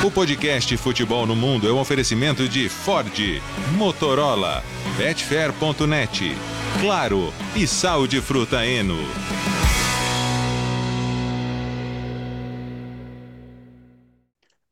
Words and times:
O 0.00 0.10
podcast 0.10 0.76
Futebol 0.78 1.26
no 1.26 1.36
Mundo 1.36 1.68
é 1.68 1.72
um 1.72 1.78
oferecimento 1.78 2.48
de 2.48 2.68
Ford, 2.68 3.12
Motorola, 3.76 4.64
Betfair.net, 4.96 6.30
Claro 6.80 7.32
e 7.54 7.66
Sal 7.66 8.06
de 8.06 8.20
Fruta 8.20 8.66
Eno. 8.66 8.96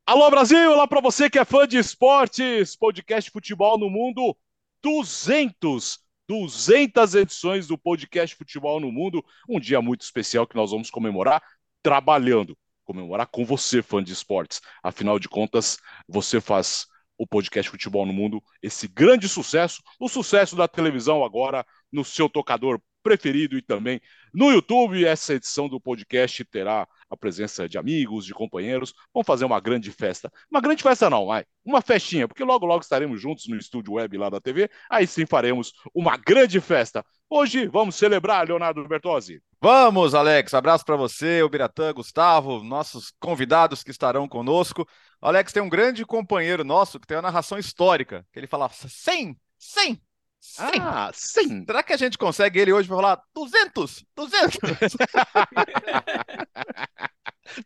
Alô 0.05 0.29
Brasil, 0.31 0.73
olá 0.73 0.89
para 0.89 1.01
você 1.01 1.31
que 1.31 1.39
é 1.39 1.45
fã 1.45 1.69
de 1.69 1.79
esportes, 1.79 2.75
podcast 2.75 3.31
Futebol 3.31 3.79
no 3.79 3.89
Mundo 3.89 4.37
200, 4.83 6.01
200 6.29 7.15
edições 7.15 7.69
do 7.69 7.79
podcast 7.79 8.35
Futebol 8.35 8.81
no 8.81 8.91
Mundo, 8.91 9.25
um 9.49 9.61
dia 9.61 9.81
muito 9.81 10.01
especial 10.01 10.47
que 10.47 10.57
nós 10.57 10.73
vamos 10.73 10.91
comemorar 10.91 11.41
trabalhando, 11.83 12.57
comemorar 12.91 13.29
com 13.29 13.45
você, 13.45 13.81
fã 13.83 14.03
de 14.03 14.13
esportes. 14.13 14.61
Afinal 14.83 15.17
de 15.17 15.29
contas, 15.29 15.79
você 16.09 16.41
faz 16.41 16.89
o 17.17 17.25
podcast 17.25 17.71
Futebol 17.71 18.05
no 18.05 18.13
Mundo 18.13 18.43
esse 18.61 18.89
grande 18.89 19.29
sucesso, 19.29 19.81
o 20.01 20.09
sucesso 20.09 20.57
da 20.57 20.67
televisão 20.67 21.25
agora 21.25 21.65
no 21.93 22.05
seu 22.05 22.29
tocador 22.29 22.81
preferido 23.03 23.57
e 23.57 23.63
também 23.63 24.01
no 24.33 24.51
YouTube. 24.51 25.05
Essa 25.05 25.35
edição 25.35 25.69
do 25.69 25.81
podcast 25.81 26.45
terá 26.45 26.87
a 27.09 27.17
presença 27.17 27.69
de 27.69 27.79
amigos, 27.79 28.25
de 28.25 28.33
companheiros. 28.33 28.95
Vamos 29.13 29.27
fazer 29.27 29.45
uma 29.45 29.61
grande 29.61 29.91
festa. 29.91 30.33
Uma 30.51 30.61
grande 30.61 30.83
festa 30.83 31.11
não, 31.11 31.27
vai. 31.27 31.45
Uma 31.65 31.83
festinha, 31.83 32.29
porque 32.29 32.45
logo, 32.45 32.65
logo 32.67 32.83
estaremos 32.83 33.21
juntos 33.21 33.47
no 33.49 33.57
estúdio 33.57 33.95
web 33.95 34.17
lá 34.17 34.31
da 34.31 34.41
TV. 34.41 34.71
Aí 34.89 35.07
sim 35.07 35.27
faremos 35.27 35.73
uma 35.95 36.17
grande 36.17 36.61
festa. 36.61 37.05
Hoje 37.29 37.67
vamos 37.67 37.97
celebrar, 37.97 38.47
Leonardo 38.47 38.87
Bertozzi. 38.89 39.41
Vamos, 39.63 40.15
Alex. 40.15 40.55
Abraço 40.55 40.85
para 40.85 40.97
você, 40.97 41.43
o 41.43 41.49
Biratã, 41.49 41.93
Gustavo, 41.93 42.65
nossos 42.65 43.13
convidados 43.21 43.83
que 43.83 43.91
estarão 43.91 44.27
conosco. 44.27 44.89
Alex 45.21 45.53
tem 45.53 45.63
um 45.63 45.69
grande 45.69 46.05
companheiro 46.05 46.65
nosso 46.65 46.99
que 46.99 47.07
tem 47.07 47.19
a 47.19 47.23
narração 47.23 47.59
histórica, 47.59 48.27
que 48.33 48.39
ele 48.39 48.47
fala 48.47 48.71
100, 48.71 49.37
100, 49.59 50.01
Sim. 50.41 50.81
Ah, 50.81 51.11
sim. 51.13 51.65
Será 51.67 51.83
que 51.83 51.93
a 51.93 51.97
gente 51.97 52.17
consegue 52.17 52.59
ele 52.59 52.73
hoje 52.73 52.89
para 52.89 52.97
falar 52.97 53.23
200? 53.35 54.05
200? 54.17 54.59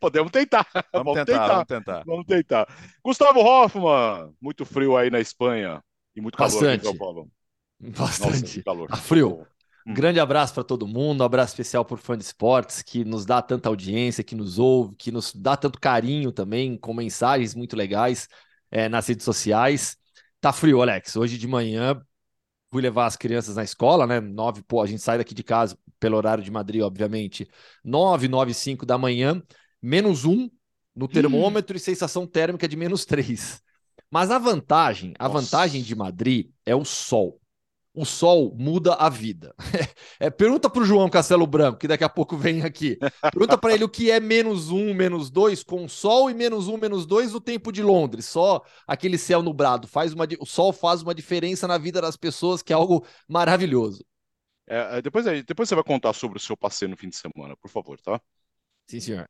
Podemos 0.00 0.32
tentar. 0.32 0.66
Vamos, 0.92 1.14
vamos 1.14 1.14
tentar, 1.14 1.24
tentar, 1.24 1.48
vamos 1.48 1.66
tentar. 1.66 2.02
Vamos 2.04 2.26
tentar. 2.26 2.66
Gustavo 3.04 3.40
Hoffman, 3.40 4.34
muito 4.40 4.64
frio 4.64 4.96
aí 4.96 5.10
na 5.10 5.20
Espanha 5.20 5.82
e 6.16 6.20
muito 6.20 6.36
calor 6.36 6.50
Bastante. 6.50 6.74
aqui 6.74 6.86
em 6.86 6.88
São 6.88 6.98
Paulo. 6.98 7.30
Bastante. 7.80 8.40
Nossa, 8.40 8.62
calor. 8.64 8.88
Tá 8.88 8.96
frio. 8.96 9.46
Hum. 9.86 9.92
Grande 9.94 10.18
abraço 10.18 10.54
para 10.54 10.64
todo 10.64 10.86
mundo, 10.88 11.20
um 11.20 11.24
abraço 11.26 11.52
especial 11.52 11.84
por 11.84 11.98
fã 11.98 12.16
de 12.16 12.24
esportes 12.24 12.80
que 12.82 13.04
nos 13.04 13.26
dá 13.26 13.42
tanta 13.42 13.68
audiência, 13.68 14.24
que 14.24 14.34
nos 14.34 14.58
ouve, 14.58 14.96
que 14.96 15.12
nos 15.12 15.32
dá 15.34 15.56
tanto 15.56 15.78
carinho 15.78 16.32
também, 16.32 16.76
com 16.78 16.94
mensagens 16.94 17.54
muito 17.54 17.76
legais 17.76 18.26
é, 18.70 18.88
nas 18.88 19.06
redes 19.06 19.24
sociais. 19.24 19.96
Tá 20.40 20.52
frio, 20.52 20.80
Alex. 20.80 21.16
Hoje 21.16 21.36
de 21.36 21.46
manhã 21.46 22.00
fui 22.74 22.82
levar 22.82 23.06
as 23.06 23.14
crianças 23.14 23.54
na 23.54 23.62
escola, 23.62 24.04
né? 24.04 24.18
Nove, 24.18 24.60
pô, 24.64 24.82
a 24.82 24.86
gente 24.86 25.00
sai 25.00 25.16
daqui 25.16 25.32
de 25.32 25.44
casa 25.44 25.78
pelo 26.00 26.16
horário 26.16 26.42
de 26.42 26.50
Madrid, 26.50 26.82
obviamente. 26.82 27.48
Nove, 27.84 28.26
nove, 28.26 28.52
cinco 28.52 28.84
da 28.84 28.98
manhã, 28.98 29.40
menos 29.80 30.24
um 30.24 30.50
no 30.92 31.06
termômetro 31.06 31.74
hum. 31.74 31.76
e 31.76 31.80
sensação 31.80 32.26
térmica 32.26 32.66
de 32.66 32.76
menos 32.76 33.04
três. 33.04 33.62
Mas 34.10 34.28
a 34.32 34.40
vantagem, 34.40 35.14
a 35.20 35.28
Nossa. 35.28 35.40
vantagem 35.40 35.82
de 35.84 35.94
Madrid 35.94 36.50
é 36.66 36.74
o 36.74 36.84
sol. 36.84 37.40
O 37.94 38.04
sol 38.04 38.52
muda 38.58 38.94
a 38.94 39.08
vida. 39.08 39.54
É, 40.20 40.30
pergunta 40.30 40.70
para 40.70 40.80
o 40.80 40.84
João 40.84 41.10
Castelo 41.10 41.46
Branco, 41.46 41.78
que 41.78 41.88
daqui 41.88 42.04
a 42.04 42.08
pouco 42.08 42.36
vem 42.36 42.62
aqui. 42.62 42.96
Pergunta 43.32 43.58
para 43.58 43.74
ele 43.74 43.82
o 43.84 43.88
que 43.88 44.10
é 44.10 44.20
menos 44.20 44.70
um, 44.70 44.94
menos 44.94 45.28
dois 45.28 45.62
com 45.62 45.88
sol 45.88 46.30
e 46.30 46.34
menos 46.34 46.68
um, 46.68 46.78
menos 46.78 47.04
dois 47.04 47.32
no 47.32 47.40
tempo 47.40 47.72
de 47.72 47.82
Londres. 47.82 48.26
Só 48.26 48.62
aquele 48.86 49.18
céu 49.18 49.42
nublado. 49.42 49.88
Faz 49.88 50.12
uma, 50.12 50.24
o 50.38 50.46
sol 50.46 50.72
faz 50.72 51.02
uma 51.02 51.14
diferença 51.14 51.66
na 51.66 51.76
vida 51.76 52.00
das 52.00 52.16
pessoas, 52.16 52.62
que 52.62 52.72
é 52.72 52.76
algo 52.76 53.04
maravilhoso. 53.28 54.04
É, 54.66 55.02
depois, 55.02 55.26
depois 55.44 55.68
você 55.68 55.74
vai 55.74 55.84
contar 55.84 56.12
sobre 56.12 56.38
o 56.38 56.40
seu 56.40 56.56
passeio 56.56 56.88
no 56.90 56.96
fim 56.96 57.08
de 57.08 57.16
semana, 57.16 57.56
por 57.56 57.68
favor, 57.68 58.00
tá? 58.00 58.20
Sim, 58.86 59.00
senhor. 59.00 59.28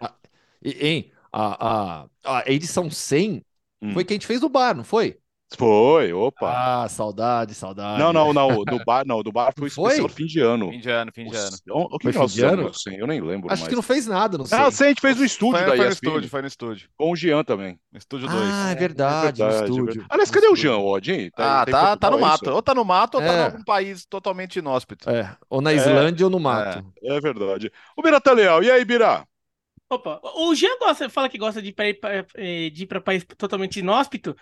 A, 0.00 0.14
hein, 0.62 1.12
a, 1.32 2.02
a, 2.24 2.38
a 2.38 2.50
edição 2.50 2.90
100 2.90 3.44
hum. 3.80 3.92
foi 3.92 4.04
que 4.04 4.12
a 4.12 4.16
gente 4.16 4.26
fez 4.26 4.40
do 4.40 4.48
bar, 4.48 4.74
não 4.74 4.84
foi? 4.84 5.18
Foi, 5.56 6.12
opa. 6.12 6.84
Ah, 6.84 6.88
saudade, 6.88 7.54
saudade. 7.54 7.98
Não, 7.98 8.12
não, 8.12 8.32
não. 8.32 8.64
Do 8.64 8.84
bar, 8.84 9.04
não. 9.06 9.22
Do 9.22 9.32
bar 9.32 9.52
foi, 9.56 9.68
foi? 9.68 9.90
especial 9.90 10.08
fim 10.08 10.26
de 10.26 10.40
ano. 10.40 10.70
Fim 10.70 10.78
de 10.78 10.90
ano, 10.90 11.12
fim 11.12 11.24
de 11.26 11.36
ano. 11.36 11.56
O, 11.70 11.96
o 11.96 11.98
que 11.98 12.12
foi 12.12 12.22
nós 12.22 12.32
fim 12.32 12.38
de 12.38 12.44
ano? 12.44 12.68
Assim, 12.68 12.94
eu 12.94 13.06
nem 13.06 13.20
lembro 13.20 13.50
Acho 13.50 13.62
mais. 13.62 13.68
que 13.68 13.74
não 13.74 13.82
fez 13.82 14.06
nada, 14.06 14.38
não 14.38 14.46
sei. 14.46 14.58
Ah, 14.58 14.70
sim, 14.70 14.84
a 14.84 14.88
gente 14.88 15.00
fez 15.00 15.16
no 15.16 15.24
estúdio 15.24 15.58
foi, 15.58 15.66
daí. 15.66 15.76
Foi 15.76 15.86
no 15.86 15.92
estúdio, 15.92 16.28
foi 16.28 16.42
no 16.42 16.48
estúdio. 16.48 16.88
Com 16.96 17.10
o 17.10 17.16
Jean 17.16 17.42
também. 17.42 17.78
No 17.92 17.98
estúdio 17.98 18.28
2. 18.28 18.40
Ah, 18.42 18.70
é 18.70 18.74
verdade, 18.74 19.42
é 19.42 19.46
verdade, 19.46 19.70
no 19.70 19.78
estúdio. 19.78 20.06
Aliás, 20.08 20.30
cadê 20.30 20.48
o 20.48 20.56
Jean, 20.56 20.78
Odd, 20.78 21.12
hein? 21.12 21.30
Tá, 21.34 21.62
ah, 21.62 21.66
tá, 21.66 21.96
tá 21.96 22.10
no 22.10 22.20
mato. 22.20 22.44
Isso? 22.44 22.54
Ou 22.54 22.62
tá 22.62 22.74
no 22.74 22.84
mato 22.84 23.16
ou 23.16 23.22
é. 23.22 23.26
tá 23.26 23.58
num 23.58 23.64
país 23.64 24.04
totalmente 24.06 24.58
inóspito. 24.58 25.10
É, 25.10 25.36
ou 25.48 25.60
na 25.60 25.72
Islândia 25.72 26.22
é. 26.22 26.26
ou 26.26 26.30
no 26.30 26.38
mato. 26.38 26.84
É, 27.02 27.16
é 27.16 27.20
verdade. 27.20 27.72
O 27.96 28.02
Bira 28.02 28.20
tá 28.20 28.32
leal. 28.32 28.62
E 28.62 28.70
aí, 28.70 28.84
Bira? 28.84 29.24
Opa, 29.92 30.20
o 30.22 30.54
Jean 30.54 30.78
gosta, 30.78 31.10
fala 31.10 31.28
que 31.28 31.36
gosta 31.36 31.60
de, 31.60 31.70
ir 31.70 32.86
para 32.86 33.00
país 33.00 33.24
totalmente 33.36 33.80
inóspito, 33.80 34.36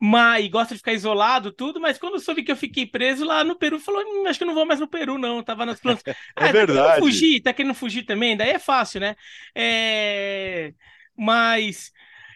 mas 0.00 0.44
e 0.44 0.48
gosta 0.48 0.74
de 0.74 0.78
ficar 0.78 0.92
isolado, 0.92 1.50
tudo, 1.50 1.80
mas 1.80 1.98
quando 1.98 2.20
soube 2.20 2.44
que 2.44 2.52
eu 2.52 2.56
fiquei 2.56 2.86
preso 2.86 3.24
lá 3.24 3.42
no 3.42 3.56
Peru, 3.56 3.80
falou: 3.80 4.00
hm, 4.00 4.28
acho 4.28 4.38
que 4.38 4.44
eu 4.44 4.46
não 4.46 4.54
vou 4.54 4.64
mais 4.64 4.78
no 4.78 4.86
Peru, 4.86 5.18
não. 5.18 5.42
Tava 5.42 5.66
nas 5.66 5.80
plantas. 5.80 6.04
é 6.06 6.16
ah, 6.36 6.52
verdade. 6.52 6.94
Tá 6.94 6.98
fugir, 7.00 7.40
tá 7.42 7.52
querendo 7.52 7.74
fugir 7.74 8.04
também, 8.04 8.36
daí 8.36 8.50
é 8.50 8.60
fácil, 8.60 9.00
né? 9.00 9.16
É... 9.56 10.72
Mas 11.16 11.90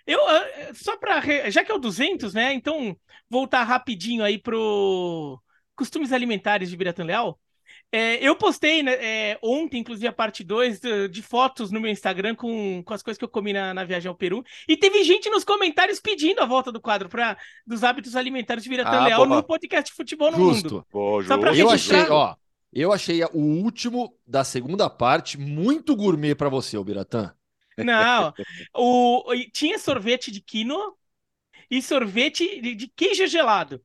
eu 0.04 0.18
só 0.74 0.96
para 0.96 1.22
já 1.48 1.62
que 1.62 1.70
é 1.70 1.74
o 1.74 1.78
200, 1.78 2.34
né? 2.34 2.52
Então 2.52 2.96
voltar 3.30 3.62
rapidinho 3.62 4.24
aí 4.24 4.38
pro 4.38 5.40
costumes 5.76 6.12
alimentares 6.12 6.68
de 6.68 6.76
Biratã 6.76 7.04
Leal. 7.04 7.40
É, 7.92 8.16
eu 8.16 8.34
postei 8.36 8.82
né, 8.82 8.92
é, 8.94 9.38
ontem, 9.42 9.78
inclusive, 9.78 10.06
a 10.06 10.12
parte 10.12 10.42
2 10.42 10.80
de, 10.80 11.08
de, 11.08 11.22
fotos 11.22 11.70
no 11.70 11.80
meu 11.80 11.90
Instagram 11.90 12.34
com, 12.34 12.82
com 12.82 12.92
as 12.92 13.02
coisas 13.02 13.16
que 13.16 13.24
eu 13.24 13.28
comi 13.28 13.52
na, 13.52 13.72
na, 13.72 13.84
viagem 13.84 14.08
ao 14.08 14.14
Peru. 14.14 14.44
E 14.68 14.76
teve 14.76 15.04
gente 15.04 15.30
nos 15.30 15.44
comentários 15.44 16.00
pedindo 16.00 16.40
a 16.40 16.46
volta 16.46 16.72
do 16.72 16.80
quadro 16.80 17.08
pra, 17.08 17.38
dos 17.66 17.84
hábitos 17.84 18.16
alimentares 18.16 18.64
de 18.64 18.68
Biratã 18.68 18.98
ah, 18.98 19.04
Leal 19.06 19.26
boa. 19.26 19.36
no 19.36 19.42
podcast 19.42 19.94
Futebol 19.94 20.32
no 20.32 20.36
Justo. 20.36 20.74
Mundo. 20.74 20.86
Pô, 20.90 21.22
Só 21.22 21.38
pra 21.38 21.54
eu 21.54 21.70
achei, 21.70 22.02
ó, 22.10 22.34
eu 22.72 22.92
achei 22.92 23.22
o 23.24 23.38
último 23.38 24.14
da 24.26 24.42
segunda 24.42 24.90
parte 24.90 25.38
muito 25.38 25.94
gourmet 25.94 26.34
para 26.34 26.48
você, 26.48 26.76
o 26.76 26.84
Biratã. 26.84 27.32
Não, 27.78 28.34
o, 28.74 29.24
tinha 29.52 29.78
sorvete 29.78 30.30
de 30.30 30.40
quinoa 30.40 30.92
e 31.70 31.80
sorvete 31.80 32.60
de, 32.60 32.74
de 32.74 32.88
queijo 32.88 33.26
gelado. 33.26 33.80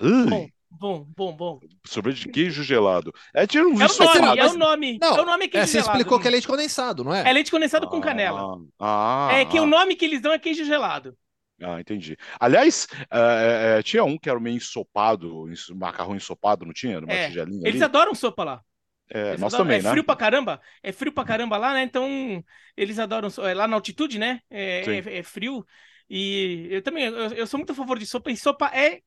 Ui. 0.00 0.26
Bom, 0.28 0.48
Bom, 0.78 1.06
bom, 1.16 1.32
bom. 1.34 1.60
Sorvete 1.86 2.20
de 2.20 2.28
queijo 2.28 2.62
gelado. 2.62 3.12
É, 3.32 3.46
tinha 3.46 3.62
um 3.64 3.80
é 3.80 3.86
o 3.86 3.98
nome, 3.98 4.38
é 4.38 4.46
o 4.46 4.56
nome. 4.56 4.98
Não, 5.00 5.16
é 5.16 5.20
o 5.22 5.24
nome 5.24 5.48
queijo 5.48 5.64
é, 5.64 5.66
você 5.66 5.78
gelado. 5.78 5.90
explicou 5.90 6.20
que 6.20 6.28
é 6.28 6.30
leite 6.30 6.46
condensado, 6.46 7.04
não 7.04 7.14
é? 7.14 7.28
É 7.28 7.32
leite 7.32 7.50
condensado 7.50 7.86
ah, 7.86 7.90
com 7.90 8.00
canela. 8.00 8.58
Ah, 8.78 9.28
é 9.32 9.44
que 9.44 9.58
ah. 9.58 9.62
o 9.62 9.66
nome 9.66 9.94
que 9.94 10.04
eles 10.04 10.20
dão 10.20 10.32
é 10.32 10.38
queijo 10.38 10.64
gelado. 10.64 11.16
Ah, 11.62 11.80
entendi. 11.80 12.16
Aliás, 12.40 12.88
é, 13.10 13.78
é, 13.78 13.82
tinha 13.82 14.04
um 14.04 14.18
que 14.18 14.28
era 14.28 14.40
meio 14.40 14.56
ensopado, 14.56 15.46
macarrão 15.74 16.16
ensopado, 16.16 16.66
não 16.66 16.72
tinha? 16.72 17.00
Numa 17.00 17.12
é, 17.12 17.28
tigelinha 17.28 17.68
Eles 17.68 17.80
ali? 17.80 17.84
adoram 17.84 18.14
sopa 18.14 18.44
lá. 18.44 18.60
É, 19.08 19.28
eles 19.28 19.40
nós 19.40 19.54
adoram, 19.54 19.68
também, 19.68 19.80
é 19.80 19.82
né? 19.82 19.90
frio 19.90 20.04
pra 20.04 20.16
caramba. 20.16 20.60
É 20.82 20.92
frio 20.92 21.12
pra 21.12 21.24
caramba 21.24 21.56
lá, 21.56 21.74
né? 21.74 21.82
Então, 21.82 22.44
eles 22.76 22.98
adoram. 22.98 23.28
É, 23.38 23.54
lá 23.54 23.68
na 23.68 23.76
altitude, 23.76 24.18
né? 24.18 24.40
É, 24.50 24.80
é, 24.80 25.18
é, 25.18 25.22
frio. 25.22 25.64
E 26.10 26.66
eu 26.70 26.82
também, 26.82 27.04
eu, 27.04 27.28
eu 27.32 27.46
sou 27.46 27.58
muito 27.58 27.72
a 27.72 27.76
favor 27.76 27.98
de 27.98 28.06
sopa. 28.06 28.30
E 28.30 28.36
sopa 28.36 28.66
é 28.74 29.00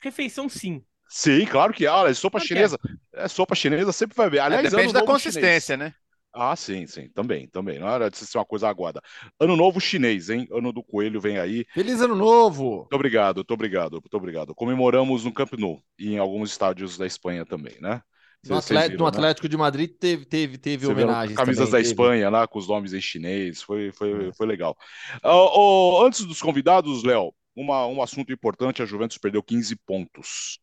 refeição, 0.00 0.48
sim. 0.48 0.82
Sim, 1.10 1.44
claro 1.44 1.72
que 1.72 1.88
ah, 1.88 2.04
é. 2.06 2.14
Sopa 2.14 2.38
Claro 2.38 2.42
que 2.42 2.54
chinesa. 2.54 2.78
É. 3.12 3.26
sopa 3.26 3.54
chinesa, 3.56 3.92
sempre 3.92 4.16
vai 4.16 4.30
ver. 4.30 4.38
Aliás, 4.38 4.70
Depende 4.70 4.90
ano 4.90 4.92
da 4.92 5.02
consistência, 5.02 5.74
chinês. 5.74 5.92
né? 5.92 5.94
Ah, 6.32 6.54
sim, 6.54 6.86
sim, 6.86 7.08
também, 7.08 7.48
também. 7.48 7.80
Não 7.80 7.88
era 7.88 8.08
de 8.08 8.16
ser 8.16 8.38
uma 8.38 8.44
coisa 8.44 8.68
aguada. 8.68 9.02
Ano 9.40 9.56
novo 9.56 9.80
chinês, 9.80 10.30
hein? 10.30 10.46
Ano 10.52 10.72
do 10.72 10.84
coelho 10.84 11.20
vem 11.20 11.38
aí. 11.38 11.66
Feliz 11.74 12.00
ano 12.00 12.14
novo! 12.14 12.76
Muito 12.76 12.94
obrigado, 12.94 13.36
muito 13.38 13.50
obrigado, 13.52 13.92
muito 13.94 14.16
obrigado. 14.16 14.54
Comemoramos 14.54 15.24
no 15.24 15.32
Camp 15.32 15.54
Nou 15.54 15.82
e 15.98 16.14
em 16.14 16.18
alguns 16.18 16.52
estádios 16.52 16.96
da 16.96 17.04
Espanha 17.04 17.44
também, 17.44 17.76
né? 17.80 18.00
No, 18.48 18.56
Atlético, 18.56 18.98
no 18.98 19.06
Atlético 19.06 19.48
de 19.48 19.56
Madrid 19.56 19.90
teve, 19.98 20.24
teve, 20.24 20.56
teve 20.56 20.86
homenagens. 20.86 21.36
Camisas 21.36 21.68
também, 21.68 21.72
da 21.72 21.78
teve. 21.78 21.88
Espanha 21.88 22.30
lá, 22.30 22.46
com 22.46 22.58
os 22.58 22.68
nomes 22.68 22.94
em 22.94 23.00
chinês, 23.00 23.60
foi, 23.60 23.90
foi, 23.90 24.32
foi 24.32 24.46
legal. 24.46 24.76
Oh, 25.24 26.02
antes 26.06 26.24
dos 26.24 26.40
convidados, 26.40 27.02
Léo, 27.02 27.34
uma, 27.54 27.86
um 27.86 28.00
assunto 28.00 28.32
importante: 28.32 28.80
a 28.80 28.86
Juventus 28.86 29.18
perdeu 29.18 29.42
15 29.42 29.76
pontos. 29.84 30.60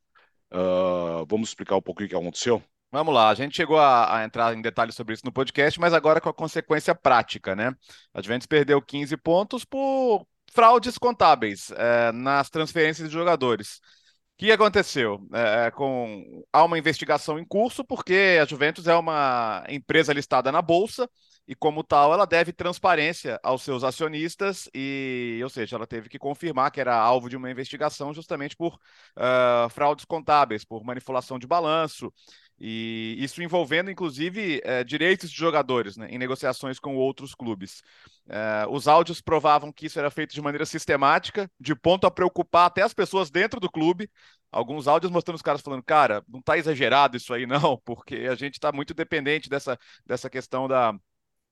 Uh, 0.51 1.25
vamos 1.27 1.49
explicar 1.49 1.75
um 1.75 1.81
pouquinho 1.81 2.07
o 2.07 2.09
que 2.09 2.15
aconteceu? 2.15 2.63
Vamos 2.91 3.13
lá, 3.13 3.29
a 3.29 3.35
gente 3.35 3.55
chegou 3.55 3.77
a, 3.77 4.19
a, 4.19 4.23
entrar 4.23 4.55
em 4.55 4.61
detalhes 4.61 4.95
sobre 4.95 5.13
isso 5.13 5.25
no 5.25 5.31
podcast, 5.31 5.77
mas 5.79 5.94
agora 5.94 6.21
com 6.21 6.29
a 6.29 6.33
consequência 6.33 6.95
prática, 6.95 7.53
né? 7.53 7.73
A 8.13 8.21
Juventus 8.21 8.47
perdeu 8.47 8.81
15 8.81 9.17
pontos 9.17 9.65
por 9.65 10.25
fraudes 10.53 10.97
contábeis 10.97 11.69
é, 11.71 12.11
nas 12.13 12.49
transferências 12.49 13.09
de 13.09 13.13
jogadores. 13.13 13.81
O 14.35 14.38
que 14.38 14.51
aconteceu? 14.51 15.19
É, 15.33 15.71
com, 15.71 16.44
há 16.53 16.63
uma 16.63 16.77
investigação 16.77 17.38
em 17.38 17.45
curso, 17.45 17.83
porque 17.83 18.39
a 18.41 18.45
Juventus 18.45 18.88
é 18.88 18.95
uma 18.95 19.65
empresa 19.67 20.13
listada 20.13 20.51
na 20.51 20.61
Bolsa 20.61 21.09
e, 21.47 21.55
como 21.55 21.83
tal, 21.83 22.13
ela 22.13 22.25
deve 22.25 22.51
transparência 22.51 23.39
aos 23.41 23.61
seus 23.61 23.83
acionistas, 23.83 24.69
e, 24.73 25.39
ou 25.41 25.49
seja, 25.49 25.77
ela 25.77 25.88
teve 25.88 26.09
que 26.09 26.19
confirmar 26.19 26.71
que 26.71 26.81
era 26.81 26.94
alvo 26.95 27.29
de 27.29 27.38
uma 27.38 27.49
investigação 27.49 28.13
justamente 28.13 28.55
por 28.55 28.75
uh, 28.75 29.69
fraudes 29.69 30.03
contábeis, 30.03 30.65
por 30.65 30.83
manipulação 30.83 31.39
de 31.39 31.47
balanço, 31.47 32.11
e 32.59 33.15
isso 33.19 33.41
envolvendo, 33.41 33.89
inclusive, 33.89 34.61
uh, 34.65 34.83
direitos 34.83 35.29
de 35.31 35.38
jogadores 35.38 35.95
né, 35.95 36.07
em 36.09 36.17
negociações 36.17 36.79
com 36.79 36.95
outros 36.95 37.33
clubes. 37.33 37.81
Uh, 38.25 38.69
os 38.69 38.88
áudios 38.88 39.21
provavam 39.21 39.71
que 39.71 39.85
isso 39.85 40.00
era 40.00 40.11
feito 40.11 40.33
de 40.33 40.41
maneira 40.41 40.65
sistemática, 40.65 41.50
de 41.59 41.73
ponto 41.75 42.05
a 42.05 42.11
preocupar 42.11 42.65
até 42.65 42.81
as 42.81 42.93
pessoas 42.93 43.29
dentro 43.29 43.59
do 43.59 43.71
clube. 43.71 44.09
Alguns 44.51 44.88
áudios 44.88 45.11
mostrando 45.11 45.35
os 45.35 45.41
caras 45.41 45.61
falando, 45.61 45.83
cara, 45.83 46.23
não 46.27 46.39
está 46.39 46.57
exagerado 46.57 47.15
isso 47.15 47.33
aí, 47.33 47.45
não, 47.45 47.77
porque 47.85 48.15
a 48.29 48.35
gente 48.35 48.55
está 48.55 48.71
muito 48.71 48.93
dependente 48.93 49.50
dessa, 49.50 49.77
dessa 50.05 50.29
questão 50.29 50.67
da 50.67 50.93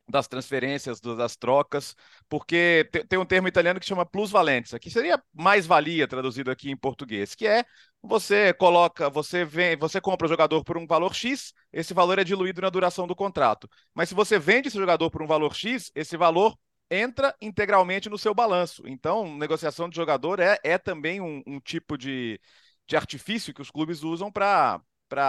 das 0.07 0.27
transferências, 0.27 0.99
das 0.99 1.35
trocas, 1.35 1.95
porque 2.29 2.89
tem 3.09 3.17
um 3.17 3.25
termo 3.25 3.47
italiano 3.47 3.79
que 3.79 3.85
chama 3.85 4.05
plusvalenza, 4.05 4.79
que 4.79 4.89
seria 4.89 5.21
mais-valia 5.33 6.07
traduzido 6.07 6.51
aqui 6.51 6.69
em 6.69 6.77
português, 6.77 7.33
que 7.33 7.47
é 7.47 7.65
você 8.01 8.53
coloca, 8.53 9.09
você 9.09 9.43
vem, 9.43 9.75
você 9.75 9.99
compra 9.99 10.25
o 10.25 10.29
jogador 10.29 10.63
por 10.63 10.77
um 10.77 10.85
valor 10.85 11.13
X, 11.15 11.53
esse 11.73 11.93
valor 11.93 12.19
é 12.19 12.23
diluído 12.23 12.61
na 12.61 12.69
duração 12.69 13.07
do 13.07 13.15
contrato. 13.15 13.67
Mas 13.93 14.09
se 14.09 14.15
você 14.15 14.37
vende 14.37 14.67
esse 14.67 14.77
jogador 14.77 15.09
por 15.09 15.21
um 15.23 15.27
valor 15.27 15.55
X, 15.55 15.91
esse 15.95 16.15
valor 16.15 16.55
entra 16.89 17.35
integralmente 17.41 18.09
no 18.09 18.17
seu 18.17 18.33
balanço. 18.33 18.83
Então, 18.87 19.35
negociação 19.37 19.89
de 19.89 19.95
jogador 19.95 20.39
é, 20.39 20.59
é 20.63 20.77
também 20.77 21.19
um, 21.19 21.41
um 21.47 21.59
tipo 21.59 21.97
de, 21.97 22.39
de 22.87 22.95
artifício 22.95 23.53
que 23.53 23.61
os 23.61 23.71
clubes 23.71 24.03
usam 24.03 24.31
para 24.31 24.81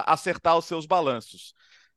acertar 0.07 0.57
os 0.59 0.67
seus 0.67 0.87
balanços. 0.87 1.55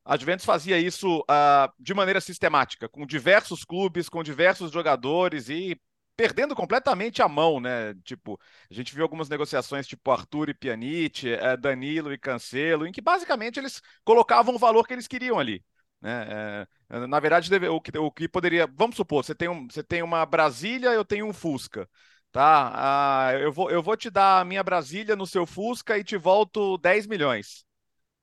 A 0.09 0.17
Juventus 0.17 0.43
fazia 0.43 0.79
isso 0.79 1.19
uh, 1.19 1.71
de 1.79 1.93
maneira 1.93 2.19
sistemática, 2.19 2.89
com 2.89 3.05
diversos 3.05 3.63
clubes, 3.63 4.09
com 4.09 4.23
diversos 4.23 4.71
jogadores 4.71 5.49
e 5.49 5.79
perdendo 6.17 6.55
completamente 6.55 7.21
a 7.21 7.27
mão, 7.27 7.59
né? 7.59 7.93
Tipo, 8.03 8.39
a 8.71 8.73
gente 8.73 8.91
viu 8.95 9.03
algumas 9.03 9.29
negociações 9.29 9.85
tipo 9.85 10.09
Arthur 10.09 10.49
e 10.49 10.55
Pjanic, 10.55 11.29
eh, 11.29 11.55
Danilo 11.55 12.11
e 12.11 12.17
Cancelo, 12.17 12.87
em 12.87 12.91
que 12.91 13.01
basicamente 13.01 13.59
eles 13.59 13.83
colocavam 14.03 14.55
o 14.55 14.57
valor 14.57 14.87
que 14.87 14.93
eles 14.93 15.07
queriam 15.07 15.37
ali. 15.37 15.63
Né? 16.01 16.65
É, 16.89 17.07
na 17.07 17.19
verdade, 17.19 17.47
deve, 17.47 17.67
o, 17.67 17.79
que, 17.79 17.95
o 17.95 18.11
que 18.11 18.27
poderia. 18.27 18.65
Vamos 18.65 18.95
supor, 18.95 19.23
você 19.23 19.35
tem, 19.35 19.47
um, 19.47 19.67
você 19.67 19.83
tem 19.83 20.01
uma 20.01 20.25
Brasília, 20.25 20.89
eu 20.89 21.05
tenho 21.05 21.27
um 21.27 21.33
Fusca. 21.33 21.87
Tá? 22.31 23.27
Ah, 23.29 23.33
eu, 23.35 23.53
vou, 23.53 23.69
eu 23.69 23.83
vou 23.83 23.95
te 23.95 24.09
dar 24.09 24.41
a 24.41 24.45
minha 24.45 24.63
Brasília 24.63 25.15
no 25.15 25.27
seu 25.27 25.45
Fusca 25.45 25.99
e 25.99 26.03
te 26.03 26.17
volto 26.17 26.79
10 26.79 27.05
milhões. 27.05 27.63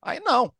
Aí 0.02 0.18
não. 0.20 0.52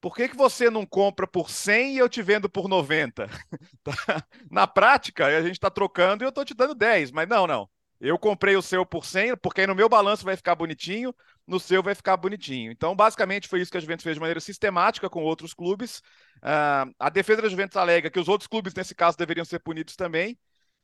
Por 0.00 0.14
que, 0.14 0.28
que 0.28 0.36
você 0.36 0.70
não 0.70 0.86
compra 0.86 1.26
por 1.26 1.50
100 1.50 1.94
e 1.94 1.98
eu 1.98 2.08
te 2.08 2.22
vendo 2.22 2.48
por 2.48 2.68
90? 2.68 3.28
Tá? 3.82 4.24
Na 4.50 4.66
prática, 4.66 5.26
a 5.26 5.42
gente 5.42 5.52
está 5.52 5.70
trocando 5.70 6.22
e 6.22 6.26
eu 6.26 6.28
estou 6.28 6.44
te 6.44 6.54
dando 6.54 6.74
10, 6.74 7.10
mas 7.10 7.28
não, 7.28 7.46
não. 7.46 7.68
Eu 8.00 8.18
comprei 8.18 8.56
o 8.56 8.62
seu 8.62 8.84
por 8.86 9.04
100, 9.04 9.36
porque 9.36 9.60
aí 9.60 9.66
no 9.66 9.74
meu 9.74 9.88
balanço 9.88 10.24
vai 10.24 10.34
ficar 10.34 10.54
bonitinho, 10.54 11.14
no 11.46 11.60
seu 11.60 11.82
vai 11.82 11.94
ficar 11.94 12.16
bonitinho. 12.16 12.72
Então, 12.72 12.96
basicamente, 12.96 13.46
foi 13.46 13.60
isso 13.60 13.70
que 13.70 13.76
a 13.76 13.80
Juventus 13.80 14.02
fez 14.02 14.16
de 14.16 14.20
maneira 14.20 14.40
sistemática 14.40 15.10
com 15.10 15.22
outros 15.22 15.52
clubes. 15.52 15.98
Uh, 16.38 16.94
a 16.98 17.10
defesa 17.10 17.42
da 17.42 17.48
Juventus 17.48 17.76
alega 17.76 18.10
que 18.10 18.18
os 18.18 18.28
outros 18.28 18.48
clubes, 18.48 18.72
nesse 18.72 18.94
caso, 18.94 19.18
deveriam 19.18 19.44
ser 19.44 19.58
punidos 19.58 19.96
também. 19.96 20.38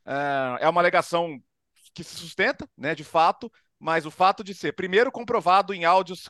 Uh, 0.04 0.60
é 0.60 0.68
uma 0.68 0.80
alegação 0.80 1.42
que 1.94 2.04
se 2.04 2.16
sustenta, 2.16 2.68
né, 2.76 2.94
de 2.94 3.04
fato, 3.04 3.50
mas 3.78 4.04
o 4.04 4.10
fato 4.10 4.44
de 4.44 4.52
ser, 4.54 4.72
primeiro, 4.72 5.10
comprovado 5.10 5.72
em 5.72 5.86
áudios 5.86 6.28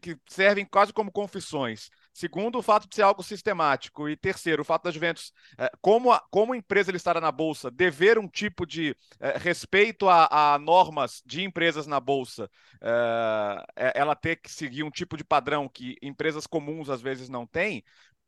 que 0.00 0.18
servem 0.28 0.66
quase 0.66 0.92
como 0.92 1.12
confissões. 1.12 1.88
Segundo, 2.16 2.58
o 2.58 2.62
fato 2.62 2.88
de 2.88 2.94
ser 2.94 3.02
algo 3.02 3.22
sistemático. 3.22 4.08
E 4.08 4.16
terceiro, 4.16 4.62
o 4.62 4.64
fato 4.64 4.84
da 4.84 4.90
Juventus, 4.90 5.34
é, 5.58 5.70
como, 5.82 6.10
a, 6.10 6.18
como 6.30 6.54
empresa 6.54 6.90
listada 6.90 7.20
na 7.20 7.30
Bolsa, 7.30 7.70
dever 7.70 8.18
um 8.18 8.26
tipo 8.26 8.64
de 8.64 8.96
é, 9.20 9.36
respeito 9.36 10.08
a, 10.08 10.54
a, 10.54 10.58
normas 10.58 11.22
de 11.26 11.42
empresas 11.42 11.86
na 11.86 12.00
Bolsa, 12.00 12.50
é, 12.80 13.66
é, 13.76 13.92
ela 14.00 14.16
ter 14.16 14.36
que 14.36 14.50
seguir 14.50 14.82
um 14.82 14.90
tipo 14.90 15.14
de 15.14 15.24
padrão 15.24 15.68
que 15.68 15.98
empresas 16.00 16.46
comuns 16.46 16.88
às 16.88 17.02
vezes 17.02 17.28
não 17.28 17.46
têm, 17.46 17.84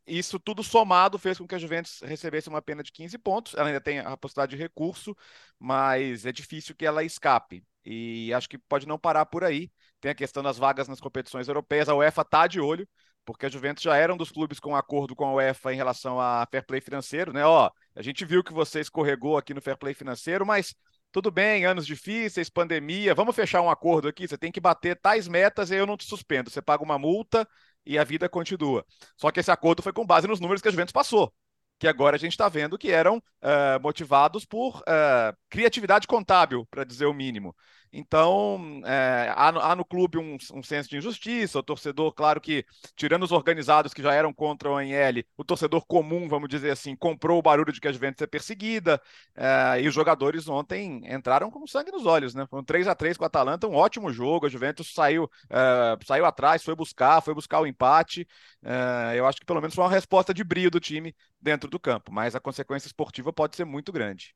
isso 0.07 0.39
tudo 0.39 0.63
somado 0.63 1.19
fez 1.19 1.39
com 1.39 1.47
que 1.47 1.55
a 1.55 1.59
Juventus 1.59 2.01
recebesse 2.03 2.49
uma 2.51 2.61
pena 2.63 2.83
de 2.83 2.93
15 2.93 3.17
pontos. 3.19 3.55
Ela 3.55 3.69
ainda 3.69 3.81
tem 3.81 4.01
a 4.01 4.17
possibilidade 4.17 4.57
de 4.57 4.63
recurso, 4.63 5.17
mas 5.59 6.27
é 6.27 6.33
difícil 6.33 6.75
que 6.75 6.85
ela 6.87 7.05
escape. 7.05 7.65
E 7.85 8.33
acho 8.35 8.49
que 8.49 8.59
pode 8.59 8.87
não 8.87 8.99
parar 8.99 9.27
por 9.27 9.45
aí. 9.45 9.71
Tem 10.01 10.11
a 10.11 10.15
questão 10.15 10.43
das 10.43 10.59
vagas 10.59 10.89
nas 10.89 11.01
competições 11.01 11.49
europeias. 11.49 11.89
A 11.89 11.95
UEFA 11.95 12.23
está 12.23 12.47
de 12.47 12.61
olho, 12.61 12.89
porque 13.29 13.45
a 13.45 13.49
Juventus 13.51 13.83
já 13.83 13.95
era 13.95 14.13
um 14.13 14.17
dos 14.17 14.33
clubes 14.33 14.59
com 14.59 14.75
acordo 14.75 15.15
com 15.15 15.27
a 15.27 15.35
UEFA 15.35 15.75
em 15.75 15.77
relação 15.77 16.19
a 16.19 16.47
fair 16.51 16.65
play 16.65 16.81
financeiro, 16.81 17.31
né? 17.31 17.45
Ó, 17.45 17.71
a 17.95 18.01
gente 18.01 18.25
viu 18.25 18.43
que 18.43 18.55
você 18.55 18.81
escorregou 18.81 19.37
aqui 19.37 19.53
no 19.53 19.61
fair 19.61 19.77
play 19.77 19.93
financeiro, 19.93 20.47
mas 20.47 20.75
tudo 21.13 21.31
bem, 21.31 21.67
anos 21.67 21.87
difíceis, 21.87 22.49
pandemia, 22.49 23.15
vamos 23.15 23.37
fechar 23.37 23.61
um 23.61 23.69
acordo 23.69 24.09
aqui. 24.09 24.27
Você 24.27 24.39
tem 24.39 24.51
que 24.51 24.59
bater 24.59 24.99
tais 24.99 25.29
metas 25.29 25.71
e 25.71 25.75
eu 25.75 25.87
não 25.87 25.95
te 25.95 26.07
suspendo. 26.07 26.49
Você 26.49 26.63
paga 26.63 26.83
uma 26.83 26.99
multa 26.99 27.47
e 27.85 27.99
a 27.99 28.05
vida 28.05 28.31
continua. 28.31 28.83
Só 29.15 29.31
que 29.31 29.41
esse 29.41 29.51
acordo 29.51 29.83
foi 29.83 29.93
com 29.93 30.07
base 30.07 30.27
nos 30.27 30.41
números 30.41 30.63
que 30.63 30.69
a 30.69 30.71
Juventus 30.71 30.93
passou 30.93 31.31
que 31.79 31.87
agora 31.87 32.17
a 32.17 32.19
gente 32.19 32.33
está 32.33 32.49
vendo 32.49 32.77
que 32.77 32.91
eram 32.91 33.19
uh, 33.19 33.81
motivados 33.81 34.45
por 34.45 34.79
uh, 34.81 35.37
criatividade 35.49 36.07
contábil, 36.07 36.67
para 36.71 36.85
dizer 36.85 37.07
o 37.07 37.15
mínimo. 37.15 37.55
Então, 37.93 38.83
é, 38.85 39.33
há, 39.35 39.53
no, 39.53 39.61
há, 39.61 39.77
no, 39.77 39.85
clube 39.85 40.19
um, 40.19 40.37
um, 40.53 40.63
senso 40.63 40.91
de 40.91 40.97
injustiça, 40.97 41.59
o 41.59 41.63
torcedor, 41.63 42.13
claro 42.13 42.41
que, 42.41 42.65
tirando 42.95 43.23
os 43.23 43.33
organizados 43.33 43.95
que 43.95 44.03
já 44.03 44.13
eram 44.13 44.33
contra 44.33 44.69
o 44.69 44.75
ONL, 44.75 45.25
o 45.37 45.45
torcedor 45.45 45.85
comum, 45.87 46.29
vamos 46.29 46.49
dizer 46.49 46.71
assim, 46.71 46.95
comprou 46.95 47.39
o 47.39 47.43
barulho 47.43 47.73
de 47.73 47.81
que 47.81 47.89
a 47.89 47.93
Juventus 47.93 48.23
é 48.23 48.27
perseguida, 48.27 49.01
é, 49.35 49.81
e 49.83 49.89
os 49.89 49.95
jogadores 49.95 50.49
ontem 50.49 51.03
entraram 51.13 51.51
com 51.51 51.67
sangue 51.67 51.91
nos 51.91 52.05
olhos, 52.07 52.35
né? 52.35 52.47
Foi 52.51 52.61
um 52.61 52.65
3 52.65 52.87
a 52.89 52.95
3 52.95 53.17
com 53.17 53.25
a 53.25 53.27
Atalanta, 53.27 53.67
um 53.67 53.75
ótimo 53.75 54.13
jogo, 54.13 54.47
a 54.47 54.49
Juventus 54.51 54.93
saiu, 54.93 55.31
é, 55.51 55.97
saiu 56.05 56.25
atrás, 56.27 56.63
foi 56.63 56.75
buscar, 56.75 57.21
foi 57.23 57.35
buscar 57.35 57.61
o 57.61 57.67
empate, 57.67 58.27
é, 58.63 59.19
eu 59.19 59.27
acho 59.27 59.39
que 59.41 59.47
pelo 59.47 59.61
menos 59.61 59.75
foi 59.75 59.85
uma 59.85 59.91
resposta 59.91 60.35
de 60.35 60.45
brilho 60.45 60.71
do 60.71 60.81
time 60.81 61.15
dentro 61.41 61.71
do 61.71 61.79
campo, 61.81 62.13
mas 62.13 62.35
a 62.35 62.41
consequência 62.41 62.87
esportiva 62.87 63.33
pode 63.33 63.57
ser 63.57 63.65
muito 63.65 63.93
grande. 63.93 64.35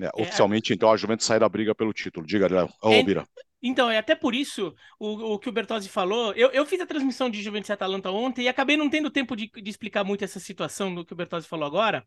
É, 0.00 0.10
oficialmente, 0.20 0.72
então, 0.72 0.90
a 0.90 0.96
Juventus 0.96 1.26
sai 1.26 1.38
da 1.38 1.48
briga 1.48 1.74
pelo 1.74 1.92
título. 1.92 2.26
Diga, 2.26 2.48
Léo. 2.48 2.68
Oh, 2.82 2.90
é, 2.90 3.02
Bira. 3.02 3.26
Então, 3.62 3.90
é 3.90 3.96
até 3.96 4.14
por 4.14 4.34
isso 4.34 4.74
o, 4.98 5.34
o 5.34 5.38
que 5.38 5.48
o 5.48 5.52
Bertozzi 5.52 5.88
falou. 5.88 6.32
Eu, 6.34 6.50
eu 6.50 6.66
fiz 6.66 6.80
a 6.80 6.86
transmissão 6.86 7.30
de 7.30 7.42
Juventus 7.42 7.70
e 7.70 7.72
Atalanta 7.72 8.10
ontem 8.10 8.42
e 8.42 8.48
acabei 8.48 8.76
não 8.76 8.90
tendo 8.90 9.10
tempo 9.10 9.34
de, 9.34 9.50
de 9.50 9.70
explicar 9.70 10.04
muito 10.04 10.22
essa 10.22 10.38
situação 10.38 10.94
do 10.94 11.04
que 11.04 11.12
o 11.12 11.16
Bertozzi 11.16 11.48
falou 11.48 11.66
agora 11.66 12.06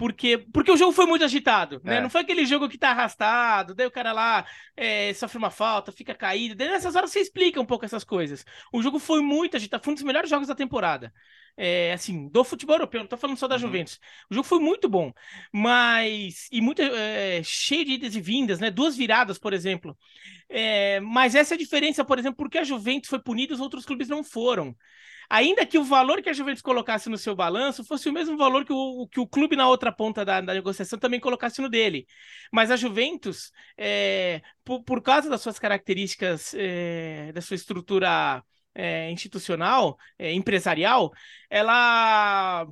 porque, 0.00 0.38
porque 0.50 0.72
o 0.72 0.78
jogo 0.78 0.92
foi 0.92 1.04
muito 1.04 1.26
agitado, 1.26 1.78
né? 1.84 1.98
É. 1.98 2.00
Não 2.00 2.08
foi 2.08 2.22
aquele 2.22 2.46
jogo 2.46 2.70
que 2.70 2.78
tá 2.78 2.90
arrastado, 2.90 3.74
daí 3.74 3.86
o 3.86 3.90
cara 3.90 4.12
lá 4.12 4.46
é, 4.74 5.12
sofre 5.12 5.36
uma 5.36 5.50
falta, 5.50 5.92
fica 5.92 6.14
caído. 6.14 6.54
Daí 6.54 6.70
nessas 6.70 6.96
horas 6.96 7.10
você 7.10 7.20
explica 7.20 7.60
um 7.60 7.66
pouco 7.66 7.84
essas 7.84 8.02
coisas. 8.02 8.42
O 8.72 8.82
jogo 8.82 8.98
foi 8.98 9.20
muito 9.20 9.58
agitado, 9.58 9.84
foi 9.84 9.92
um 9.92 9.94
dos 9.94 10.02
melhores 10.02 10.30
jogos 10.30 10.48
da 10.48 10.54
temporada. 10.54 11.12
É, 11.62 11.92
assim, 11.92 12.26
do 12.28 12.42
futebol 12.42 12.76
europeu, 12.76 13.00
não 13.00 13.06
tô 13.06 13.18
falando 13.18 13.36
só 13.36 13.46
da 13.46 13.56
uhum. 13.56 13.60
Juventus. 13.60 14.00
O 14.30 14.34
jogo 14.34 14.46
foi 14.46 14.58
muito 14.58 14.88
bom, 14.88 15.12
mas. 15.52 16.48
E 16.50 16.60
muito 16.60 16.80
é, 16.80 17.42
cheio 17.42 17.84
de 17.84 17.92
idas 17.92 18.16
e 18.16 18.20
vindas, 18.20 18.58
né? 18.60 18.70
Duas 18.70 18.96
viradas, 18.96 19.38
por 19.38 19.52
exemplo. 19.52 19.94
É, 20.48 21.00
mas 21.00 21.34
essa 21.34 21.54
é 21.54 21.56
a 21.56 21.58
diferença, 21.58 22.04
por 22.04 22.18
exemplo, 22.18 22.38
porque 22.38 22.56
a 22.56 22.64
Juventus 22.64 23.10
foi 23.10 23.18
punida, 23.20 23.52
os 23.52 23.60
outros 23.60 23.84
clubes 23.84 24.08
não 24.08 24.24
foram 24.24 24.74
ainda 25.30 25.64
que 25.64 25.78
o 25.78 25.84
valor 25.84 26.20
que 26.20 26.28
a 26.28 26.32
Juventus 26.32 26.60
colocasse 26.60 27.08
no 27.08 27.16
seu 27.16 27.36
balanço 27.36 27.84
fosse 27.84 28.08
o 28.08 28.12
mesmo 28.12 28.36
valor 28.36 28.64
que 28.64 28.72
o, 28.72 29.06
que 29.06 29.20
o 29.20 29.26
clube 29.26 29.54
na 29.54 29.68
outra 29.68 29.92
ponta 29.92 30.24
da, 30.24 30.40
da 30.40 30.52
negociação 30.52 30.98
também 30.98 31.20
colocasse 31.20 31.62
no 31.62 31.68
dele. 31.68 32.06
Mas 32.52 32.70
a 32.70 32.76
Juventus, 32.76 33.52
é, 33.78 34.42
por, 34.64 34.82
por, 34.82 35.00
causa 35.00 35.30
das 35.30 35.40
suas 35.40 35.58
características, 35.58 36.52
é, 36.54 37.30
da 37.32 37.40
sua 37.40 37.54
estrutura 37.54 38.42
é, 38.74 39.10
institucional, 39.10 39.98
é, 40.18 40.32
empresarial, 40.32 41.12
ela 41.48 42.66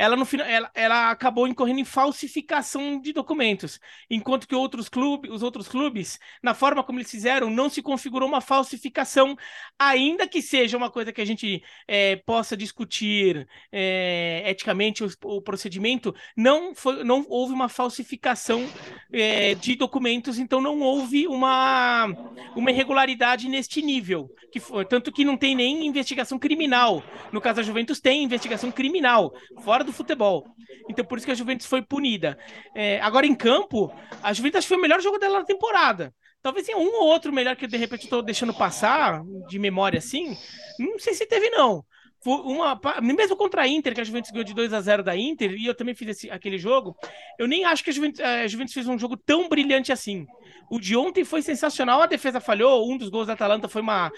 ela 0.00 0.16
no 0.16 0.24
final 0.24 0.46
ela, 0.46 0.70
ela 0.74 1.10
acabou 1.10 1.46
incorrendo 1.46 1.80
em 1.80 1.84
falsificação 1.84 2.98
de 2.98 3.12
documentos, 3.12 3.78
enquanto 4.08 4.48
que 4.48 4.54
outros 4.54 4.88
clubes, 4.88 5.30
os 5.30 5.42
outros 5.42 5.68
clubes, 5.68 6.18
na 6.42 6.54
forma 6.54 6.82
como 6.82 6.98
eles 6.98 7.10
fizeram, 7.10 7.50
não 7.50 7.68
se 7.68 7.82
configurou 7.82 8.26
uma 8.26 8.40
falsificação, 8.40 9.36
ainda 9.78 10.26
que 10.26 10.40
seja 10.40 10.78
uma 10.78 10.90
coisa 10.90 11.12
que 11.12 11.20
a 11.20 11.24
gente 11.26 11.62
é, 11.86 12.16
possa 12.16 12.56
discutir 12.56 13.46
é, 13.70 14.42
eticamente 14.46 15.04
o, 15.04 15.10
o, 15.22 15.42
procedimento, 15.42 16.14
não 16.34 16.74
foi, 16.74 17.04
não 17.04 17.26
houve 17.28 17.52
uma 17.52 17.68
falsificação 17.68 18.66
é, 19.12 19.54
de 19.54 19.76
documentos, 19.76 20.38
então 20.38 20.62
não 20.62 20.80
houve 20.80 21.26
uma 21.26 22.08
uma 22.56 22.70
irregularidade 22.70 23.50
neste 23.50 23.82
nível, 23.82 24.30
que 24.50 24.58
foi, 24.58 24.82
tanto 24.86 25.12
que 25.12 25.26
não 25.26 25.36
tem 25.36 25.54
nem 25.54 25.86
investigação 25.86 26.38
criminal. 26.38 27.04
No 27.30 27.40
caso 27.40 27.56
da 27.56 27.62
Juventus 27.62 28.00
tem 28.00 28.24
investigação 28.24 28.72
criminal 28.72 29.34
fora 29.62 29.84
do 29.84 29.89
do 29.90 29.96
futebol. 29.96 30.46
Então 30.88 31.04
por 31.04 31.18
isso 31.18 31.26
que 31.26 31.32
a 31.32 31.36
Juventus 31.36 31.66
foi 31.66 31.82
punida. 31.82 32.38
É, 32.74 33.00
agora 33.00 33.26
em 33.26 33.34
campo, 33.34 33.92
a 34.22 34.32
Juventus 34.32 34.64
foi 34.64 34.76
o 34.76 34.80
melhor 34.80 35.00
jogo 35.00 35.18
dela 35.18 35.40
na 35.40 35.44
temporada. 35.44 36.14
Talvez 36.42 36.66
tenha 36.66 36.78
um 36.78 36.94
ou 36.94 37.08
outro 37.08 37.32
melhor 37.32 37.54
que 37.54 37.66
de 37.66 37.76
repente 37.76 38.04
estou 38.04 38.22
deixando 38.22 38.54
passar, 38.54 39.22
de 39.46 39.58
memória 39.58 39.98
assim. 39.98 40.36
Não 40.78 40.98
sei 40.98 41.12
se 41.12 41.26
teve, 41.26 41.50
não. 41.50 41.84
uma, 42.24 42.80
mesmo 43.02 43.36
contra 43.36 43.62
a 43.62 43.68
Inter, 43.68 43.94
que 43.94 44.00
a 44.00 44.04
Juventus 44.04 44.30
ganhou 44.30 44.44
de 44.44 44.54
2 44.54 44.72
a 44.72 44.80
0 44.80 45.02
da 45.02 45.14
Inter, 45.14 45.52
e 45.52 45.66
eu 45.66 45.74
também 45.74 45.94
fiz 45.94 46.08
esse, 46.08 46.30
aquele 46.30 46.56
jogo, 46.56 46.96
eu 47.38 47.46
nem 47.46 47.64
acho 47.66 47.84
que 47.84 47.90
a 47.90 47.92
Juventus, 47.92 48.20
a 48.20 48.46
Juventus, 48.46 48.72
fez 48.72 48.88
um 48.88 48.98
jogo 48.98 49.18
tão 49.18 49.50
brilhante 49.50 49.92
assim. 49.92 50.26
O 50.70 50.80
de 50.80 50.96
ontem 50.96 51.24
foi 51.24 51.42
sensacional, 51.42 52.00
a 52.00 52.06
defesa 52.06 52.40
falhou, 52.40 52.90
um 52.90 52.96
dos 52.96 53.10
gols 53.10 53.26
da 53.26 53.34
Atalanta 53.34 53.68
foi 53.68 53.82
uma. 53.82 54.10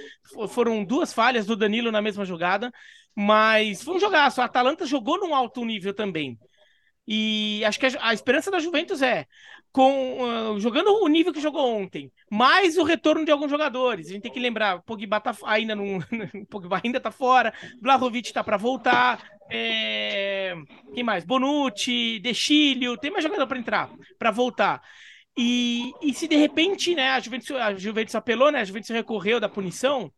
Foram 0.49 0.85
duas 0.85 1.13
falhas 1.13 1.45
do 1.45 1.57
Danilo 1.57 1.91
na 1.91 2.03
mesma 2.03 2.25
jogada, 2.25 2.71
mas 3.15 3.83
foi 3.83 3.97
um 3.97 4.01
jogaço. 4.01 4.41
A 4.41 4.45
Atalanta 4.45 4.87
jogou 4.87 5.19
num 5.19 5.35
alto 5.35 5.65
nível 5.65 5.95
também. 5.95 6.39
E 7.07 7.65
acho 7.65 7.79
que 7.79 7.87
a, 7.87 7.91
a 8.01 8.15
esperança 8.15 8.51
da 8.51 8.59
Juventus 8.59 9.03
é 9.03 9.27
com 9.73 10.19
uh, 10.21 10.61
jogando 10.61 11.03
o 11.03 11.09
nível 11.09 11.33
que 11.33 11.41
jogou 11.41 11.67
ontem, 11.67 12.13
mais 12.31 12.77
o 12.77 12.85
retorno 12.85 13.25
de 13.25 13.33
alguns 13.33 13.51
jogadores. 13.51 14.09
A 14.09 14.13
gente 14.13 14.23
tem 14.23 14.33
que 14.33 14.39
lembrar, 14.39 14.83
Pogba 14.83 15.19
tá, 15.19 15.35
ainda 15.45 15.75
não, 15.75 15.99
Pogba 16.51 16.81
ainda 16.85 17.01
tá 17.01 17.11
fora, 17.11 17.55
Vlahovic 17.81 18.33
tá 18.33 18.45
para 18.45 18.59
voltar, 18.59 19.23
é... 19.51 20.55
quem 20.95 21.03
mais? 21.03 21.25
Bonucci, 21.25 22.21
Dechilio, 22.21 22.99
tem 22.99 23.11
mais 23.11 23.25
jogador 23.25 23.47
para 23.47 23.59
entrar, 23.59 23.91
para 24.19 24.31
voltar. 24.31 24.83
E, 25.37 25.91
e 26.03 26.13
se 26.13 26.29
de 26.29 26.37
repente, 26.37 26.95
né, 26.95 27.09
a 27.11 27.21
Juventus, 27.21 27.51
a 27.53 27.75
Juventus 27.75 28.15
apelou, 28.15 28.53
né, 28.53 28.61
a 28.61 28.65
Juventus 28.65 28.91
recorreu 28.91 29.41
da 29.41 29.49
punição, 29.49 30.13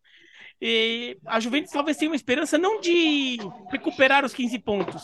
e 0.66 1.18
a 1.26 1.38
Juventus 1.38 1.70
talvez 1.70 1.98
tenha 1.98 2.10
uma 2.10 2.16
esperança 2.16 2.56
não 2.56 2.80
de 2.80 3.36
recuperar 3.70 4.24
os 4.24 4.32
15 4.32 4.58
pontos, 4.60 5.02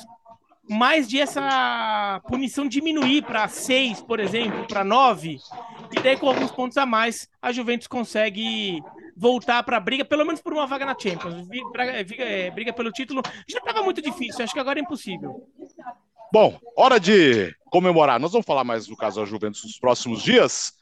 mais 0.67 1.07
de 1.07 1.21
essa 1.21 2.19
punição 2.27 2.67
diminuir 2.67 3.27
para 3.27 3.47
seis, 3.47 4.01
por 4.01 4.21
exemplo, 4.21 4.67
para 4.67 4.83
nove, 4.83 5.37
e 5.95 6.01
daí 6.01 6.17
com 6.17 6.29
alguns 6.29 6.51
pontos 6.51 6.79
a 6.79 6.87
mais 6.87 7.29
a 7.43 7.53
Juventus 7.53 7.87
consegue 7.87 8.83
voltar 9.15 9.63
para 9.63 9.77
a 9.77 9.81
briga, 9.81 10.03
pelo 10.03 10.25
menos 10.25 10.41
por 10.41 10.55
uma 10.55 10.67
vaga 10.67 10.87
na 10.87 10.97
Champions. 10.99 11.47
É, 12.17 12.51
briga 12.51 12.73
pelo 12.73 12.91
título 12.91 13.21
já 13.47 13.59
estava 13.59 13.83
muito 13.83 14.01
difícil, 14.01 14.43
acho 14.43 14.55
que 14.55 14.61
agora 14.61 14.79
é 14.79 14.83
impossível. 14.83 15.47
Bom, 16.33 16.59
hora 16.75 16.99
de 16.99 17.55
comemorar. 17.67 18.19
Nós 18.19 18.33
vamos 18.33 18.47
falar 18.47 18.65
mais 18.65 18.87
do 18.87 18.97
caso 18.97 19.21
da 19.21 19.27
Juventus 19.27 19.63
nos 19.63 19.79
próximos 19.79 20.23
dias. 20.23 20.73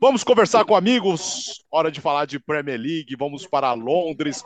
Vamos 0.00 0.22
conversar 0.24 0.64
com 0.64 0.76
amigos. 0.76 1.64
Hora 1.70 1.90
de 1.90 2.00
falar 2.00 2.26
de 2.26 2.38
Premier 2.38 2.78
League. 2.78 3.16
Vamos 3.16 3.46
para 3.46 3.72
Londres. 3.72 4.42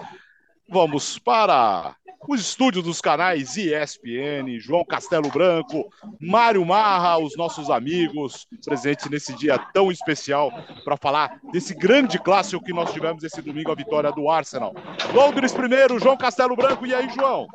Vamos 0.68 1.18
para 1.18 1.94
os 2.28 2.40
estúdios 2.40 2.84
dos 2.84 3.00
canais 3.00 3.56
ESPN, 3.56 4.58
João 4.58 4.84
Castelo 4.84 5.28
Branco, 5.28 5.92
Mário 6.20 6.64
Marra, 6.64 7.18
os 7.18 7.37
nossos 7.37 7.68
amigos, 7.68 8.46
presentes 8.64 9.11
nesse 9.11 9.34
dia 9.34 9.58
tão 9.58 9.90
especial 9.90 10.52
para 10.84 10.96
falar 10.96 11.40
desse 11.52 11.75
grande 11.75 12.18
clássico 12.18 12.64
que 12.64 12.72
nós 12.72 12.92
tivemos 12.92 13.25
esse 13.25 13.42
domingo, 13.42 13.72
a 13.72 13.75
vitória 13.75 14.12
do 14.12 14.30
Arsenal. 14.30 14.72
Londres 15.12 15.52
primeiro, 15.52 15.99
João 15.99 16.16
Castelo 16.16 16.54
Branco, 16.54 16.87
e 16.87 16.94
aí, 16.94 17.08
João? 17.11 17.46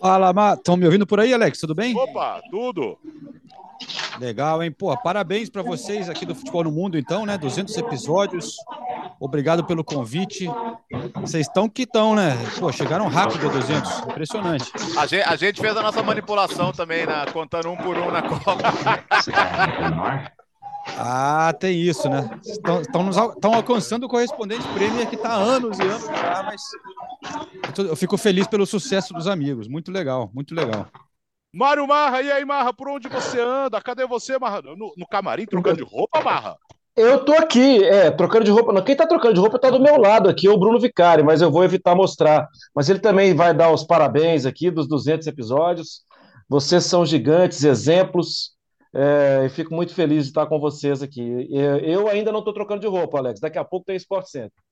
Fala, 0.00 0.54
estão 0.54 0.76
me 0.76 0.84
ouvindo 0.84 1.06
por 1.06 1.18
aí, 1.18 1.32
Alex? 1.32 1.58
Tudo 1.58 1.74
bem? 1.74 1.96
Opa, 1.96 2.42
tudo. 2.50 2.98
Legal, 4.18 4.62
hein? 4.62 4.70
Pô, 4.70 4.96
parabéns 4.96 5.48
para 5.48 5.62
vocês 5.62 6.08
aqui 6.08 6.26
do 6.26 6.34
Futebol 6.34 6.64
no 6.64 6.72
Mundo, 6.72 6.98
então, 6.98 7.24
né? 7.24 7.38
200 7.38 7.76
episódios. 7.76 8.56
Obrigado 9.20 9.64
pelo 9.64 9.84
convite. 9.84 10.48
Vocês 11.16 11.46
estão 11.46 11.68
que 11.68 11.82
estão, 11.82 12.14
né? 12.14 12.36
Pô, 12.58 12.70
chegaram 12.72 13.08
rápido 13.08 13.48
a 13.48 13.52
200. 13.52 13.98
Impressionante. 14.00 14.72
A 14.96 15.06
gente, 15.06 15.22
a 15.22 15.36
gente, 15.36 15.60
fez 15.60 15.76
a 15.76 15.82
nossa 15.82 16.02
manipulação 16.02 16.72
também, 16.72 17.06
na, 17.06 17.26
contando 17.26 17.70
um 17.70 17.76
por 17.76 17.96
um 17.96 18.10
na 18.10 18.22
Copa. 18.26 18.54
Ah, 20.96 21.52
tem 21.58 21.80
isso, 21.80 22.08
né? 22.08 22.30
Estão, 22.44 22.80
estão, 22.80 23.02
nos, 23.02 23.16
estão 23.16 23.54
alcançando 23.54 24.06
o 24.06 24.08
correspondente 24.08 24.66
prêmio 24.68 25.06
que 25.06 25.16
está 25.16 25.30
há 25.30 25.36
anos 25.36 25.78
e 25.78 25.82
anos 25.82 26.06
já, 26.06 26.42
mas 26.42 26.62
eu 27.78 27.96
fico 27.96 28.16
feliz 28.16 28.46
pelo 28.46 28.66
sucesso 28.66 29.12
dos 29.12 29.26
amigos. 29.26 29.68
Muito 29.68 29.90
legal, 29.90 30.30
muito 30.32 30.54
legal. 30.54 30.86
Mário 31.52 31.86
Marra, 31.86 32.22
e 32.22 32.30
aí, 32.30 32.44
Marra, 32.44 32.72
por 32.72 32.88
onde 32.88 33.08
você 33.08 33.40
anda? 33.40 33.80
Cadê 33.80 34.06
você, 34.06 34.38
Marra? 34.38 34.60
No, 34.62 34.92
no 34.96 35.06
camarim, 35.06 35.46
trocando 35.46 35.78
de 35.78 35.82
roupa, 35.82 36.20
Marra? 36.22 36.56
Eu 36.94 37.24
tô 37.24 37.32
aqui, 37.32 37.84
é, 37.84 38.10
trocando 38.10 38.44
de 38.44 38.50
roupa. 38.50 38.82
Quem 38.82 38.96
tá 38.96 39.06
trocando 39.06 39.34
de 39.34 39.40
roupa 39.40 39.58
tá 39.58 39.70
do 39.70 39.80
meu 39.80 39.96
lado 39.96 40.28
aqui, 40.28 40.48
é 40.48 40.50
o 40.50 40.58
Bruno 40.58 40.80
Vicari, 40.80 41.22
mas 41.22 41.40
eu 41.40 41.50
vou 41.50 41.62
evitar 41.62 41.94
mostrar. 41.94 42.48
Mas 42.74 42.90
ele 42.90 42.98
também 42.98 43.34
vai 43.34 43.54
dar 43.54 43.72
os 43.72 43.84
parabéns 43.84 44.44
aqui 44.44 44.70
dos 44.70 44.88
200 44.88 45.26
episódios. 45.28 46.02
Vocês 46.48 46.84
são 46.84 47.06
gigantes, 47.06 47.62
exemplos. 47.62 48.56
É, 48.92 49.44
e 49.46 49.48
fico 49.48 49.74
muito 49.74 49.94
feliz 49.94 50.24
de 50.24 50.30
estar 50.30 50.46
com 50.46 50.58
vocês 50.58 51.02
aqui. 51.02 51.46
Eu 51.50 52.08
ainda 52.08 52.32
não 52.32 52.40
estou 52.40 52.52
trocando 52.52 52.80
de 52.80 52.88
roupa, 52.88 53.18
Alex. 53.18 53.38
Daqui 53.38 53.58
a 53.58 53.64
pouco 53.64 53.86
tem 53.86 53.96
Sport 53.96 54.26
Center. 54.26 54.62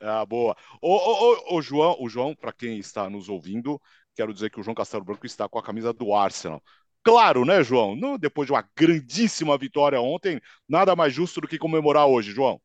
Ah, 0.00 0.26
boa. 0.26 0.56
Ô, 0.82 0.92
ô, 0.92 1.32
ô, 1.54 1.56
ô 1.56 1.62
João, 1.62 1.96
o 2.00 2.08
João, 2.08 2.34
para 2.34 2.52
quem 2.52 2.78
está 2.78 3.08
nos 3.08 3.28
ouvindo, 3.28 3.80
quero 4.16 4.32
dizer 4.32 4.50
que 4.50 4.58
o 4.58 4.62
João 4.62 4.74
Castelo 4.74 5.04
Branco 5.04 5.26
está 5.26 5.48
com 5.48 5.58
a 5.58 5.62
camisa 5.62 5.92
do 5.92 6.14
Arsenal. 6.14 6.62
Claro, 7.04 7.44
né, 7.44 7.62
João? 7.62 8.18
Depois 8.18 8.46
de 8.46 8.52
uma 8.52 8.68
grandíssima 8.76 9.56
vitória 9.56 10.00
ontem, 10.00 10.40
nada 10.68 10.96
mais 10.96 11.14
justo 11.14 11.40
do 11.40 11.46
que 11.46 11.58
comemorar 11.58 12.06
hoje, 12.08 12.32
João. 12.32 12.60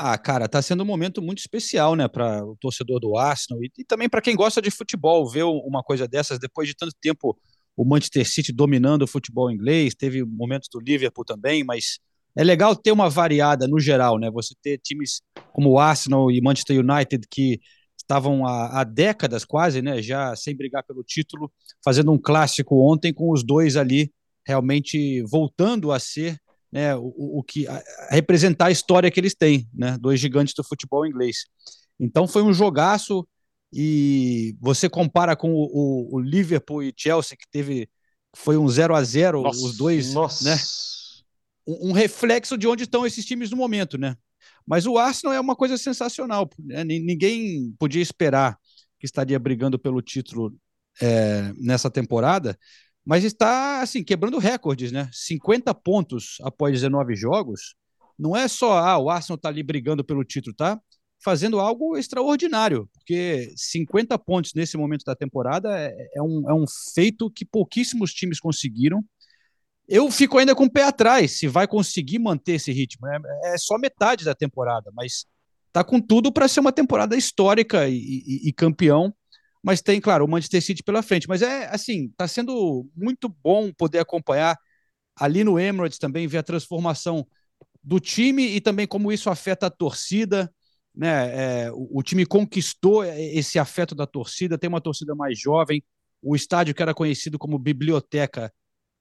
Ah, 0.00 0.16
cara, 0.16 0.48
tá 0.48 0.62
sendo 0.62 0.84
um 0.84 0.86
momento 0.86 1.20
muito 1.20 1.40
especial, 1.40 1.96
né, 1.96 2.06
para 2.06 2.44
o 2.46 2.56
torcedor 2.56 3.00
do 3.00 3.18
Arsenal 3.18 3.62
e, 3.64 3.70
e 3.76 3.84
também 3.84 4.08
para 4.08 4.22
quem 4.22 4.36
gosta 4.36 4.62
de 4.62 4.70
futebol, 4.70 5.28
ver 5.28 5.42
uma 5.42 5.82
coisa 5.82 6.06
dessas 6.06 6.38
depois 6.38 6.68
de 6.68 6.76
tanto 6.76 6.94
tempo 7.00 7.36
o 7.76 7.84
Manchester 7.84 8.28
City 8.28 8.52
dominando 8.52 9.02
o 9.02 9.06
futebol 9.06 9.50
inglês, 9.50 9.94
teve 9.94 10.24
momentos 10.24 10.68
do 10.72 10.80
Liverpool 10.80 11.24
também, 11.24 11.64
mas 11.64 11.98
é 12.36 12.44
legal 12.44 12.74
ter 12.74 12.92
uma 12.92 13.10
variada 13.10 13.66
no 13.66 13.78
geral, 13.78 14.18
né? 14.18 14.30
Você 14.30 14.54
ter 14.62 14.78
times 14.78 15.20
como 15.52 15.70
o 15.70 15.78
Arsenal 15.78 16.30
e 16.30 16.40
Manchester 16.40 16.78
United 16.78 17.26
que 17.28 17.60
estavam 18.08 18.46
há, 18.46 18.80
há, 18.80 18.84
décadas 18.84 19.44
quase, 19.44 19.82
né, 19.82 20.00
já 20.00 20.34
sem 20.34 20.56
brigar 20.56 20.82
pelo 20.82 21.04
título, 21.04 21.52
fazendo 21.84 22.10
um 22.10 22.18
clássico 22.18 22.74
ontem 22.90 23.12
com 23.12 23.30
os 23.30 23.44
dois 23.44 23.76
ali 23.76 24.10
realmente 24.46 25.22
voltando 25.24 25.92
a 25.92 25.98
ser 25.98 26.40
né, 26.72 26.96
o, 26.96 27.12
o 27.38 27.42
que 27.42 27.66
a, 27.68 27.76
a 27.76 28.14
representar 28.14 28.66
a 28.66 28.70
história 28.70 29.10
que 29.10 29.20
eles 29.20 29.34
têm, 29.34 29.68
né, 29.74 29.98
dois 30.00 30.18
gigantes 30.18 30.54
do 30.54 30.64
futebol 30.64 31.06
inglês. 31.06 31.44
Então 32.00 32.26
foi 32.26 32.42
um 32.42 32.52
jogaço 32.52 33.28
e 33.70 34.56
você 34.58 34.88
compara 34.88 35.36
com 35.36 35.52
o, 35.52 35.64
o, 35.64 36.16
o 36.16 36.18
Liverpool 36.18 36.82
e 36.82 36.94
Chelsea 36.96 37.36
que 37.36 37.46
teve 37.50 37.90
foi 38.34 38.56
um 38.56 38.68
0 38.68 38.94
a 38.94 39.04
0 39.04 39.46
os 39.46 39.76
dois, 39.76 40.14
nossa. 40.14 40.44
né? 40.44 40.58
Um, 41.66 41.90
um 41.90 41.92
reflexo 41.92 42.56
de 42.56 42.66
onde 42.66 42.84
estão 42.84 43.04
esses 43.04 43.26
times 43.26 43.50
no 43.50 43.56
momento, 43.56 43.98
né? 43.98 44.16
Mas 44.66 44.86
o 44.86 44.98
Arsenal 44.98 45.34
é 45.34 45.40
uma 45.40 45.56
coisa 45.56 45.76
sensacional. 45.78 46.48
Né? 46.58 46.84
Ninguém 46.84 47.72
podia 47.78 48.02
esperar 48.02 48.58
que 48.98 49.06
estaria 49.06 49.38
brigando 49.38 49.78
pelo 49.78 50.02
título 50.02 50.54
é, 51.00 51.52
nessa 51.56 51.90
temporada, 51.90 52.58
mas 53.04 53.24
está 53.24 53.80
assim 53.80 54.02
quebrando 54.02 54.38
recordes, 54.38 54.92
né? 54.92 55.08
50 55.12 55.72
pontos 55.74 56.36
após 56.42 56.72
19 56.72 57.14
jogos. 57.16 57.74
Não 58.18 58.36
é 58.36 58.48
só 58.48 58.76
ah, 58.78 58.98
o 58.98 59.08
Arsenal 59.08 59.36
está 59.36 59.48
ali 59.48 59.62
brigando 59.62 60.04
pelo 60.04 60.24
título, 60.24 60.54
tá? 60.54 60.80
Fazendo 61.24 61.58
algo 61.58 61.96
extraordinário, 61.96 62.88
porque 62.92 63.52
50 63.56 64.18
pontos 64.18 64.52
nesse 64.54 64.76
momento 64.76 65.04
da 65.04 65.16
temporada 65.16 65.78
é, 65.78 65.94
é, 66.16 66.22
um, 66.22 66.50
é 66.50 66.54
um 66.54 66.64
feito 66.94 67.30
que 67.30 67.44
pouquíssimos 67.44 68.12
times 68.12 68.38
conseguiram 68.40 69.02
eu 69.88 70.10
fico 70.10 70.36
ainda 70.36 70.54
com 70.54 70.64
o 70.64 70.70
pé 70.70 70.84
atrás 70.84 71.38
se 71.38 71.48
vai 71.48 71.66
conseguir 71.66 72.18
manter 72.18 72.54
esse 72.54 72.70
ritmo. 72.70 73.06
É, 73.06 73.54
é 73.54 73.58
só 73.58 73.78
metade 73.78 74.24
da 74.24 74.34
temporada, 74.34 74.90
mas 74.94 75.24
tá 75.72 75.82
com 75.82 75.98
tudo 76.00 76.30
para 76.30 76.46
ser 76.46 76.60
uma 76.60 76.72
temporada 76.72 77.16
histórica 77.16 77.88
e, 77.88 77.96
e, 77.96 78.48
e, 78.48 78.52
campeão. 78.52 79.14
Mas 79.62 79.80
tem, 79.80 80.00
claro, 80.00 80.24
o 80.24 80.28
Manchester 80.28 80.62
City 80.62 80.82
pela 80.82 81.02
frente. 81.02 81.26
Mas 81.26 81.40
é 81.40 81.66
assim, 81.74 82.10
tá 82.16 82.28
sendo 82.28 82.86
muito 82.94 83.28
bom 83.42 83.72
poder 83.72 83.98
acompanhar 83.98 84.58
ali 85.16 85.42
no 85.42 85.58
Emirates 85.58 85.98
também 85.98 86.28
ver 86.28 86.38
a 86.38 86.42
transformação 86.42 87.26
do 87.82 87.98
time 87.98 88.46
e 88.46 88.60
também 88.60 88.86
como 88.86 89.10
isso 89.10 89.30
afeta 89.30 89.66
a 89.66 89.70
torcida. 89.70 90.52
Né? 90.94 91.64
É, 91.66 91.72
o, 91.72 91.98
o 91.98 92.02
time 92.02 92.26
conquistou 92.26 93.04
esse 93.04 93.58
afeto 93.58 93.94
da 93.94 94.06
torcida, 94.06 94.58
tem 94.58 94.68
uma 94.68 94.80
torcida 94.80 95.14
mais 95.14 95.38
jovem. 95.38 95.82
O 96.20 96.36
estádio 96.36 96.74
que 96.74 96.82
era 96.82 96.92
conhecido 96.94 97.38
como 97.38 97.58
biblioteca 97.58 98.52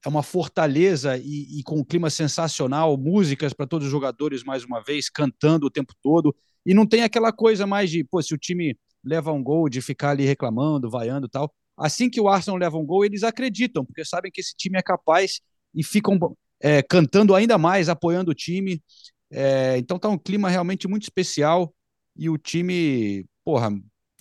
é 0.07 0.09
uma 0.09 0.23
fortaleza 0.23 1.17
e, 1.17 1.59
e, 1.59 1.63
com 1.63 1.79
um 1.79 1.83
clima 1.83 2.09
sensacional, 2.09 2.97
músicas 2.97 3.51
para 3.51 3.67
todos 3.67 3.87
os 3.87 3.91
jogadores 3.91 4.41
mais 4.41 4.63
uma 4.63 4.81
vez, 4.81 5.09
cantando 5.09 5.67
o 5.67 5.69
tempo 5.69 5.93
todo, 6.01 6.33
e 6.65 6.73
não 6.73 6.85
tem 6.85 7.03
aquela 7.03 7.33
coisa 7.33 7.67
mais 7.67 7.91
de, 7.91 8.05
pô, 8.05 8.21
se 8.21 8.33
o 8.33 8.37
time 8.37 8.77
leva 9.03 9.33
um 9.33 9.43
gol, 9.43 9.67
de 9.67 9.81
ficar 9.81 10.11
ali 10.11 10.23
reclamando, 10.25 10.89
vaiando 10.89 11.27
tal. 11.27 11.53
Assim 11.75 12.09
que 12.09 12.21
o 12.21 12.29
Arsenal 12.29 12.57
leva 12.57 12.77
um 12.77 12.85
gol, 12.85 13.03
eles 13.03 13.21
acreditam, 13.21 13.85
porque 13.85 14.05
sabem 14.05 14.31
que 14.31 14.39
esse 14.39 14.55
time 14.55 14.79
é 14.79 14.81
capaz 14.81 15.41
e 15.75 15.83
ficam 15.83 16.17
é, 16.61 16.81
cantando 16.81 17.35
ainda 17.35 17.57
mais, 17.57 17.89
apoiando 17.89 18.31
o 18.31 18.35
time. 18.35 18.81
É, 19.29 19.77
então 19.77 19.99
tá 19.99 20.07
um 20.07 20.17
clima 20.17 20.49
realmente 20.49 20.87
muito 20.87 21.03
especial 21.03 21.73
e 22.15 22.29
o 22.29 22.37
time, 22.37 23.25
porra, 23.43 23.71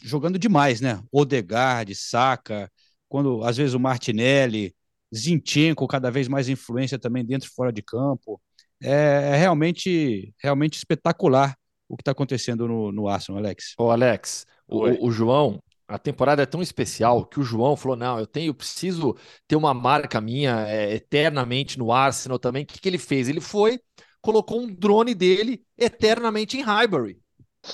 jogando 0.03 0.37
demais, 0.37 0.81
né? 0.81 1.01
Odegaard, 1.13 1.95
Saka, 1.95 2.69
quando 3.09 3.45
às 3.45 3.57
vezes 3.57 3.73
o 3.73 3.81
Martinelli, 3.81 4.75
Zinchenko 5.15 5.87
cada 5.87 6.11
vez 6.11 6.29
mais 6.29 6.49
influência 6.49 6.99
também 6.99 7.25
dentro 7.25 7.49
e 7.49 7.53
fora 7.53 7.73
de 7.73 7.83
campo. 7.83 8.41
É, 8.83 9.31
é 9.33 9.37
realmente, 9.37 10.35
realmente 10.39 10.77
espetacular 10.77 11.57
o 11.89 11.97
que 11.97 12.03
está 12.03 12.13
acontecendo 12.13 12.67
no, 12.67 12.93
no 12.93 13.09
Arsenal, 13.09 13.39
Alex. 13.41 13.75
Ô, 13.79 13.91
Alex, 13.91 14.47
o, 14.67 15.07
o, 15.07 15.11
João, 15.11 15.63
a 15.87 15.99
temporada 15.99 16.43
é 16.43 16.47
tão 16.47 16.61
especial 16.61 17.25
que 17.25 17.41
o 17.41 17.45
João 17.45 17.77
falou: 17.77 17.97
não, 17.97 18.19
eu 18.19 18.27
tenho, 18.27 18.51
eu 18.51 18.55
preciso 18.55 19.17
ter 19.47 19.57
uma 19.57 19.73
marca 19.73 20.21
minha 20.21 20.67
é, 20.69 20.95
eternamente 20.95 21.79
no 21.79 21.93
Arsenal 21.93 22.39
também. 22.39 22.65
O 22.65 22.67
que, 22.67 22.81
que 22.81 22.89
ele 22.89 22.99
fez? 22.99 23.29
Ele 23.29 23.41
foi, 23.41 23.81
colocou 24.21 24.61
um 24.61 24.67
drone 24.67 25.15
dele 25.15 25.63
eternamente 25.79 26.57
em 26.57 26.63
Highbury. 26.63 27.19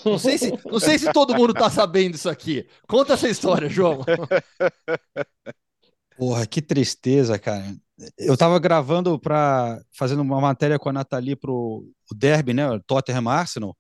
Não 0.05 0.19
sei 0.19 0.39
se, 0.39 0.53
não 0.65 0.81
sei 0.81 0.99
se 0.99 1.13
todo 1.13 1.35
mundo 1.35 1.53
está 1.53 1.69
sabendo 1.69 2.15
isso 2.15 2.29
aqui. 2.29 2.67
Conta 2.89 3.13
essa 3.13 3.29
história, 3.29 3.69
João. 3.69 4.01
Porra, 6.17 6.47
que 6.47 6.61
tristeza, 6.63 7.39
cara. 7.39 7.75
Eu 8.19 8.35
estava 8.35 8.59
gravando 8.59 9.19
para 9.19 9.81
fazendo 9.97 10.23
uma 10.23 10.41
matéria 10.41 10.79
com 10.79 10.89
a 10.89 10.93
Nathalie 10.93 11.37
pro 11.37 11.87
o 12.11 12.15
Derby, 12.15 12.53
né? 12.53 12.65
Tottenham 12.87 13.29
Arsenal, 13.29 13.77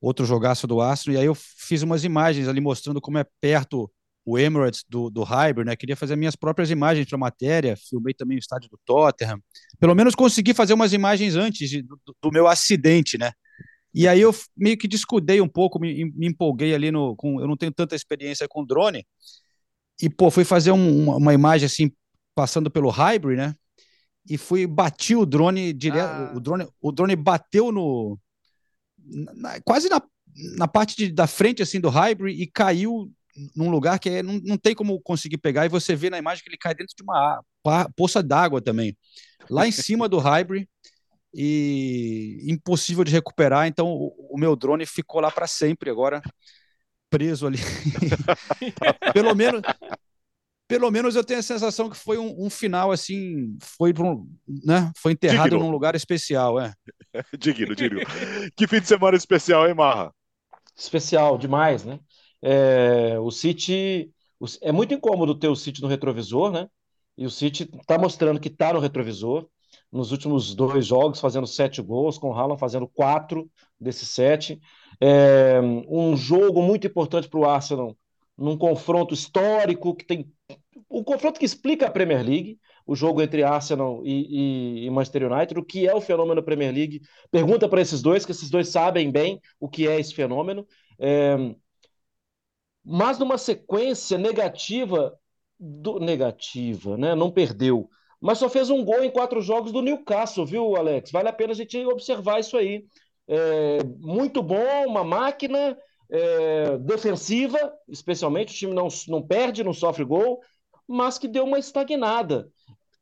outro 0.00 0.24
jogaço 0.24 0.66
do 0.66 0.80
Arsenal, 0.80 1.16
e 1.16 1.20
aí 1.20 1.26
eu 1.26 1.34
fiz 1.34 1.82
umas 1.82 2.04
imagens 2.04 2.48
ali 2.48 2.60
mostrando 2.60 3.00
como 3.00 3.18
é 3.18 3.26
perto 3.40 3.90
o 4.24 4.38
Emirates 4.38 4.84
do, 4.86 5.08
do 5.08 5.22
Highbury, 5.22 5.66
né? 5.66 5.74
Queria 5.74 5.96
fazer 5.96 6.14
minhas 6.14 6.36
próprias 6.36 6.70
imagens 6.70 7.06
para 7.06 7.16
a 7.16 7.18
matéria, 7.18 7.76
filmei 7.76 8.12
também 8.12 8.36
o 8.36 8.38
estádio 8.38 8.68
do 8.68 8.78
Tottenham. 8.84 9.40
Pelo 9.80 9.94
menos 9.94 10.14
consegui 10.14 10.52
fazer 10.52 10.74
umas 10.74 10.92
imagens 10.92 11.34
antes 11.34 11.70
de, 11.70 11.80
do, 11.80 11.98
do, 12.22 12.30
meu 12.30 12.46
acidente, 12.46 13.16
né? 13.16 13.32
E 13.94 14.06
aí 14.06 14.20
eu 14.20 14.34
meio 14.54 14.76
que 14.76 14.86
descuidei 14.86 15.40
um 15.40 15.48
pouco, 15.48 15.80
me, 15.80 16.12
me 16.14 16.26
empolguei 16.26 16.74
ali 16.74 16.90
no. 16.90 17.16
Com, 17.16 17.40
eu 17.40 17.48
não 17.48 17.56
tenho 17.56 17.72
tanta 17.72 17.96
experiência 17.96 18.46
com 18.46 18.66
drone. 18.66 19.06
E, 20.00 20.08
pô, 20.08 20.30
fui 20.30 20.44
fazer 20.44 20.72
um, 20.72 21.16
uma, 21.16 21.34
imagem 21.34 21.66
assim, 21.66 21.92
passando 22.34 22.70
pelo 22.70 22.90
Highbury, 22.90 23.36
né? 23.36 23.54
E 24.28 24.36
fui, 24.36 24.66
bati 24.66 25.16
o 25.16 25.26
drone 25.26 25.72
direto. 25.72 26.08
Ah. 26.08 26.32
O, 26.36 26.40
drone, 26.40 26.68
o 26.80 26.92
drone 26.92 27.16
bateu 27.16 27.72
no. 27.72 28.18
Na, 29.34 29.60
quase 29.62 29.88
na, 29.88 30.02
na 30.56 30.68
parte 30.68 30.96
de, 30.96 31.10
da 31.10 31.26
frente 31.26 31.62
assim 31.62 31.80
do 31.80 31.88
Highbury 31.88 32.40
e 32.40 32.46
caiu 32.46 33.10
num 33.54 33.70
lugar 33.70 33.98
que 33.98 34.10
é, 34.10 34.22
não, 34.22 34.40
não 34.44 34.58
tem 34.58 34.74
como 34.74 35.00
conseguir 35.00 35.38
pegar, 35.38 35.64
e 35.64 35.68
você 35.68 35.94
vê 35.94 36.10
na 36.10 36.18
imagem 36.18 36.42
que 36.42 36.50
ele 36.50 36.58
cai 36.58 36.74
dentro 36.74 36.94
de 36.96 37.02
uma 37.02 37.40
poça 37.96 38.22
d'água 38.22 38.60
também, 38.60 38.96
lá 39.48 39.66
em 39.66 39.72
cima 39.72 40.08
do 40.08 40.18
Highbury, 40.18 40.68
e 41.32 42.44
impossível 42.48 43.04
de 43.04 43.12
recuperar. 43.12 43.66
Então, 43.66 43.88
o, 43.88 44.34
o 44.34 44.38
meu 44.38 44.56
drone 44.56 44.86
ficou 44.86 45.20
lá 45.20 45.30
para 45.30 45.46
sempre 45.46 45.90
agora, 45.90 46.22
preso 47.10 47.46
ali. 47.46 47.58
pelo 49.12 49.34
menos. 49.34 49.62
Pelo 50.68 50.90
menos 50.90 51.16
eu 51.16 51.24
tenho 51.24 51.40
a 51.40 51.42
sensação 51.42 51.88
que 51.88 51.96
foi 51.96 52.18
um, 52.18 52.44
um 52.44 52.50
final 52.50 52.92
assim, 52.92 53.56
foi 53.58 53.90
um, 53.98 54.28
né? 54.46 54.92
Foi 54.98 55.12
enterrado 55.12 55.48
digno. 55.48 55.64
num 55.64 55.70
lugar 55.70 55.94
especial, 55.94 56.60
é. 56.60 56.74
digno, 57.38 57.74
digno. 57.74 58.00
que 58.54 58.66
fim 58.66 58.78
de 58.78 58.86
semana 58.86 59.16
especial, 59.16 59.66
hein, 59.66 59.74
Marra? 59.74 60.12
Especial 60.76 61.38
demais, 61.38 61.84
né? 61.84 61.98
É, 62.42 63.18
o 63.18 63.30
City. 63.30 64.12
É 64.60 64.70
muito 64.70 64.92
incômodo 64.92 65.34
ter 65.34 65.48
o 65.48 65.56
City 65.56 65.80
no 65.80 65.88
retrovisor, 65.88 66.52
né? 66.52 66.68
E 67.16 67.26
o 67.26 67.30
City 67.30 67.68
está 67.80 67.98
mostrando 67.98 68.38
que 68.38 68.48
está 68.48 68.72
no 68.72 68.78
retrovisor. 68.78 69.48
Nos 69.90 70.12
últimos 70.12 70.54
dois 70.54 70.86
jogos, 70.86 71.18
fazendo 71.18 71.46
sete 71.46 71.80
gols, 71.80 72.18
com 72.18 72.28
o 72.28 72.34
Haaland 72.34 72.60
fazendo 72.60 72.86
quatro 72.86 73.50
desses 73.80 74.10
sete. 74.10 74.60
É, 75.00 75.60
um 75.60 76.16
jogo 76.16 76.62
muito 76.62 76.86
importante 76.86 77.28
para 77.28 77.38
o 77.38 77.44
Arsenal, 77.44 77.96
num 78.36 78.56
confronto 78.56 79.14
histórico 79.14 79.94
que 79.94 80.04
tem. 80.04 80.32
O 80.88 81.00
um 81.00 81.04
confronto 81.04 81.38
que 81.38 81.46
explica 81.46 81.86
a 81.86 81.90
Premier 81.90 82.24
League, 82.24 82.58
o 82.86 82.96
jogo 82.96 83.20
entre 83.20 83.42
Arsenal 83.42 84.02
e, 84.04 84.82
e, 84.82 84.86
e, 84.86 84.90
Manchester 84.90 85.30
United, 85.30 85.60
o 85.60 85.64
que 85.64 85.86
é 85.86 85.94
o 85.94 86.00
fenômeno 86.00 86.42
Premier 86.42 86.72
League. 86.72 87.02
Pergunta 87.30 87.68
para 87.68 87.80
esses 87.80 88.00
dois, 88.00 88.24
que 88.24 88.32
esses 88.32 88.50
dois 88.50 88.68
sabem 88.68 89.10
bem 89.10 89.40
o 89.60 89.68
que 89.68 89.86
é 89.86 90.00
esse 90.00 90.14
fenômeno. 90.14 90.66
É, 90.98 91.36
mas 92.84 93.18
numa 93.18 93.36
sequência 93.36 94.16
negativa 94.16 95.14
do 95.60 95.98
negativa, 95.98 96.96
né? 96.96 97.14
Não 97.14 97.30
perdeu, 97.30 97.90
mas 98.20 98.38
só 98.38 98.48
fez 98.48 98.70
um 98.70 98.84
gol 98.84 99.04
em 99.04 99.10
quatro 99.10 99.40
jogos 99.42 99.72
do 99.72 99.82
Newcastle, 99.82 100.46
viu, 100.46 100.76
Alex? 100.76 101.10
Vale 101.10 101.28
a 101.28 101.32
pena 101.32 101.52
a 101.52 101.56
gente 101.56 101.76
observar 101.84 102.40
isso 102.40 102.56
aí. 102.56 102.86
É, 103.28 103.84
muito 104.00 104.42
bom, 104.42 104.86
uma 104.86 105.04
máquina 105.04 105.76
é, 106.10 106.78
defensiva, 106.78 107.58
especialmente 107.86 108.54
o 108.54 108.56
time 108.56 108.74
não, 108.74 108.88
não 109.08 109.22
perde, 109.22 109.62
não 109.62 109.74
sofre 109.74 110.04
gol, 110.04 110.40
mas 110.86 111.18
que 111.18 111.28
deu 111.28 111.44
uma 111.44 111.58
estagnada. 111.58 112.50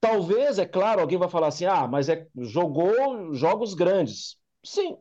Talvez, 0.00 0.58
é 0.58 0.66
claro, 0.66 1.00
alguém 1.00 1.18
vai 1.18 1.28
falar 1.28 1.48
assim: 1.48 1.64
ah, 1.64 1.86
mas 1.86 2.08
é, 2.08 2.26
jogou 2.36 3.32
jogos 3.34 3.74
grandes. 3.74 4.36
Sim, 4.64 4.96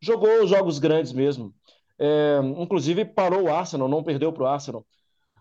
jogou 0.00 0.46
jogos 0.46 0.78
grandes 0.78 1.12
mesmo. 1.12 1.54
É, 1.98 2.40
inclusive 2.56 3.04
parou 3.04 3.42
o 3.42 3.52
Arsenal, 3.52 3.88
não 3.88 4.02
perdeu 4.02 4.32
para 4.32 4.42
o 4.44 4.46
Arsenal. 4.46 4.86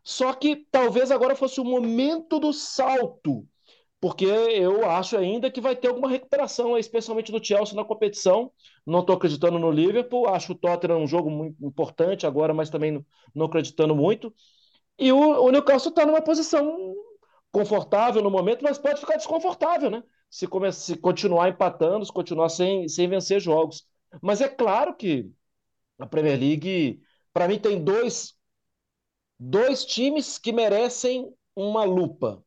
Só 0.04 0.34
que 0.34 0.66
talvez 0.72 1.12
agora 1.12 1.36
fosse 1.36 1.62
o 1.62 1.66
momento 1.66 2.40
do 2.40 2.52
salto, 2.52 3.48
porque 4.02 4.26
eu 4.26 4.90
acho 4.90 5.18
ainda 5.18 5.52
que 5.52 5.60
vai 5.60 5.76
ter 5.76 5.90
alguma 5.90 6.10
recuperação, 6.10 6.78
especialmente 6.78 7.32
do 7.32 7.44
Chelsea 7.44 7.76
na 7.76 7.84
competição. 7.84 8.52
Não 8.86 9.02
estou 9.02 9.16
acreditando 9.16 9.60
no 9.60 9.72
Liverpool, 9.72 10.28
acho 10.30 10.54
o 10.54 10.56
Tottenham 10.56 11.00
um 11.00 11.08
jogo 11.08 11.30
muito 11.30 11.64
importante 11.66 12.26
agora, 12.26 12.54
mas 12.54 12.70
também 12.70 13.06
não 13.36 13.46
acreditando 13.48 13.96
muito. 13.96 14.34
E 14.98 15.12
o, 15.12 15.18
o 15.18 15.52
Newcastle 15.52 15.90
está 15.90 16.06
numa 16.06 16.22
posição 16.22 16.96
confortável 17.52 18.22
no 18.22 18.30
momento, 18.32 18.64
mas 18.64 18.78
pode 18.78 19.00
ficar 19.00 19.18
desconfortável, 19.18 19.90
né? 19.90 20.04
Se, 20.30 20.48
come, 20.48 20.72
se 20.72 20.96
continuar 20.98 21.50
empatando, 21.50 22.06
se 22.06 22.14
continuar 22.14 22.50
sem, 22.50 22.88
sem 22.88 23.08
vencer 23.10 23.40
jogos. 23.42 23.86
Mas 24.22 24.42
é 24.42 24.48
claro 24.48 24.96
que 24.96 25.32
a 26.00 26.06
Premier 26.08 26.40
League, 26.40 27.02
para 27.34 27.48
mim, 27.48 27.60
tem 27.60 27.84
dois, 27.84 28.36
dois 29.40 29.86
times 29.86 30.38
que 30.38 30.52
merecem 30.52 31.34
uma 31.56 31.84
lupa. 31.84 32.44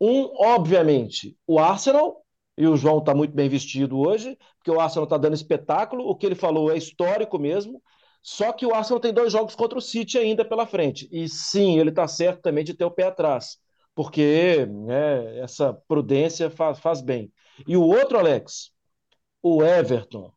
Um, 0.00 0.30
obviamente, 0.36 1.36
o 1.46 1.58
Arsenal, 1.58 2.24
e 2.56 2.66
o 2.66 2.76
João 2.76 2.98
está 2.98 3.14
muito 3.14 3.34
bem 3.34 3.48
vestido 3.48 3.98
hoje, 3.98 4.36
porque 4.56 4.70
o 4.70 4.80
Arsenal 4.80 5.04
está 5.04 5.16
dando 5.16 5.34
espetáculo. 5.34 6.08
O 6.08 6.14
que 6.16 6.26
ele 6.26 6.34
falou 6.34 6.70
é 6.70 6.76
histórico 6.76 7.38
mesmo. 7.38 7.82
Só 8.22 8.52
que 8.52 8.66
o 8.66 8.74
Arsenal 8.74 9.00
tem 9.00 9.12
dois 9.12 9.32
jogos 9.32 9.54
contra 9.54 9.78
o 9.78 9.82
City 9.82 10.18
ainda 10.18 10.44
pela 10.44 10.66
frente. 10.66 11.08
E 11.10 11.28
sim, 11.28 11.78
ele 11.78 11.90
está 11.90 12.06
certo 12.06 12.42
também 12.42 12.64
de 12.64 12.74
ter 12.74 12.84
o 12.84 12.90
pé 12.90 13.04
atrás, 13.04 13.58
porque 13.94 14.66
né, 14.66 15.38
essa 15.38 15.72
prudência 15.88 16.50
faz, 16.50 16.78
faz 16.78 17.00
bem. 17.00 17.32
E 17.66 17.76
o 17.76 17.82
outro, 17.82 18.18
Alex, 18.18 18.72
o 19.42 19.62
Everton 19.64 20.32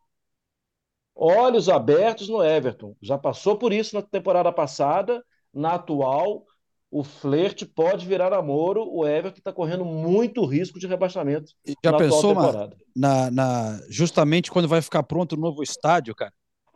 olhos 1.15 1.69
abertos 1.69 2.28
no 2.30 2.43
Everton. 2.43 2.95
Já 3.02 3.17
passou 3.17 3.58
por 3.58 3.71
isso 3.73 3.95
na 3.95 4.02
temporada 4.02 4.52
passada, 4.52 5.23
na 5.54 5.76
atual. 5.76 6.45
O 6.93 7.03
flerte 7.03 7.65
pode 7.65 8.06
virar 8.06 8.29
namoro. 8.29 8.88
O 8.88 9.03
Everton 9.08 9.39
está 9.39 9.51
correndo 9.51 9.84
muito 9.84 10.45
risco 10.45 10.77
de 10.77 10.86
rebaixamento. 10.86 11.51
Já 11.84 11.91
na 11.91 11.97
pensou, 11.97 12.36
temporada. 12.36 12.77
Na, 12.95 13.32
na, 13.32 13.82
justamente 13.89 14.51
quando 14.51 14.67
vai 14.67 14.79
ficar 14.79 15.01
pronto 15.01 15.34
o 15.34 15.39
novo 15.39 15.63
estádio, 15.63 16.13
cara? 16.13 16.32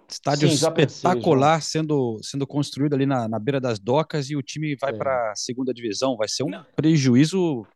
Estádio 0.10 0.50
Sim, 0.50 0.56
espetacular 0.56 1.58
pensei, 1.58 1.82
sendo, 1.82 2.18
sendo 2.24 2.48
construído 2.48 2.96
ali 2.96 3.06
na, 3.06 3.28
na 3.28 3.38
beira 3.38 3.60
das 3.62 3.78
docas 3.78 4.32
e 4.32 4.36
o 4.36 4.42
time 4.42 4.76
vai 4.82 4.92
é. 4.92 4.98
para 4.98 5.32
a 5.32 5.36
segunda 5.36 5.72
divisão. 5.72 6.18
Vai 6.18 6.28
ser 6.28 6.44
um 6.44 6.50
Não. 6.50 6.66
prejuízo 6.76 7.68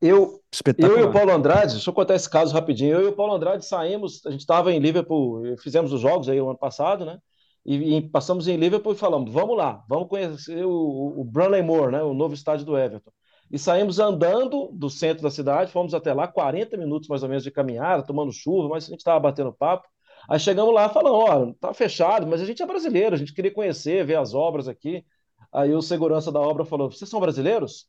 eu, 0.00 0.40
eu 0.78 0.98
e 1.00 1.02
o 1.02 1.12
Paulo 1.12 1.32
Andrade, 1.32 1.72
deixa 1.72 1.90
eu 1.90 1.94
contar 1.94 2.14
esse 2.14 2.30
caso 2.30 2.54
rapidinho. 2.54 2.94
Eu 2.94 3.06
e 3.06 3.08
o 3.08 3.12
Paulo 3.12 3.34
Andrade 3.34 3.66
saímos, 3.66 4.24
a 4.24 4.30
gente 4.30 4.40
estava 4.40 4.72
em 4.72 4.78
Liverpool, 4.78 5.56
fizemos 5.58 5.92
os 5.92 6.00
jogos 6.00 6.28
aí 6.28 6.40
o 6.40 6.48
ano 6.48 6.58
passado, 6.58 7.04
né? 7.04 7.18
E, 7.64 7.96
e 7.96 8.08
passamos 8.08 8.48
em 8.48 8.56
Liverpool 8.56 8.92
e 8.92 8.96
falamos: 8.96 9.32
vamos 9.32 9.56
lá, 9.56 9.84
vamos 9.88 10.08
conhecer 10.08 10.64
o, 10.64 11.20
o 11.20 11.24
Moore, 11.64 11.92
né? 11.92 12.02
O 12.02 12.14
novo 12.14 12.34
estádio 12.34 12.64
do 12.66 12.78
Everton. 12.78 13.10
E 13.50 13.58
saímos 13.58 13.98
andando 13.98 14.70
do 14.72 14.90
centro 14.90 15.22
da 15.22 15.30
cidade, 15.30 15.72
fomos 15.72 15.94
até 15.94 16.12
lá, 16.12 16.28
40 16.28 16.76
minutos 16.76 17.08
mais 17.08 17.22
ou 17.22 17.28
menos 17.28 17.42
de 17.44 17.50
caminhada, 17.50 18.02
tomando 18.04 18.32
chuva, 18.32 18.68
mas 18.68 18.84
a 18.84 18.88
gente 18.88 18.98
estava 18.98 19.18
batendo 19.20 19.52
papo. 19.52 19.88
Aí 20.28 20.38
chegamos 20.38 20.74
lá 20.74 20.88
falando: 20.88 21.14
ó, 21.14 21.52
tá 21.60 21.72
fechado, 21.72 22.26
mas 22.26 22.40
a 22.42 22.44
gente 22.44 22.62
é 22.62 22.66
brasileiro, 22.66 23.14
a 23.14 23.18
gente 23.18 23.32
queria 23.32 23.52
conhecer, 23.52 24.04
ver 24.04 24.16
as 24.16 24.34
obras 24.34 24.68
aqui. 24.68 25.04
Aí 25.52 25.74
o 25.74 25.80
segurança 25.80 26.30
da 26.30 26.40
obra 26.40 26.64
falou: 26.64 26.90
vocês 26.90 27.08
são 27.08 27.20
brasileiros? 27.20 27.86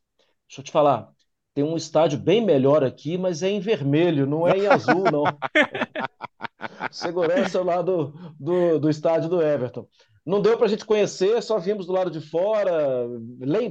Deixa 0.48 0.62
eu 0.62 0.64
te 0.64 0.72
falar, 0.72 1.12
tem 1.54 1.64
um 1.64 1.76
estádio 1.76 2.20
bem 2.20 2.44
melhor 2.46 2.84
aqui, 2.84 3.18
mas 3.18 3.44
é 3.44 3.50
em 3.50 3.60
vermelho, 3.60 4.26
não 4.26 4.48
é 4.48 4.58
em 4.58 4.68
azul, 4.68 5.04
não. 5.12 5.24
Segurança 6.92 7.62
lá 7.64 7.82
do, 7.82 8.14
do, 8.40 8.80
do 8.80 8.90
estádio 8.90 9.30
do 9.30 9.42
Everton. 9.42 9.88
Não 10.26 10.42
deu 10.42 10.58
para 10.58 10.68
a 10.68 10.70
gente 10.70 10.86
conhecer, 10.86 11.42
só 11.42 11.58
vimos 11.58 11.86
do 11.86 11.94
lado 11.94 12.12
de 12.12 12.22
fora, 12.22 13.08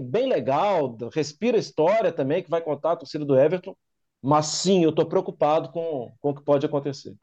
bem 0.00 0.28
legal, 0.28 0.96
respira 1.12 1.56
história 1.56 2.10
também, 2.12 2.42
que 2.42 2.50
vai 2.50 2.60
contar 2.60 2.92
a 2.92 2.96
torcida 2.96 3.24
do 3.24 3.38
Everton. 3.38 3.76
Mas 4.20 4.46
sim, 4.46 4.82
eu 4.82 4.90
estou 4.90 5.06
preocupado 5.06 5.70
com, 5.70 6.12
com 6.20 6.30
o 6.30 6.34
que 6.34 6.42
pode 6.42 6.66
acontecer. 6.66 7.14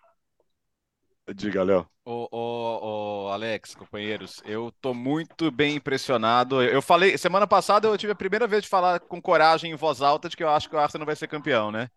Diga, 1.33 1.63
Léo. 1.63 1.87
Ô, 2.05 2.27
ô, 2.31 2.37
ô, 2.37 3.04
Alex, 3.35 3.75
companheiros, 3.75 4.41
eu 4.45 4.71
tô 4.81 4.93
muito 4.93 5.51
bem 5.51 5.75
impressionado. 5.75 6.61
Eu 6.61 6.81
falei, 6.81 7.17
semana 7.17 7.45
passada 7.45 7.87
eu 7.87 7.97
tive 7.97 8.13
a 8.13 8.15
primeira 8.15 8.47
vez 8.47 8.63
de 8.63 8.69
falar 8.69 8.99
com 9.01 9.21
coragem 9.21 9.71
em 9.71 9.75
voz 9.75 10.01
alta 10.01 10.29
de 10.29 10.37
que 10.37 10.43
eu 10.43 10.49
acho 10.49 10.69
que 10.69 10.75
o 10.75 10.79
Arsenal 10.79 11.05
vai 11.05 11.15
ser 11.15 11.27
campeão, 11.27 11.71
né? 11.71 11.89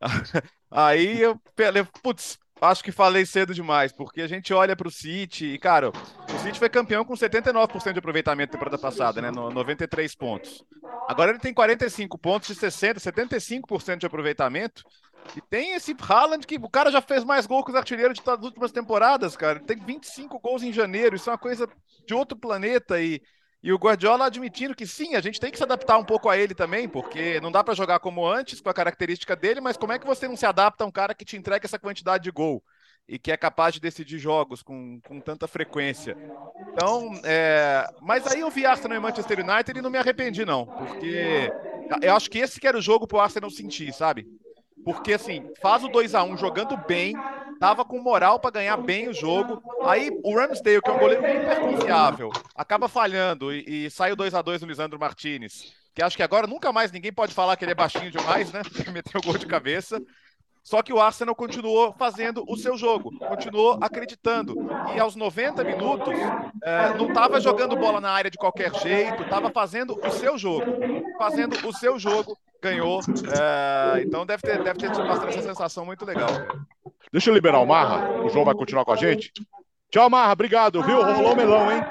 Aí 0.70 1.20
eu 1.20 1.40
falei, 1.56 1.84
putz, 2.02 2.38
acho 2.60 2.82
que 2.82 2.92
falei 2.92 3.24
cedo 3.24 3.54
demais, 3.54 3.92
porque 3.92 4.20
a 4.20 4.26
gente 4.26 4.52
olha 4.52 4.76
para 4.76 4.88
o 4.88 4.90
City 4.90 5.46
e, 5.46 5.58
cara, 5.58 5.90
o 5.90 6.38
City 6.42 6.58
foi 6.58 6.68
campeão 6.68 7.04
com 7.04 7.14
79% 7.14 7.92
de 7.92 7.98
aproveitamento 7.98 8.52
na 8.52 8.52
temporada 8.52 8.78
passada, 8.78 9.22
né? 9.22 9.30
No 9.30 9.50
93 9.50 10.14
pontos. 10.14 10.64
Agora 11.08 11.30
ele 11.30 11.38
tem 11.38 11.54
45 11.54 12.18
pontos 12.18 12.48
de 12.48 12.54
60, 12.54 13.00
75% 13.00 13.98
de 13.98 14.06
aproveitamento. 14.06 14.82
E 15.36 15.40
tem 15.40 15.74
esse 15.74 15.94
Haaland 16.00 16.46
que 16.46 16.56
o 16.56 16.70
cara 16.70 16.90
já 16.90 17.00
fez 17.02 17.24
mais 17.24 17.46
gols 17.46 17.64
que 17.64 17.70
os 17.70 17.76
artilheiros 17.76 18.14
de 18.14 18.22
todas 18.22 18.40
as 18.40 18.46
últimas 18.46 18.72
temporadas, 18.72 19.36
cara. 19.36 19.58
Ele 19.58 19.66
tem 19.66 19.78
25 19.78 20.38
gols 20.38 20.62
em 20.62 20.72
janeiro, 20.72 21.16
isso 21.16 21.28
é 21.28 21.32
uma 21.32 21.38
coisa 21.38 21.68
de 22.06 22.14
outro 22.14 22.36
planeta 22.36 23.00
e 23.00 23.20
e 23.62 23.72
o 23.72 23.76
Guardiola 23.76 24.26
admitindo 24.26 24.74
que 24.74 24.86
sim, 24.86 25.16
a 25.16 25.20
gente 25.20 25.40
tem 25.40 25.50
que 25.50 25.56
se 25.56 25.64
adaptar 25.64 25.98
um 25.98 26.04
pouco 26.04 26.28
a 26.28 26.36
ele 26.36 26.54
também, 26.54 26.88
porque 26.88 27.40
não 27.40 27.50
dá 27.50 27.64
para 27.64 27.74
jogar 27.74 27.98
como 27.98 28.26
antes, 28.26 28.60
com 28.60 28.70
a 28.70 28.74
característica 28.74 29.34
dele, 29.34 29.60
mas 29.60 29.76
como 29.76 29.92
é 29.92 29.98
que 29.98 30.06
você 30.06 30.28
não 30.28 30.36
se 30.36 30.46
adapta 30.46 30.84
a 30.84 30.86
um 30.86 30.92
cara 30.92 31.14
que 31.14 31.24
te 31.24 31.36
entrega 31.36 31.66
essa 31.66 31.78
quantidade 31.78 32.22
de 32.22 32.30
gol 32.30 32.62
e 33.08 33.18
que 33.18 33.32
é 33.32 33.36
capaz 33.36 33.74
de 33.74 33.80
decidir 33.80 34.18
jogos 34.18 34.62
com, 34.62 35.00
com 35.00 35.20
tanta 35.20 35.48
frequência? 35.48 36.16
Então, 36.72 37.10
é... 37.24 37.84
mas 38.00 38.26
aí 38.28 38.40
eu 38.40 38.50
vi 38.50 38.64
Arsenal 38.64 38.96
e 38.96 39.00
Manchester 39.00 39.40
United 39.40 39.76
e 39.76 39.82
não 39.82 39.90
me 39.90 39.98
arrependi, 39.98 40.44
não, 40.44 40.64
porque 40.64 41.52
eu 42.00 42.14
acho 42.14 42.30
que 42.30 42.38
esse 42.38 42.60
que 42.60 42.68
era 42.68 42.78
o 42.78 42.82
jogo 42.82 43.08
pro 43.08 43.18
Arsenal 43.18 43.50
sentir, 43.50 43.92
sabe? 43.92 44.24
Porque 44.84 45.14
assim, 45.14 45.50
faz 45.60 45.82
o 45.82 45.88
2 45.88 46.14
a 46.14 46.22
1 46.22 46.36
jogando 46.36 46.76
bem, 46.86 47.12
tava 47.58 47.84
com 47.84 48.00
moral 48.00 48.38
para 48.38 48.52
ganhar 48.52 48.76
bem 48.76 49.08
o 49.08 49.14
jogo. 49.14 49.62
Aí 49.84 50.10
o 50.22 50.34
Ramsdale, 50.34 50.80
que 50.80 50.90
é 50.90 50.92
um 50.92 50.98
goleiro 50.98 51.26
hiper 51.26 51.60
confiável, 51.60 52.30
acaba 52.54 52.88
falhando 52.88 53.52
e, 53.52 53.86
e 53.86 53.90
sai 53.90 54.12
o 54.12 54.16
2 54.16 54.34
a 54.34 54.42
2 54.42 54.62
no 54.62 54.68
Lisandro 54.68 54.98
Martinez. 54.98 55.72
Que 55.94 56.02
acho 56.02 56.16
que 56.16 56.22
agora 56.22 56.46
nunca 56.46 56.72
mais 56.72 56.92
ninguém 56.92 57.12
pode 57.12 57.34
falar 57.34 57.56
que 57.56 57.64
ele 57.64 57.72
é 57.72 57.74
baixinho 57.74 58.10
demais, 58.10 58.52
né? 58.52 58.62
Meteu 58.92 59.20
o 59.20 59.24
gol 59.24 59.36
de 59.36 59.46
cabeça. 59.46 60.00
Só 60.62 60.82
que 60.82 60.92
o 60.92 61.00
Arsenal 61.00 61.34
continuou 61.34 61.94
fazendo 61.98 62.44
o 62.46 62.56
seu 62.56 62.76
jogo, 62.76 63.16
continuou 63.18 63.78
acreditando. 63.80 64.54
E 64.94 65.00
aos 65.00 65.16
90 65.16 65.64
minutos, 65.64 66.14
é, 66.62 66.94
não 66.94 67.08
estava 67.08 67.40
jogando 67.40 67.76
bola 67.76 68.00
na 68.00 68.10
área 68.10 68.30
de 68.30 68.36
qualquer 68.36 68.74
jeito, 68.74 69.22
estava 69.22 69.50
fazendo 69.50 69.98
o 69.98 70.10
seu 70.10 70.36
jogo. 70.36 70.66
Fazendo 71.18 71.66
o 71.66 71.72
seu 71.72 71.98
jogo, 71.98 72.36
ganhou. 72.62 73.00
É, 73.40 74.02
então 74.02 74.26
deve 74.26 74.42
ter, 74.42 74.62
deve 74.62 74.78
ter 74.78 74.88
bastante 74.88 75.38
essa 75.38 75.48
sensação 75.48 75.84
muito 75.84 76.04
legal. 76.04 76.28
Deixa 77.12 77.30
eu 77.30 77.34
liberar 77.34 77.60
o 77.60 77.66
Marra, 77.66 78.22
o 78.22 78.28
João 78.28 78.44
vai 78.44 78.54
continuar 78.54 78.84
com 78.84 78.92
a 78.92 78.96
gente. 78.96 79.32
Tchau, 79.90 80.10
Marra, 80.10 80.32
obrigado, 80.32 80.82
viu? 80.82 81.02
Rolou 81.02 81.34
melão, 81.34 81.72
hein? 81.72 81.82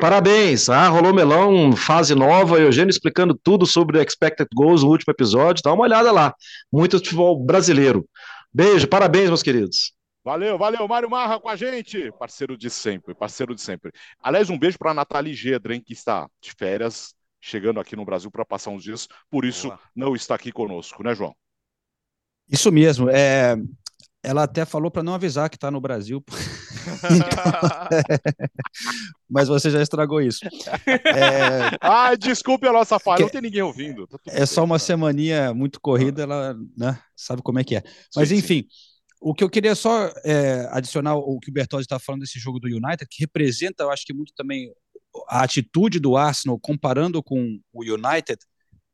Parabéns, 0.00 0.68
ah, 0.68 0.88
rolou 0.88 1.14
melão, 1.14 1.74
fase 1.74 2.14
nova, 2.14 2.60
Eugênio 2.60 2.90
explicando 2.90 3.34
tudo 3.34 3.64
sobre 3.64 4.02
expected 4.02 4.46
goals 4.54 4.82
no 4.82 4.90
último 4.90 5.10
episódio, 5.10 5.62
dá 5.62 5.72
uma 5.72 5.84
olhada 5.84 6.12
lá. 6.12 6.34
Muito 6.70 6.98
futebol 6.98 7.42
brasileiro. 7.42 8.06
Beijo, 8.52 8.86
parabéns, 8.86 9.28
meus 9.28 9.42
queridos. 9.42 9.94
Valeu, 10.22 10.58
valeu, 10.58 10.86
Mário 10.86 11.08
Marra 11.08 11.40
com 11.40 11.48
a 11.48 11.56
gente, 11.56 12.12
parceiro 12.18 12.58
de 12.58 12.68
sempre, 12.68 13.14
parceiro 13.14 13.54
de 13.54 13.60
sempre. 13.62 13.90
Aliás, 14.22 14.50
um 14.50 14.58
beijo 14.58 14.76
para 14.76 14.92
Nathalie 14.92 15.34
Gedren, 15.34 15.80
que 15.80 15.92
está 15.92 16.28
de 16.42 16.52
férias, 16.52 17.14
chegando 17.40 17.80
aqui 17.80 17.96
no 17.96 18.04
Brasil 18.04 18.30
para 18.30 18.44
passar 18.44 18.70
uns 18.70 18.82
dias, 18.82 19.08
por 19.30 19.44
isso 19.44 19.68
Boa. 19.68 19.80
não 19.94 20.14
está 20.14 20.34
aqui 20.34 20.52
conosco, 20.52 21.02
né, 21.02 21.14
João? 21.14 21.34
Isso 22.50 22.70
mesmo. 22.70 23.08
É, 23.08 23.56
ela 24.26 24.42
até 24.42 24.64
falou 24.64 24.90
para 24.90 25.04
não 25.04 25.14
avisar 25.14 25.48
que 25.48 25.56
está 25.56 25.70
no 25.70 25.80
Brasil. 25.80 26.22
Mas 29.30 29.46
você 29.46 29.70
já 29.70 29.80
estragou 29.80 30.20
isso. 30.20 30.44
É... 30.84 31.78
Ah, 31.80 32.12
desculpe 32.16 32.66
a 32.66 32.72
nossa 32.72 32.98
falha, 32.98 33.18
que... 33.18 33.22
não 33.22 33.30
tem 33.30 33.40
ninguém 33.40 33.62
ouvindo. 33.62 34.04
Tá 34.08 34.18
é 34.26 34.44
só 34.44 34.64
uma 34.64 34.80
semaninha 34.80 35.54
muito 35.54 35.80
corrida, 35.80 36.24
ela 36.24 36.56
né, 36.76 36.98
sabe 37.14 37.40
como 37.40 37.60
é 37.60 37.64
que 37.64 37.76
é. 37.76 37.84
Mas 38.16 38.30
sim, 38.30 38.36
enfim, 38.36 38.62
sim. 38.62 38.68
o 39.20 39.32
que 39.32 39.44
eu 39.44 39.48
queria 39.48 39.76
só 39.76 40.12
é, 40.24 40.68
adicionar 40.72 41.14
o 41.14 41.38
que 41.38 41.50
o 41.50 41.54
Bertozzi 41.54 41.84
está 41.84 42.00
falando 42.00 42.22
desse 42.22 42.40
jogo 42.40 42.58
do 42.58 42.66
United, 42.66 43.06
que 43.08 43.22
representa, 43.22 43.84
eu 43.84 43.92
acho 43.92 44.04
que 44.04 44.12
muito 44.12 44.32
também 44.34 44.72
a 45.28 45.44
atitude 45.44 46.00
do 46.00 46.16
Arsenal 46.16 46.58
comparando 46.58 47.22
com 47.22 47.60
o 47.72 47.84
United, 47.84 48.40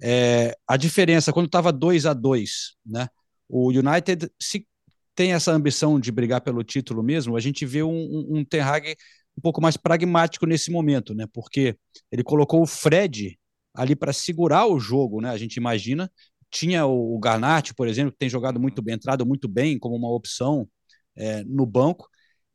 é, 0.03 0.55
a 0.69 0.77
diferença 0.77 1.33
quando 1.33 1.47
estava 1.47 1.73
2 1.73 2.05
a 2.05 2.13
2 2.13 2.75
né? 2.85 3.09
O 3.49 3.69
United 3.69 4.29
se 4.41 4.67
tem 5.15 5.33
essa 5.33 5.53
ambição 5.53 6.01
de 6.01 6.11
brigar 6.11 6.41
pelo 6.41 6.65
título 6.65 7.03
mesmo, 7.03 7.37
a 7.37 7.41
gente 7.41 7.67
vê 7.67 7.83
um, 7.83 7.91
um, 7.91 8.39
um 8.39 8.45
Ten 8.45 8.61
Hag 8.61 8.97
um 9.37 9.41
pouco 9.41 9.61
mais 9.61 9.77
pragmático 9.77 10.47
nesse 10.47 10.71
momento, 10.71 11.15
né? 11.15 11.27
Porque 11.33 11.77
ele 12.11 12.23
colocou 12.23 12.63
o 12.63 12.67
Fred 12.67 13.39
ali 13.75 13.97
para 13.97 14.13
segurar 14.13 14.67
o 14.67 14.79
jogo, 14.79 15.21
né? 15.21 15.31
A 15.31 15.39
gente 15.39 15.57
imagina. 15.57 16.11
Tinha 16.51 16.85
o, 16.87 17.17
o 17.17 17.21
por 17.75 17.89
exemplo, 17.89 18.13
que 18.13 18.19
tem 18.19 18.29
jogado 18.29 18.61
muito 18.61 18.83
bem, 18.83 18.95
entrado 18.95 19.25
muito 19.25 19.49
bem 19.49 19.79
como 19.79 19.97
uma 19.97 20.11
opção 20.11 20.69
é, 21.17 21.43
no 21.45 21.65
banco, 21.65 22.09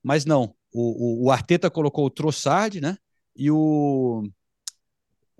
mas 0.04 0.26
não. 0.26 0.56
O, 0.72 1.24
o, 1.24 1.26
o, 1.26 1.32
Arteta 1.32 1.70
colocou 1.72 2.06
o 2.06 2.10
Trossard, 2.10 2.80
né? 2.80 2.98
E 3.36 3.50
o, 3.50 4.24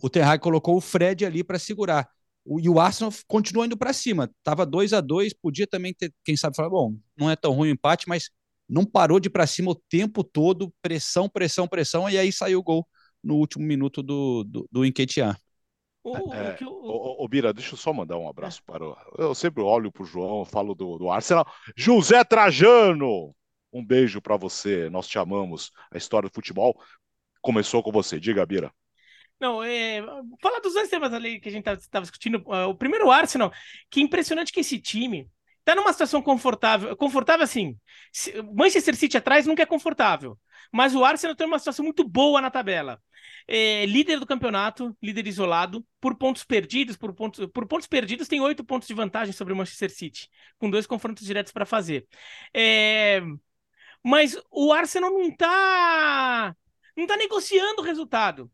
o 0.02 0.10
Ten 0.10 0.24
Hag 0.24 0.42
colocou 0.42 0.76
o 0.78 0.82
Fred 0.82 1.26
ali 1.26 1.44
para 1.44 1.60
segurar. 1.60 2.10
O, 2.48 2.60
e 2.60 2.70
o 2.70 2.80
Arsenal 2.80 3.14
continua 3.28 3.66
indo 3.66 3.78
para 3.78 3.92
cima. 3.92 4.32
Tava 4.44 4.66
2 4.66 4.94
a 4.94 5.02
2 5.02 5.34
podia 5.34 5.68
também 5.68 5.94
ter, 5.94 6.14
quem 6.24 6.38
sabe, 6.38 6.56
falar, 6.56 6.70
bom, 6.70 6.96
não 7.18 7.30
é 7.30 7.36
tão 7.36 7.52
ruim 7.52 7.70
o 7.70 7.74
empate, 7.74 8.08
mas 8.08 8.30
não 8.70 8.86
parou 8.86 9.20
de 9.20 9.28
ir 9.28 9.32
para 9.32 9.46
cima 9.46 9.72
o 9.72 9.76
tempo 9.76 10.24
todo, 10.24 10.74
pressão, 10.82 11.30
pressão, 11.30 11.68
pressão, 11.68 12.10
e 12.10 12.18
aí 12.18 12.32
saiu 12.32 12.60
o 12.60 12.64
gol 12.64 12.88
no 13.24 13.36
último 13.36 13.66
minuto 13.66 14.02
do, 14.02 14.44
do, 14.46 14.68
do 14.72 14.86
Enquetear. 14.86 15.38
É, 16.06 16.64
o, 16.64 17.26
o, 17.26 17.28
Bira, 17.28 17.54
deixa 17.54 17.74
eu 17.74 17.78
só 17.78 17.92
mandar 17.92 18.18
um 18.18 18.30
abraço 18.30 18.64
para 18.64 18.82
o. 18.82 18.96
Eu 19.18 19.36
sempre 19.36 19.62
olho 19.62 19.92
para 19.92 20.04
o 20.04 20.06
João, 20.06 20.46
falo 20.46 20.74
do, 20.74 20.98
do 20.98 21.12
Arsenal. 21.12 21.46
José 21.76 22.24
Trajano, 22.24 23.36
um 23.74 23.86
beijo 23.86 24.22
para 24.22 24.38
você. 24.38 24.90
Nós 24.90 25.06
te 25.08 25.20
amamos. 25.20 25.72
A 25.92 25.98
história 25.98 26.30
do 26.30 26.34
futebol 26.34 26.82
começou 27.42 27.84
com 27.84 27.92
você. 27.92 28.22
Diga, 28.22 28.46
Bira. 28.46 28.72
Não, 29.40 29.64
é, 29.64 30.02
fala 30.42 30.60
dos 30.62 30.74
dois 30.74 30.90
temas 30.90 31.14
ali 31.14 31.40
que 31.40 31.50
a 31.50 31.52
gente 31.52 31.68
estava 31.70 32.04
discutindo. 32.04 32.38
Uh, 32.48 32.70
o 32.70 32.76
primeiro, 32.76 33.08
o 33.08 33.12
Arsenal, 33.12 33.52
que 33.90 34.02
impressionante 34.02 34.52
que 34.52 34.62
esse 34.62 34.80
time 34.80 35.30
tá 35.64 35.76
numa 35.76 35.92
situação 35.92 36.22
confortável. 36.22 36.96
Confortável 36.96 37.44
assim, 37.44 37.78
Manchester 38.56 38.96
City 38.96 39.18
atrás 39.18 39.46
nunca 39.46 39.62
é 39.62 39.66
confortável, 39.66 40.40
mas 40.72 40.96
o 40.96 41.04
Arsenal 41.04 41.36
tem 41.36 41.46
uma 41.46 41.60
situação 41.60 41.84
muito 41.84 42.08
boa 42.08 42.42
na 42.42 42.50
tabela. 42.50 43.02
É, 43.48 43.86
líder 43.86 44.20
do 44.20 44.26
campeonato, 44.26 44.96
líder 45.04 45.28
isolado, 45.28 45.86
por 46.00 46.16
pontos 46.18 46.44
perdidos, 46.44 46.98
por 46.98 47.14
pontos, 47.14 47.46
por 47.54 47.68
pontos 47.68 47.88
perdidos 47.88 48.28
tem 48.28 48.40
oito 48.42 48.64
pontos 48.64 48.88
de 48.88 48.94
vantagem 48.94 49.34
sobre 49.34 49.54
o 49.54 49.56
Manchester 49.58 49.90
City, 49.92 50.30
com 50.58 50.70
dois 50.70 50.88
confrontos 50.88 51.26
diretos 51.26 51.52
para 51.52 51.66
fazer. 51.66 52.08
É, 52.54 53.22
mas 54.04 54.38
o 54.52 54.72
Arsenal 54.74 55.12
não 55.12 55.32
tá 55.36 56.56
não 56.96 57.06
tá 57.06 57.18
negociando 57.18 57.82
o 57.82 57.86
resultado. 57.86 58.50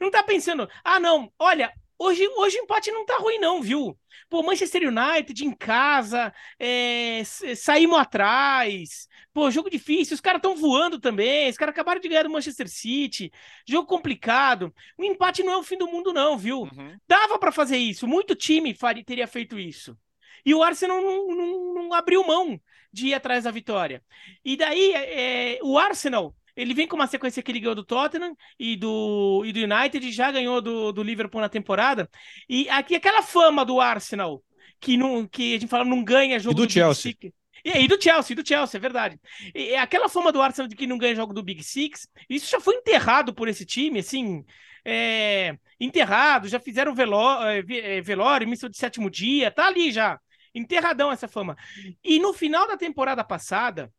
Não 0.00 0.10
tá 0.10 0.22
pensando, 0.22 0.68
ah, 0.82 1.00
não, 1.00 1.32
olha, 1.38 1.72
hoje, 1.98 2.26
hoje 2.36 2.58
o 2.58 2.62
empate 2.62 2.90
não 2.90 3.04
tá 3.04 3.16
ruim, 3.18 3.38
não, 3.38 3.62
viu? 3.62 3.98
Pô, 4.28 4.42
Manchester 4.42 4.82
United 4.88 5.44
em 5.44 5.54
casa, 5.54 6.32
é, 6.58 7.22
saímos 7.56 7.98
atrás. 7.98 9.08
Pô, 9.32 9.50
jogo 9.50 9.70
difícil, 9.70 10.14
os 10.14 10.20
caras 10.20 10.38
estão 10.38 10.56
voando 10.56 10.98
também. 10.98 11.50
Os 11.50 11.56
caras 11.56 11.72
acabaram 11.72 12.00
de 12.00 12.08
ganhar 12.08 12.22
do 12.22 12.30
Manchester 12.30 12.68
City. 12.68 13.32
Jogo 13.66 13.86
complicado. 13.86 14.72
O 14.96 15.04
empate 15.04 15.42
não 15.42 15.52
é 15.52 15.56
o 15.56 15.62
fim 15.62 15.76
do 15.76 15.88
mundo, 15.88 16.12
não, 16.12 16.38
viu? 16.38 16.62
Uhum. 16.62 16.96
Dava 17.06 17.38
para 17.38 17.52
fazer 17.52 17.76
isso. 17.76 18.06
Muito 18.06 18.34
time 18.34 18.74
faria, 18.74 19.04
teria 19.04 19.26
feito 19.26 19.58
isso. 19.58 19.96
E 20.44 20.54
o 20.54 20.62
Arsenal 20.62 21.00
não, 21.00 21.28
não, 21.28 21.74
não, 21.74 21.94
abriu 21.94 22.24
mão 22.24 22.60
de 22.92 23.08
ir 23.08 23.14
atrás 23.14 23.44
da 23.44 23.50
vitória. 23.50 24.02
E 24.44 24.56
daí, 24.56 24.92
é, 24.92 25.58
o 25.62 25.78
Arsenal 25.78 26.34
ele 26.56 26.74
vem 26.74 26.86
com 26.86 26.96
uma 26.96 27.06
sequência 27.06 27.42
que 27.42 27.50
ele 27.50 27.60
ganhou 27.60 27.74
do 27.74 27.84
Tottenham 27.84 28.36
e 28.58 28.76
do, 28.76 29.42
e 29.44 29.52
do 29.52 29.60
United, 29.60 30.12
já 30.12 30.30
ganhou 30.30 30.60
do, 30.60 30.92
do 30.92 31.02
Liverpool 31.02 31.40
na 31.40 31.48
temporada. 31.48 32.08
E 32.48 32.68
aqui 32.68 32.94
aquela 32.94 33.22
fama 33.22 33.64
do 33.64 33.80
Arsenal, 33.80 34.42
que, 34.80 34.96
não, 34.96 35.26
que 35.26 35.54
a 35.54 35.58
gente 35.58 35.70
fala 35.70 35.84
não 35.84 36.04
ganha 36.04 36.38
jogo 36.38 36.54
e 36.54 36.62
do, 36.62 36.66
do 36.66 36.72
Chelsea. 36.72 37.12
Big 37.12 37.18
Six. 37.26 37.44
E 37.64 37.70
aí 37.70 37.88
do 37.88 38.00
Chelsea, 38.00 38.36
do 38.36 38.46
Chelsea, 38.46 38.78
é 38.78 38.80
verdade. 38.80 39.18
E 39.54 39.74
aquela 39.74 40.08
fama 40.08 40.30
do 40.30 40.42
Arsenal 40.42 40.68
de 40.68 40.76
que 40.76 40.86
não 40.86 40.98
ganha 40.98 41.14
jogo 41.14 41.32
do 41.32 41.42
Big 41.42 41.62
Six, 41.64 42.06
isso 42.28 42.50
já 42.50 42.60
foi 42.60 42.74
enterrado 42.74 43.32
por 43.32 43.48
esse 43.48 43.64
time, 43.64 44.00
assim, 44.00 44.44
é, 44.84 45.56
enterrado, 45.80 46.46
já 46.46 46.60
fizeram 46.60 46.94
veló, 46.94 47.42
é, 47.46 47.64
é, 47.68 48.00
velório, 48.02 48.46
missão 48.46 48.68
de 48.68 48.76
sétimo 48.76 49.08
dia, 49.08 49.50
tá 49.50 49.66
ali 49.68 49.90
já, 49.90 50.20
enterradão 50.54 51.10
essa 51.10 51.26
fama. 51.26 51.56
E 52.04 52.18
no 52.18 52.34
final 52.34 52.68
da 52.68 52.76
temporada 52.76 53.24
passada, 53.24 53.90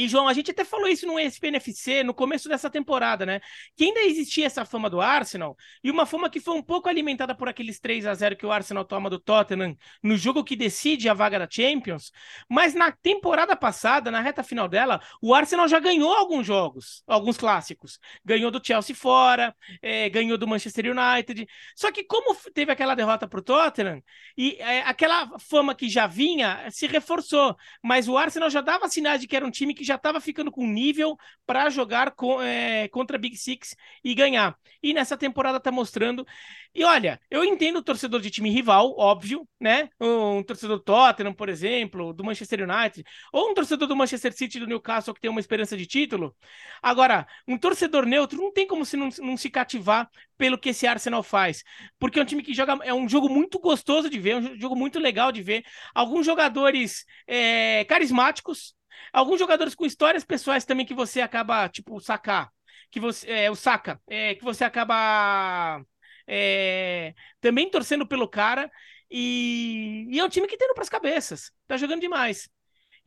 E, 0.00 0.08
João, 0.08 0.26
a 0.28 0.32
gente 0.32 0.50
até 0.50 0.64
falou 0.64 0.88
isso 0.88 1.06
no 1.06 1.18
SPNFC 1.18 2.02
no 2.02 2.14
começo 2.14 2.48
dessa 2.48 2.70
temporada, 2.70 3.26
né? 3.26 3.38
Que 3.76 3.84
ainda 3.84 4.00
existia 4.00 4.46
essa 4.46 4.64
fama 4.64 4.88
do 4.88 4.98
Arsenal, 4.98 5.54
e 5.84 5.90
uma 5.90 6.06
fama 6.06 6.30
que 6.30 6.40
foi 6.40 6.54
um 6.54 6.62
pouco 6.62 6.88
alimentada 6.88 7.34
por 7.34 7.50
aqueles 7.50 7.78
3 7.78 8.06
a 8.06 8.14
0 8.14 8.34
que 8.34 8.46
o 8.46 8.50
Arsenal 8.50 8.82
toma 8.82 9.10
do 9.10 9.18
Tottenham 9.18 9.76
no 10.02 10.16
jogo 10.16 10.42
que 10.42 10.56
decide 10.56 11.06
a 11.06 11.12
vaga 11.12 11.38
da 11.38 11.46
Champions. 11.50 12.12
Mas 12.48 12.72
na 12.72 12.90
temporada 12.90 13.54
passada, 13.54 14.10
na 14.10 14.22
reta 14.22 14.42
final 14.42 14.66
dela, 14.66 15.02
o 15.20 15.34
Arsenal 15.34 15.68
já 15.68 15.78
ganhou 15.78 16.14
alguns 16.14 16.46
jogos, 16.46 17.02
alguns 17.06 17.36
clássicos. 17.36 17.98
Ganhou 18.24 18.50
do 18.50 18.60
Chelsea 18.64 18.96
fora, 18.96 19.54
é, 19.82 20.08
ganhou 20.08 20.38
do 20.38 20.48
Manchester 20.48 20.96
United. 20.96 21.46
Só 21.76 21.92
que, 21.92 22.04
como 22.04 22.34
teve 22.54 22.72
aquela 22.72 22.94
derrota 22.94 23.28
para 23.28 23.40
o 23.40 23.42
Tottenham, 23.42 24.02
e 24.34 24.56
é, 24.60 24.80
aquela 24.80 25.38
fama 25.38 25.74
que 25.74 25.90
já 25.90 26.06
vinha 26.06 26.66
se 26.70 26.86
reforçou. 26.86 27.54
Mas 27.84 28.08
o 28.08 28.16
Arsenal 28.16 28.48
já 28.48 28.62
dava 28.62 28.88
sinais 28.88 29.20
de 29.20 29.28
que 29.28 29.36
era 29.36 29.44
um 29.44 29.50
time 29.50 29.74
que 29.74 29.89
já 29.90 29.96
estava 29.96 30.20
ficando 30.20 30.50
com 30.50 30.66
nível 30.66 31.16
para 31.44 31.68
jogar 31.68 32.12
com, 32.12 32.40
é, 32.40 32.88
contra 32.88 33.18
Big 33.18 33.36
Six 33.36 33.76
e 34.04 34.14
ganhar. 34.14 34.56
E 34.82 34.94
nessa 34.94 35.16
temporada 35.16 35.58
está 35.58 35.70
mostrando. 35.70 36.26
E 36.72 36.84
olha, 36.84 37.20
eu 37.28 37.44
entendo 37.44 37.78
o 37.78 37.82
torcedor 37.82 38.20
de 38.20 38.30
time 38.30 38.48
rival, 38.48 38.94
óbvio, 38.96 39.46
né? 39.60 39.88
Um 40.00 40.42
torcedor 40.42 40.78
do 40.78 40.82
Tottenham, 40.84 41.34
por 41.34 41.48
exemplo, 41.48 42.12
do 42.12 42.22
Manchester 42.22 42.60
United, 42.62 43.04
ou 43.32 43.50
um 43.50 43.54
torcedor 43.54 43.88
do 43.88 43.96
Manchester 43.96 44.32
City 44.32 44.60
do 44.60 44.66
Newcastle 44.66 45.12
que 45.12 45.20
tem 45.20 45.30
uma 45.30 45.40
esperança 45.40 45.76
de 45.76 45.86
título. 45.86 46.34
Agora, 46.80 47.26
um 47.46 47.58
torcedor 47.58 48.06
neutro 48.06 48.40
não 48.40 48.52
tem 48.52 48.66
como 48.66 48.84
se 48.84 48.96
não, 48.96 49.08
não 49.18 49.36
se 49.36 49.50
cativar 49.50 50.08
pelo 50.38 50.56
que 50.56 50.70
esse 50.70 50.86
Arsenal 50.86 51.22
faz, 51.22 51.62
porque 51.98 52.18
é 52.18 52.22
um 52.22 52.26
time 52.26 52.42
que 52.42 52.54
joga, 52.54 52.78
é 52.84 52.94
um 52.94 53.08
jogo 53.08 53.28
muito 53.28 53.58
gostoso 53.58 54.08
de 54.08 54.18
ver, 54.18 54.30
é 54.30 54.36
um 54.36 54.58
jogo 54.58 54.76
muito 54.76 54.98
legal 54.98 55.32
de 55.32 55.42
ver. 55.42 55.64
Alguns 55.94 56.24
jogadores 56.24 57.04
é, 57.26 57.84
carismáticos, 57.84 58.74
Alguns 59.12 59.38
jogadores 59.38 59.74
com 59.74 59.86
histórias 59.86 60.24
pessoais 60.24 60.64
também 60.64 60.86
que 60.86 60.94
você 60.94 61.20
acaba, 61.20 61.68
tipo, 61.68 62.00
sacar. 62.00 62.50
Que 62.90 63.00
você. 63.00 63.30
É, 63.30 63.50
o 63.50 63.54
saca. 63.54 64.00
É, 64.08 64.34
que 64.34 64.44
você 64.44 64.64
acaba. 64.64 65.82
É, 66.26 67.14
também 67.40 67.70
torcendo 67.70 68.06
pelo 68.06 68.28
cara. 68.28 68.70
E, 69.10 70.06
e 70.10 70.18
é 70.20 70.24
um 70.24 70.28
time 70.28 70.46
que 70.46 70.56
tem 70.56 70.68
no 70.68 70.74
pras 70.74 70.88
cabeças. 70.88 71.52
Tá 71.66 71.76
jogando 71.76 72.00
demais. 72.00 72.48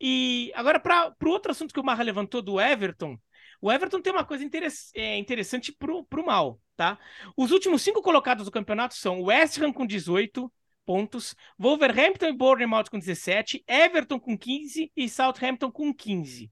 E 0.00 0.52
agora, 0.54 0.78
para 0.80 1.14
o 1.24 1.28
outro 1.28 1.52
assunto 1.52 1.72
que 1.72 1.80
o 1.80 1.84
Marra 1.84 2.02
levantou 2.02 2.42
do 2.42 2.60
Everton, 2.60 3.18
o 3.60 3.72
Everton 3.72 4.00
tem 4.00 4.12
uma 4.12 4.24
coisa 4.24 4.44
interess 4.44 4.90
é, 4.94 5.16
interessante 5.16 5.72
pro, 5.72 6.04
pro 6.04 6.26
mal, 6.26 6.60
tá? 6.76 6.98
Os 7.36 7.50
últimos 7.50 7.82
cinco 7.82 8.02
colocados 8.02 8.44
do 8.44 8.50
campeonato 8.50 8.94
são 8.94 9.20
o 9.20 9.24
West 9.26 9.58
Ham 9.58 9.72
com 9.72 9.86
18, 9.86 10.52
pontos, 10.84 11.34
Wolverhampton 11.58 12.26
e 12.26 12.32
Bournemouth 12.32 12.90
com 12.90 12.98
17, 12.98 13.64
Everton 13.66 14.18
com 14.18 14.36
15 14.36 14.92
e 14.96 15.08
Southampton 15.08 15.70
com 15.70 15.92
15. 15.92 16.50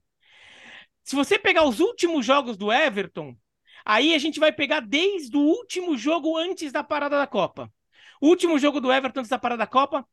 Se 1.03 1.15
você 1.15 1.37
pegar 1.37 1.65
os 1.65 1.79
últimos 1.79 2.25
jogos 2.25 2.57
do 2.57 2.71
Everton, 2.71 3.35
aí 3.85 4.13
a 4.13 4.17
gente 4.17 4.39
vai 4.39 4.51
pegar 4.51 4.79
desde 4.79 5.35
o 5.35 5.41
último 5.41 5.97
jogo 5.97 6.37
antes 6.37 6.71
da 6.71 6.83
parada 6.83 7.17
da 7.17 7.27
Copa. 7.27 7.71
O 8.21 8.27
último 8.27 8.57
jogo 8.57 8.79
do 8.79 8.91
Everton 8.91 9.19
antes 9.19 9.29
da 9.29 9.37
parada 9.37 9.59
da 9.59 9.67
Copa, 9.67 10.07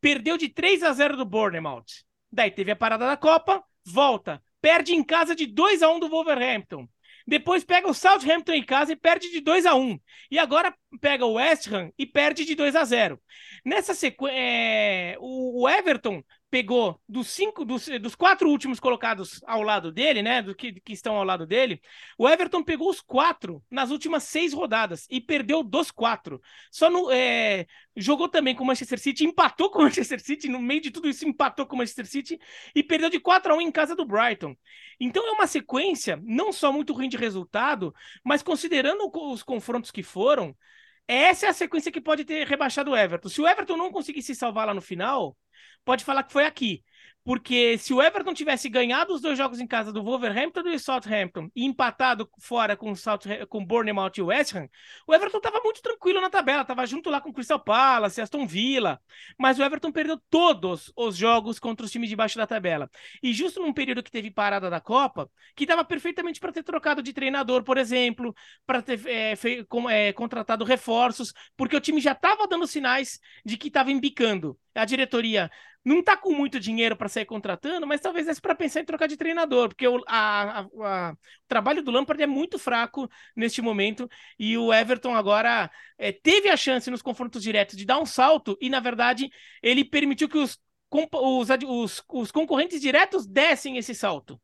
perdeu 0.00 0.36
de 0.36 0.48
3 0.48 0.82
a 0.82 0.92
0 0.92 1.16
do 1.16 1.24
Bournemouth. 1.24 2.04
Daí 2.30 2.50
teve 2.50 2.70
a 2.70 2.76
parada 2.76 3.06
da 3.06 3.16
Copa, 3.16 3.62
volta, 3.84 4.42
perde 4.60 4.94
em 4.94 5.02
casa 5.02 5.34
de 5.34 5.46
2 5.46 5.82
a 5.82 5.90
1 5.90 6.00
do 6.00 6.08
Wolverhampton. 6.08 6.88
Depois 7.26 7.64
pega 7.64 7.88
o 7.88 7.94
Southampton 7.94 8.52
em 8.52 8.64
casa 8.64 8.92
e 8.92 8.96
perde 8.96 9.30
de 9.30 9.40
2 9.40 9.66
a 9.66 9.74
1 9.74 9.98
E 10.30 10.38
agora 10.38 10.74
pega 11.00 11.24
o 11.24 11.34
West 11.34 11.66
Ham 11.68 11.90
e 11.98 12.06
perde 12.06 12.44
de 12.44 12.54
2 12.54 12.74
a 12.76 12.84
0 12.84 13.20
Nessa 13.64 13.94
sequência, 13.94 14.36
é, 14.36 15.16
o, 15.20 15.62
o 15.62 15.68
Everton 15.68 16.22
pegou 16.50 17.00
dos 17.08 17.28
cinco, 17.28 17.64
dos, 17.64 17.86
dos, 18.00 18.14
quatro 18.14 18.50
últimos 18.50 18.80
colocados 18.80 19.40
ao 19.46 19.62
lado 19.62 19.92
dele, 19.92 20.20
né? 20.20 20.42
Do 20.42 20.54
que, 20.54 20.80
que 20.80 20.92
estão 20.92 21.16
ao 21.16 21.24
lado 21.24 21.46
dele, 21.46 21.80
o 22.18 22.28
Everton 22.28 22.62
pegou 22.62 22.90
os 22.90 23.00
quatro 23.00 23.62
nas 23.70 23.90
últimas 23.90 24.24
seis 24.24 24.52
rodadas 24.52 25.06
e 25.08 25.20
perdeu 25.20 25.62
dos 25.62 25.90
quatro. 25.90 26.42
Só 26.70 26.90
no 26.90 27.10
é, 27.10 27.66
jogou 27.96 28.28
também 28.28 28.54
com 28.54 28.64
o 28.64 28.66
Manchester 28.66 28.98
City, 28.98 29.24
empatou 29.24 29.70
com 29.70 29.78
o 29.78 29.82
Manchester 29.82 30.20
City, 30.20 30.48
no 30.48 30.60
meio 30.60 30.80
de 30.80 30.90
tudo 30.90 31.08
isso, 31.08 31.26
empatou 31.26 31.64
com 31.66 31.76
o 31.76 31.78
Manchester 31.78 32.06
City 32.06 32.38
e 32.74 32.82
perdeu 32.82 33.08
de 33.08 33.20
4 33.20 33.52
a 33.52 33.56
1 33.56 33.60
em 33.60 33.70
casa 33.70 33.94
do 33.94 34.04
Brighton. 34.04 34.56
Então 34.98 35.26
é 35.26 35.30
uma 35.30 35.46
sequência 35.46 36.20
não 36.24 36.52
só 36.52 36.72
muito 36.72 36.92
ruim 36.92 37.08
de 37.08 37.16
resultado, 37.16 37.94
mas 38.24 38.42
considerando 38.42 39.08
os 39.14 39.42
confrontos 39.42 39.90
que 39.90 40.02
foram. 40.02 40.54
Essa 41.06 41.46
é 41.46 41.48
a 41.48 41.52
sequência 41.52 41.90
que 41.90 42.00
pode 42.00 42.24
ter 42.24 42.46
rebaixado 42.46 42.92
o 42.92 42.96
Everton. 42.96 43.28
Se 43.28 43.40
o 43.40 43.48
Everton 43.48 43.76
não 43.76 43.90
conseguir 43.90 44.22
se 44.22 44.32
salvar 44.32 44.66
lá 44.68 44.72
no 44.72 44.80
final, 44.80 45.36
pode 45.84 46.04
falar 46.04 46.22
que 46.24 46.32
foi 46.32 46.44
aqui. 46.46 46.84
Porque 47.22 47.76
se 47.76 47.92
o 47.92 48.00
Everton 48.00 48.32
tivesse 48.32 48.68
ganhado 48.68 49.12
os 49.12 49.20
dois 49.20 49.36
jogos 49.36 49.60
em 49.60 49.66
casa 49.66 49.92
do 49.92 50.02
Wolverhampton 50.02 50.66
e 50.68 50.78
Southampton 50.78 51.50
e 51.54 51.64
empatado 51.64 52.28
fora 52.40 52.76
com 52.76 52.92
o 52.92 53.46
com 53.46 53.64
Bournemouth 53.64 54.12
e 54.16 54.22
West 54.22 54.54
Ham, 54.54 54.68
o 55.06 55.14
Everton 55.14 55.36
estava 55.36 55.60
muito 55.62 55.82
tranquilo 55.82 56.20
na 56.20 56.30
tabela, 56.30 56.62
estava 56.62 56.86
junto 56.86 57.10
lá 57.10 57.20
com 57.20 57.28
o 57.28 57.32
Crystal 57.32 57.60
Palace, 57.60 58.20
Aston 58.20 58.46
Villa, 58.46 59.00
mas 59.38 59.58
o 59.58 59.62
Everton 59.62 59.92
perdeu 59.92 60.18
todos 60.30 60.90
os 60.96 61.16
jogos 61.16 61.58
contra 61.58 61.84
os 61.84 61.92
times 61.92 62.08
de 62.08 62.16
baixo 62.16 62.38
da 62.38 62.46
tabela. 62.46 62.90
E 63.22 63.32
justo 63.32 63.60
num 63.60 63.72
período 63.72 64.02
que 64.02 64.10
teve 64.10 64.30
parada 64.30 64.70
da 64.70 64.80
Copa, 64.80 65.30
que 65.54 65.66
dava 65.66 65.84
perfeitamente 65.84 66.40
para 66.40 66.52
ter 66.52 66.62
trocado 66.62 67.02
de 67.02 67.12
treinador, 67.12 67.62
por 67.62 67.76
exemplo, 67.76 68.34
para 68.64 68.80
ter 68.80 69.00
é, 69.06 69.34
com, 69.68 69.88
é, 69.90 70.12
contratado 70.12 70.64
reforços, 70.64 71.34
porque 71.56 71.76
o 71.76 71.80
time 71.80 72.00
já 72.00 72.12
estava 72.12 72.46
dando 72.46 72.66
sinais 72.66 73.20
de 73.44 73.58
que 73.58 73.68
estava 73.68 73.90
embicando. 73.90 74.58
A 74.74 74.84
diretoria 74.84 75.50
não 75.84 76.02
tá 76.02 76.16
com 76.16 76.32
muito 76.32 76.60
dinheiro 76.60 76.96
para 76.96 77.08
sair 77.08 77.24
contratando, 77.24 77.86
mas 77.86 78.00
talvez 78.00 78.28
é 78.28 78.34
para 78.34 78.54
pensar 78.54 78.80
em 78.80 78.84
trocar 78.84 79.06
de 79.06 79.16
treinador, 79.16 79.68
porque 79.68 79.86
o, 79.88 80.02
a, 80.06 80.60
a, 80.60 80.60
a, 80.60 81.12
o 81.12 81.16
trabalho 81.48 81.82
do 81.82 81.90
Lampard 81.90 82.22
é 82.22 82.26
muito 82.26 82.58
fraco 82.58 83.08
neste 83.34 83.62
momento 83.62 84.08
e 84.38 84.58
o 84.58 84.72
Everton 84.72 85.14
agora 85.14 85.70
é, 85.96 86.12
teve 86.12 86.48
a 86.48 86.56
chance 86.56 86.90
nos 86.90 87.02
confrontos 87.02 87.42
diretos 87.42 87.76
de 87.76 87.84
dar 87.86 87.98
um 87.98 88.06
salto 88.06 88.58
e, 88.60 88.68
na 88.68 88.80
verdade, 88.80 89.30
ele 89.62 89.84
permitiu 89.84 90.28
que 90.28 90.38
os, 90.38 90.58
os, 90.90 91.48
os, 91.66 92.04
os 92.08 92.30
concorrentes 92.30 92.80
diretos 92.80 93.26
dessem 93.26 93.78
esse 93.78 93.94
salto. 93.94 94.40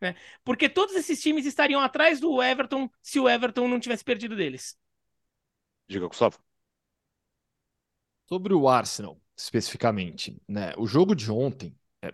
Né? 0.00 0.14
Porque 0.44 0.68
todos 0.68 0.94
esses 0.94 1.20
times 1.20 1.46
estariam 1.46 1.80
atrás 1.80 2.20
do 2.20 2.42
Everton 2.42 2.88
se 3.02 3.18
o 3.18 3.28
Everton 3.28 3.66
não 3.66 3.80
tivesse 3.80 4.04
perdido 4.04 4.36
deles. 4.36 4.78
Diga, 5.88 6.06
Gustavo. 6.06 6.38
Sobre 8.28 8.52
o 8.54 8.68
Arsenal, 8.68 9.20
especificamente, 9.36 10.40
né? 10.48 10.72
O 10.78 10.86
jogo 10.86 11.14
de 11.14 11.30
ontem, 11.30 11.76
é, 12.02 12.12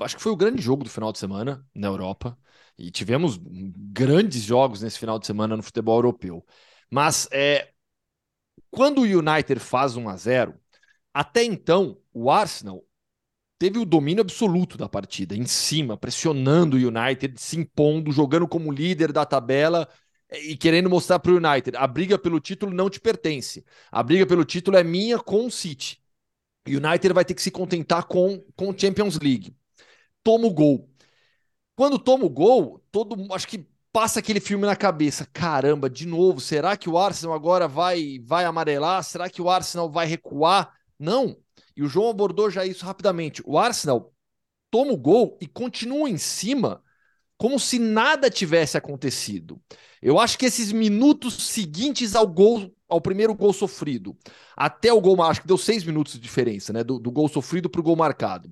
acho 0.00 0.16
que 0.16 0.22
foi 0.22 0.32
o 0.32 0.36
grande 0.36 0.62
jogo 0.62 0.84
do 0.84 0.90
final 0.90 1.12
de 1.12 1.18
semana 1.18 1.66
na 1.74 1.88
Europa, 1.88 2.38
e 2.78 2.90
tivemos 2.90 3.38
grandes 3.42 4.42
jogos 4.42 4.80
nesse 4.80 4.98
final 4.98 5.18
de 5.18 5.26
semana 5.26 5.56
no 5.56 5.62
futebol 5.62 5.98
europeu. 5.98 6.44
Mas 6.90 7.28
é, 7.30 7.72
quando 8.70 9.00
o 9.00 9.04
United 9.04 9.60
faz 9.60 9.96
1 9.96 10.08
a 10.08 10.16
0, 10.16 10.54
até 11.12 11.44
então 11.44 11.98
o 12.12 12.30
Arsenal 12.30 12.84
teve 13.58 13.78
o 13.78 13.84
domínio 13.84 14.22
absoluto 14.22 14.78
da 14.78 14.88
partida, 14.88 15.36
em 15.36 15.46
cima, 15.46 15.96
pressionando 15.96 16.76
o 16.76 16.80
United, 16.80 17.38
se 17.40 17.58
impondo, 17.58 18.10
jogando 18.12 18.48
como 18.48 18.72
líder 18.72 19.12
da 19.12 19.26
tabela 19.26 19.88
e 20.32 20.56
querendo 20.56 20.88
mostrar 20.88 21.18
para 21.18 21.32
o 21.32 21.36
United: 21.36 21.76
a 21.76 21.86
briga 21.86 22.18
pelo 22.18 22.40
título 22.40 22.72
não 22.72 22.88
te 22.88 23.00
pertence. 23.00 23.64
A 23.90 24.02
briga 24.02 24.26
pelo 24.26 24.44
título 24.44 24.76
é 24.76 24.84
minha 24.84 25.18
com 25.18 25.46
o 25.46 25.50
City. 25.50 25.99
United 26.66 27.12
vai 27.12 27.24
ter 27.24 27.34
que 27.34 27.42
se 27.42 27.50
contentar 27.50 28.04
com 28.04 28.44
com 28.56 28.76
Champions 28.76 29.18
League. 29.18 29.54
Toma 30.22 30.46
o 30.46 30.50
gol. 30.52 30.88
Quando 31.74 31.98
toma 31.98 32.24
o 32.24 32.30
gol, 32.30 32.84
todo 32.92 33.16
acho 33.32 33.48
que 33.48 33.66
passa 33.92 34.18
aquele 34.20 34.40
filme 34.40 34.66
na 34.66 34.76
cabeça. 34.76 35.26
Caramba, 35.32 35.88
de 35.88 36.06
novo, 36.06 36.40
será 36.40 36.76
que 36.76 36.88
o 36.88 36.98
Arsenal 36.98 37.34
agora 37.34 37.66
vai 37.66 38.18
vai 38.24 38.44
amarelar? 38.44 39.02
Será 39.02 39.30
que 39.30 39.42
o 39.42 39.50
Arsenal 39.50 39.90
vai 39.90 40.06
recuar? 40.06 40.74
Não. 40.98 41.36
E 41.76 41.82
o 41.82 41.88
João 41.88 42.10
abordou 42.10 42.50
já 42.50 42.64
isso 42.66 42.84
rapidamente. 42.84 43.42
O 43.46 43.58
Arsenal 43.58 44.12
toma 44.70 44.92
o 44.92 44.96
gol 44.96 45.38
e 45.40 45.46
continua 45.46 46.08
em 46.08 46.18
cima 46.18 46.82
como 47.36 47.58
se 47.58 47.78
nada 47.78 48.28
tivesse 48.28 48.76
acontecido. 48.76 49.58
Eu 50.02 50.18
acho 50.18 50.38
que 50.38 50.44
esses 50.44 50.72
minutos 50.72 51.48
seguintes 51.48 52.14
ao 52.14 52.26
gol, 52.26 52.70
ao 52.90 53.00
primeiro 53.00 53.34
gol 53.34 53.52
sofrido, 53.52 54.16
até 54.56 54.92
o 54.92 55.00
gol, 55.00 55.22
acho 55.22 55.42
que 55.42 55.46
deu 55.46 55.58
seis 55.58 55.84
minutos 55.84 56.14
de 56.14 56.20
diferença, 56.20 56.72
né? 56.72 56.84
Do, 56.84 56.98
do 56.98 57.10
gol 57.10 57.28
sofrido 57.28 57.70
para 57.70 57.80
o 57.80 57.84
gol 57.84 57.96
marcado. 57.96 58.50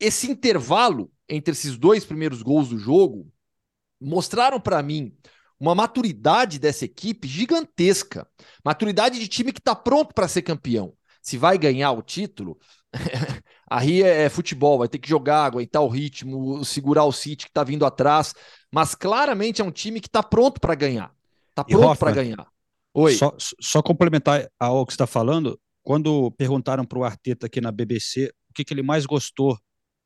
Esse 0.00 0.30
intervalo 0.30 1.10
entre 1.28 1.52
esses 1.52 1.76
dois 1.76 2.04
primeiros 2.04 2.42
gols 2.42 2.68
do 2.68 2.78
jogo 2.78 3.30
mostraram 4.00 4.60
para 4.60 4.82
mim 4.82 5.14
uma 5.58 5.74
maturidade 5.74 6.58
dessa 6.58 6.84
equipe 6.84 7.26
gigantesca. 7.26 8.28
Maturidade 8.64 9.18
de 9.18 9.28
time 9.28 9.52
que 9.52 9.60
está 9.60 9.74
pronto 9.74 10.14
para 10.14 10.28
ser 10.28 10.42
campeão. 10.42 10.92
Se 11.22 11.38
vai 11.38 11.58
ganhar 11.58 11.92
o 11.92 12.02
título, 12.02 12.58
Aí 13.68 14.02
é, 14.02 14.24
é, 14.24 14.28
futebol, 14.28 14.78
vai 14.78 14.88
ter 14.88 14.98
que 14.98 15.08
jogar, 15.08 15.44
aguentar 15.44 15.82
o 15.82 15.88
ritmo, 15.88 16.64
segurar 16.64 17.04
o 17.04 17.12
City 17.12 17.46
que 17.46 17.50
está 17.50 17.64
vindo 17.64 17.84
atrás. 17.84 18.34
Mas 18.72 18.94
claramente 18.94 19.60
é 19.60 19.64
um 19.64 19.70
time 19.70 20.00
que 20.00 20.08
está 20.08 20.22
pronto 20.22 20.60
para 20.60 20.74
ganhar. 20.74 21.12
Está 21.50 21.64
pronto 21.64 21.98
para 21.98 22.12
ganhar. 22.12 22.46
Oi. 22.98 23.14
Só, 23.14 23.36
só 23.60 23.82
complementar 23.82 24.48
ao 24.58 24.86
que 24.86 24.92
você 24.92 24.94
está 24.94 25.06
falando, 25.06 25.60
quando 25.82 26.30
perguntaram 26.30 26.82
para 26.82 26.98
o 26.98 27.04
Arteta 27.04 27.44
aqui 27.44 27.60
na 27.60 27.70
BBC 27.70 28.32
o 28.48 28.54
que, 28.54 28.64
que 28.64 28.72
ele 28.72 28.82
mais 28.82 29.04
gostou 29.04 29.58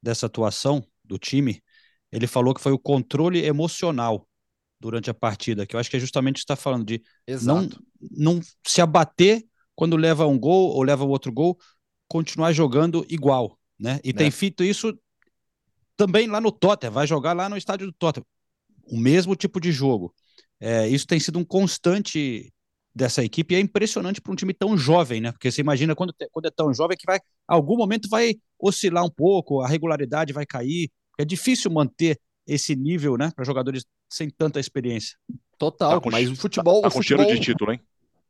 dessa 0.02 0.26
atuação 0.26 0.84
do 1.04 1.16
time, 1.16 1.62
ele 2.10 2.26
falou 2.26 2.52
que 2.52 2.60
foi 2.60 2.72
o 2.72 2.78
controle 2.78 3.44
emocional 3.44 4.26
durante 4.80 5.08
a 5.08 5.14
partida, 5.14 5.64
que 5.64 5.76
eu 5.76 5.78
acho 5.78 5.88
que 5.88 5.98
é 5.98 6.00
justamente 6.00 6.36
o 6.36 6.38
que 6.38 6.40
está 6.40 6.56
falando 6.56 6.84
de 6.84 7.00
não, 7.42 7.68
não 8.10 8.40
se 8.66 8.80
abater 8.80 9.44
quando 9.76 9.96
leva 9.96 10.26
um 10.26 10.36
gol 10.36 10.70
ou 10.70 10.82
leva 10.82 11.04
outro 11.04 11.30
gol, 11.30 11.56
continuar 12.08 12.52
jogando 12.52 13.06
igual, 13.08 13.56
né? 13.78 14.00
E 14.02 14.12
tem 14.12 14.26
né? 14.26 14.30
feito 14.32 14.64
isso 14.64 14.98
também 15.96 16.26
lá 16.26 16.40
no 16.40 16.50
Tottenham, 16.50 16.92
vai 16.92 17.06
jogar 17.06 17.34
lá 17.34 17.48
no 17.48 17.56
estádio 17.56 17.86
do 17.86 17.92
Tottenham, 17.92 18.26
o 18.84 18.96
mesmo 18.96 19.36
tipo 19.36 19.60
de 19.60 19.70
jogo. 19.70 20.12
É, 20.58 20.88
isso 20.88 21.06
tem 21.06 21.20
sido 21.20 21.38
um 21.38 21.44
constante 21.44 22.52
dessa 23.00 23.24
equipe 23.24 23.54
e 23.54 23.56
é 23.56 23.60
impressionante 23.60 24.20
para 24.20 24.30
um 24.30 24.36
time 24.36 24.52
tão 24.52 24.76
jovem, 24.76 25.22
né? 25.22 25.32
Porque 25.32 25.50
você 25.50 25.62
imagina 25.62 25.94
quando, 25.94 26.14
quando 26.30 26.46
é 26.46 26.50
tão 26.50 26.72
jovem 26.74 26.96
que 26.98 27.06
vai, 27.06 27.18
algum 27.48 27.74
momento 27.74 28.10
vai 28.10 28.34
oscilar 28.58 29.02
um 29.04 29.10
pouco, 29.10 29.62
a 29.62 29.66
regularidade 29.66 30.34
vai 30.34 30.44
cair. 30.44 30.90
É 31.18 31.24
difícil 31.24 31.70
manter 31.70 32.18
esse 32.46 32.76
nível, 32.76 33.16
né, 33.16 33.32
para 33.34 33.44
jogadores 33.44 33.84
sem 34.08 34.28
tanta 34.28 34.60
experiência. 34.60 35.16
Total, 35.56 36.00
tá 36.00 36.10
mas 36.10 36.28
o 36.30 36.36
futebol. 36.36 36.82
Tá, 36.82 36.88
tá 36.88 36.94
com 36.94 37.02
futebol... 37.02 37.24
cheiro 37.24 37.40
de 37.40 37.44
título, 37.44 37.72
hein? 37.72 37.80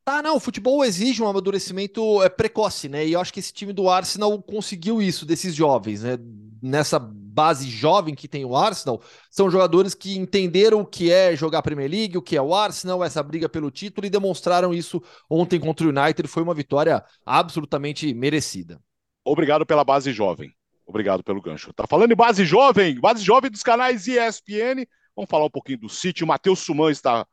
Tá, 0.04 0.22
não, 0.22 0.36
o 0.36 0.40
futebol 0.40 0.84
exige 0.84 1.22
um 1.22 1.28
amadurecimento 1.28 2.22
é, 2.22 2.28
precoce, 2.28 2.88
né? 2.88 3.06
E 3.06 3.12
eu 3.12 3.20
acho 3.20 3.32
que 3.32 3.40
esse 3.40 3.52
time 3.52 3.72
do 3.72 3.88
Arsenal 3.88 4.40
conseguiu 4.42 5.02
isso 5.02 5.26
desses 5.26 5.54
jovens, 5.54 6.02
né? 6.02 6.16
Nessa 6.62 6.98
base 7.30 7.68
jovem 7.68 8.14
que 8.14 8.28
tem 8.28 8.44
o 8.44 8.56
Arsenal, 8.56 9.00
são 9.30 9.50
jogadores 9.50 9.94
que 9.94 10.18
entenderam 10.18 10.80
o 10.80 10.86
que 10.86 11.10
é 11.10 11.34
jogar 11.36 11.58
a 11.58 11.62
Premier 11.62 11.90
League, 11.90 12.18
o 12.18 12.22
que 12.22 12.36
é 12.36 12.42
o 12.42 12.54
Arsenal, 12.54 13.04
essa 13.04 13.22
briga 13.22 13.48
pelo 13.48 13.70
título 13.70 14.06
e 14.06 14.10
demonstraram 14.10 14.74
isso 14.74 15.02
ontem 15.28 15.60
contra 15.60 15.86
o 15.86 15.90
United. 15.90 16.28
Foi 16.28 16.42
uma 16.42 16.54
vitória 16.54 17.04
absolutamente 17.24 18.12
merecida. 18.12 18.80
Obrigado 19.24 19.64
pela 19.64 19.84
base 19.84 20.12
jovem. 20.12 20.52
Obrigado 20.86 21.22
pelo 21.22 21.40
gancho. 21.40 21.72
Tá 21.72 21.86
falando 21.86 22.10
em 22.12 22.16
base 22.16 22.44
jovem, 22.44 22.98
base 22.98 23.22
jovem 23.22 23.50
dos 23.50 23.62
canais 23.62 24.08
ESPN. 24.08 24.84
Vamos 25.14 25.30
falar 25.30 25.44
um 25.44 25.50
pouquinho 25.50 25.78
do 25.78 25.88
City. 25.88 26.24
O 26.24 26.26
Matheus 26.26 26.58
Suman 26.58 26.90
está 26.90 27.26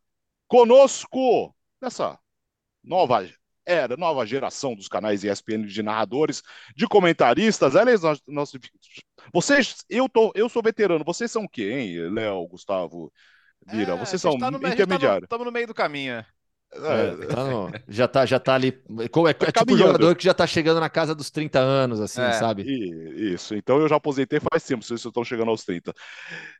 conosco 0.48 1.56
nessa 1.82 2.20
nova 2.84 3.18
era, 3.68 3.98
nova 3.98 4.26
geração 4.26 4.74
dos 4.74 4.88
canais 4.88 5.24
ESPN 5.24 5.68
de 5.68 5.84
narradores, 5.84 6.42
de 6.76 6.88
comentaristas. 6.88 7.76
Aliás, 7.76 8.02
nós, 8.02 8.22
nós, 8.28 8.52
vocês, 9.34 9.84
eu, 9.90 10.08
tô, 10.08 10.32
eu 10.34 10.48
sou 10.48 10.64
veterano, 10.64 11.04
vocês 11.06 11.30
são 11.30 11.44
o 11.44 11.50
quê, 11.50 11.72
hein, 11.72 12.10
Léo, 12.10 12.48
Gustavo, 12.48 13.12
Vira? 13.66 13.94
É, 13.94 13.98
vocês 13.98 14.22
são 14.22 14.38
tá 14.38 14.50
no, 14.50 14.58
intermediário. 14.58 15.26
Estamos 15.26 15.46
no, 15.46 15.52
no 15.52 15.54
meio 15.54 15.68
do 15.68 15.74
caminho. 15.74 16.14
É. 16.14 16.26
É, 16.74 17.28
tá 17.28 17.46
no, 17.46 17.72
já, 17.88 18.08
tá, 18.08 18.26
já 18.26 18.40
tá 18.40 18.54
ali. 18.54 18.78
É, 19.00 19.04
é, 19.04 19.48
é 19.48 19.52
tipo 19.52 19.74
um 19.74 19.78
jogador 19.78 20.16
que 20.16 20.24
já 20.24 20.34
tá 20.34 20.46
chegando 20.46 20.80
na 20.80 20.90
casa 20.90 21.16
dos 21.16 21.32
30 21.32 21.60
anos, 21.60 22.02
assim, 22.02 22.22
é. 22.22 22.34
sabe? 22.34 22.64
Isso, 23.34 23.56
então 23.56 23.80
eu 23.80 23.88
já 23.88 23.96
aposentei 23.96 24.40
faz 24.40 24.64
tempo, 24.64 24.84
se 24.84 24.90
vocês 24.90 25.06
estão 25.06 25.24
chegando 25.24 25.50
aos 25.50 25.64
30. 25.64 25.94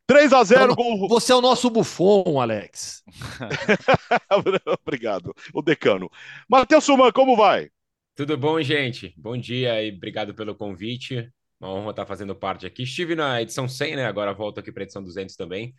3 0.06 0.34
a 0.34 0.44
0 0.44 0.72
então, 0.72 0.76
gol. 0.76 1.10
Você 1.10 1.34
é 1.34 1.36
o 1.36 1.42
nosso 1.42 1.70
bufão, 1.70 2.40
Alex. 2.40 3.04
Obrigado, 4.86 5.36
o 5.54 5.62
decano. 5.62 6.10
Matheus 6.50 6.86
Suman, 6.86 7.12
como 7.12 7.36
vai? 7.36 7.70
Tudo 8.16 8.38
bom, 8.38 8.60
gente? 8.62 9.14
Bom 9.18 9.38
dia 9.38 9.84
e 9.84 9.94
obrigado 9.94 10.34
pelo 10.34 10.56
convite. 10.56 11.30
Uma 11.60 11.72
honra 11.72 11.90
estar 11.92 12.06
fazendo 12.06 12.36
parte 12.36 12.66
aqui. 12.66 12.84
Estive 12.84 13.14
na 13.14 13.42
edição 13.42 13.68
100, 13.68 13.98
né? 13.98 14.06
Agora 14.06 14.34
volto 14.34 14.60
aqui 14.60 14.72
para 14.72 14.84
a 14.84 14.86
edição 14.86 15.04
200 15.04 15.36
também. 15.36 15.74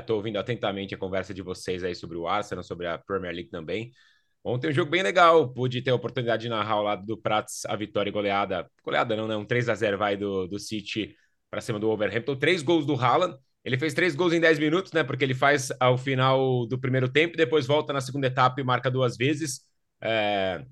Estou 0.00 0.16
uh, 0.16 0.18
ouvindo 0.18 0.38
atentamente 0.38 0.94
a 0.94 0.98
conversa 0.98 1.32
de 1.32 1.42
vocês 1.42 1.82
aí 1.84 1.94
sobre 1.94 2.16
o 2.16 2.26
Arsenal, 2.26 2.62
sobre 2.62 2.86
a 2.86 2.98
Premier 2.98 3.34
League 3.34 3.50
também. 3.50 3.92
Ontem 4.44 4.70
um 4.70 4.72
jogo 4.72 4.90
bem 4.90 5.02
legal, 5.02 5.52
pude 5.52 5.80
ter 5.82 5.90
a 5.90 5.94
oportunidade 5.94 6.42
de 6.42 6.48
narrar 6.48 6.74
ao 6.74 6.82
lado 6.82 7.06
do 7.06 7.16
Prats 7.16 7.64
a 7.66 7.76
vitória 7.76 8.10
e 8.10 8.12
goleada. 8.12 8.68
Goleada 8.84 9.14
não, 9.14 9.28
né? 9.28 9.36
Um 9.36 9.44
3 9.44 9.68
a 9.68 9.74
0 9.74 9.96
vai 9.96 10.16
do, 10.16 10.48
do 10.48 10.58
City 10.58 11.14
para 11.48 11.60
cima 11.60 11.78
do 11.78 11.86
Wolverhampton. 11.86 12.36
Três 12.36 12.62
gols 12.62 12.84
do 12.84 12.94
Haaland. 12.94 13.36
Ele 13.64 13.78
fez 13.78 13.94
três 13.94 14.16
gols 14.16 14.32
em 14.32 14.40
10 14.40 14.58
minutos, 14.58 14.92
né? 14.92 15.04
Porque 15.04 15.24
ele 15.24 15.34
faz 15.34 15.70
ao 15.78 15.96
final 15.96 16.66
do 16.66 16.78
primeiro 16.78 17.08
tempo, 17.08 17.36
depois 17.36 17.66
volta 17.66 17.92
na 17.92 18.00
segunda 18.00 18.26
etapa 18.26 18.60
e 18.60 18.64
marca 18.64 18.90
duas 18.90 19.16
vezes. 19.16 19.60
É... 20.00 20.64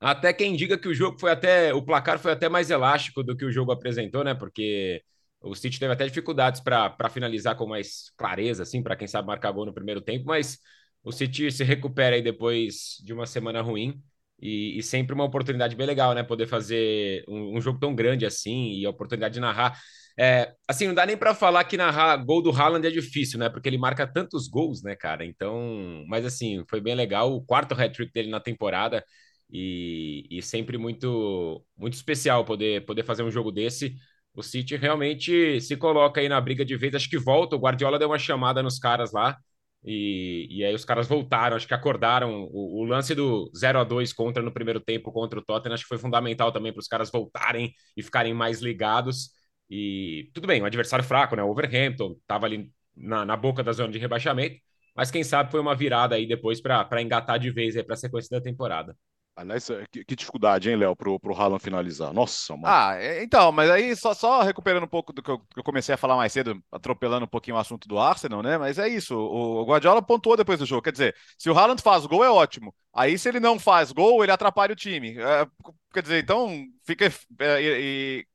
Até 0.00 0.32
quem 0.32 0.56
diga 0.56 0.78
que 0.78 0.88
o 0.88 0.94
jogo 0.94 1.18
foi 1.20 1.30
até. 1.30 1.74
O 1.74 1.82
placar 1.82 2.18
foi 2.18 2.32
até 2.32 2.48
mais 2.48 2.70
elástico 2.70 3.22
do 3.22 3.36
que 3.36 3.44
o 3.44 3.52
jogo 3.52 3.72
apresentou, 3.72 4.24
né? 4.24 4.34
Porque 4.34 5.02
o 5.48 5.54
City 5.54 5.78
teve 5.78 5.92
até 5.92 6.06
dificuldades 6.06 6.60
para 6.60 7.10
finalizar 7.10 7.56
com 7.56 7.66
mais 7.66 8.10
clareza, 8.16 8.62
assim, 8.62 8.82
para 8.82 8.96
quem 8.96 9.06
sabe 9.08 9.26
marcar 9.26 9.50
gol 9.52 9.66
no 9.66 9.74
primeiro 9.74 10.00
tempo, 10.00 10.26
mas 10.26 10.58
o 11.02 11.12
City 11.12 11.50
se 11.50 11.64
recupera 11.64 12.16
aí 12.16 12.22
depois 12.22 12.96
de 13.04 13.12
uma 13.12 13.26
semana 13.26 13.62
ruim 13.62 14.02
e, 14.40 14.78
e 14.78 14.82
sempre 14.82 15.14
uma 15.14 15.24
oportunidade 15.24 15.76
bem 15.76 15.86
legal, 15.86 16.14
né? 16.14 16.22
Poder 16.22 16.46
fazer 16.46 17.24
um, 17.28 17.56
um 17.56 17.60
jogo 17.60 17.78
tão 17.78 17.94
grande 17.94 18.26
assim 18.26 18.72
e 18.72 18.84
a 18.84 18.90
oportunidade 18.90 19.34
de 19.34 19.40
narrar. 19.40 19.78
É, 20.18 20.52
assim, 20.66 20.86
não 20.86 20.94
dá 20.94 21.04
nem 21.06 21.16
para 21.16 21.34
falar 21.34 21.64
que 21.64 21.76
narrar 21.76 22.16
gol 22.24 22.42
do 22.42 22.50
Haaland 22.50 22.86
é 22.86 22.90
difícil, 22.90 23.38
né? 23.38 23.48
Porque 23.48 23.68
ele 23.68 23.78
marca 23.78 24.06
tantos 24.06 24.48
gols, 24.48 24.82
né, 24.82 24.96
cara? 24.96 25.24
Então, 25.24 26.04
mas 26.08 26.24
assim, 26.24 26.64
foi 26.68 26.80
bem 26.80 26.94
legal. 26.94 27.32
O 27.34 27.44
quarto 27.44 27.74
hat-trick 27.74 28.12
dele 28.12 28.30
na 28.30 28.40
temporada 28.40 29.04
e, 29.50 30.26
e 30.30 30.42
sempre 30.42 30.78
muito, 30.78 31.64
muito 31.76 31.94
especial 31.94 32.44
poder, 32.44 32.84
poder 32.84 33.04
fazer 33.04 33.22
um 33.22 33.30
jogo 33.30 33.52
desse 33.52 33.94
o 34.36 34.42
City 34.42 34.76
realmente 34.76 35.60
se 35.60 35.76
coloca 35.76 36.20
aí 36.20 36.28
na 36.28 36.40
briga 36.40 36.64
de 36.64 36.76
vez. 36.76 36.94
Acho 36.94 37.08
que 37.08 37.18
volta. 37.18 37.56
O 37.56 37.58
Guardiola 37.58 37.98
deu 37.98 38.08
uma 38.08 38.18
chamada 38.18 38.62
nos 38.62 38.78
caras 38.78 39.12
lá. 39.12 39.36
E, 39.84 40.46
e 40.50 40.64
aí 40.64 40.74
os 40.74 40.84
caras 40.84 41.06
voltaram, 41.06 41.56
acho 41.56 41.66
que 41.66 41.74
acordaram. 41.74 42.44
O, 42.52 42.82
o 42.82 42.84
lance 42.84 43.14
do 43.14 43.50
0 43.56 43.78
a 43.80 43.84
2 43.84 44.12
contra 44.12 44.42
no 44.42 44.52
primeiro 44.52 44.80
tempo 44.80 45.12
contra 45.12 45.38
o 45.38 45.44
Tottenham, 45.44 45.74
acho 45.74 45.84
que 45.84 45.88
foi 45.88 45.98
fundamental 45.98 46.52
também 46.52 46.72
para 46.72 46.80
os 46.80 46.88
caras 46.88 47.10
voltarem 47.10 47.72
e 47.96 48.02
ficarem 48.02 48.34
mais 48.34 48.60
ligados. 48.60 49.30
E 49.70 50.30
tudo 50.34 50.46
bem, 50.46 50.62
um 50.62 50.66
adversário 50.66 51.04
fraco, 51.04 51.34
né? 51.36 51.42
O 51.42 51.50
Overhampton 51.50 52.16
estava 52.20 52.46
ali 52.46 52.70
na, 52.96 53.24
na 53.24 53.36
boca 53.36 53.62
da 53.62 53.72
zona 53.72 53.92
de 53.92 53.98
rebaixamento, 53.98 54.60
mas 54.94 55.10
quem 55.10 55.24
sabe 55.24 55.50
foi 55.50 55.60
uma 55.60 55.74
virada 55.74 56.14
aí 56.14 56.26
depois 56.26 56.60
para 56.60 57.02
engatar 57.02 57.38
de 57.38 57.50
vez 57.50 57.76
aí 57.76 57.82
para 57.82 57.94
a 57.94 57.96
sequência 57.96 58.38
da 58.38 58.42
temporada. 58.42 58.96
Aliás, 59.36 59.68
é, 59.68 59.84
que, 59.92 60.02
que, 60.02 60.16
dificuldade, 60.16 60.70
hein, 60.70 60.76
Léo, 60.76 60.96
pro, 60.96 61.20
pro 61.20 61.34
Haaland 61.34 61.62
finalizar. 61.62 62.10
Nossa, 62.10 62.54
mano. 62.54 62.66
Ah, 62.66 62.94
é, 62.96 63.22
então, 63.22 63.52
mas 63.52 63.68
aí 63.68 63.94
só, 63.94 64.14
só 64.14 64.40
recuperando 64.40 64.84
um 64.84 64.88
pouco 64.88 65.12
do 65.12 65.22
que 65.22 65.30
eu, 65.30 65.38
que 65.38 65.58
eu, 65.58 65.62
comecei 65.62 65.94
a 65.94 65.98
falar 65.98 66.16
mais 66.16 66.32
cedo, 66.32 66.58
atropelando 66.72 67.26
um 67.26 67.28
pouquinho 67.28 67.56
o 67.56 67.60
assunto 67.60 67.86
do 67.86 67.98
Arsenal, 67.98 68.42
né? 68.42 68.56
Mas 68.56 68.78
é 68.78 68.88
isso, 68.88 69.14
o, 69.14 69.60
o 69.60 69.66
Guardiola 69.66 70.00
pontuou 70.00 70.38
depois 70.38 70.58
do 70.58 70.64
jogo. 70.64 70.80
Quer 70.80 70.92
dizer, 70.92 71.16
se 71.36 71.50
o 71.50 71.58
Haaland 71.58 71.82
faz 71.82 72.06
gol, 72.06 72.24
é 72.24 72.30
ótimo. 72.30 72.74
Aí, 72.94 73.18
se 73.18 73.28
ele 73.28 73.38
não 73.38 73.58
faz 73.58 73.92
gol, 73.92 74.22
ele 74.22 74.32
atrapalha 74.32 74.72
o 74.72 74.76
time. 74.76 75.18
É, 75.18 75.46
quer 75.92 76.02
dizer, 76.02 76.22
então, 76.22 76.64
fica. 76.86 77.04
É, 77.38 77.62
e, 77.62 78.26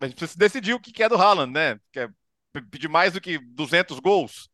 a 0.00 0.06
gente 0.06 0.16
precisa 0.16 0.38
decidir 0.38 0.74
o 0.74 0.80
que 0.80 1.02
é 1.02 1.08
do 1.08 1.16
Haaland, 1.16 1.52
né? 1.52 1.80
Quer 1.90 2.12
pedir 2.70 2.88
mais 2.88 3.14
do 3.14 3.20
que 3.20 3.38
200 3.38 3.98
gols? 3.98 4.50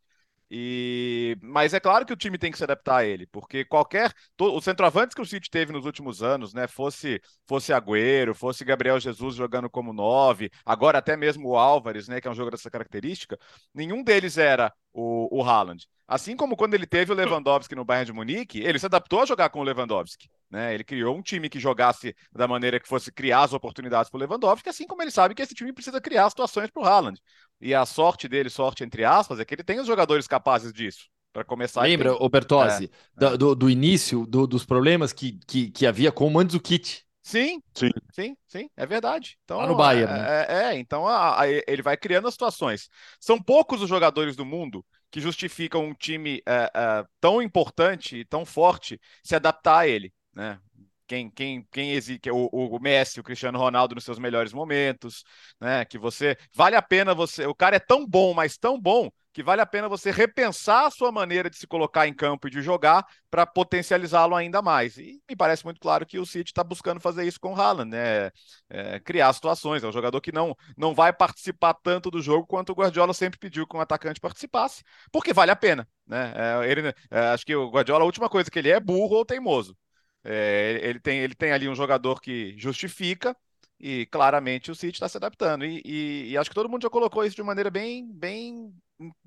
E... 0.57 1.37
Mas 1.43 1.75
é 1.75 1.81
claro 1.81 2.07
que 2.07 2.13
o 2.13 2.17
time 2.17 2.39
tem 2.39 2.53
que 2.53 2.57
se 2.57 2.63
adaptar 2.63 2.99
a 2.99 3.05
ele, 3.05 3.27
porque 3.27 3.65
qualquer. 3.65 4.13
O 4.41 4.61
centroavantes 4.61 5.13
que 5.13 5.21
o 5.21 5.27
City 5.27 5.51
teve 5.51 5.73
nos 5.73 5.85
últimos 5.85 6.23
anos, 6.23 6.55
né? 6.55 6.69
Fosse, 6.69 7.21
fosse 7.45 7.73
Agüero, 7.73 8.37
fosse 8.37 8.65
Gabriel 8.65 9.01
Jesus 9.01 9.35
jogando 9.35 9.69
como 9.69 9.93
nove, 9.93 10.49
agora 10.65 10.99
até 10.99 11.17
mesmo 11.17 11.49
o 11.49 11.57
Álvares, 11.57 12.07
né? 12.07 12.21
Que 12.21 12.29
é 12.29 12.31
um 12.31 12.35
jogo 12.37 12.53
dessa 12.53 12.71
característica, 12.71 13.37
nenhum 13.75 14.05
deles 14.05 14.39
era 14.39 14.73
o, 14.93 15.41
o 15.41 15.43
Haaland. 15.43 15.89
Assim 16.07 16.37
como 16.37 16.57
quando 16.57 16.75
ele 16.75 16.87
teve 16.87 17.11
o 17.11 17.17
Lewandowski 17.17 17.75
no 17.75 17.85
Bayern 17.85 18.07
de 18.07 18.13
Munique, 18.13 18.61
ele 18.61 18.79
se 18.79 18.87
adaptou 18.87 19.23
a 19.23 19.27
jogar 19.27 19.49
com 19.49 19.59
o 19.59 19.65
Lewandowski. 19.65 20.29
Né? 20.51 20.73
Ele 20.73 20.85
criou 20.85 21.17
um 21.17 21.23
time 21.23 21.49
que 21.49 21.59
jogasse 21.59 22.15
da 22.31 22.47
maneira 22.47 22.79
que 22.79 22.87
fosse 22.87 23.11
criar 23.11 23.43
as 23.43 23.53
oportunidades 23.53 24.09
para 24.09 24.19
o 24.19 24.21
Lewandowski, 24.21 24.69
assim 24.69 24.87
como 24.87 25.03
ele 25.03 25.11
sabe 25.11 25.35
que 25.35 25.43
esse 25.43 25.55
time 25.55 25.73
precisa 25.73 26.01
criar 26.01 26.31
situações 26.31 26.71
para 26.71 26.83
o 26.83 26.87
Haaland. 26.87 27.21
E 27.65 27.75
a 27.75 27.87
sorte 27.87 28.29
dele, 28.29 28.51
sorte 28.51 28.85
entre 28.85 29.07
aspas, 29.07 29.41
é 29.41 29.45
que 29.45 29.55
ele 29.55 29.65
tem 29.65 29.81
os 29.81 29.87
jogadores 29.87 30.27
capazes 30.27 30.71
disso. 30.71 31.09
Para 31.33 31.43
começar. 31.43 31.81
Lembra, 31.81 32.13
o 32.15 32.29
Bertozzi, 32.29 32.91
é, 33.17 33.19
do, 33.19 33.27
é. 33.27 33.37
do, 33.39 33.55
do, 33.55 33.71
início 33.71 34.27
do, 34.27 34.47
dos 34.47 34.67
problemas 34.67 35.15
que, 35.15 35.41
que, 35.47 35.71
que 35.71 35.87
havia 35.87 36.13
com 36.13 36.27
o 36.27 36.31
Mandzukic. 36.31 37.01
Sim, 37.23 37.63
sim, 37.75 37.89
sim, 38.13 38.37
sim, 38.47 38.71
é 38.77 38.85
verdade. 38.85 39.39
Então, 39.45 39.57
Lá 39.57 39.67
no 39.67 39.75
Bayern. 39.75 40.13
É, 40.13 40.17
né? 40.17 40.29
é, 40.29 40.65
é, 40.75 40.79
então 40.79 41.09
a, 41.09 41.41
a, 41.41 41.49
ele 41.49 41.81
vai 41.81 41.97
criando 41.97 42.29
as 42.29 42.35
situações. 42.35 42.91
São 43.19 43.41
poucos 43.43 43.81
os 43.81 43.89
jogadores 43.89 44.37
do 44.37 44.45
mundo 44.45 44.85
que 45.11 45.19
justificam 45.19 45.87
um 45.87 45.95
time 45.95 46.43
é, 46.47 46.71
é, 46.75 47.05
tão 47.19 47.41
importante 47.41 48.19
e 48.19 48.25
tão 48.27 48.45
forte 48.45 49.01
se 49.23 49.35
adaptar 49.35 49.79
a 49.79 49.89
ele. 49.89 50.13
Né? 50.35 50.61
Quem, 51.07 51.31
quem, 51.31 51.67
quem 51.71 51.93
existe, 51.93 52.31
o, 52.31 52.49
o 52.53 52.79
Messi, 52.81 53.21
o 53.21 53.23
Cristiano 53.23 53.59
Ronaldo 53.59 53.95
nos 53.95 54.05
seus 54.05 54.19
melhores 54.19 54.53
momentos, 54.53 55.25
né? 55.61 55.85
Que 55.85 55.99
você 55.99 56.37
vale 56.55 56.77
a 56.77 56.83
pena 56.83 57.15
você, 57.15 57.47
o 57.47 57.55
cara 57.55 57.77
é 57.77 57.81
tão 57.81 58.07
bom, 58.07 58.35
mas 58.35 58.57
tão 58.57 58.81
bom 58.81 59.11
que 59.33 59.43
vale 59.43 59.61
a 59.61 59.67
pena 59.67 59.89
você 59.89 60.13
repensar 60.13 60.87
a 60.87 60.91
sua 60.91 61.11
maneira 61.11 61.51
de 61.51 61.57
se 61.59 61.67
colocar 61.67 62.07
em 62.07 62.15
campo 62.15 62.47
e 62.47 62.51
de 62.51 62.63
jogar 62.63 63.05
para 63.29 63.45
potencializá-lo 63.45 64.35
ainda 64.37 64.63
mais. 64.63 64.97
E 64.97 65.21
me 65.29 65.35
parece 65.35 65.65
muito 65.65 65.81
claro 65.81 66.07
que 66.07 66.21
o 66.21 66.25
City 66.25 66.53
está 66.53 66.63
buscando 66.63 67.01
fazer 67.01 67.27
isso 67.27 67.41
com 67.41 67.53
o 67.53 67.61
Haaland, 67.61 67.91
né? 67.91 68.31
É, 68.71 69.01
criar 69.01 69.33
situações. 69.33 69.83
É 69.83 69.89
um 69.89 69.93
jogador 69.93 70.21
que 70.21 70.31
não, 70.31 70.57
não 70.77 70.95
vai 70.95 71.13
participar 71.13 71.75
tanto 71.75 72.11
do 72.13 72.23
jogo 72.23 72.47
quanto 72.47 72.71
o 72.71 72.75
Guardiola 72.77 73.13
sempre 73.13 73.39
pediu 73.39 73.67
que 73.67 73.77
um 73.77 73.81
atacante 73.81 74.21
participasse, 74.21 74.85
porque 75.11 75.33
vale 75.33 75.51
a 75.51 75.57
pena, 75.57 75.87
né? 76.07 76.33
É, 76.37 76.71
ele, 76.71 76.95
é, 77.11 77.19
acho 77.33 77.45
que 77.45 77.57
o 77.57 77.69
Guardiola, 77.71 78.05
a 78.05 78.07
última 78.07 78.29
coisa 78.29 78.49
que 78.49 78.59
ele 78.59 78.71
é 78.71 78.79
burro 78.79 79.17
ou 79.17 79.25
teimoso. 79.25 79.77
É, 80.25 80.81
ele, 80.83 81.01
tem, 81.01 81.21
ele 81.21 81.35
tem 81.35 81.53
ali 81.53 81.69
um 81.69 81.75
jogador 81.75 82.21
que 82.21 82.55
justifica 82.59 83.37
E 83.79 84.07
claramente 84.07 84.71
o 84.71 84.75
City 84.75 84.95
está 84.97 85.09
se 85.09 85.17
adaptando. 85.17 85.65
E, 85.65 85.83
e, 85.85 86.31
e, 86.33 86.39
acho 86.39 86.51
que 86.51 86.55
todo 86.55 86.69
mundo 86.69 86.83
já 86.83 86.91
colocou 86.91 87.25
isso 87.25 87.37
de 87.37 87.43
maneira 87.43 87.71
bem, 87.71 88.11
bem 88.13 88.75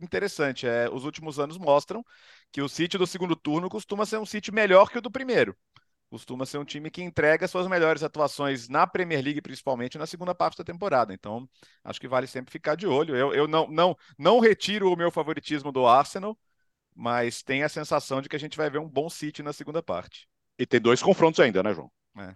interessante. 0.02 0.68
É, 0.68 0.89
os 0.89 1.06
últimos 1.06 1.39
anos 1.39 1.58
mostram 1.58 2.04
que 2.52 2.62
o 2.62 2.70
City 2.70 2.98
do 2.98 3.06
segundo 3.08 3.36
turno 3.36 3.70
costuma 3.70 4.06
ser 4.06 4.18
um 4.18 4.26
City 4.26 4.52
melhor 4.52 4.89
que 4.89 4.98
o 4.98 5.02
do 5.02 5.12
primeiro. 5.12 5.56
Costuma 6.10 6.45
ser 6.45 6.58
um 6.58 6.66
time 6.66 6.89
que 6.89 7.04
entrega 7.04 7.48
suas 7.48 7.68
melhores 7.68 8.04
atuações 8.04 8.70
na 8.70 8.88
Premier 8.88 9.24
League, 9.24 9.41
principalmente 9.41 9.98
na 9.98 10.08
segunda 10.08 10.34
parte 10.36 10.58
da 10.58 10.64
temporada. 10.64 11.14
Então, 11.14 11.50
acho 11.84 12.00
que 12.00 12.08
vale 12.08 12.28
sempre 12.28 12.52
ficar 12.52 12.76
de 12.76 12.88
olho. 12.88 13.16
Eu, 13.16 13.34
eu 13.34 13.48
não, 13.48 13.68
não, 13.68 13.98
não 14.18 14.39
retiro 14.39 14.91
o 14.91 14.95
meu 14.98 15.12
favoritismo 15.12 15.72
do 15.72 15.86
Arsenal, 15.86 16.38
mas 16.95 17.43
tenho 17.43 17.66
a 17.66 17.70
sensação 17.70 18.22
de 18.22 18.30
que 18.30 18.36
a 18.36 18.39
gente 18.39 18.58
vai 18.58 18.70
ver 18.70 18.80
um 18.80 18.89
bom 18.89 19.10
City 19.10 19.43
na 19.43 19.54
segunda 19.54 19.84
parte. 19.84 20.28
E 20.60 20.66
tem 20.66 20.82
dois 20.82 21.01
confrontos 21.01 21.39
ainda, 21.39 21.62
né, 21.62 21.74
João? 21.74 21.91
É. 22.18 22.36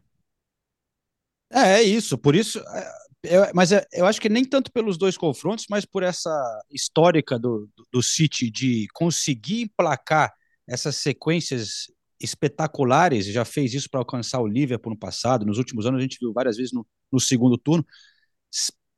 É, 1.51 1.73
é 1.79 1.83
isso. 1.83 2.17
Por 2.17 2.35
isso, 2.35 2.59
é, 2.59 3.35
é, 3.35 3.51
mas 3.53 3.71
é, 3.71 3.85
eu 3.93 4.05
acho 4.05 4.19
que 4.19 4.29
nem 4.29 4.43
tanto 4.43 4.71
pelos 4.71 4.97
dois 4.97 5.17
confrontos, 5.17 5.65
mas 5.69 5.85
por 5.85 6.01
essa 6.01 6.31
histórica 6.71 7.37
do, 7.37 7.69
do 7.91 8.01
City 8.01 8.49
de 8.49 8.87
conseguir 8.93 9.63
emplacar 9.63 10.33
essas 10.67 10.95
sequências 10.95 11.91
espetaculares, 12.19 13.25
já 13.25 13.43
fez 13.43 13.73
isso 13.73 13.89
para 13.89 13.99
alcançar 13.99 14.39
o 14.39 14.47
Liverpool 14.47 14.93
no 14.93 14.99
passado, 14.99 15.45
nos 15.45 15.57
últimos 15.57 15.85
anos 15.85 15.99
a 15.99 16.01
gente 16.01 16.17
viu 16.19 16.31
várias 16.31 16.57
vezes 16.57 16.71
no, 16.71 16.85
no 17.11 17.19
segundo 17.19 17.57
turno. 17.57 17.85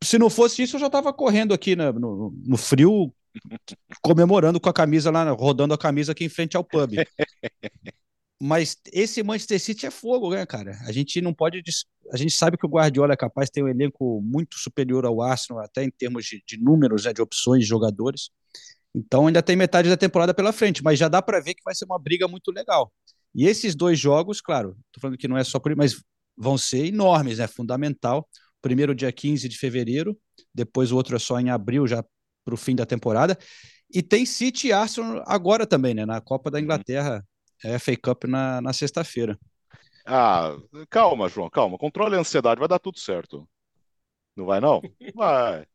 Se 0.03 0.17
não 0.17 0.29
fosse 0.29 0.61
isso, 0.61 0.75
eu 0.75 0.79
já 0.81 0.87
estava 0.87 1.13
correndo 1.13 1.53
aqui 1.53 1.75
na, 1.75 1.91
no, 1.91 2.33
no, 2.45 2.57
frio, 2.57 3.13
comemorando 4.01 4.59
com 4.59 4.69
a 4.69 4.73
camisa 4.73 5.09
lá, 5.09 5.29
rodando 5.31 5.73
a 5.73 5.77
camisa 5.77 6.11
aqui 6.11 6.25
em 6.25 6.29
frente 6.29 6.57
ao 6.57 6.63
pub. 6.63 6.91
Mas 8.41 8.77
esse 8.91 9.23
Manchester 9.23 9.59
City 9.59 9.85
é 9.85 9.91
fogo, 9.91 10.31
né, 10.31 10.45
cara? 10.45 10.77
A 10.85 10.91
gente 10.91 11.21
não 11.21 11.33
pode. 11.33 11.61
A 12.11 12.17
gente 12.17 12.33
sabe 12.33 12.57
que 12.57 12.65
o 12.65 12.69
Guardiola 12.69 13.13
é 13.13 13.17
capaz 13.17 13.47
de 13.47 13.53
ter 13.53 13.63
um 13.63 13.67
elenco 13.67 14.21
muito 14.21 14.57
superior 14.57 15.05
ao 15.05 15.21
Arsenal, 15.21 15.63
até 15.63 15.83
em 15.83 15.89
termos 15.89 16.25
de, 16.25 16.43
de 16.45 16.57
números, 16.61 17.05
né, 17.05 17.13
de 17.13 17.21
opções 17.21 17.61
de 17.61 17.67
jogadores. 17.67 18.29
Então 18.93 19.27
ainda 19.27 19.41
tem 19.41 19.55
metade 19.55 19.89
da 19.89 19.97
temporada 19.97 20.33
pela 20.33 20.51
frente, 20.51 20.83
mas 20.83 20.99
já 20.99 21.07
dá 21.07 21.21
para 21.21 21.39
ver 21.39 21.53
que 21.53 21.63
vai 21.63 21.73
ser 21.73 21.85
uma 21.85 21.97
briga 21.97 22.27
muito 22.27 22.51
legal. 22.51 22.91
E 23.33 23.47
esses 23.47 23.75
dois 23.75 23.97
jogos, 23.97 24.39
claro, 24.41 24.77
tô 24.91 24.99
falando 24.99 25.17
que 25.17 25.27
não 25.27 25.37
é 25.37 25.43
só 25.43 25.59
por 25.59 25.75
mas 25.75 26.03
vão 26.37 26.57
ser 26.57 26.85
enormes, 26.85 27.39
né? 27.39 27.47
Fundamental. 27.47 28.27
Primeiro 28.61 28.93
dia 28.93 29.11
15 29.11 29.49
de 29.49 29.57
fevereiro, 29.57 30.17
depois 30.53 30.91
o 30.91 30.95
outro 30.95 31.15
é 31.15 31.19
só 31.19 31.39
em 31.39 31.49
abril, 31.49 31.87
já 31.87 32.03
para 32.45 32.53
o 32.53 32.57
fim 32.57 32.75
da 32.75 32.85
temporada. 32.85 33.37
E 33.93 34.01
tem 34.01 34.25
City 34.25 34.67
e 34.67 34.73
Arsenal 34.73 35.23
agora 35.27 35.65
também, 35.65 35.93
né? 35.93 36.05
Na 36.05 36.21
Copa 36.21 36.49
da 36.49 36.57
uhum. 36.57 36.63
Inglaterra, 36.63 37.25
FA 37.79 37.97
Cup 37.97 38.25
na, 38.25 38.61
na 38.61 38.73
sexta-feira. 38.73 39.37
Ah, 40.05 40.55
calma, 40.89 41.29
João, 41.29 41.49
calma. 41.49 41.77
Controle 41.77 42.15
a 42.15 42.19
ansiedade, 42.19 42.59
vai 42.59 42.67
dar 42.67 42.79
tudo 42.79 42.99
certo. 42.99 43.47
Não 44.35 44.45
vai, 44.45 44.59
não? 44.59 44.81
Vai. 45.15 45.65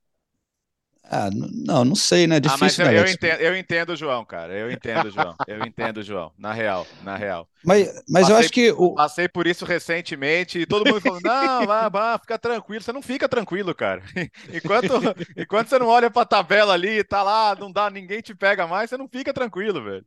Ah, 1.11 1.31
não, 1.33 1.87
não 1.87 1.95
sei, 1.95 2.27
né? 2.27 2.39
Difícil, 2.39 2.67
ah, 2.67 2.67
mas 2.67 2.79
eu, 2.79 2.87
né, 2.87 2.99
eu, 2.99 3.11
entendo, 3.11 3.41
eu 3.41 3.57
entendo 3.57 3.97
João, 3.97 4.25
cara. 4.27 4.53
Eu 4.53 4.71
entendo, 4.71 5.11
João. 5.11 5.35
Eu 5.47 5.65
entendo, 5.65 6.03
João. 6.03 6.33
Na 6.37 6.53
real, 6.53 6.87
na 7.03 7.17
real. 7.17 7.49
Mas, 7.65 7.87
mas 8.07 8.23
passei, 8.23 8.35
eu 8.35 8.39
acho 8.39 8.51
que. 8.51 8.71
O... 8.73 8.95
Passei 8.95 9.27
por 9.27 9.47
isso 9.47 9.65
recentemente 9.65 10.59
e 10.59 10.67
todo 10.67 10.87
mundo 10.87 11.01
falou: 11.01 11.21
não, 11.23 11.67
vá, 11.67 11.89
vá, 11.89 12.19
fica 12.19 12.39
tranquilo. 12.39 12.83
Você 12.83 12.93
não 12.93 13.01
fica 13.01 13.27
tranquilo, 13.27 13.75
cara. 13.75 14.03
Enquanto, 14.53 14.93
enquanto 15.35 15.69
você 15.69 15.79
não 15.79 15.87
olha 15.87 16.11
pra 16.11 16.27
tabela 16.27 16.75
ali 16.75 17.03
tá 17.03 17.23
lá, 17.23 17.57
não 17.59 17.73
dá, 17.73 17.89
ninguém 17.89 18.21
te 18.21 18.35
pega 18.35 18.67
mais, 18.67 18.91
você 18.91 18.99
não 18.99 19.09
fica 19.09 19.33
tranquilo, 19.33 19.83
velho. 19.83 20.05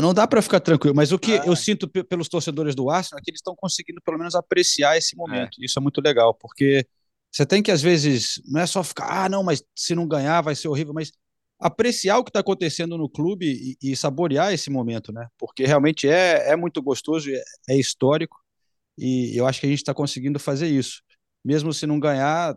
Não 0.00 0.14
dá 0.14 0.26
para 0.26 0.40
ficar 0.40 0.60
tranquilo, 0.60 0.96
mas 0.96 1.12
o 1.12 1.18
que 1.18 1.32
eu 1.44 1.54
sinto 1.54 1.86
pelos 1.86 2.28
torcedores 2.28 2.74
do 2.74 2.88
Arsenal 2.88 3.18
é 3.18 3.22
que 3.22 3.30
eles 3.30 3.40
estão 3.40 3.54
conseguindo 3.54 4.00
pelo 4.02 4.18
menos 4.18 4.34
apreciar 4.34 4.96
esse 4.96 5.14
momento. 5.14 5.60
É. 5.60 5.64
Isso 5.64 5.78
é 5.78 5.82
muito 5.82 6.00
legal, 6.00 6.32
porque 6.32 6.86
você 7.30 7.44
tem 7.44 7.62
que 7.62 7.70
às 7.70 7.82
vezes 7.82 8.40
não 8.46 8.60
é 8.60 8.66
só 8.66 8.82
ficar, 8.82 9.24
ah, 9.24 9.28
não, 9.28 9.42
mas 9.42 9.62
se 9.76 9.94
não 9.94 10.08
ganhar 10.08 10.40
vai 10.40 10.54
ser 10.54 10.68
horrível, 10.68 10.94
mas 10.94 11.12
apreciar 11.60 12.18
o 12.18 12.24
que 12.24 12.30
está 12.30 12.40
acontecendo 12.40 12.96
no 12.98 13.08
clube 13.08 13.76
e, 13.82 13.92
e, 13.92 13.96
saborear 13.96 14.52
esse 14.52 14.68
momento, 14.68 15.12
né? 15.12 15.28
Porque 15.38 15.64
realmente 15.64 16.08
é, 16.08 16.50
é 16.50 16.56
muito 16.56 16.82
gostoso, 16.82 17.30
é, 17.30 17.42
é 17.68 17.76
histórico 17.78 18.42
e 18.98 19.36
eu 19.36 19.46
acho 19.46 19.60
que 19.60 19.66
a 19.66 19.68
gente 19.68 19.78
está 19.78 19.94
conseguindo 19.94 20.38
fazer 20.38 20.68
isso. 20.68 21.02
Mesmo 21.44 21.72
se 21.72 21.86
não 21.86 22.00
ganhar, 22.00 22.56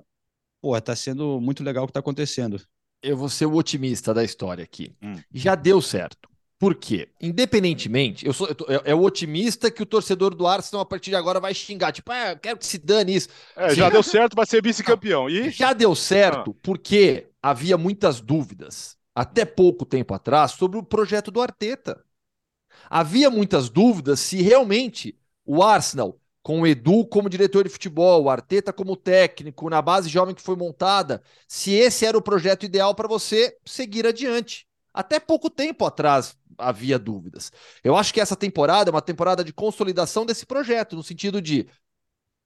pô, 0.62 0.76
está 0.76 0.96
sendo 0.96 1.40
muito 1.40 1.64
legal 1.64 1.84
o 1.84 1.88
que 1.88 1.92
está 1.92 2.00
acontecendo. 2.00 2.62
Eu 3.02 3.16
vou 3.16 3.30
ser 3.30 3.46
o 3.46 3.56
otimista 3.56 4.14
da 4.14 4.24
história 4.24 4.64
aqui. 4.64 4.96
Hum. 5.02 5.16
Já 5.32 5.54
deu 5.54 5.82
certo. 5.82 6.28
Por 6.58 6.76
quê? 6.76 7.10
Independentemente, 7.22 8.26
eu 8.26 8.34
sou 8.34 8.48
eu 8.48 8.56
tô, 8.56 8.66
é, 8.72 8.82
é, 8.86 8.96
o 8.96 9.02
otimista 9.02 9.70
que 9.70 9.84
o 9.84 9.86
torcedor 9.86 10.34
do 10.34 10.48
Arsenal 10.48 10.82
a 10.82 10.86
partir 10.86 11.10
de 11.10 11.16
agora 11.16 11.40
vai 11.40 11.54
xingar, 11.54 11.92
tipo, 11.92 12.12
ah, 12.12 12.32
eu 12.32 12.40
quero 12.40 12.58
que 12.58 12.66
se 12.66 12.78
dane 12.78 13.16
isso. 13.16 13.28
É, 13.56 13.76
já 13.76 13.90
deu 13.90 14.02
certo, 14.02 14.36
vai 14.36 14.46
ser 14.46 14.64
vice-campeão. 14.64 15.30
E 15.30 15.50
já 15.50 15.74
deu 15.74 15.94
certo 15.94 16.52
ah. 16.52 16.60
porque 16.64 17.28
havia 17.42 17.78
muitas 17.78 18.22
dúvidas 18.22 18.98
até 19.14 19.46
pouco 19.46 19.86
tempo 19.86 20.14
atrás 20.14 20.52
sobre 20.52 20.78
o 20.78 20.84
projeto 20.84 21.30
do 21.30 21.42
Arteta. 21.42 22.04
Havia 22.90 23.30
muitas 23.30 23.70
dúvidas 23.70 24.20
se 24.20 24.42
realmente 24.42 25.18
o 25.46 25.62
Arsenal, 25.62 26.20
com 26.42 26.62
o 26.62 26.68
Edu 26.68 27.06
como 27.06 27.30
diretor 27.30 27.64
de 27.64 27.70
futebol, 27.70 28.24
o 28.24 28.30
Arteta 28.30 28.72
como 28.72 28.96
técnico, 28.96 29.70
na 29.70 29.82
base 29.82 30.10
jovem 30.10 30.36
que 30.36 30.42
foi 30.42 30.56
montada, 30.56 31.22
se 31.48 31.74
esse 31.74 32.06
era 32.06 32.18
o 32.18 32.22
projeto 32.22 32.66
ideal 32.66 32.94
para 32.94 33.08
você 33.08 33.58
seguir 33.66 34.06
adiante. 34.06 34.68
Até 34.94 35.20
pouco 35.20 35.50
tempo 35.50 35.86
atrás 35.86 36.38
havia 36.58 36.98
dúvidas. 36.98 37.52
Eu 37.84 37.96
acho 37.96 38.14
que 38.14 38.22
essa 38.22 38.36
temporada 38.36 38.90
é 38.90 38.94
uma 38.94 39.02
temporada 39.02 39.44
de 39.44 39.54
consolidação 39.54 40.26
desse 40.26 40.46
projeto, 40.46 40.96
no 40.96 41.04
sentido 41.04 41.42
de 41.42 41.68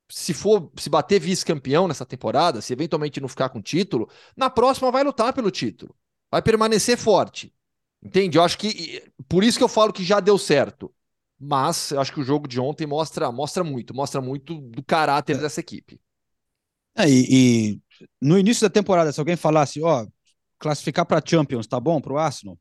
se 0.10 0.34
for 0.34 0.72
se 0.78 0.90
bater 0.90 1.20
vice-campeão 1.20 1.88
nessa 1.88 2.06
temporada, 2.06 2.62
se 2.62 2.74
eventualmente 2.74 3.22
não 3.22 3.28
ficar 3.28 3.50
com 3.50 3.62
título, 3.62 4.10
na 4.36 4.50
próxima 4.50 4.92
vai 4.92 5.04
lutar 5.04 5.34
pelo 5.34 5.52
título. 5.52 5.96
Vai 6.32 6.42
permanecer 6.42 6.98
forte. 6.98 7.54
Entende? 8.02 8.38
Eu 8.38 8.44
acho 8.44 8.58
que 8.58 9.04
por 9.28 9.44
isso 9.44 9.58
que 9.58 9.64
eu 9.64 9.68
falo 9.68 9.94
que 9.94 10.04
já 10.04 10.20
deu 10.20 10.38
certo. 10.38 10.94
Mas 11.40 11.92
eu 11.92 12.02
acho 12.02 12.12
que 12.12 12.20
o 12.20 12.24
jogo 12.24 12.48
de 12.48 12.60
ontem 12.60 12.86
mostra 12.86 13.32
mostra 13.32 13.64
muito, 13.64 13.94
mostra 13.94 14.20
muito 14.20 14.60
do 14.60 14.84
caráter 14.84 15.38
é. 15.38 15.40
dessa 15.40 15.60
equipe. 15.62 16.00
É, 16.96 17.10
e, 17.10 17.28
e, 17.30 17.82
no 18.22 18.38
início 18.38 18.68
da 18.68 18.70
temporada, 18.70 19.12
se 19.12 19.20
alguém 19.20 19.38
falasse, 19.38 19.82
ó, 19.82 20.06
classificar 20.58 21.06
para 21.06 21.24
Champions, 21.26 21.66
tá 21.66 21.80
bom 21.80 22.02
para 22.02 22.14
o 22.14 22.18
Arsenal? 22.18 22.60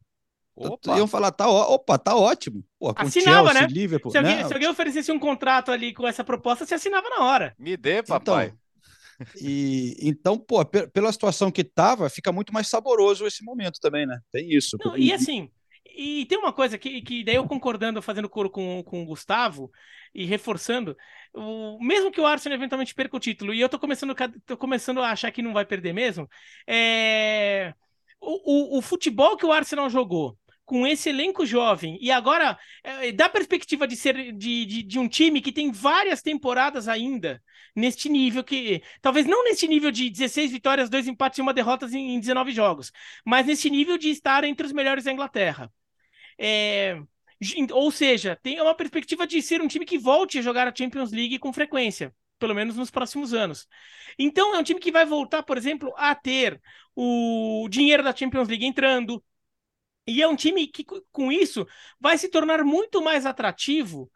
Opa. 0.61 0.97
Iam 0.97 1.07
falar, 1.07 1.31
tá, 1.31 1.49
opa, 1.49 1.99
tá 1.99 2.17
ótimo. 2.17 2.65
Pô, 2.79 2.93
assinava, 2.97 3.53
Chelsea, 3.53 3.67
né? 3.67 3.73
Liverpool, 3.73 4.11
se, 4.11 4.19
alguém, 4.19 4.37
né? 4.37 4.45
se 4.47 4.53
alguém 4.53 4.69
oferecesse 4.69 5.13
um 5.13 5.19
contrato 5.19 5.71
ali 5.71 5.95
com 5.95 6.07
essa 6.07 6.25
proposta, 6.25 6.67
você 6.67 6.75
assinava 6.75 7.09
na 7.09 7.25
hora. 7.25 7.55
Me 7.59 7.77
dê, 7.77 8.03
papai. 8.03 8.47
Então, 8.47 8.59
e, 9.41 9.97
então, 10.01 10.39
pô, 10.39 10.65
pela 10.65 11.13
situação 11.13 11.51
que 11.51 11.65
tava, 11.65 12.09
fica 12.09 12.33
muito 12.33 12.53
mais 12.53 12.69
saboroso 12.69 13.27
esse 13.27 13.45
momento 13.45 13.79
também, 13.81 14.07
né? 14.07 14.19
Tem 14.33 14.53
isso. 14.53 14.77
Não, 14.85 14.97
e 14.97 15.13
assim, 15.13 15.51
e 15.85 16.25
tem 16.27 16.39
uma 16.39 16.53
coisa 16.53 16.79
que, 16.79 17.03
que 17.03 17.25
daí 17.25 17.35
eu 17.35 17.47
concordando, 17.47 18.01
fazendo 18.01 18.29
coro 18.29 18.49
com, 18.51 18.83
com 18.85 19.03
o 19.03 19.07
Gustavo 19.07 19.71
e 20.15 20.25
reforçando, 20.25 20.97
o, 21.35 21.79
mesmo 21.81 22.11
que 22.11 22.21
o 22.21 22.27
Arsenal 22.27 22.57
eventualmente 22.57 22.95
perca 22.95 23.17
o 23.17 23.21
título, 23.21 23.53
e 23.53 23.61
eu 23.61 23.69
tô 23.69 23.79
começando, 23.79 24.15
tô 24.47 24.57
começando 24.57 25.03
a 25.03 25.11
achar 25.11 25.31
que 25.33 25.43
não 25.43 25.53
vai 25.53 25.65
perder 25.65 25.93
mesmo, 25.93 26.29
é... 26.67 27.75
o, 28.21 28.77
o, 28.77 28.79
o 28.79 28.83
futebol 28.83 29.37
que 29.37 29.45
o 29.47 29.53
Arsenal 29.53 29.91
jogou 29.91 30.39
com 30.69 30.87
esse 30.87 31.09
elenco 31.09 31.47
jovem 31.47 31.97
e 31.99 32.11
agora 32.11 32.59
é, 32.85 33.11
dá 33.11 33.27
perspectiva 33.27 33.89
de 33.89 33.97
ser 33.97 34.33
de, 34.35 34.67
de, 34.67 34.83
de, 34.83 34.99
um 34.99 35.09
time 35.09 35.41
que 35.41 35.51
tem 35.51 35.73
várias 35.73 36.21
temporadas 36.21 36.87
ainda 36.89 37.43
neste 37.75 38.07
nível 38.11 38.45
que 38.45 38.83
talvez 39.01 39.25
não 39.25 39.45
neste 39.45 39.67
nível 39.67 39.91
de 39.91 40.11
16 40.11 40.53
vitórias, 40.53 40.91
dois 40.91 41.09
empates 41.09 41.39
e 41.39 41.43
uma 41.43 41.55
derrota 41.55 41.87
em, 41.87 42.17
em 42.17 42.21
19 42.21 42.53
jogos, 42.53 42.93
mas 43.25 43.47
nesse 43.47 43.71
nível 43.71 43.97
de 43.97 44.11
estar 44.11 44.45
entre 44.45 44.67
os 44.67 44.73
melhores 44.73 45.05
da 45.05 45.13
Inglaterra. 45.13 45.73
É, 46.39 47.01
ou 47.73 47.91
seja, 47.91 48.39
tem 48.43 48.61
uma 48.61 48.75
perspectiva 48.75 49.27
de 49.27 49.41
ser 49.41 49.63
um 49.63 49.69
time 49.69 49.87
que 49.87 49.97
volte 49.99 50.39
a 50.39 50.43
jogar 50.43 50.69
a 50.69 50.75
Champions 50.75 51.13
League 51.13 51.39
com 51.39 51.51
frequência 51.51 52.15
pelo 52.39 52.55
menos 52.55 52.77
nos 52.77 52.91
próximos 52.91 53.35
anos. 53.35 53.67
Então 54.19 54.55
é 54.55 54.59
um 54.59 54.63
time 54.63 54.79
que 54.79 54.93
vai 54.93 55.05
voltar, 55.05 55.43
por 55.43 55.57
exemplo, 55.57 55.93
a 55.97 56.15
ter 56.15 56.61
o 56.95 57.67
dinheiro 57.69 58.03
da 58.03 58.15
Champions 58.15 58.49
League 58.49 58.65
entrando, 58.65 59.23
e 60.09 60.23
é 60.23 60.29
um 60.29 60.37
time 60.37 60.67
que, 60.67 60.85
com 61.13 61.31
isso, 61.33 61.67
vai 62.01 62.19
se 62.19 62.29
tornar 62.29 62.65
muito 62.65 63.03
mais 63.03 63.27
atrativo 63.27 64.11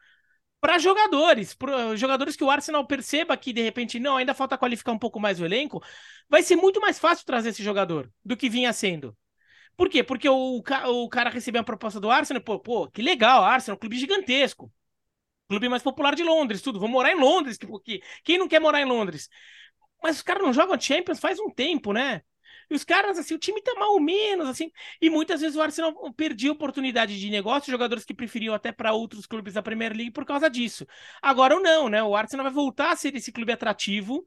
para 0.60 0.78
jogadores, 0.78 1.54
para 1.54 1.96
jogadores 1.96 2.36
que 2.36 2.44
o 2.44 2.50
Arsenal 2.50 2.86
perceba 2.86 3.36
que 3.36 3.52
de 3.52 3.62
repente 3.62 3.98
não, 4.00 4.16
ainda 4.16 4.34
falta 4.34 4.58
qualificar 4.58 4.92
um 4.92 4.98
pouco 4.98 5.20
mais 5.20 5.40
o 5.40 5.44
elenco, 5.44 5.82
vai 6.28 6.42
ser 6.42 6.56
muito 6.56 6.80
mais 6.80 6.98
fácil 6.98 7.26
trazer 7.26 7.50
esse 7.50 7.62
jogador 7.64 8.10
do 8.24 8.36
que 8.36 8.48
vinha 8.48 8.72
sendo. 8.72 9.16
Por 9.76 9.88
quê? 9.88 10.04
Porque 10.04 10.28
o, 10.28 10.62
o 10.86 11.08
cara 11.08 11.30
recebeu 11.30 11.60
a 11.62 11.64
proposta 11.64 12.00
do 12.00 12.10
Arsenal, 12.10 12.42
pô, 12.42 12.60
pô, 12.60 12.88
que 12.90 13.02
legal, 13.02 13.44
Arsenal, 13.44 13.78
clube 13.78 13.98
gigantesco. 13.98 14.72
Clube 15.48 15.68
mais 15.68 15.82
popular 15.82 16.14
de 16.14 16.22
Londres, 16.22 16.62
tudo. 16.62 16.80
Vou 16.80 16.88
morar 16.88 17.12
em 17.12 17.20
Londres, 17.20 17.58
porque 17.58 18.02
quem 18.24 18.38
não 18.38 18.48
quer 18.48 18.60
morar 18.60 18.80
em 18.80 18.86
Londres? 18.86 19.28
Mas 20.02 20.16
os 20.16 20.22
caras 20.22 20.42
não 20.42 20.52
jogam 20.52 20.80
Champions 20.80 21.20
faz 21.20 21.38
um 21.38 21.50
tempo, 21.50 21.92
né? 21.92 22.22
E 22.72 22.74
os 22.74 22.84
caras, 22.84 23.18
assim, 23.18 23.34
o 23.34 23.38
time 23.38 23.60
tá 23.62 23.74
mal 23.74 23.92
ou 23.92 24.00
menos, 24.00 24.48
assim. 24.48 24.72
E 25.00 25.10
muitas 25.10 25.42
vezes 25.42 25.56
o 25.56 25.60
Arsenal 25.60 25.92
perdia 26.14 26.50
oportunidade 26.50 27.20
de 27.20 27.28
negócio, 27.30 27.70
jogadores 27.70 28.04
que 28.04 28.14
preferiam 28.14 28.54
até 28.54 28.72
para 28.72 28.92
outros 28.94 29.26
clubes 29.26 29.54
da 29.54 29.62
Premier 29.62 29.92
League 29.94 30.10
por 30.10 30.24
causa 30.24 30.48
disso. 30.48 30.86
Agora 31.20 31.54
ou 31.54 31.62
não, 31.62 31.88
né? 31.90 32.02
O 32.02 32.16
Arsenal 32.16 32.44
vai 32.44 32.52
voltar 32.52 32.92
a 32.92 32.96
ser 32.96 33.14
esse 33.14 33.30
clube 33.30 33.52
atrativo 33.52 34.24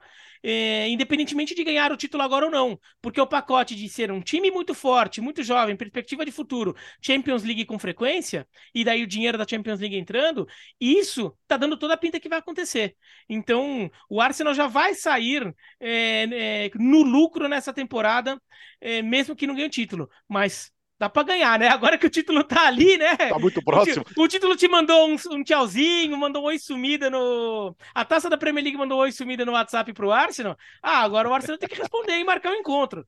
é, 0.47 0.87
independentemente 0.89 1.55
de 1.55 1.63
ganhar 1.63 1.91
o 1.91 1.97
título 1.97 2.21
agora 2.21 2.45
ou 2.45 2.51
não, 2.51 2.79
porque 3.01 3.19
o 3.19 3.25
pacote 3.25 3.75
de 3.75 3.89
ser 3.89 4.11
um 4.11 4.21
time 4.21 4.51
muito 4.51 4.75
forte, 4.75 5.19
muito 5.19 5.41
jovem, 5.41 5.75
perspectiva 5.75 6.23
de 6.23 6.31
futuro, 6.31 6.75
Champions 7.01 7.43
League 7.43 7.65
com 7.65 7.79
frequência, 7.79 8.47
e 8.73 8.83
daí 8.83 9.01
o 9.01 9.07
dinheiro 9.07 9.39
da 9.39 9.47
Champions 9.47 9.79
League 9.79 9.97
entrando, 9.97 10.47
isso 10.79 11.35
tá 11.47 11.57
dando 11.57 11.75
toda 11.77 11.95
a 11.95 11.97
pinta 11.97 12.19
que 12.19 12.29
vai 12.29 12.37
acontecer. 12.37 12.95
Então, 13.27 13.89
o 14.07 14.21
Arsenal 14.21 14.53
já 14.53 14.67
vai 14.67 14.93
sair 14.93 15.51
é, 15.79 16.67
é, 16.67 16.71
no 16.75 17.01
lucro 17.01 17.47
nessa 17.47 17.73
temporada, 17.73 18.39
é, 18.79 19.01
mesmo 19.01 19.35
que 19.35 19.47
não 19.47 19.55
ganhe 19.55 19.65
o 19.67 19.71
título, 19.71 20.07
mas 20.29 20.71
dá 20.97 21.09
para 21.09 21.23
ganhar, 21.23 21.59
né? 21.59 21.67
Agora 21.67 21.97
que 21.97 22.07
o 22.07 22.09
título 22.09 22.43
tá 22.43 22.67
ali, 22.67 22.97
né? 22.97 23.15
Tá 23.15 23.39
muito 23.39 23.61
próximo. 23.63 24.05
O, 24.17 24.23
o 24.23 24.27
título 24.27 24.55
te 24.55 24.67
mandou 24.67 25.09
um, 25.09 25.15
um, 25.31 25.43
tchauzinho, 25.43 26.17
mandou 26.17 26.43
um 26.43 26.45
oi 26.45 26.57
sumida 26.57 27.09
no. 27.09 27.75
A 27.93 28.05
taça 28.05 28.29
da 28.29 28.37
Premier 28.37 28.63
League 28.63 28.77
mandou 28.77 28.99
um 28.99 29.01
oi 29.01 29.11
sumida 29.11 29.45
no 29.45 29.51
WhatsApp 29.51 29.91
pro 29.93 30.11
Arsenal. 30.11 30.57
Ah, 30.81 31.01
agora 31.01 31.29
o 31.29 31.33
Arsenal 31.33 31.57
tem 31.57 31.69
que 31.69 31.75
responder 31.75 32.17
e 32.17 32.23
marcar 32.23 32.51
um 32.51 32.55
encontro. 32.55 33.05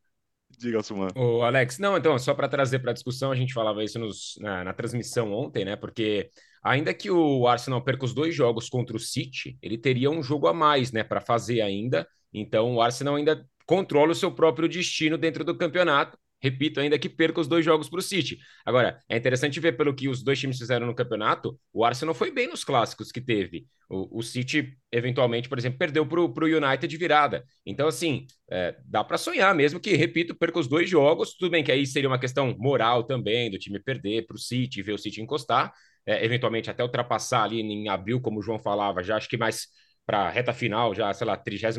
Diga, 0.49 0.81
Suman. 0.81 1.09
O 1.15 1.41
Alex, 1.43 1.77
não, 1.77 1.97
então, 1.97 2.17
só 2.17 2.33
para 2.33 2.47
trazer 2.47 2.79
para 2.79 2.91
a 2.91 2.93
discussão, 2.93 3.31
a 3.31 3.35
gente 3.35 3.53
falava 3.53 3.83
isso 3.83 3.99
nos, 3.99 4.37
na, 4.39 4.63
na 4.63 4.73
transmissão 4.73 5.31
ontem, 5.33 5.63
né? 5.63 5.75
Porque 5.75 6.29
ainda 6.63 6.93
que 6.93 7.11
o 7.11 7.47
Arsenal 7.47 7.83
perca 7.83 8.05
os 8.05 8.13
dois 8.13 8.33
jogos 8.33 8.69
contra 8.69 8.95
o 8.95 8.99
City, 8.99 9.57
ele 9.61 9.77
teria 9.77 10.09
um 10.09 10.23
jogo 10.23 10.47
a 10.47 10.53
mais, 10.53 10.91
né, 10.91 11.03
para 11.03 11.21
fazer 11.21 11.61
ainda. 11.61 12.07
Então, 12.33 12.75
o 12.75 12.81
Arsenal 12.81 13.15
ainda 13.15 13.45
controla 13.65 14.13
o 14.13 14.15
seu 14.15 14.31
próprio 14.31 14.67
destino 14.67 15.17
dentro 15.17 15.43
do 15.43 15.55
campeonato 15.55 16.17
repito, 16.41 16.79
ainda 16.79 16.97
que 16.99 17.09
perca 17.09 17.39
os 17.41 17.47
dois 17.47 17.65
jogos 17.65 17.89
para 17.89 17.99
o 17.99 18.01
City. 18.01 18.37
Agora, 18.65 18.99
é 19.09 19.17
interessante 19.17 19.59
ver 19.59 19.73
pelo 19.73 19.93
que 19.93 20.07
os 20.07 20.23
dois 20.23 20.39
times 20.39 20.57
fizeram 20.57 20.85
no 20.85 20.95
campeonato, 20.95 21.59
o 21.73 21.83
Arsenal 21.83 22.13
foi 22.13 22.31
bem 22.31 22.47
nos 22.47 22.63
clássicos 22.63 23.11
que 23.11 23.21
teve. 23.21 23.67
O, 23.89 24.19
o 24.19 24.21
City, 24.23 24.77
eventualmente, 24.91 25.49
por 25.49 25.57
exemplo, 25.57 25.79
perdeu 25.79 26.05
para 26.05 26.19
o 26.21 26.45
United 26.45 26.87
de 26.87 26.97
virada. 26.97 27.43
Então, 27.65 27.87
assim, 27.87 28.27
é, 28.51 28.75
dá 28.85 29.03
para 29.03 29.17
sonhar, 29.17 29.53
mesmo 29.55 29.79
que, 29.79 29.95
repito, 29.95 30.35
perca 30.35 30.59
os 30.59 30.67
dois 30.67 30.89
jogos. 30.89 31.33
Tudo 31.35 31.51
bem 31.51 31.63
que 31.63 31.71
aí 31.71 31.85
seria 31.85 32.09
uma 32.09 32.19
questão 32.19 32.55
moral 32.57 33.03
também, 33.03 33.49
do 33.49 33.57
time 33.57 33.79
perder 33.79 34.25
para 34.27 34.35
o 34.35 34.39
City, 34.39 34.81
ver 34.81 34.93
o 34.93 34.97
City 34.97 35.21
encostar, 35.21 35.73
é, 36.05 36.23
eventualmente 36.23 36.69
até 36.69 36.83
ultrapassar 36.83 37.43
ali 37.43 37.61
em 37.61 37.89
abril, 37.89 38.21
como 38.21 38.39
o 38.39 38.41
João 38.41 38.59
falava, 38.59 39.03
já 39.03 39.17
acho 39.17 39.29
que 39.29 39.37
mais 39.37 39.67
para 40.05 40.29
reta 40.29 40.53
final, 40.53 40.93
já, 40.95 41.13
sei 41.13 41.27
lá, 41.27 41.35
33 41.35 41.77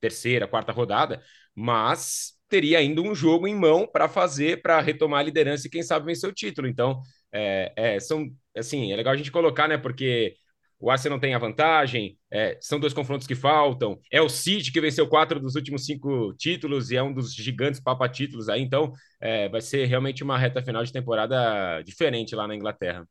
terceira, 0.00 0.46
quarta 0.46 0.72
rodada, 0.72 1.20
mas 1.54 2.37
teria 2.48 2.78
ainda 2.78 3.00
um 3.02 3.14
jogo 3.14 3.46
em 3.46 3.54
mão 3.54 3.86
para 3.86 4.08
fazer, 4.08 4.62
para 4.62 4.80
retomar 4.80 5.20
a 5.20 5.22
liderança 5.22 5.66
e 5.66 5.70
quem 5.70 5.82
sabe 5.82 6.06
vencer 6.06 6.28
o 6.28 6.34
título. 6.34 6.66
Então, 6.68 7.00
é, 7.32 7.72
é, 7.76 8.00
são 8.00 8.28
assim, 8.56 8.92
é 8.92 8.96
legal 8.96 9.12
a 9.12 9.16
gente 9.16 9.30
colocar, 9.30 9.68
né? 9.68 9.76
Porque 9.78 10.34
o 10.80 10.90
Arsenal 10.90 11.18
tem 11.18 11.34
a 11.34 11.38
vantagem, 11.38 12.16
é, 12.30 12.56
são 12.60 12.78
dois 12.78 12.94
confrontos 12.94 13.26
que 13.26 13.34
faltam. 13.34 13.98
É 14.12 14.22
o 14.22 14.28
City 14.28 14.70
que 14.70 14.80
venceu 14.80 15.08
quatro 15.08 15.40
dos 15.40 15.56
últimos 15.56 15.84
cinco 15.84 16.32
títulos 16.34 16.90
e 16.90 16.96
é 16.96 17.02
um 17.02 17.12
dos 17.12 17.34
gigantes 17.34 17.80
papa-títulos 17.80 18.48
aí. 18.48 18.62
Então, 18.62 18.92
é, 19.20 19.48
vai 19.48 19.60
ser 19.60 19.86
realmente 19.86 20.22
uma 20.22 20.38
reta 20.38 20.62
final 20.62 20.84
de 20.84 20.92
temporada 20.92 21.82
diferente 21.82 22.34
lá 22.34 22.46
na 22.46 22.54
Inglaterra. 22.54 23.06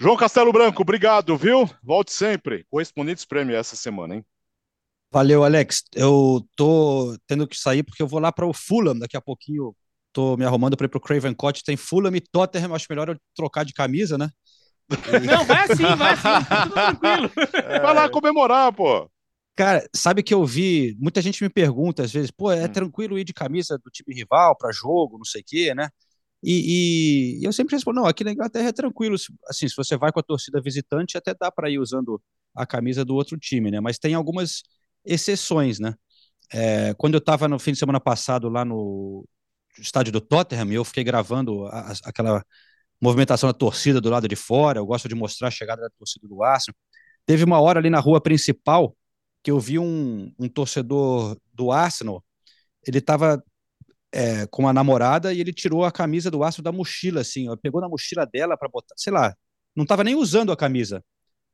João 0.00 0.16
Castelo 0.16 0.52
Branco, 0.52 0.82
obrigado, 0.82 1.36
viu? 1.36 1.68
Volte 1.82 2.12
sempre. 2.12 2.64
Correspondentes 2.70 3.24
prêmio 3.24 3.56
essa 3.56 3.74
semana, 3.74 4.16
hein? 4.16 4.24
Valeu, 5.10 5.42
Alex. 5.42 5.84
Eu 5.94 6.46
tô 6.54 7.16
tendo 7.26 7.46
que 7.46 7.56
sair 7.56 7.82
porque 7.82 8.02
eu 8.02 8.06
vou 8.06 8.20
lá 8.20 8.30
para 8.30 8.46
o 8.46 8.52
Fulham 8.52 8.98
daqui 8.98 9.16
a 9.16 9.20
pouquinho. 9.20 9.74
Tô 10.12 10.36
me 10.36 10.44
arrumando 10.44 10.76
para 10.76 10.86
ir 10.86 10.88
pro 10.88 11.00
Craven 11.00 11.34
Cottage. 11.34 11.64
Tem 11.64 11.76
Fulham 11.76 12.14
e 12.14 12.20
Tottenham. 12.20 12.74
Acho 12.74 12.86
melhor 12.90 13.08
eu 13.08 13.16
trocar 13.34 13.64
de 13.64 13.72
camisa, 13.72 14.18
né? 14.18 14.28
Não, 15.26 15.44
vai 15.44 15.70
assim, 15.70 15.96
vai 15.96 16.12
assim. 16.12 16.22
Tá 16.22 16.62
tudo 16.62 16.74
tranquilo. 16.74 17.30
É... 17.54 17.80
Vai 17.80 17.94
lá 17.94 18.08
comemorar, 18.08 18.72
pô. 18.72 19.10
Cara, 19.56 19.88
sabe 19.94 20.22
que 20.22 20.32
eu 20.32 20.44
vi, 20.44 20.96
muita 21.00 21.20
gente 21.20 21.42
me 21.42 21.50
pergunta 21.50 22.04
às 22.04 22.12
vezes, 22.12 22.30
pô, 22.30 22.52
é 22.52 22.64
hum. 22.64 22.68
tranquilo 22.68 23.18
ir 23.18 23.24
de 23.24 23.34
camisa 23.34 23.76
do 23.76 23.90
time 23.90 24.14
rival 24.14 24.56
para 24.56 24.70
jogo, 24.70 25.18
não 25.18 25.24
sei 25.24 25.40
o 25.40 25.44
quê, 25.44 25.74
né? 25.74 25.88
E, 26.40 27.40
e, 27.40 27.42
e, 27.42 27.44
eu 27.44 27.52
sempre 27.52 27.74
respondo, 27.74 28.00
não, 28.00 28.06
aqui 28.06 28.22
na 28.22 28.30
Inglaterra 28.30 28.68
é 28.68 28.72
tranquilo, 28.72 29.16
assim, 29.48 29.68
se 29.68 29.74
você 29.76 29.96
vai 29.96 30.12
com 30.12 30.20
a 30.20 30.22
torcida 30.22 30.60
visitante, 30.60 31.18
até 31.18 31.34
dá 31.34 31.50
para 31.50 31.68
ir 31.68 31.80
usando 31.80 32.22
a 32.54 32.64
camisa 32.64 33.04
do 33.04 33.16
outro 33.16 33.36
time, 33.36 33.68
né? 33.72 33.80
Mas 33.80 33.98
tem 33.98 34.14
algumas 34.14 34.62
exceções, 35.04 35.78
né? 35.78 35.94
É, 36.52 36.94
quando 36.94 37.14
eu 37.14 37.18
estava 37.18 37.48
no 37.48 37.58
fim 37.58 37.72
de 37.72 37.78
semana 37.78 38.00
passado 38.00 38.48
lá 38.48 38.64
no 38.64 39.26
estádio 39.78 40.12
do 40.12 40.20
Tottenham, 40.20 40.72
eu 40.72 40.84
fiquei 40.84 41.04
gravando 41.04 41.66
a, 41.66 41.92
a, 41.92 41.92
aquela 42.04 42.44
movimentação 43.00 43.48
da 43.48 43.54
torcida 43.54 44.00
do 44.00 44.10
lado 44.10 44.26
de 44.28 44.36
fora, 44.36 44.78
eu 44.80 44.86
gosto 44.86 45.08
de 45.08 45.14
mostrar 45.14 45.48
a 45.48 45.50
chegada 45.50 45.82
da 45.82 45.90
torcida 45.98 46.26
do 46.26 46.42
Arsenal. 46.42 46.76
Teve 47.26 47.44
uma 47.44 47.60
hora 47.60 47.78
ali 47.80 47.90
na 47.90 48.00
rua 48.00 48.20
principal 48.20 48.96
que 49.42 49.50
eu 49.50 49.60
vi 49.60 49.78
um, 49.78 50.32
um 50.38 50.48
torcedor 50.48 51.38
do 51.52 51.70
Arsenal, 51.70 52.24
ele 52.86 52.98
estava 52.98 53.42
é, 54.12 54.46
com 54.48 54.62
uma 54.62 54.72
namorada 54.72 55.32
e 55.32 55.40
ele 55.40 55.52
tirou 55.52 55.84
a 55.84 55.92
camisa 55.92 56.30
do 56.30 56.42
Arsenal 56.42 56.72
da 56.72 56.76
mochila, 56.76 57.20
assim, 57.20 57.48
ó, 57.48 57.56
pegou 57.56 57.80
na 57.80 57.88
mochila 57.88 58.26
dela 58.26 58.56
para 58.56 58.68
botar, 58.68 58.94
sei 58.96 59.12
lá, 59.12 59.34
não 59.76 59.84
estava 59.84 60.04
nem 60.04 60.14
usando 60.14 60.52
a 60.52 60.56
camisa, 60.56 61.04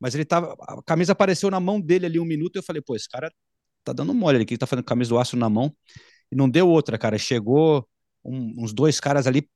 mas 0.01 0.14
ele 0.14 0.24
tava. 0.24 0.57
A 0.61 0.82
camisa 0.82 1.12
apareceu 1.12 1.51
na 1.51 1.61
mão 1.61 1.80
dele 1.80 2.07
ali 2.07 2.20
um 2.20 2.24
minuto 2.24 2.57
e 2.57 2.59
eu 2.59 2.62
falei, 2.62 2.82
pô, 2.82 2.97
esse 2.97 3.09
cara 3.09 3.30
tá 3.82 3.92
dando 3.92 4.14
mole 4.14 4.36
ali, 4.36 4.45
que 4.45 4.55
ele 4.55 4.59
tá 4.59 4.66
fazendo 4.66 4.84
camisa 4.84 5.11
do 5.11 5.18
aço 5.18 5.36
na 5.36 5.49
mão. 5.49 5.74
E 6.30 6.36
não 6.36 6.49
deu 6.49 6.68
outra, 6.68 6.99
cara. 6.99 7.18
Chegou 7.18 7.86
um, 8.24 8.64
uns 8.64 8.72
dois 8.72 8.99
caras 8.99 9.26
ali, 9.26 9.49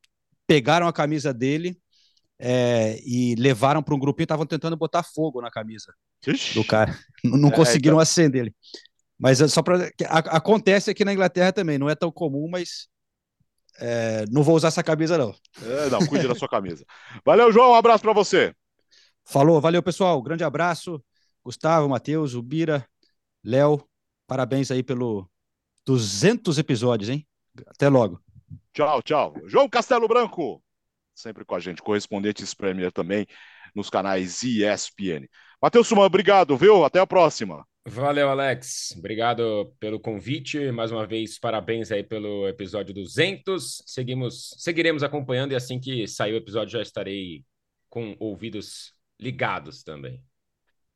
pegaram 0.46 0.86
a 0.86 0.92
camisa 0.92 1.32
dele 1.32 1.78
é, 2.38 3.00
e 3.04 3.34
levaram 3.36 3.82
para 3.82 3.94
um 3.94 3.98
grupinho, 3.98 4.24
estavam 4.24 4.46
tentando 4.46 4.76
botar 4.76 5.02
fogo 5.02 5.40
na 5.40 5.50
camisa 5.50 5.92
Ixi. 6.26 6.54
do 6.54 6.64
cara. 6.64 6.96
Não, 7.24 7.48
é, 7.48 7.52
conseguiram 7.52 7.96
então... 7.96 8.02
acender 8.02 8.42
ele. 8.42 8.54
Mas 9.18 9.40
é 9.40 9.48
só 9.48 9.62
para. 9.62 9.90
Acontece 10.08 10.90
aqui 10.90 11.04
na 11.04 11.12
Inglaterra 11.12 11.52
também, 11.52 11.76
não 11.76 11.90
é 11.90 11.96
tão 11.96 12.08
comum, 12.12 12.48
mas 12.48 12.86
é, 13.80 14.24
não 14.30 14.44
vou 14.44 14.54
usar 14.54 14.68
essa 14.68 14.82
camisa, 14.82 15.18
não. 15.18 15.34
É, 15.60 15.90
não, 15.90 16.06
cuide 16.06 16.28
da 16.28 16.36
sua 16.36 16.48
camisa. 16.48 16.84
Valeu, 17.24 17.50
João, 17.52 17.72
um 17.72 17.74
abraço 17.74 18.02
para 18.02 18.12
você. 18.12 18.54
Falou, 19.30 19.60
valeu 19.60 19.82
pessoal, 19.82 20.22
grande 20.22 20.42
abraço. 20.42 21.04
Gustavo, 21.44 21.86
Matheus, 21.86 22.32
Ubira, 22.32 22.88
Léo, 23.44 23.86
parabéns 24.26 24.70
aí 24.70 24.82
pelo 24.82 25.30
200 25.84 26.56
episódios, 26.56 27.10
hein? 27.10 27.26
Até 27.66 27.90
logo. 27.90 28.22
Tchau, 28.72 29.02
tchau. 29.02 29.34
João 29.44 29.68
Castelo 29.68 30.08
Branco, 30.08 30.64
sempre 31.14 31.44
com 31.44 31.54
a 31.54 31.60
gente, 31.60 31.82
correspondentes 31.82 32.54
Premier 32.54 32.90
também 32.90 33.26
nos 33.74 33.90
canais 33.90 34.42
ESPN. 34.42 35.28
Matheus 35.60 35.86
Suman, 35.88 36.06
obrigado, 36.06 36.56
viu? 36.56 36.82
Até 36.82 36.98
a 36.98 37.06
próxima. 37.06 37.66
Valeu, 37.86 38.30
Alex. 38.30 38.94
Obrigado 38.96 39.74
pelo 39.78 40.00
convite. 40.00 40.72
Mais 40.72 40.90
uma 40.90 41.06
vez, 41.06 41.38
parabéns 41.38 41.92
aí 41.92 42.02
pelo 42.02 42.48
episódio 42.48 42.94
200. 42.94 43.82
Seguimos, 43.84 44.54
seguiremos 44.56 45.02
acompanhando 45.02 45.52
e 45.52 45.54
assim 45.54 45.78
que 45.78 46.08
sair 46.08 46.32
o 46.32 46.38
episódio 46.38 46.72
já 46.72 46.80
estarei 46.80 47.44
com 47.90 48.16
ouvidos 48.18 48.96
ligados 49.18 49.82
também. 49.82 50.22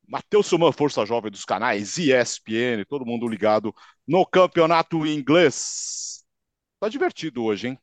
Matheus 0.07 0.47
Suman, 0.47 0.71
Força 0.71 1.05
Jovem 1.05 1.31
dos 1.31 1.45
canais 1.45 1.97
ESPN, 1.97 2.85
todo 2.87 3.05
mundo 3.05 3.27
ligado 3.27 3.73
no 4.07 4.25
campeonato 4.25 5.05
inglês. 5.05 6.23
Tá 6.79 6.89
divertido 6.89 7.43
hoje, 7.43 7.69
hein? 7.69 7.79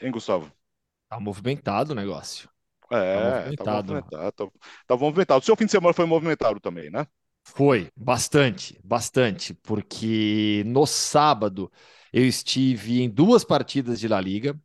Hein, 0.00 0.10
Gustavo? 0.10 0.50
Tá 1.08 1.20
movimentado 1.20 1.92
o 1.92 1.94
negócio. 1.94 2.48
É, 2.90 3.14
tá 3.14 3.30
movimentado. 3.30 3.64
Tá 3.64 3.82
movimentado, 3.82 4.32
tá, 4.32 4.58
tá 4.86 4.96
movimentado. 4.96 5.42
O 5.42 5.44
seu 5.44 5.56
fim 5.56 5.66
de 5.66 5.72
semana 5.72 5.92
foi 5.92 6.06
movimentado 6.06 6.58
também, 6.60 6.90
né? 6.90 7.06
Foi, 7.44 7.90
bastante, 7.94 8.80
bastante, 8.82 9.52
porque 9.52 10.62
no 10.66 10.86
sábado 10.86 11.70
eu 12.12 12.24
estive 12.24 13.02
em 13.02 13.10
duas 13.10 13.44
partidas 13.44 14.00
de 14.00 14.08
La 14.08 14.20
Liga. 14.20 14.58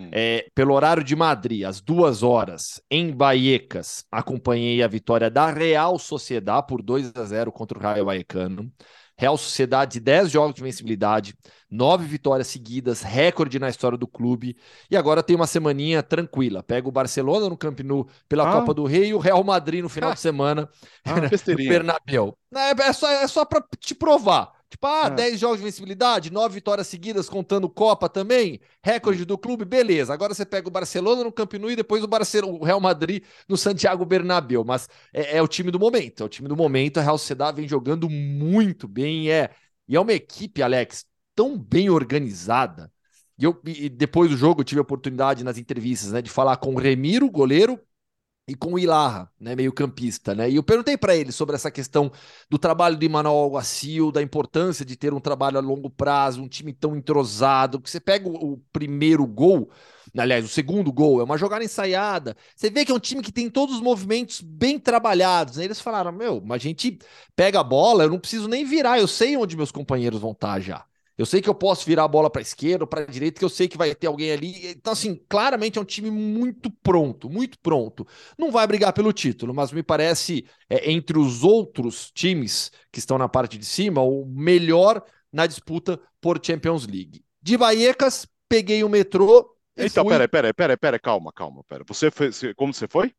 Hum. 0.00 0.08
É, 0.12 0.46
pelo 0.54 0.72
horário 0.72 1.04
de 1.04 1.14
Madrid, 1.14 1.64
às 1.64 1.80
duas 1.80 2.22
horas, 2.22 2.80
em 2.90 3.12
Baiecas, 3.12 4.06
acompanhei 4.10 4.82
a 4.82 4.88
vitória 4.88 5.30
da 5.30 5.50
Real 5.50 5.98
Sociedade 5.98 6.66
por 6.66 6.80
2 6.80 7.12
a 7.14 7.24
0 7.24 7.52
contra 7.52 7.78
o 7.78 7.82
Raio 7.82 8.06
Vallecano. 8.06 8.72
Real 9.20 9.36
Sociedade, 9.36 10.00
10 10.00 10.30
jogos 10.30 10.54
de 10.54 10.62
vencibilidade, 10.62 11.34
9 11.70 12.06
vitórias 12.06 12.46
seguidas, 12.46 13.02
recorde 13.02 13.58
na 13.58 13.68
história 13.68 13.98
do 13.98 14.08
clube. 14.08 14.56
E 14.90 14.96
agora 14.96 15.22
tem 15.22 15.36
uma 15.36 15.46
semaninha 15.46 16.02
tranquila. 16.02 16.62
Pega 16.62 16.88
o 16.88 16.92
Barcelona 16.92 17.46
no 17.46 17.56
Camp 17.58 17.80
Nou 17.80 18.08
pela 18.26 18.48
ah. 18.48 18.52
Copa 18.52 18.72
do 18.72 18.86
Rei 18.86 19.08
e 19.08 19.14
o 19.14 19.18
Real 19.18 19.44
Madrid 19.44 19.82
no 19.82 19.90
final 19.90 20.12
ah. 20.12 20.14
de 20.14 20.20
semana 20.20 20.66
ah, 21.04 21.16
no 21.20 21.56
Bernabéu. 21.56 22.34
É, 22.54 22.70
é 22.70 22.92
só, 22.94 23.10
é 23.10 23.28
só 23.28 23.44
para 23.44 23.62
te 23.78 23.94
provar. 23.94 24.52
Tipo, 24.70 24.86
ah, 24.86 25.06
é. 25.06 25.10
10 25.10 25.40
jogos 25.40 25.58
de 25.58 25.64
vencibilidade, 25.64 26.32
9 26.32 26.54
vitórias 26.54 26.86
seguidas, 26.86 27.28
contando 27.28 27.68
Copa 27.68 28.08
também, 28.08 28.60
recorde 28.82 29.24
do 29.24 29.36
clube, 29.36 29.64
beleza. 29.64 30.14
Agora 30.14 30.32
você 30.32 30.46
pega 30.46 30.68
o 30.68 30.70
Barcelona 30.70 31.24
no 31.24 31.32
Camp 31.32 31.54
Nou 31.54 31.70
e 31.72 31.74
depois 31.76 32.04
o, 32.04 32.06
Barcelona, 32.06 32.56
o 32.56 32.64
Real 32.64 32.80
Madrid 32.80 33.24
no 33.48 33.56
Santiago 33.56 34.04
Bernabéu. 34.04 34.64
Mas 34.64 34.88
é, 35.12 35.38
é, 35.38 35.42
o 35.42 35.48
time 35.48 35.72
do 35.72 35.78
momento, 35.80 36.22
é 36.22 36.26
o 36.26 36.28
time 36.28 36.48
do 36.48 36.56
momento. 36.56 36.98
A 36.98 37.02
Real 37.02 37.18
Sociedade 37.18 37.56
vem 37.56 37.68
jogando 37.68 38.08
muito 38.08 38.86
bem. 38.86 39.28
É, 39.28 39.50
e 39.88 39.96
é 39.96 40.00
uma 40.00 40.12
equipe, 40.12 40.62
Alex, 40.62 41.04
tão 41.34 41.58
bem 41.58 41.90
organizada. 41.90 42.92
E, 43.36 43.44
eu, 43.44 43.60
e 43.66 43.88
depois 43.88 44.30
do 44.30 44.36
jogo 44.36 44.60
eu 44.60 44.64
tive 44.64 44.78
a 44.78 44.82
oportunidade 44.82 45.42
nas 45.42 45.58
entrevistas 45.58 46.12
né, 46.12 46.22
de 46.22 46.30
falar 46.30 46.58
com 46.58 46.74
o 46.74 46.78
Remiro, 46.78 47.28
goleiro, 47.28 47.80
e 48.50 48.54
com 48.56 48.72
o 48.72 48.78
Ilarra, 48.78 49.30
né, 49.38 49.54
meio 49.54 49.72
campista, 49.72 50.34
né? 50.34 50.50
E 50.50 50.56
eu 50.56 50.62
perguntei 50.62 50.96
para 50.96 51.14
ele 51.14 51.30
sobre 51.30 51.54
essa 51.54 51.70
questão 51.70 52.10
do 52.50 52.58
trabalho 52.58 52.96
do 52.96 53.04
Emmanuel 53.04 53.36
Alguacil, 53.36 54.10
da 54.10 54.20
importância 54.20 54.84
de 54.84 54.96
ter 54.96 55.14
um 55.14 55.20
trabalho 55.20 55.56
a 55.56 55.60
longo 55.60 55.88
prazo, 55.88 56.42
um 56.42 56.48
time 56.48 56.72
tão 56.72 56.96
entrosado, 56.96 57.80
que 57.80 57.88
você 57.88 58.00
pega 58.00 58.28
o, 58.28 58.54
o 58.54 58.58
primeiro 58.72 59.24
gol, 59.24 59.70
aliás, 60.18 60.44
o 60.44 60.48
segundo 60.48 60.92
gol 60.92 61.20
é 61.20 61.24
uma 61.24 61.38
jogada 61.38 61.64
ensaiada. 61.64 62.36
Você 62.56 62.68
vê 62.70 62.84
que 62.84 62.90
é 62.90 62.94
um 62.94 62.98
time 62.98 63.22
que 63.22 63.30
tem 63.30 63.48
todos 63.48 63.76
os 63.76 63.80
movimentos 63.80 64.40
bem 64.40 64.80
trabalhados. 64.80 65.56
Né? 65.56 65.64
Eles 65.64 65.80
falaram: 65.80 66.10
"Meu, 66.10 66.42
a 66.50 66.58
gente 66.58 66.98
pega 67.36 67.60
a 67.60 67.64
bola, 67.64 68.02
eu 68.02 68.10
não 68.10 68.18
preciso 68.18 68.48
nem 68.48 68.64
virar, 68.64 68.98
eu 68.98 69.06
sei 69.06 69.36
onde 69.36 69.56
meus 69.56 69.70
companheiros 69.70 70.20
vão 70.20 70.32
estar 70.32 70.54
tá 70.54 70.60
já". 70.60 70.89
Eu 71.20 71.26
sei 71.26 71.42
que 71.42 71.50
eu 71.50 71.54
posso 71.54 71.84
virar 71.84 72.04
a 72.04 72.08
bola 72.08 72.30
para 72.30 72.40
esquerda 72.40 72.84
ou 72.84 72.88
para 72.88 73.04
direita, 73.04 73.38
que 73.38 73.44
eu 73.44 73.50
sei 73.50 73.68
que 73.68 73.76
vai 73.76 73.94
ter 73.94 74.06
alguém 74.06 74.32
ali. 74.32 74.68
Então, 74.68 74.94
assim, 74.94 75.22
claramente 75.28 75.76
é 75.76 75.82
um 75.82 75.84
time 75.84 76.10
muito 76.10 76.70
pronto, 76.82 77.28
muito 77.28 77.58
pronto. 77.58 78.06
Não 78.38 78.50
vai 78.50 78.66
brigar 78.66 78.94
pelo 78.94 79.12
título, 79.12 79.52
mas 79.52 79.70
me 79.70 79.82
parece, 79.82 80.46
é, 80.66 80.90
entre 80.90 81.18
os 81.18 81.44
outros 81.44 82.10
times 82.10 82.72
que 82.90 82.98
estão 82.98 83.18
na 83.18 83.28
parte 83.28 83.58
de 83.58 83.66
cima, 83.66 84.00
o 84.00 84.24
melhor 84.24 85.04
na 85.30 85.46
disputa 85.46 86.00
por 86.22 86.40
Champions 86.42 86.86
League. 86.86 87.22
De 87.42 87.54
Vallecas, 87.54 88.26
peguei 88.48 88.82
o 88.82 88.88
metrô. 88.88 89.54
Então, 89.76 90.04
fui... 90.04 90.14
peraí, 90.14 90.26
peraí, 90.26 90.54
peraí, 90.54 90.76
peraí, 90.78 90.98
calma, 90.98 91.30
calma, 91.34 91.62
pera. 91.64 91.84
Você 91.86 92.10
foi. 92.10 92.30
Como 92.54 92.72
você 92.72 92.88
foi? 92.88 93.12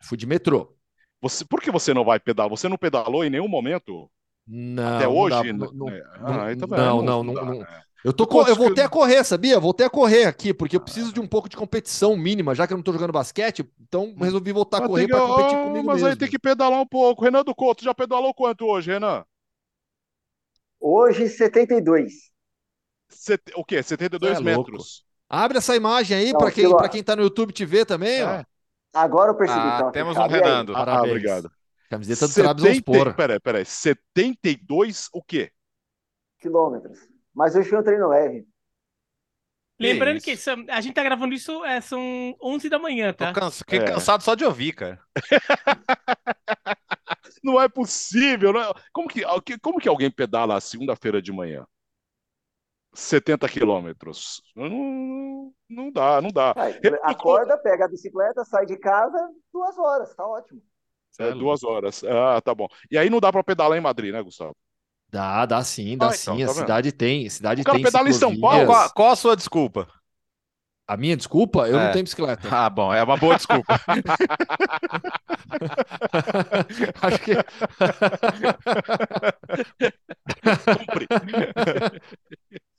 Fui 0.00 0.16
de 0.16 0.24
metrô. 0.24 0.72
Você, 1.20 1.44
por 1.44 1.60
que 1.60 1.72
você 1.72 1.92
não 1.92 2.04
vai 2.04 2.20
pedalar? 2.20 2.48
Você 2.50 2.68
não 2.68 2.78
pedalou 2.78 3.24
em 3.24 3.30
nenhum 3.30 3.48
momento? 3.48 4.08
Não. 4.46 4.96
Até 4.96 5.08
hoje? 5.08 5.52
Não, 5.52 5.72
não, 5.72 5.88
ah, 5.88 6.52
então 6.52 6.68
não, 6.68 7.02
não, 7.02 7.22
não, 7.22 7.34
não, 7.34 7.66
Eu, 8.04 8.12
tô, 8.12 8.24
eu 8.46 8.56
voltei 8.56 8.82
a 8.82 8.88
correr, 8.88 9.22
sabia? 9.24 9.60
Voltei 9.60 9.86
a 9.86 9.90
correr 9.90 10.24
aqui, 10.24 10.52
porque 10.52 10.76
eu 10.76 10.80
preciso 10.80 11.12
de 11.12 11.20
um 11.20 11.26
pouco 11.26 11.48
de 11.48 11.56
competição 11.56 12.16
mínima, 12.16 12.54
já 12.54 12.66
que 12.66 12.72
eu 12.72 12.76
não 12.76 12.82
tô 12.82 12.92
jogando 12.92 13.12
basquete, 13.12 13.64
então 13.80 14.14
resolvi 14.18 14.52
voltar 14.52 14.78
a 14.78 14.86
correr 14.86 15.06
para 15.06 15.20
competir 15.20 15.56
oh, 15.56 15.64
comigo 15.64 15.86
Mas 15.86 15.96
mesmo. 15.96 16.08
aí 16.08 16.16
tem 16.16 16.28
que 16.28 16.38
pedalar 16.38 16.80
um 16.80 16.86
pouco. 16.86 17.22
Renan 17.22 17.44
do 17.44 17.54
Couto, 17.54 17.84
já 17.84 17.94
pedalou 17.94 18.34
quanto 18.34 18.66
hoje, 18.66 18.90
Renan? 18.90 19.24
Hoje, 20.80 21.28
72. 21.28 22.30
Set... 23.08 23.42
O 23.54 23.64
quê? 23.64 23.82
72 23.82 24.38
é 24.38 24.40
metros. 24.40 24.66
Louco. 24.66 25.10
Abre 25.28 25.58
essa 25.58 25.76
imagem 25.76 26.16
aí 26.16 26.32
para 26.32 26.50
quem, 26.50 26.76
pra 26.76 26.88
quem 26.88 27.04
tá 27.04 27.14
no 27.14 27.22
YouTube 27.22 27.52
te 27.52 27.64
ver 27.64 27.84
também, 27.84 28.20
é. 28.20 28.24
ó. 28.24 28.44
Agora 28.92 29.30
eu 29.30 29.36
percebi. 29.36 29.60
Ah, 29.60 29.76
então, 29.78 29.92
temos 29.92 30.16
um 30.16 30.26
Renando. 30.26 30.74
Ah, 30.74 31.02
obrigado. 31.02 31.50
Camiseta 31.90 32.28
do 32.28 32.32
70... 32.32 32.54
Trabzonspor. 32.54 33.14
Peraí, 33.16 33.40
peraí. 33.40 33.64
72 33.64 35.08
o 35.12 35.20
quê? 35.20 35.50
Quilômetros. 36.38 37.00
Mas 37.34 37.56
hoje 37.56 37.68
foi 37.68 37.80
um 37.80 37.82
treino 37.82 38.08
leve. 38.08 38.46
Lembrando 39.78 40.20
que, 40.20 40.36
que 40.36 40.50
a 40.70 40.80
gente 40.80 40.94
tá 40.94 41.02
gravando 41.02 41.34
isso, 41.34 41.64
é, 41.64 41.80
são 41.80 42.36
11 42.40 42.68
da 42.68 42.78
manhã, 42.78 43.12
tá? 43.12 43.32
Tô 43.32 43.40
canso, 43.40 43.64
é. 43.66 43.84
cansado 43.84 44.22
só 44.22 44.34
de 44.34 44.44
ouvir, 44.44 44.72
cara. 44.72 45.02
não 47.42 47.60
é 47.60 47.68
possível. 47.68 48.52
Não 48.52 48.60
é... 48.60 48.72
Como, 48.92 49.08
que, 49.08 49.24
como 49.60 49.80
que 49.80 49.88
alguém 49.88 50.10
pedala 50.10 50.60
segunda-feira 50.60 51.20
de 51.20 51.32
manhã? 51.32 51.66
70 52.92 53.48
quilômetros. 53.48 54.42
Não, 54.54 55.52
não 55.68 55.90
dá, 55.90 56.20
não 56.20 56.30
dá. 56.30 56.54
acorda, 57.02 57.58
pega 57.58 57.86
a 57.86 57.88
bicicleta, 57.88 58.44
sai 58.44 58.66
de 58.66 58.76
casa, 58.76 59.18
duas 59.52 59.78
horas, 59.78 60.14
tá 60.14 60.26
ótimo. 60.26 60.60
É, 61.18 61.32
duas 61.32 61.62
horas. 61.62 62.02
Ah, 62.04 62.40
tá 62.40 62.54
bom. 62.54 62.66
E 62.90 62.96
aí 62.96 63.10
não 63.10 63.20
dá 63.20 63.32
para 63.32 63.44
pedalar 63.44 63.76
em 63.76 63.80
Madrid, 63.80 64.12
né, 64.12 64.22
Gustavo? 64.22 64.56
Dá, 65.10 65.44
dá 65.44 65.62
sim, 65.64 65.98
dá 65.98 66.08
ah, 66.08 66.12
sim. 66.12 66.30
Então, 66.34 66.46
tá 66.46 66.52
a 66.52 66.54
cidade 66.54 66.92
tem. 66.92 67.26
A 67.26 67.30
cidade 67.30 67.62
o 67.62 67.64
cara 67.64 67.76
tem 67.76 67.84
pedala 67.84 68.08
em 68.08 68.12
São 68.12 68.38
Paulo. 68.38 68.66
Qual, 68.66 68.90
qual, 68.92 69.10
a 69.10 69.16
sua 69.16 69.34
desculpa? 69.34 69.88
A 70.86 70.96
minha 70.96 71.16
desculpa? 71.16 71.68
Eu 71.68 71.78
é. 71.78 71.84
não 71.84 71.92
tenho 71.92 72.04
bicicleta. 72.04 72.48
Ah, 72.50 72.70
bom, 72.70 72.94
é 72.94 73.02
uma 73.02 73.16
boa 73.16 73.36
desculpa. 73.36 73.74
Acho 77.02 77.18
que. 77.20 77.34
Cumpre. 80.76 81.06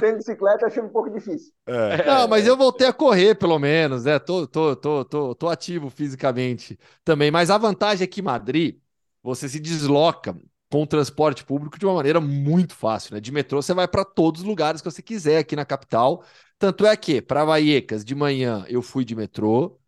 Sem 0.00 0.16
bicicleta 0.16 0.66
achei 0.66 0.82
um 0.82 0.88
pouco 0.88 1.10
difícil. 1.10 1.52
É. 1.66 2.04
Não, 2.06 2.28
mas 2.28 2.46
eu 2.46 2.56
voltei 2.56 2.86
a 2.86 2.92
correr, 2.92 3.34
pelo 3.34 3.58
menos, 3.58 4.04
né? 4.04 4.18
Tô, 4.18 4.46
tô, 4.46 4.76
tô, 4.76 5.04
tô, 5.04 5.34
tô 5.34 5.48
ativo 5.48 5.88
fisicamente 5.90 6.78
também. 7.04 7.30
Mas 7.30 7.50
a 7.50 7.58
vantagem 7.58 8.04
é 8.04 8.06
que 8.06 8.20
Madrid, 8.22 8.78
você 9.22 9.48
se 9.48 9.58
desloca 9.58 10.36
com 10.70 10.82
o 10.82 10.86
transporte 10.86 11.44
público 11.44 11.78
de 11.78 11.84
uma 11.86 11.94
maneira 11.94 12.20
muito 12.20 12.74
fácil, 12.74 13.14
né? 13.14 13.20
De 13.20 13.32
metrô 13.32 13.60
você 13.60 13.74
vai 13.74 13.88
para 13.88 14.04
todos 14.04 14.42
os 14.42 14.46
lugares 14.46 14.80
que 14.80 14.90
você 14.90 15.02
quiser 15.02 15.38
aqui 15.38 15.56
na 15.56 15.64
capital. 15.64 16.24
Tanto 16.58 16.86
é 16.86 16.96
que, 16.96 17.20
para 17.22 17.44
Vallecas, 17.44 18.04
de 18.04 18.14
manhã 18.14 18.64
eu 18.68 18.82
fui 18.82 19.04
de 19.04 19.16
metrô, 19.16 19.78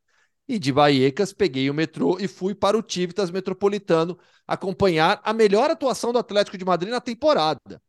e 0.48 0.58
de 0.58 0.72
Vallecas 0.72 1.32
peguei 1.32 1.70
o 1.70 1.74
metrô 1.74 2.18
e 2.20 2.28
fui 2.28 2.54
para 2.54 2.76
o 2.76 2.82
Tivitas 2.82 3.30
Metropolitano 3.30 4.18
acompanhar 4.46 5.20
a 5.24 5.32
melhor 5.32 5.70
atuação 5.70 6.12
do 6.12 6.18
Atlético 6.18 6.58
de 6.58 6.64
Madrid 6.64 6.90
na 6.90 7.00
temporada. 7.00 7.80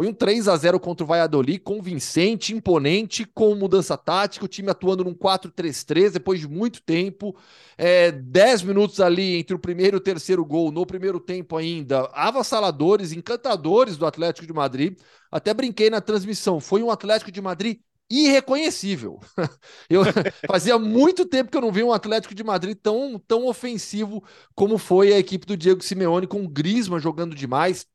Foi 0.00 0.08
um 0.08 0.14
3 0.14 0.48
a 0.48 0.56
0 0.56 0.80
contra 0.80 1.04
o 1.04 1.06
Valladolid, 1.06 1.58
convincente, 1.58 2.54
imponente, 2.54 3.26
com 3.26 3.54
mudança 3.54 3.98
tática, 3.98 4.46
o 4.46 4.48
time 4.48 4.70
atuando 4.70 5.04
num 5.04 5.12
4-3-3 5.12 6.12
depois 6.12 6.40
de 6.40 6.48
muito 6.48 6.80
tempo. 6.80 7.36
É, 7.76 8.10
10 8.10 8.62
minutos 8.62 8.98
ali 8.98 9.36
entre 9.36 9.54
o 9.54 9.58
primeiro 9.58 9.98
e 9.98 9.98
o 9.98 10.00
terceiro 10.00 10.42
gol, 10.42 10.72
no 10.72 10.86
primeiro 10.86 11.20
tempo 11.20 11.54
ainda, 11.54 12.08
avassaladores, 12.14 13.12
encantadores 13.12 13.98
do 13.98 14.06
Atlético 14.06 14.46
de 14.46 14.54
Madrid. 14.54 14.98
Até 15.30 15.52
brinquei 15.52 15.90
na 15.90 16.00
transmissão, 16.00 16.60
foi 16.60 16.82
um 16.82 16.90
Atlético 16.90 17.30
de 17.30 17.42
Madrid 17.42 17.80
irreconhecível. 18.08 19.20
Eu 19.90 20.00
fazia 20.48 20.78
muito 20.78 21.26
tempo 21.26 21.50
que 21.50 21.58
eu 21.58 21.62
não 21.62 21.70
vi 21.70 21.82
um 21.82 21.92
Atlético 21.92 22.34
de 22.34 22.42
Madrid 22.42 22.74
tão, 22.82 23.18
tão 23.28 23.46
ofensivo 23.46 24.24
como 24.54 24.78
foi 24.78 25.12
a 25.12 25.18
equipe 25.18 25.46
do 25.46 25.58
Diego 25.58 25.84
Simeone, 25.84 26.26
com 26.26 26.42
o 26.42 26.48
Griezmann 26.48 27.00
jogando 27.00 27.34
demais. 27.34 27.86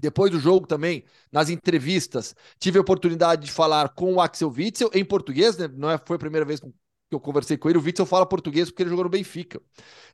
Depois 0.00 0.30
do 0.30 0.38
jogo 0.38 0.66
também, 0.66 1.04
nas 1.32 1.48
entrevistas, 1.48 2.34
tive 2.58 2.78
a 2.78 2.80
oportunidade 2.80 3.46
de 3.46 3.52
falar 3.52 3.90
com 3.90 4.14
o 4.14 4.20
Axel 4.20 4.50
Witzel 4.50 4.90
em 4.94 5.04
português, 5.04 5.56
né? 5.56 5.68
Não 5.68 5.90
é, 5.90 5.98
foi 5.98 6.16
a 6.16 6.18
primeira 6.18 6.44
vez 6.46 6.60
que 6.60 6.68
eu 7.10 7.20
conversei 7.20 7.56
com 7.56 7.68
ele. 7.68 7.78
O 7.78 7.82
Witzel 7.82 8.06
fala 8.06 8.26
português 8.26 8.70
porque 8.70 8.82
ele 8.82 8.90
jogou 8.90 9.04
no 9.04 9.10
Benfica, 9.10 9.60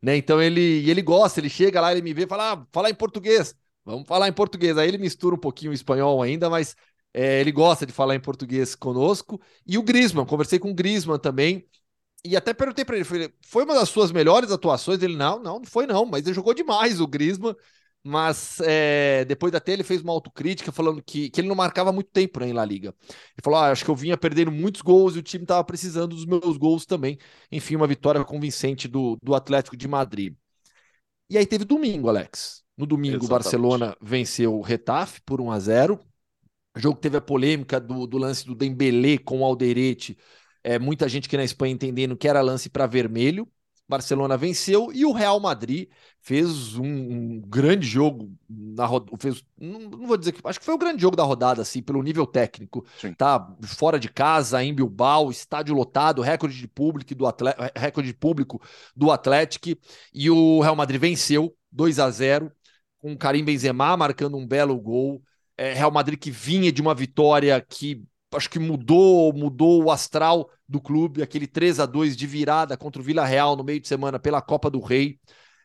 né? 0.03 0.17
Então 0.17 0.41
ele, 0.43 0.89
ele 0.89 1.03
gosta, 1.03 1.41
ele 1.41 1.49
chega 1.51 1.81
lá, 1.81 1.93
ele 1.93 2.03
me 2.03 2.15
vê 2.15 2.25
e 2.25 2.27
fala, 2.27 2.53
ah, 2.53 2.67
falar 2.73 2.91
em 2.91 2.95
português. 2.95 3.55
Vamos 3.85 4.07
falar 4.07 4.29
em 4.29 4.33
português. 4.33 4.79
Aí 4.79 4.89
ele 4.89 4.99
mistura 4.99 5.35
um 5.35 5.39
pouquinho 5.39 5.71
o 5.73 5.75
espanhol 5.75 6.23
ainda, 6.23 6.49
mas 6.49 6.75
é, 7.13 7.41
ele 7.41 7.53
gosta 7.53 7.85
de 7.87 7.93
falar 7.93 8.15
em 8.15 8.21
português 8.21 8.75
conosco. 8.75 9.41
E 9.67 9.77
o 9.79 9.83
Griezmann, 9.83 10.27
conversei 10.27 10.59
com 10.59 10.71
o 10.71 10.75
Griezmann 10.75 11.19
também. 11.19 11.67
E 12.25 12.37
até 12.37 12.55
perguntei 12.55 12.85
para 12.85 12.97
ele, 12.97 13.05
foi 13.43 13.65
uma 13.65 13.75
das 13.75 13.89
suas 13.91 14.11
melhores 14.11 14.51
atuações? 14.51 15.03
Ele, 15.03 15.17
não, 15.17 15.39
não, 15.43 15.59
não 15.59 15.67
foi 15.67 15.87
não, 15.87 16.07
mas 16.07 16.27
ele 16.27 16.35
jogou 16.35 16.55
demais 16.55 17.01
o 17.01 17.07
Griezmann. 17.07 17.55
Mas 18.07 18.61
é, 18.61 19.25
depois 19.25 19.55
até 19.55 19.73
ele 19.73 19.83
fez 19.83 20.03
uma 20.03 20.13
autocrítica 20.13 20.71
falando 20.71 21.03
que, 21.03 21.31
que 21.31 21.41
ele 21.41 21.49
não 21.49 21.55
marcava 21.55 21.91
muito 21.91 22.11
tempo 22.11 22.39
né, 22.39 22.49
em 22.49 22.53
La 22.53 22.65
Liga. 22.65 22.95
Ele 23.01 23.43
falou: 23.43 23.59
ah, 23.59 23.71
acho 23.71 23.85
que 23.85 23.91
eu 23.91 23.97
vinha 23.97 24.17
perdendo 24.17 24.53
muitos 24.53 24.83
gols 24.83 25.17
e 25.17 25.19
o 25.19 25.23
time 25.23 25.45
estava 25.45 25.65
precisando 25.65 26.15
dos 26.15 26.27
meus 26.27 26.59
gols 26.59 26.85
também. 26.85 27.19
Enfim, 27.51 27.77
uma 27.77 27.87
vitória 27.87 28.23
convincente 28.23 28.87
do, 28.87 29.17
do 29.23 29.35
Atlético 29.35 29.77
de 29.77 29.89
Madrid. 29.89 30.35
E 31.31 31.39
aí 31.39 31.47
teve 31.47 31.65
domingo, 31.65 32.09
Alex. 32.11 32.63
No 32.77 32.87
domingo, 32.87 33.25
o 33.25 33.29
Barcelona 33.29 33.97
venceu 34.03 34.55
o 34.55 34.61
Retafe 34.61 35.23
por 35.23 35.41
1 35.41 35.51
a 35.51 35.59
0 35.59 36.01
o 36.77 36.81
jogo 36.81 36.99
teve 36.99 37.17
a 37.17 37.21
polêmica 37.21 37.79
do, 37.81 38.07
do 38.07 38.19
lance 38.19 38.45
do 38.45 38.55
Dembélé 38.55 39.17
com 39.19 39.41
o 39.41 39.45
Alderete. 39.45 40.19
É, 40.63 40.79
muita 40.79 41.09
gente 41.09 41.27
aqui 41.27 41.37
na 41.37 41.45
Espanha 41.45 41.73
entendendo 41.73 42.17
que 42.17 42.27
era 42.27 42.41
lance 42.41 42.69
para 42.69 42.87
vermelho. 42.87 43.49
Barcelona 43.95 44.37
venceu 44.37 44.91
e 44.93 45.05
o 45.05 45.13
Real 45.13 45.39
Madrid 45.39 45.89
fez 46.21 46.77
um, 46.77 46.85
um 46.85 47.41
grande 47.41 47.87
jogo 47.87 48.33
na 48.49 48.89
fez 49.19 49.45
não, 49.57 49.79
não, 49.79 50.07
vou 50.07 50.17
dizer 50.17 50.33
que 50.33 50.41
acho 50.43 50.59
que 50.59 50.65
foi 50.65 50.75
o 50.75 50.79
grande 50.79 51.01
jogo 51.01 51.17
da 51.17 51.23
rodada 51.23 51.63
assim 51.63 51.81
pelo 51.81 52.03
nível 52.03 52.27
técnico. 52.27 52.85
Sim. 53.01 53.15
tá 53.15 53.55
fora 53.63 54.01
de 54.01 54.09
casa 54.09 54.63
em 54.65 54.75
Bilbao 54.75 55.31
estádio 55.31 55.75
lotado 55.75 56.23
recorde 56.23 56.59
de 56.59 56.67
público 56.67 57.15
do 57.15 57.27
Atlético 57.27 57.63
recorde 57.77 58.09
de 58.11 58.19
público 58.19 58.61
do 58.97 59.11
Atlético 59.11 59.69
e 60.13 60.29
o 60.29 60.61
Real 60.61 60.75
Madrid 60.75 61.01
venceu 61.01 61.55
2 61.71 62.01
a 62.01 62.11
0 62.11 62.51
com 62.99 63.17
Karim 63.17 63.45
Benzema 63.45 63.97
marcando 63.97 64.37
um 64.37 64.47
belo 64.47 64.77
gol. 64.81 65.23
É, 65.57 65.73
Real 65.73 65.91
Madrid 65.91 66.19
que 66.19 66.33
vinha 66.33 66.73
de 66.73 66.83
uma 66.83 66.95
vitória 66.95 67.61
que 67.61 68.03
acho 68.37 68.51
que 68.51 68.59
mudou, 68.59 69.33
mudou 69.33 69.85
o 69.85 69.91
astral 69.91 70.51
do 70.69 70.81
clube, 70.81 71.23
aquele 71.23 71.47
3 71.47 71.81
a 71.81 71.87
2 71.87 72.17
de 72.17 72.27
virada 72.27 72.77
contra 72.77 73.01
o 73.01 73.05
Vila 73.05 73.25
Real 73.25 73.57
no 73.57 73.65
meio 73.65 73.81
de 73.81 73.89
semana 73.89 74.19
pela 74.19 74.43
Copa 74.43 74.71
do 74.71 74.81
Rei. 74.81 75.19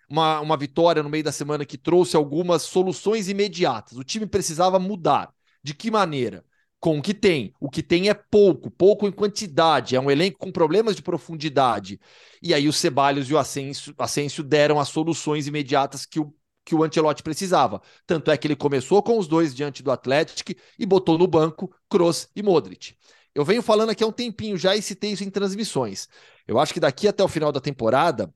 Uma, 0.09 0.39
uma 0.39 0.57
vitória 0.57 1.03
no 1.03 1.09
meio 1.09 1.23
da 1.23 1.31
semana 1.31 1.65
que 1.65 1.77
trouxe 1.77 2.15
algumas 2.15 2.63
soluções 2.63 3.29
imediatas. 3.29 3.97
O 3.97 4.03
time 4.03 4.25
precisava 4.25 4.79
mudar. 4.79 5.31
De 5.63 5.73
que 5.73 5.91
maneira? 5.91 6.43
Com 6.79 6.97
o 6.97 7.01
que 7.01 7.13
tem. 7.13 7.53
O 7.59 7.69
que 7.69 7.83
tem 7.83 8.09
é 8.09 8.13
pouco, 8.13 8.71
pouco 8.71 9.07
em 9.07 9.11
quantidade. 9.11 9.95
É 9.95 9.99
um 9.99 10.09
elenco 10.09 10.39
com 10.39 10.51
problemas 10.51 10.95
de 10.95 11.03
profundidade. 11.03 11.99
E 12.41 12.53
aí 12.53 12.67
o 12.67 12.73
Ceballos 12.73 13.29
e 13.29 13.33
o 13.33 13.37
Asensio, 13.37 13.93
Asensio 13.97 14.43
deram 14.43 14.79
as 14.79 14.89
soluções 14.89 15.45
imediatas 15.45 16.05
que 16.05 16.19
o 16.19 16.33
que 16.69 16.75
o 16.75 16.83
Ancelotti 16.83 17.23
precisava. 17.23 17.81
Tanto 18.05 18.29
é 18.29 18.37
que 18.37 18.45
ele 18.45 18.55
começou 18.55 19.01
com 19.01 19.17
os 19.17 19.27
dois 19.27 19.55
diante 19.55 19.81
do 19.81 19.89
Atlético 19.89 20.53
e 20.77 20.85
botou 20.85 21.17
no 21.17 21.25
banco 21.25 21.73
Kroos 21.89 22.29
e 22.35 22.43
Modric. 22.43 22.95
Eu 23.33 23.43
venho 23.43 23.63
falando 23.63 23.89
aqui 23.89 24.03
há 24.03 24.07
um 24.07 24.11
tempinho 24.11 24.55
já 24.55 24.75
e 24.75 24.81
citei 24.83 25.11
isso 25.11 25.23
em 25.23 25.31
transmissões. 25.31 26.07
Eu 26.47 26.59
acho 26.59 26.71
que 26.71 26.79
daqui 26.79 27.07
até 27.07 27.23
o 27.23 27.27
final 27.27 27.51
da 27.51 27.59
temporada 27.59 28.31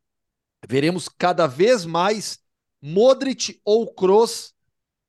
veremos 0.67 1.07
cada 1.07 1.45
vez 1.45 1.85
mais 1.85 2.39
Modric 2.81 3.61
ou 3.63 3.93
Kroos 3.93 4.51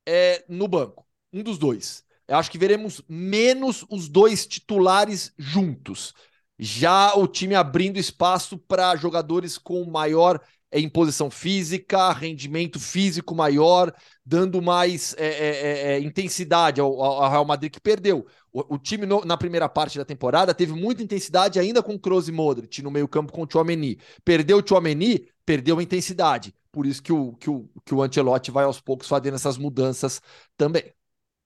é, 0.07 0.45
no 0.47 0.68
banco. 0.68 1.07
Um 1.33 1.43
dos 1.43 1.57
dois. 1.57 2.05
Eu 2.29 2.37
acho 2.37 2.51
que 2.51 2.59
veremos 2.59 3.01
menos 3.09 3.87
os 3.89 4.07
dois 4.07 4.47
titulares 4.47 5.33
juntos. 5.39 6.12
Já 6.59 7.14
o 7.14 7.27
time 7.27 7.55
abrindo 7.55 7.99
espaço 7.99 8.59
para 8.59 8.95
jogadores 8.97 9.57
com 9.57 9.83
maior 9.87 10.39
é, 10.75 10.81
imposição 10.81 11.31
física, 11.31 12.12
rendimento 12.12 12.81
físico 12.81 13.33
maior, 13.33 13.95
dando 14.27 14.61
mais 14.61 15.14
é, 15.16 15.27
é, 15.27 15.49
é, 15.49 15.93
é 15.93 16.01
intensidade 16.01 16.81
ao, 16.81 17.01
ao, 17.01 17.31
Real 17.31 17.45
Madrid 17.45 17.70
que 17.70 17.81
perdeu. 17.81 18.27
O, 18.53 18.75
o 18.75 18.79
time 18.79 19.07
no, 19.07 19.25
na 19.25 19.37
primeira 19.37 19.68
parte 19.68 19.97
da 19.97 20.05
temporada 20.05 20.53
teve 20.53 20.72
muita 20.72 21.01
intensidade 21.01 21.61
ainda 21.61 21.81
com 21.81 21.97
Kroos 21.97 22.29
e 22.29 22.33
Modric 22.33 22.83
no 22.83 22.91
meio 22.91 23.07
campo 23.07 23.33
com 23.33 23.45
o 23.45 23.49
Chouameni. 23.51 24.01
Perdeu 24.25 24.59
o 24.59 24.68
Chouameni, 24.68 25.29
perdeu 25.47 25.79
a 25.79 25.83
intensidade. 25.83 26.53
Por 26.72 26.87
isso 26.87 27.01
que 27.01 27.12
o, 27.12 27.35
que 27.35 27.49
o, 27.49 27.70
que 27.85 27.95
o 27.95 28.03
Ancelotti 28.03 28.51
vai 28.51 28.64
aos 28.64 28.81
poucos 28.81 29.07
fazendo 29.07 29.35
essas 29.35 29.57
mudanças 29.57 30.20
também. 30.57 30.93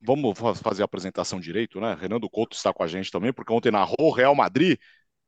Vamos 0.00 0.38
fazer 0.38 0.80
a 0.80 0.84
apresentação 0.86 1.38
direito, 1.38 1.80
né? 1.80 1.94
Renando 2.00 2.30
Couto 2.30 2.56
está 2.56 2.72
com 2.72 2.82
a 2.82 2.86
gente 2.86 3.10
também, 3.10 3.32
porque 3.32 3.52
ontem 3.52 3.70
narrou 3.70 3.96
o 3.98 4.12
Real 4.12 4.34
Madrid, 4.34 4.78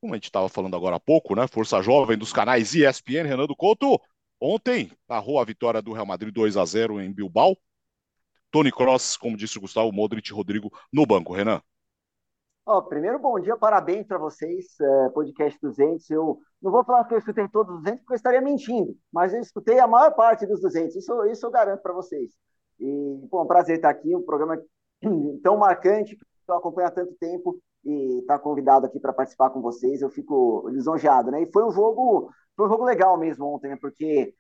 como 0.01 0.15
a 0.15 0.17
gente 0.17 0.25
estava 0.25 0.49
falando 0.49 0.75
agora 0.75 0.97
há 0.97 1.01
pouco, 1.01 1.35
né? 1.35 1.47
Força 1.47 1.83
Jovem 1.83 2.17
dos 2.17 2.33
canais 2.33 2.75
ESPN, 2.75 3.27
Renando 3.27 3.55
Couto. 3.55 4.01
Ontem 4.41 4.91
narrou 5.07 5.39
a 5.39 5.45
vitória 5.45 5.83
do 5.83 5.93
Real 5.93 6.07
Madrid 6.07 6.33
2 6.33 6.57
a 6.57 6.65
0 6.65 7.01
em 7.01 7.13
Bilbao. 7.13 7.57
Tony 8.51 8.73
Cross, 8.73 9.17
como 9.17 9.37
disse 9.37 9.59
o 9.59 9.61
Gustavo, 9.61 9.93
Modric 9.93 10.29
e 10.29 10.35
Rodrigo 10.35 10.71
no 10.93 11.05
banco. 11.07 11.35
Renan. 11.35 11.61
Oh, 12.67 12.83
primeiro, 12.83 13.19
bom 13.19 13.39
dia, 13.39 13.57
parabéns 13.57 14.07
para 14.07 14.19
vocês, 14.19 14.79
é, 14.81 15.09
podcast 15.11 15.59
200. 15.61 16.09
Eu 16.11 16.39
não 16.63 16.71
vou 16.71 16.85
falar 16.85 17.05
que 17.05 17.15
eu 17.15 17.19
escutei 17.19 17.49
todos 17.49 17.75
os 17.75 17.81
200, 17.83 18.01
porque 18.01 18.13
eu 18.13 18.17
estaria 18.17 18.41
mentindo, 18.41 18.97
mas 19.13 19.35
eu 19.35 19.41
escutei 19.41 19.79
a 19.79 19.87
maior 19.87 20.15
parte 20.15 20.47
dos 20.47 20.61
200, 20.61 20.95
isso, 20.95 21.25
isso 21.27 21.47
eu 21.47 21.51
garanto 21.51 21.81
para 21.83 21.93
vocês. 21.93 22.33
E, 22.79 22.87
um 22.87 23.47
prazer 23.47 23.77
estar 23.77 23.91
aqui, 23.91 24.15
um 24.15 24.23
programa 24.23 24.61
tão 25.43 25.57
marcante, 25.57 26.17
que 26.17 26.25
eu 26.49 26.55
acompanho 26.55 26.89
há 26.89 26.91
tanto 26.91 27.13
tempo, 27.15 27.61
e 27.85 28.21
estar 28.21 28.39
tá 28.39 28.43
convidado 28.43 28.87
aqui 28.87 29.01
para 29.01 29.13
participar 29.13 29.51
com 29.51 29.61
vocês, 29.61 30.03
eu 30.03 30.11
fico 30.11 30.69
lisonjeado, 30.69 31.31
né? 31.31 31.43
E 31.43 31.53
foi 31.53 31.65
um 31.65 31.71
jogo, 31.71 32.31
foi 32.57 32.67
um 32.67 32.69
jogo 32.69 32.85
legal 32.85 33.17
mesmo 33.17 33.47
ontem, 33.47 33.71
né? 33.71 33.77
Porque 33.81 34.35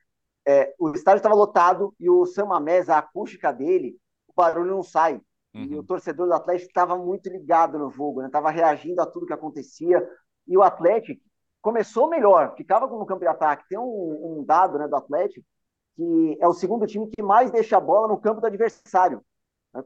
é, 0.47 0.74
o 0.78 0.91
estádio 0.91 1.18
estava 1.18 1.34
lotado 1.34 1.95
e 1.99 2.09
o 2.09 2.26
Sam 2.26 2.47
Mamés, 2.47 2.88
a 2.88 2.99
acústica 2.99 3.53
dele, 3.53 3.97
o 4.28 4.32
barulho 4.34 4.70
não 4.70 4.82
sai. 4.82 5.20
Uhum. 5.55 5.64
E 5.64 5.78
o 5.78 5.82
torcedor 5.82 6.26
do 6.28 6.34
Atlético 6.34 6.68
estava 6.68 6.97
muito 6.97 7.28
ligado 7.28 7.78
no 7.78 7.91
jogo, 7.91 8.24
estava 8.24 8.51
né? 8.51 8.57
reagindo 8.57 9.01
a 9.01 9.07
tudo 9.07 9.26
que 9.26 9.32
acontecia. 9.32 10.07
E 10.47 10.57
o 10.57 10.62
Atlético 10.62 11.22
começou 11.61 12.09
melhor, 12.09 12.55
ficava 12.57 12.86
no 12.86 13.07
campo 13.07 13.20
de 13.20 13.26
ataque. 13.26 13.68
Tem 13.68 13.78
um, 13.78 14.38
um, 14.41 14.45
dado 14.45 14.78
né, 14.78 14.86
do 14.88 14.97
Atlético 14.97 15.45
que 15.97 16.38
é 16.41 16.49
o 16.49 16.55
segundo 16.55 16.86
time 16.86 17.11
que 17.11 17.22
mais 17.22 17.51
deixa 17.51 17.76
a 17.76 17.80
bola 17.80 18.09
no 18.09 18.18
campo 18.18 18.41
do 18.41 18.47
adversário. 18.47 19.22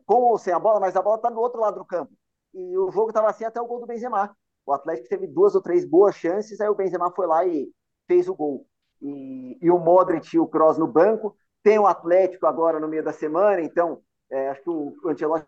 Com 0.07 0.23
ou 0.23 0.39
sem 0.39 0.53
a 0.53 0.59
bola, 0.59 0.81
mas 0.81 0.97
a 0.97 1.03
bola 1.03 1.17
está 1.17 1.29
do 1.29 1.41
outro 1.41 1.61
lado 1.61 1.79
do 1.79 1.85
campo. 1.85 2.13
E 2.55 2.79
o 2.79 2.91
jogo 2.91 3.09
estava 3.09 3.29
assim 3.29 3.45
até 3.45 3.61
o 3.61 3.67
gol 3.67 3.81
do 3.81 3.87
Benzema. 3.87 4.35
O 4.65 4.73
Atlético 4.73 5.09
teve 5.09 5.27
duas 5.27 5.55
ou 5.55 5.61
três 5.61 5.85
boas 5.85 6.15
chances, 6.15 6.61
aí 6.61 6.69
o 6.69 6.75
Benzema 6.75 7.11
foi 7.11 7.27
lá 7.27 7.45
e 7.45 7.69
fez 8.07 8.29
o 8.29 8.35
gol. 8.35 8.67
E, 9.03 9.59
e 9.61 9.71
o 9.71 9.79
Modric 9.79 10.35
e 10.35 10.39
o 10.39 10.47
Kroos 10.47 10.79
no 10.79 10.87
banco. 10.87 11.37
Tem 11.63 11.79
o 11.79 11.87
Atlético 11.87 12.47
agora 12.47 12.79
no 12.79 12.89
meio 12.89 13.03
da 13.03 13.13
semana, 13.13 13.61
então 13.61 14.03
é, 14.31 14.51
acho 14.51 14.63
que 14.63 14.71
o, 14.71 14.95
Ancelotti 15.07 15.47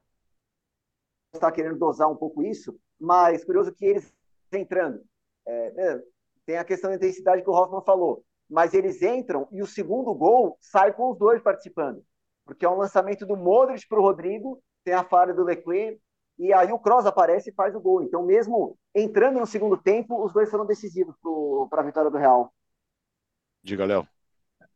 está 1.34 1.52
querendo 1.52 1.78
dosar 1.78 2.10
um 2.10 2.16
pouco 2.16 2.42
isso, 2.42 2.78
mas 2.98 3.44
curioso 3.44 3.72
que 3.72 3.84
eles 3.84 4.12
entrando. 4.52 5.02
É, 5.46 5.66
é, 5.76 6.02
tem 6.44 6.58
a 6.58 6.64
questão 6.64 6.90
da 6.90 6.96
intensidade 6.96 7.42
que 7.42 7.50
o 7.50 7.52
Hoffman 7.52 7.82
falou, 7.82 8.24
mas 8.48 8.74
eles 8.74 9.02
entram 9.02 9.48
e 9.52 9.62
o 9.62 9.66
segundo 9.66 10.14
gol 10.14 10.56
sai 10.60 10.92
com 10.92 11.10
os 11.10 11.18
dois 11.18 11.42
participando, 11.42 12.02
porque 12.44 12.64
é 12.64 12.68
um 12.68 12.76
lançamento 12.76 13.26
do 13.26 13.36
Modric 13.36 13.86
para 13.88 13.98
o 13.98 14.02
Rodrigo, 14.02 14.62
tem 14.84 14.94
a 14.94 15.04
falha 15.04 15.34
do 15.34 15.44
Leclerc, 15.44 16.00
e 16.38 16.52
aí 16.52 16.72
o 16.72 16.78
Kroos 16.78 17.06
aparece 17.06 17.50
e 17.50 17.54
faz 17.54 17.74
o 17.74 17.80
gol. 17.80 18.02
Então, 18.02 18.22
mesmo 18.24 18.78
entrando 18.94 19.40
no 19.40 19.46
segundo 19.46 19.76
tempo, 19.76 20.24
os 20.24 20.32
dois 20.32 20.50
foram 20.50 20.66
decisivos 20.66 21.14
para 21.70 21.82
a 21.82 21.84
vitória 21.84 22.10
do 22.10 22.18
Real. 22.18 22.52
Diga, 23.62 23.84
Léo. 23.84 24.08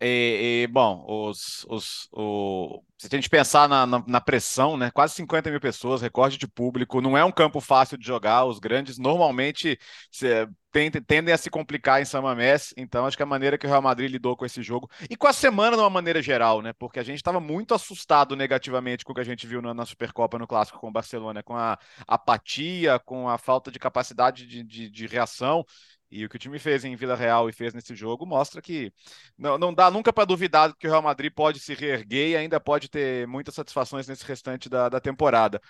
E, 0.03 0.63
e, 0.63 0.67
bom, 0.69 1.05
os, 1.07 1.67
os, 1.69 2.09
o, 2.13 2.83
se 2.97 3.07
a 3.07 3.17
gente 3.17 3.29
pensar 3.29 3.69
na, 3.69 3.85
na, 3.87 4.03
na, 4.07 4.21
pressão, 4.21 4.77
né? 4.77 4.91
Quase 4.91 5.15
50 5.15 5.51
mil 5.51 5.61
pessoas, 5.61 6.01
recorde 6.01 6.39
de 6.39 6.49
público, 6.49 7.03
não 7.03 7.19
é 7.19 7.25
um 7.25 7.31
campo 7.31 7.61
fácil 7.61 7.99
de 7.99 8.07
jogar. 8.07 8.47
Os 8.47 8.59
grandes 8.59 8.97
normalmente 8.97 9.79
se, 10.11 10.49
tendem, 10.73 11.03
tendem 11.03 11.35
a 11.35 11.39
se 11.39 11.51
complicar 11.51 12.01
em 12.01 12.07
São 12.07 12.23
Mamés, 12.23 12.73
então 12.79 13.05
acho 13.05 13.17
que 13.17 13.23
a 13.23 13.27
maneira 13.27 13.59
que 13.59 13.67
o 13.67 13.69
Real 13.69 13.83
Madrid 13.83 14.11
lidou 14.11 14.37
com 14.37 14.47
esse 14.47 14.63
jogo, 14.63 14.89
e 15.09 15.17
com 15.17 15.27
a 15.27 15.33
semana 15.35 15.77
de 15.77 15.83
uma 15.83 15.91
maneira 15.91 16.23
geral, 16.23 16.63
né? 16.63 16.73
Porque 16.73 16.99
a 16.99 17.03
gente 17.03 17.17
estava 17.17 17.41
muito 17.41 17.75
assustado 17.75 18.35
negativamente 18.35 19.05
com 19.05 19.13
o 19.13 19.15
que 19.15 19.21
a 19.21 19.25
gente 19.25 19.47
viu 19.47 19.61
na, 19.61 19.75
na 19.75 19.85
Supercopa 19.85 20.39
no 20.39 20.47
Clássico 20.47 20.79
com 20.79 20.89
o 20.89 20.93
Barcelona, 20.93 21.43
com 21.43 21.57
a 21.57 21.79
apatia, 22.07 22.99
com 23.01 23.29
a 23.29 23.37
falta 23.37 23.71
de 23.71 23.79
capacidade 23.79 24.47
de, 24.47 24.63
de, 24.63 24.89
de 24.89 25.07
reação. 25.07 25.65
E 26.11 26.25
o 26.25 26.29
que 26.29 26.37
o 26.37 26.39
time 26.39 26.59
fez 26.59 26.85
em 26.85 26.97
Vila 26.97 27.15
Real 27.15 27.49
e 27.49 27.53
fez 27.53 27.73
nesse 27.73 27.95
jogo 27.95 28.27
mostra 28.27 28.61
que 28.61 28.93
não, 29.39 29.57
não 29.57 29.73
dá 29.73 29.91
nunca 29.91 30.13
para 30.13 30.25
duvidar 30.25 30.75
que 30.77 30.87
o 30.87 30.91
Real 30.91 31.03
Madrid 31.03 31.33
pode 31.33 31.61
se 31.61 31.73
reerguer 31.73 32.31
e 32.31 32.37
ainda 32.37 32.59
pode 32.59 32.89
ter 32.89 33.27
muitas 33.29 33.55
satisfações 33.55 34.09
nesse 34.09 34.25
restante 34.25 34.69
da, 34.69 34.89
da 34.89 35.01
temporada. 35.01 35.61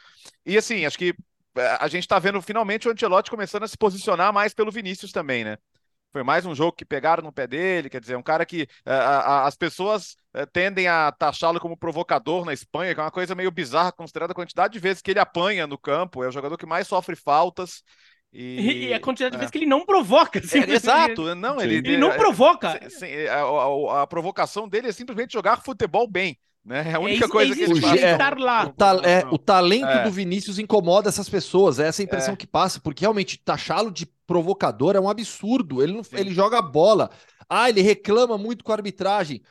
E 0.47 0.57
assim, 0.57 0.87
acho 0.87 0.97
que 0.97 1.15
eh, 1.57 1.77
a 1.81 1.89
gente 1.89 2.05
está 2.05 2.19
vendo 2.19 2.41
finalmente 2.41 2.89
o 2.89 2.93
Ancelotti 2.93 3.31
começando 3.31 3.65
a 3.65 3.69
se 3.69 3.77
posicionar 3.77 4.33
mais 4.33 4.55
pelo 4.55 4.71
Vinícius 4.73 5.13
também, 5.13 5.45
né? 5.45 5.59
Foi 6.13 6.23
mais 6.25 6.45
um 6.45 6.55
jogo 6.55 6.73
que 6.73 6.85
pegaram 6.85 7.23
no 7.23 7.33
pé 7.33 7.47
dele, 7.47 7.89
quer 7.89 8.01
dizer, 8.01 8.17
um 8.17 8.23
cara 8.23 8.45
que 8.45 8.63
uh, 8.63 8.91
a, 8.91 9.47
as 9.47 9.57
pessoas 9.57 10.17
tendem 10.53 10.89
a 10.89 11.13
taxá-lo 11.13 11.61
como 11.61 11.77
provocador 11.77 12.45
na 12.45 12.53
Espanha, 12.53 12.95
que 12.95 13.01
é 13.01 13.03
uma 13.05 13.11
coisa 13.11 13.35
meio 13.35 13.51
bizarra, 13.51 13.93
considerada 13.93 14.33
a 14.33 14.35
quantidade 14.35 14.73
de 14.73 14.79
vezes 14.79 15.03
que 15.03 15.11
ele 15.11 15.21
apanha 15.21 15.67
no 15.67 15.79
campo, 15.79 16.25
é 16.25 16.29
o 16.29 16.33
jogador 16.33 16.57
que 16.57 16.67
mais 16.67 16.87
sofre 16.89 17.15
faltas. 17.17 17.83
E... 18.33 18.87
e, 18.87 18.95
a 18.95 19.01
quantidade 19.01 19.33
de 19.33 19.39
vezes 19.39 19.51
que 19.51 19.59
ele 19.59 19.67
não 19.67 19.85
provoca. 19.85 20.39
É, 20.39 20.73
exato, 20.73 21.35
não, 21.35 21.61
ele, 21.61 21.77
ele 21.77 21.99
não 21.99 22.13
provoca. 22.13 22.69
A, 22.69 23.35
a, 23.35 24.03
a, 24.03 24.07
provocação 24.07 24.69
dele 24.69 24.89
é 24.89 24.93
simplesmente 24.93 25.33
jogar 25.33 25.63
futebol 25.63 26.07
bem. 26.07 26.39
Né? 26.65 26.91
É 26.91 26.95
a 26.95 27.01
única 27.01 27.25
é, 27.25 27.29
coisa 27.29 27.55
que 27.55 27.63
ele 27.63 27.81
faz. 27.81 28.01
É, 28.01 28.13
estar 28.13 28.39
lá. 28.39 28.67
O, 28.67 28.73
ta 28.73 29.01
é, 29.03 29.27
o 29.31 29.39
talento 29.39 29.89
é. 29.89 30.05
do 30.05 30.11
Vinícius 30.11 30.59
incomoda 30.59 31.09
essas 31.09 31.29
pessoas, 31.29 31.81
é 31.81 31.89
essa 31.89 32.03
impressão 32.03 32.35
é. 32.35 32.37
que 32.37 32.47
passa, 32.47 32.79
porque 32.81 33.01
realmente 33.01 33.39
taxá-lo 33.39 33.91
de 33.91 34.07
provocador 34.27 34.95
é 34.95 35.01
um 35.01 35.09
absurdo. 35.09 35.83
Ele, 35.83 35.93
não, 35.93 36.03
ele 36.13 36.33
joga 36.33 36.63
bola. 36.63 37.11
Ah, 37.49 37.69
ele 37.69 37.83
reclama 37.83 38.39
muito 38.39 38.63
com 38.63 38.71
a 38.71 38.77
arbitragem. 38.77 39.43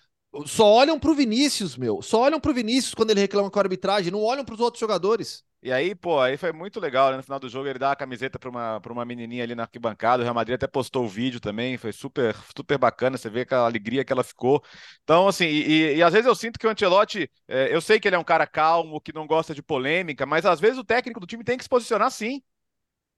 Só 0.46 0.66
olham 0.66 1.00
pro 1.00 1.14
Vinícius, 1.16 1.76
meu. 1.76 2.02
Só 2.02 2.22
olham 2.22 2.40
pro 2.40 2.54
Vinícius 2.54 2.94
quando 2.94 3.12
ele 3.12 3.20
reclama 3.20 3.50
com 3.50 3.60
a 3.60 3.64
arbitragem, 3.64 4.12
não 4.12 4.22
olham 4.24 4.46
para 4.46 4.54
os 4.54 4.62
outros 4.62 4.80
jogadores. 4.80 5.44
E 5.62 5.74
aí, 5.74 5.94
pô, 5.94 6.22
aí 6.22 6.38
foi 6.38 6.54
muito 6.54 6.80
legal, 6.80 7.12
né? 7.12 7.18
No 7.18 7.24
final 7.24 7.38
do 7.40 7.50
jogo 7.50 7.68
ele 7.68 7.78
dá 7.78 7.92
a 7.92 7.96
camiseta 7.96 8.40
para 8.40 8.50
uma, 8.50 8.80
pra 8.80 8.94
uma 8.94 9.04
menininha 9.04 9.44
ali 9.44 9.56
na 9.56 9.64
arquibancada. 9.64 10.22
O 10.22 10.24
Real 10.24 10.34
Madrid 10.34 10.56
até 10.56 10.68
postou 10.68 11.04
o 11.04 11.08
vídeo 11.08 11.40
também, 11.42 11.78
foi 11.78 11.92
super, 11.92 12.34
super 12.56 12.78
bacana. 12.78 13.18
Você 13.18 13.30
vê 13.30 13.42
aquela 13.42 13.66
alegria 13.66 14.06
que 14.06 14.14
ela 14.14 14.24
ficou. 14.24 14.64
Então, 15.04 15.28
assim, 15.28 15.46
e, 15.46 15.96
e 15.98 16.04
às 16.04 16.14
vezes 16.14 16.28
eu 16.28 16.36
sinto 16.36 16.58
que 16.58 16.66
o 16.66 16.70
Ancelotti, 16.70 17.30
é, 17.48 17.76
eu 17.76 17.82
sei 17.82 18.00
que 18.00 18.08
ele 18.08 18.16
é 18.16 18.20
um 18.20 18.24
cara 18.24 18.48
calmo, 18.48 19.02
que 19.02 19.14
não 19.14 19.28
gosta 19.28 19.54
de 19.54 19.62
polêmica, 19.62 20.26
mas 20.26 20.46
às 20.46 20.60
vezes 20.62 20.78
o 20.78 20.84
técnico 20.84 21.20
do 21.20 21.28
time 21.28 21.44
tem 21.44 21.58
que 21.58 21.64
se 21.64 21.70
posicionar 21.70 22.10
sim. 22.12 22.42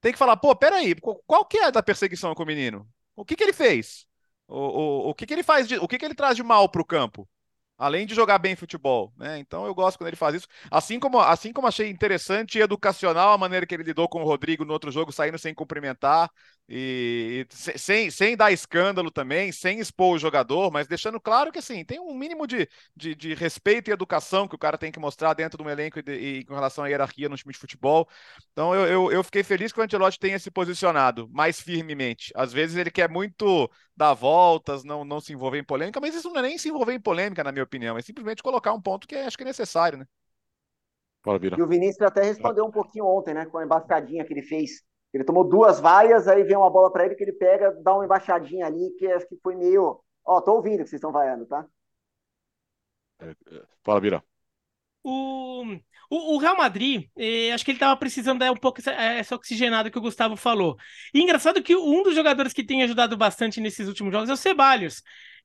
Tem 0.00 0.12
que 0.12 0.18
falar, 0.18 0.36
pô, 0.36 0.54
peraí, 0.56 0.94
qual 1.26 1.44
que 1.46 1.58
é 1.58 1.72
da 1.72 1.82
perseguição 1.82 2.34
com 2.34 2.42
o 2.44 2.46
menino? 2.46 2.88
O 3.16 3.24
que 3.24 3.36
que 3.36 3.44
ele 3.44 3.52
fez? 3.52 4.06
O, 4.48 4.58
o, 4.58 5.10
o 5.10 5.14
que 5.14 5.26
que 5.26 5.34
ele 5.34 5.42
faz, 5.42 5.68
de, 5.68 5.78
o 5.78 5.88
que 5.88 5.98
que 5.98 6.04
ele 6.04 6.14
traz 6.14 6.36
de 6.36 6.42
mal 6.42 6.68
pro 6.68 6.84
campo? 6.84 7.28
além 7.78 8.06
de 8.06 8.14
jogar 8.14 8.38
bem 8.38 8.54
futebol, 8.54 9.12
né? 9.16 9.38
Então 9.38 9.66
eu 9.66 9.74
gosto 9.74 9.98
quando 9.98 10.06
ele 10.06 10.16
faz 10.16 10.36
isso. 10.36 10.46
Assim 10.70 11.00
como, 11.00 11.18
assim 11.18 11.52
como 11.52 11.66
achei 11.66 11.90
interessante 11.90 12.56
e 12.58 12.62
educacional 12.62 13.32
a 13.32 13.38
maneira 13.38 13.66
que 13.66 13.74
ele 13.74 13.82
lidou 13.82 14.08
com 14.08 14.22
o 14.22 14.24
Rodrigo 14.24 14.64
no 14.64 14.72
outro 14.72 14.90
jogo, 14.92 15.10
saindo 15.10 15.36
sem 15.36 15.52
cumprimentar 15.52 16.30
e, 16.68 17.44
e 17.50 17.78
sem, 17.78 18.08
sem 18.08 18.36
dar 18.36 18.52
escândalo 18.52 19.10
também, 19.10 19.50
sem 19.50 19.80
expor 19.80 20.14
o 20.14 20.18
jogador, 20.18 20.70
mas 20.70 20.86
deixando 20.86 21.20
claro 21.20 21.50
que 21.50 21.58
assim, 21.58 21.84
tem 21.84 21.98
um 21.98 22.14
mínimo 22.14 22.46
de, 22.46 22.68
de, 22.96 23.16
de 23.16 23.34
respeito 23.34 23.90
e 23.90 23.92
educação 23.92 24.46
que 24.46 24.54
o 24.54 24.58
cara 24.58 24.78
tem 24.78 24.92
que 24.92 25.00
mostrar 25.00 25.34
dentro 25.34 25.58
de 25.58 25.64
um 25.64 25.70
elenco 25.70 25.98
e, 25.98 26.02
de, 26.02 26.12
e 26.12 26.44
com 26.44 26.54
relação 26.54 26.84
à 26.84 26.88
hierarquia 26.88 27.28
no 27.28 27.36
time 27.36 27.52
de 27.52 27.58
futebol. 27.58 28.08
Então 28.52 28.74
eu, 28.74 28.86
eu, 28.86 29.12
eu 29.12 29.24
fiquei 29.24 29.42
feliz 29.42 29.72
que 29.72 29.80
o 29.80 29.82
Ancelotti 29.82 30.18
tenha 30.18 30.38
se 30.38 30.50
posicionado 30.50 31.28
mais 31.30 31.60
firmemente. 31.60 32.32
Às 32.34 32.52
vezes 32.52 32.76
ele 32.76 32.90
quer 32.90 33.08
muito 33.10 33.68
dar 33.96 34.14
voltas, 34.14 34.84
não, 34.84 35.04
não 35.04 35.20
se 35.20 35.32
envolver 35.32 35.58
em 35.58 35.64
polêmica, 35.64 36.00
mas 36.00 36.14
isso 36.14 36.28
não 36.30 36.38
é 36.38 36.42
nem 36.42 36.58
se 36.58 36.68
envolver 36.68 36.94
em 36.94 37.00
polêmica, 37.00 37.44
na 37.44 37.52
minha 37.52 37.64
opinião, 37.64 37.98
é 37.98 38.02
simplesmente 38.02 38.42
colocar 38.42 38.72
um 38.72 38.80
ponto 38.80 39.06
que 39.06 39.14
acho 39.16 39.36
que 39.36 39.44
é 39.44 39.46
necessário, 39.46 39.98
né? 39.98 40.06
E 41.56 41.62
o 41.62 41.66
Vinícius 41.66 42.02
até 42.02 42.22
respondeu 42.22 42.64
um 42.64 42.70
pouquinho 42.70 43.06
ontem, 43.06 43.34
né, 43.34 43.46
com 43.46 43.58
a 43.58 43.64
embaixadinha 43.64 44.24
que 44.24 44.32
ele 44.32 44.42
fez. 44.42 44.82
Ele 45.12 45.24
tomou 45.24 45.44
duas 45.46 45.78
vaias, 45.78 46.26
aí 46.26 46.42
vem 46.42 46.56
uma 46.56 46.70
bola 46.70 46.90
para 46.90 47.04
ele 47.04 47.14
que 47.14 47.22
ele 47.22 47.34
pega, 47.34 47.70
dá 47.82 47.94
uma 47.94 48.04
embaixadinha 48.04 48.66
ali, 48.66 48.90
que 48.98 49.06
acho 49.06 49.26
que 49.28 49.36
foi 49.42 49.54
meio. 49.54 50.00
Ó, 50.24 50.40
tô 50.40 50.54
ouvindo 50.54 50.82
que 50.82 50.88
vocês 50.88 50.98
estão 50.98 51.12
vaiando, 51.12 51.46
tá? 51.46 51.66
É, 53.20 53.30
é, 53.30 53.62
fala, 53.84 54.00
Bira. 54.00 54.24
O, 55.04 55.64
O, 56.14 56.34
o 56.34 56.38
Real 56.38 56.54
Madrid, 56.58 57.08
eh, 57.16 57.52
acho 57.52 57.64
que 57.64 57.70
ele 57.70 57.76
estava 57.76 57.96
precisando 57.96 58.38
dar 58.40 58.52
um 58.52 58.56
pouco 58.56 58.80
essa, 58.80 58.90
essa, 58.90 59.34
oxigenada 59.34 59.90
que 59.90 59.96
o 59.96 60.00
Gustavo 60.02 60.36
falou. 60.36 60.76
E 61.14 61.22
engraçado 61.22 61.62
que 61.62 61.74
um 61.74 62.02
dos 62.02 62.14
jogadores 62.14 62.52
que 62.52 62.62
tem 62.62 62.82
ajudado 62.82 63.16
bastante 63.16 63.62
nesses 63.62 63.88
últimos 63.88 64.12
jogos 64.12 64.28
é 64.28 64.32
o 64.34 64.36
Ceballos 64.36 65.02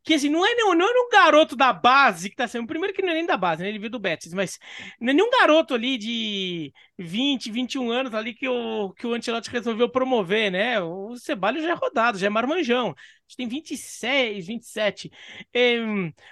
que 0.08 0.14
assim, 0.14 0.30
não 0.30 0.46
é, 0.46 0.56
não, 0.56 0.74
não 0.74 0.88
é 0.88 1.02
um 1.06 1.10
garoto 1.10 1.54
da 1.54 1.74
base 1.74 2.30
que 2.30 2.36
tá 2.38 2.48
sendo. 2.48 2.66
Primeiro 2.66 2.96
que 2.96 3.02
não 3.02 3.10
é 3.10 3.16
nem 3.16 3.26
da 3.26 3.36
base, 3.36 3.62
né? 3.62 3.68
Ele 3.68 3.78
veio 3.78 3.92
do 3.92 4.00
Betis, 4.00 4.34
mas 4.34 4.58
não 5.02 5.10
é 5.12 5.14
nenhum 5.14 5.30
garoto 5.30 5.74
ali 5.74 5.98
de 5.98 6.74
20, 6.98 7.52
21 7.52 7.92
anos 7.92 8.14
ali 8.14 8.34
que 8.34 8.48
o, 8.48 8.94
que 8.94 9.06
o 9.06 9.14
Ancelotti 9.14 9.50
resolveu 9.50 9.90
promover, 9.90 10.50
né? 10.50 10.80
O 10.80 11.18
Ceballos 11.18 11.62
já 11.62 11.72
é 11.72 11.74
rodado, 11.74 12.18
já 12.18 12.28
é 12.28 12.30
marmanjão. 12.30 12.92
Acho 12.92 13.36
que 13.36 13.36
tem 13.36 13.50
26, 13.50 14.48
27. 14.48 15.12
É, 15.54 15.78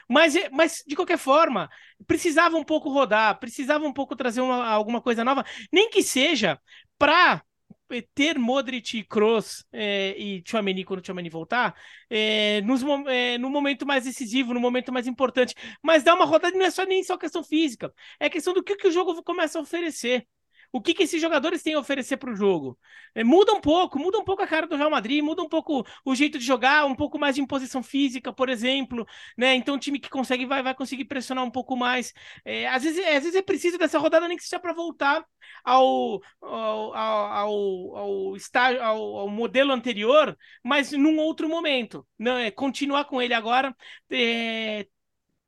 mas, 0.10 0.36
mas, 0.54 0.82
de 0.88 0.96
qualquer 0.96 1.18
forma, 1.18 1.70
precisava 2.08 2.56
um 2.56 2.64
pouco 2.64 2.90
rodar, 2.90 3.38
precisava 3.42 3.86
um 3.86 3.92
pouco 3.92 4.16
trazer 4.16 4.40
uma, 4.40 4.66
alguma 4.68 5.02
coisa 5.02 5.22
nova, 5.26 5.44
nem 5.70 5.90
que 5.90 6.02
seja 6.02 6.58
para 6.98 7.44
ter 8.14 8.38
Modric, 8.38 9.04
Kroos 9.04 9.66
é, 9.72 10.16
e 10.18 10.42
Tchouameni 10.42 10.84
quando 10.84 11.00
o 11.00 11.02
Tchouameni 11.02 11.30
voltar, 11.30 11.76
é, 12.10 12.62
nos, 12.62 12.82
é, 13.08 13.38
no 13.38 13.50
momento 13.50 13.86
mais 13.86 14.04
decisivo, 14.04 14.54
no 14.54 14.60
momento 14.60 14.92
mais 14.92 15.08
importante. 15.08 15.54
Mas 15.82 16.04
dar 16.04 16.16
uma 16.16 16.26
rodada 16.26 16.58
não 16.58 16.66
é 16.66 16.72
só 16.72 16.84
nem 16.86 17.04
só 17.04 17.18
questão 17.18 17.44
física, 17.44 17.94
é 18.20 18.30
questão 18.30 18.54
do 18.54 18.64
que, 18.64 18.76
que 18.76 18.88
o 18.88 18.92
jogo 18.92 19.22
começa 19.24 19.58
a 19.60 19.62
oferecer 19.62 20.28
o 20.76 20.82
que, 20.82 20.94
que 20.94 21.04
esses 21.04 21.22
jogadores 21.22 21.64
têm 21.64 21.74
a 21.74 21.80
oferecer 21.80 22.18
para 22.18 22.30
o 22.30 22.36
jogo. 22.36 22.78
É, 23.16 23.24
muda 23.24 23.54
um 23.54 23.62
pouco, 23.62 23.98
muda 23.98 24.20
um 24.20 24.26
pouco 24.26 24.42
a 24.44 24.48
cara 24.48 24.68
do 24.68 24.76
Real 24.76 24.90
Madrid, 24.92 25.24
muda 25.24 25.42
um 25.42 25.48
pouco 25.48 25.86
o 26.04 26.14
jeito 26.14 26.38
de 26.38 26.44
jogar, 26.44 26.86
um 26.86 26.94
pouco 26.94 27.18
mais 27.18 27.36
de 27.36 27.42
imposição 27.42 27.82
física, 27.82 28.34
por 28.34 28.50
exemplo, 28.50 29.08
né? 29.38 29.56
Então, 29.56 29.76
um 29.76 29.80
time 29.80 30.00
que 30.00 30.10
consegue 30.10 30.46
vai, 30.46 30.62
vai 30.62 30.76
conseguir 30.76 31.06
pressionar 31.06 31.46
um 31.46 31.50
pouco 31.50 31.78
mais. 31.78 32.14
É, 32.44 32.68
às, 32.68 32.84
vezes, 32.84 33.00
às 33.06 33.24
vezes 33.24 33.36
é 33.36 33.42
preciso 33.42 33.78
dessa 33.78 33.98
rodada, 33.98 34.28
nem 34.28 34.36
que 34.36 34.44
seja 34.44 34.60
para 34.60 34.74
voltar 34.74 35.26
ao, 35.64 36.22
ao, 36.42 36.94
ao, 36.94 37.98
ao, 37.98 38.36
estágio, 38.36 38.84
ao, 38.84 38.98
ao, 39.20 39.30
modelo 39.30 39.72
anterior, 39.72 40.38
mas 40.62 40.92
num 40.92 41.18
outro 41.20 41.48
momento. 41.48 42.06
Não, 42.20 42.38
é 42.38 42.52
continuar 42.52 43.06
com 43.06 43.22
ele 43.22 43.34
agora, 43.34 43.74
é, 44.12 44.86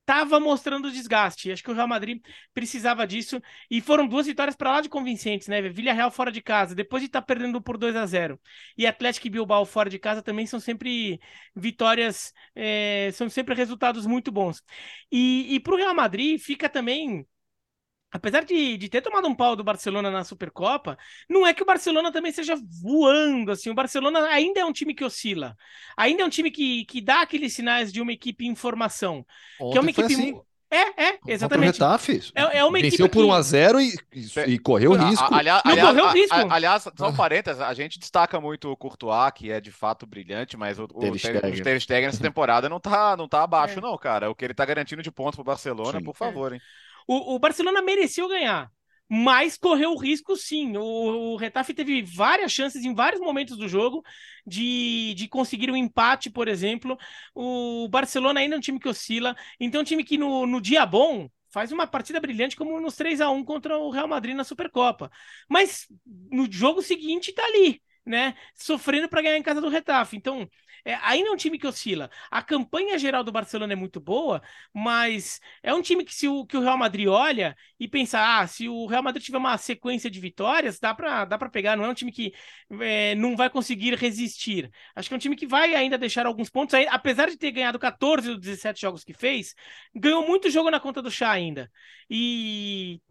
estava 0.08 0.40
mostrando 0.40 0.90
desgaste. 0.90 1.52
Acho 1.52 1.62
que 1.62 1.70
o 1.70 1.74
Real 1.74 1.88
Madrid 1.88 2.22
precisava 2.54 3.06
disso. 3.06 3.42
E 3.70 3.82
foram 3.82 4.08
duas 4.08 4.26
vitórias 4.26 4.56
para 4.56 4.72
lá 4.72 4.82
de 4.82 4.88
convincentes, 4.88 5.50
né? 5.50 5.62
Villarreal 5.62 6.10
fora 6.10 6.32
de 6.32 6.42
casa, 6.42 6.74
depois 6.74 7.02
de 7.02 7.08
estar 7.08 7.22
tá 7.22 7.26
perdendo 7.26 7.62
por 7.62 7.78
2 7.78 7.96
a 7.96 8.06
0 8.06 8.40
E 8.78 8.88
Atlético 8.88 9.28
e 9.28 9.30
Bilbao 9.30 9.66
fora 9.66 9.90
de 9.90 10.00
casa 10.00 10.22
também 10.24 10.46
são 10.46 10.60
sempre 10.62 11.20
vitórias, 11.54 12.32
é, 12.56 13.12
são 13.14 13.30
sempre 13.30 13.54
resultados 13.54 14.06
muito 14.06 14.32
bons. 14.32 14.64
E, 15.12 15.56
e 15.56 15.60
para 15.60 15.74
o 15.74 15.78
Real 15.78 15.94
Madrid 15.94 16.40
fica 16.40 16.70
também 16.70 17.26
apesar 18.12 18.44
de, 18.44 18.78
de 18.78 18.90
ter 18.90 19.02
tomado 19.02 19.28
um 19.28 19.36
pau 19.36 19.56
do 19.56 19.64
Barcelona 19.64 20.10
na 20.10 20.24
Supercopa, 20.24 20.98
não 21.30 21.46
é 21.46 21.54
que 21.54 21.64
o 21.64 21.66
Barcelona 21.66 22.12
também 22.12 22.32
seja 22.32 22.56
voando, 22.82 23.52
assim, 23.52 23.70
o 23.70 23.76
Barcelona 23.76 24.28
ainda 24.28 24.60
é 24.60 24.66
um 24.66 24.74
time 24.74 24.94
que 24.94 25.04
oscila, 25.04 25.56
ainda 25.96 26.24
é 26.24 26.26
um 26.26 26.30
time 26.30 26.52
que, 26.52 26.86
que 26.86 27.02
dá 27.02 27.22
aqueles 27.22 27.54
sinais 27.54 27.92
de 27.92 28.02
uma 28.02 28.12
equipe 28.12 28.46
em 28.46 28.56
formação, 28.56 29.26
Ontem 29.60 29.72
que 29.72 29.78
é 29.78 29.82
uma 29.82 29.90
equipe... 29.92 30.14
Assim. 30.14 30.48
É, 30.70 31.12
é, 31.12 31.20
exatamente. 31.28 31.76
Retafe, 31.76 32.22
é, 32.36 32.58
é 32.58 32.64
uma 32.66 32.78
Venceu 32.78 33.06
equipe 33.06 33.10
por 33.10 33.24
que... 33.24 33.32
1x0 33.32 33.80
e, 34.14 34.52
e, 34.52 34.60
correu 34.60 34.92
risco. 34.92 35.34
Aliás, 35.34 35.62
não 35.64 35.72
aliás, 35.72 35.90
correu 35.90 36.10
risco. 36.10 36.36
A, 36.36 36.54
aliás, 36.54 36.84
só 36.98 37.08
um 37.08 37.16
parênteses, 37.16 37.62
a 37.62 37.74
gente 37.74 37.98
destaca 37.98 38.42
muito 38.42 38.70
o 38.70 38.76
Courtois, 38.76 39.32
que 39.34 39.50
é 39.50 39.62
de 39.62 39.72
fato 39.72 40.06
brilhante, 40.06 40.58
mas 40.58 40.78
o, 40.78 40.84
o 40.84 41.64
Ter 41.64 41.80
Stegen 41.80 42.08
nessa 42.08 42.22
temporada 42.22 42.68
não 42.68 42.82
tá, 42.82 43.16
não 43.16 43.30
tá 43.30 43.44
abaixo, 43.44 43.80
é. 43.80 43.82
não, 43.82 43.98
cara. 43.98 44.30
O 44.30 44.36
que 44.36 44.44
ele 44.44 44.54
tá 44.54 44.66
garantindo 44.66 45.02
de 45.02 45.10
pontos 45.10 45.36
pro 45.36 45.46
Barcelona, 45.46 46.00
Sim. 46.00 46.04
por 46.04 46.18
favor, 46.18 46.52
hein. 46.52 46.60
O, 47.08 47.36
o 47.36 47.40
Barcelona 47.40 47.82
mereceu 47.82 48.28
ganhar, 48.28 48.72
mas 49.10 49.58
correu 49.58 49.92
o 49.92 49.98
risco 49.98 50.36
sim. 50.36 50.76
O, 50.78 51.34
o 51.34 51.38
Retafe 51.38 51.74
teve 51.74 52.02
várias 52.02 52.52
chances 52.52 52.84
em 52.84 52.94
vários 52.94 53.22
momentos 53.22 53.58
do 53.58 53.68
jogo 53.68 54.04
de, 54.46 55.14
de 55.16 55.28
conseguir 55.28 55.72
um 55.72 55.76
empate, 55.78 56.30
por 56.30 56.48
exemplo. 56.48 56.98
O 57.34 57.88
Barcelona 57.90 58.40
ainda 58.40 58.56
é 58.56 58.58
um 58.58 58.62
time 58.62 58.80
que 58.80 58.90
oscila, 58.90 59.36
então 59.60 59.80
é 59.80 59.82
um 59.82 59.86
time 59.86 60.04
que 60.04 60.18
no, 60.18 60.46
no 60.46 60.62
dia 60.62 60.86
bom 60.86 61.30
faz 61.50 61.72
uma 61.72 61.88
partida 61.88 62.20
brilhante 62.20 62.56
como 62.56 62.80
nos 62.80 62.96
3 62.96 63.22
a 63.22 63.30
1 63.30 63.44
contra 63.44 63.78
o 63.78 63.90
Real 63.90 64.08
Madrid 64.08 64.36
na 64.36 64.44
Supercopa. 64.44 65.10
Mas 65.50 65.88
no 66.32 66.52
jogo 66.52 66.82
seguinte 66.82 67.34
tá 67.34 67.44
ali, 67.46 67.82
né? 68.08 68.36
Sofrendo 68.56 69.10
para 69.10 69.22
ganhar 69.22 69.38
em 69.38 69.44
casa 69.44 69.62
do 69.62 69.70
Retafe. 69.70 70.16
Então, 70.18 70.50
é, 70.86 70.96
ainda 71.02 71.30
é 71.30 71.32
um 71.32 71.36
time 71.36 71.60
que 71.60 71.68
oscila. 71.68 72.10
A 72.32 72.42
campanha 72.42 72.98
geral 72.98 73.24
do 73.24 73.32
Barcelona 73.32 73.74
é 73.74 73.76
muito 73.76 74.00
boa, 74.00 74.42
mas 74.74 75.40
é 75.62 75.74
um 75.74 75.82
time 75.82 76.06
que 76.06 76.16
se 76.16 76.28
o, 76.28 76.46
que 76.46 76.56
o 76.56 76.62
Real 76.62 76.78
Madrid 76.78 77.08
olha 77.08 77.56
e 77.80 77.88
pensa, 77.88 78.40
ah, 78.40 78.48
se 78.48 78.70
o 78.70 78.86
Real 78.86 79.04
Madrid 79.04 79.24
tiver 79.24 79.38
uma 79.38 79.58
sequência 79.58 80.10
de 80.10 80.20
vitórias, 80.20 80.80
dá 80.80 80.94
para 80.96 81.26
dá 81.26 81.38
pegar. 81.50 81.76
Não 81.76 81.86
é 81.86 81.90
um 81.90 81.94
time 81.94 82.12
que 82.12 82.34
é, 82.82 83.16
não 83.16 83.36
vai 83.36 83.50
conseguir 83.50 83.96
resistir. 83.96 84.72
Acho 84.96 85.10
que 85.10 85.14
é 85.16 85.18
um 85.18 85.20
time 85.20 85.36
que 85.36 85.48
vai 85.48 85.76
ainda 85.76 85.98
deixar 85.98 86.26
alguns 86.26 86.50
pontos, 86.50 86.74
apesar 86.90 87.30
de 87.30 87.38
ter 87.38 87.52
ganhado 87.52 87.78
14 87.80 88.28
dos 88.30 88.40
17 88.40 88.82
jogos 88.82 89.04
que 89.04 89.14
fez, 89.14 89.54
ganhou 89.96 90.26
muito 90.26 90.50
jogo 90.50 90.72
na 90.72 90.80
conta 90.80 91.02
do 91.02 91.12
chá 91.12 91.32
ainda. 91.32 91.70
E 92.10 93.02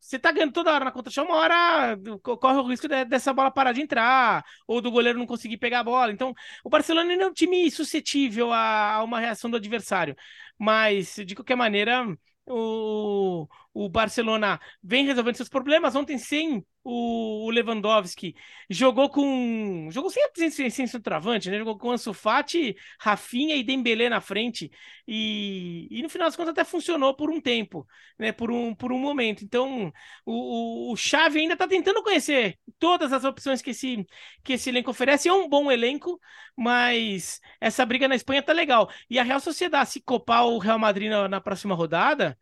você 0.00 0.18
tá 0.18 0.32
ganhando 0.32 0.52
toda 0.52 0.72
hora 0.72 0.84
na 0.86 0.90
conta 0.92 1.10
uma 1.22 1.36
hora 1.36 1.96
corre 2.22 2.58
o 2.58 2.66
risco 2.66 2.88
de, 2.88 3.04
dessa 3.04 3.32
bola 3.32 3.50
parar 3.50 3.72
de 3.72 3.82
entrar, 3.82 4.44
ou 4.66 4.80
do 4.80 4.90
goleiro 4.90 5.18
não 5.18 5.26
conseguir 5.26 5.58
pegar 5.58 5.80
a 5.80 5.84
bola. 5.84 6.10
Então, 6.12 6.34
o 6.64 6.70
Barcelona 6.70 7.10
ainda 7.12 7.24
é 7.24 7.26
um 7.26 7.32
time 7.32 7.70
suscetível 7.70 8.52
a, 8.52 8.94
a 8.94 9.04
uma 9.04 9.20
reação 9.20 9.50
do 9.50 9.56
adversário. 9.56 10.16
Mas, 10.58 11.16
de 11.26 11.34
qualquer 11.34 11.56
maneira, 11.56 12.06
o, 12.46 13.46
o 13.72 13.88
Barcelona 13.88 14.60
vem 14.82 15.06
resolvendo 15.06 15.36
seus 15.36 15.48
problemas. 15.48 15.94
Ontem, 15.94 16.18
sem 16.18 16.64
o 16.82 17.50
Lewandowski, 17.50 18.34
jogou 18.68 19.10
com. 19.10 19.88
Jogou 19.90 20.10
sem, 20.10 20.50
sem, 20.50 20.70
sem 20.70 20.86
centroavante, 20.86 21.50
né? 21.50 21.58
Jogou 21.58 21.76
com 21.78 21.90
Ansu 21.90 22.12
Fati, 22.14 22.74
Rafinha 22.98 23.54
e 23.56 23.62
Dembélé 23.62 24.08
na 24.08 24.20
frente. 24.20 24.70
E, 25.06 25.86
e 25.90 26.02
no 26.02 26.08
final 26.08 26.26
das 26.28 26.36
contas 26.36 26.52
até 26.52 26.64
funcionou 26.64 27.14
por 27.14 27.30
um 27.30 27.40
tempo, 27.40 27.86
né? 28.18 28.32
Por 28.32 28.50
um, 28.50 28.74
por 28.74 28.92
um 28.92 28.98
momento. 28.98 29.44
Então, 29.44 29.92
o, 30.24 30.90
o, 30.90 30.92
o 30.92 30.96
Xavi 30.96 31.40
ainda 31.40 31.52
está 31.52 31.68
tentando 31.68 32.02
conhecer 32.02 32.58
todas 32.78 33.12
as 33.12 33.24
opções 33.24 33.60
que 33.62 33.70
esse, 33.70 34.06
que 34.42 34.54
esse 34.54 34.70
elenco 34.70 34.90
oferece. 34.90 35.28
É 35.28 35.32
um 35.32 35.48
bom 35.48 35.70
elenco, 35.70 36.18
mas 36.56 37.40
essa 37.60 37.84
briga 37.84 38.08
na 38.08 38.16
Espanha 38.16 38.42
tá 38.42 38.52
legal. 38.52 38.90
E 39.08 39.18
a 39.18 39.22
Real 39.22 39.40
Sociedade, 39.40 39.90
se 39.90 40.00
copar 40.00 40.46
o 40.46 40.58
Real 40.58 40.78
Madrid 40.78 41.10
na, 41.10 41.28
na 41.28 41.40
próxima 41.40 41.74
rodada 41.74 42.36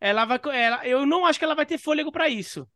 ela 0.00 0.24
vai. 0.24 0.40
Ela, 0.52 0.86
eu 0.86 1.06
não 1.06 1.26
acho 1.26 1.38
que 1.38 1.44
ela 1.44 1.54
vai 1.54 1.66
ter 1.66 1.78
fôlego 1.78 2.12
para 2.12 2.28
isso. 2.28 2.68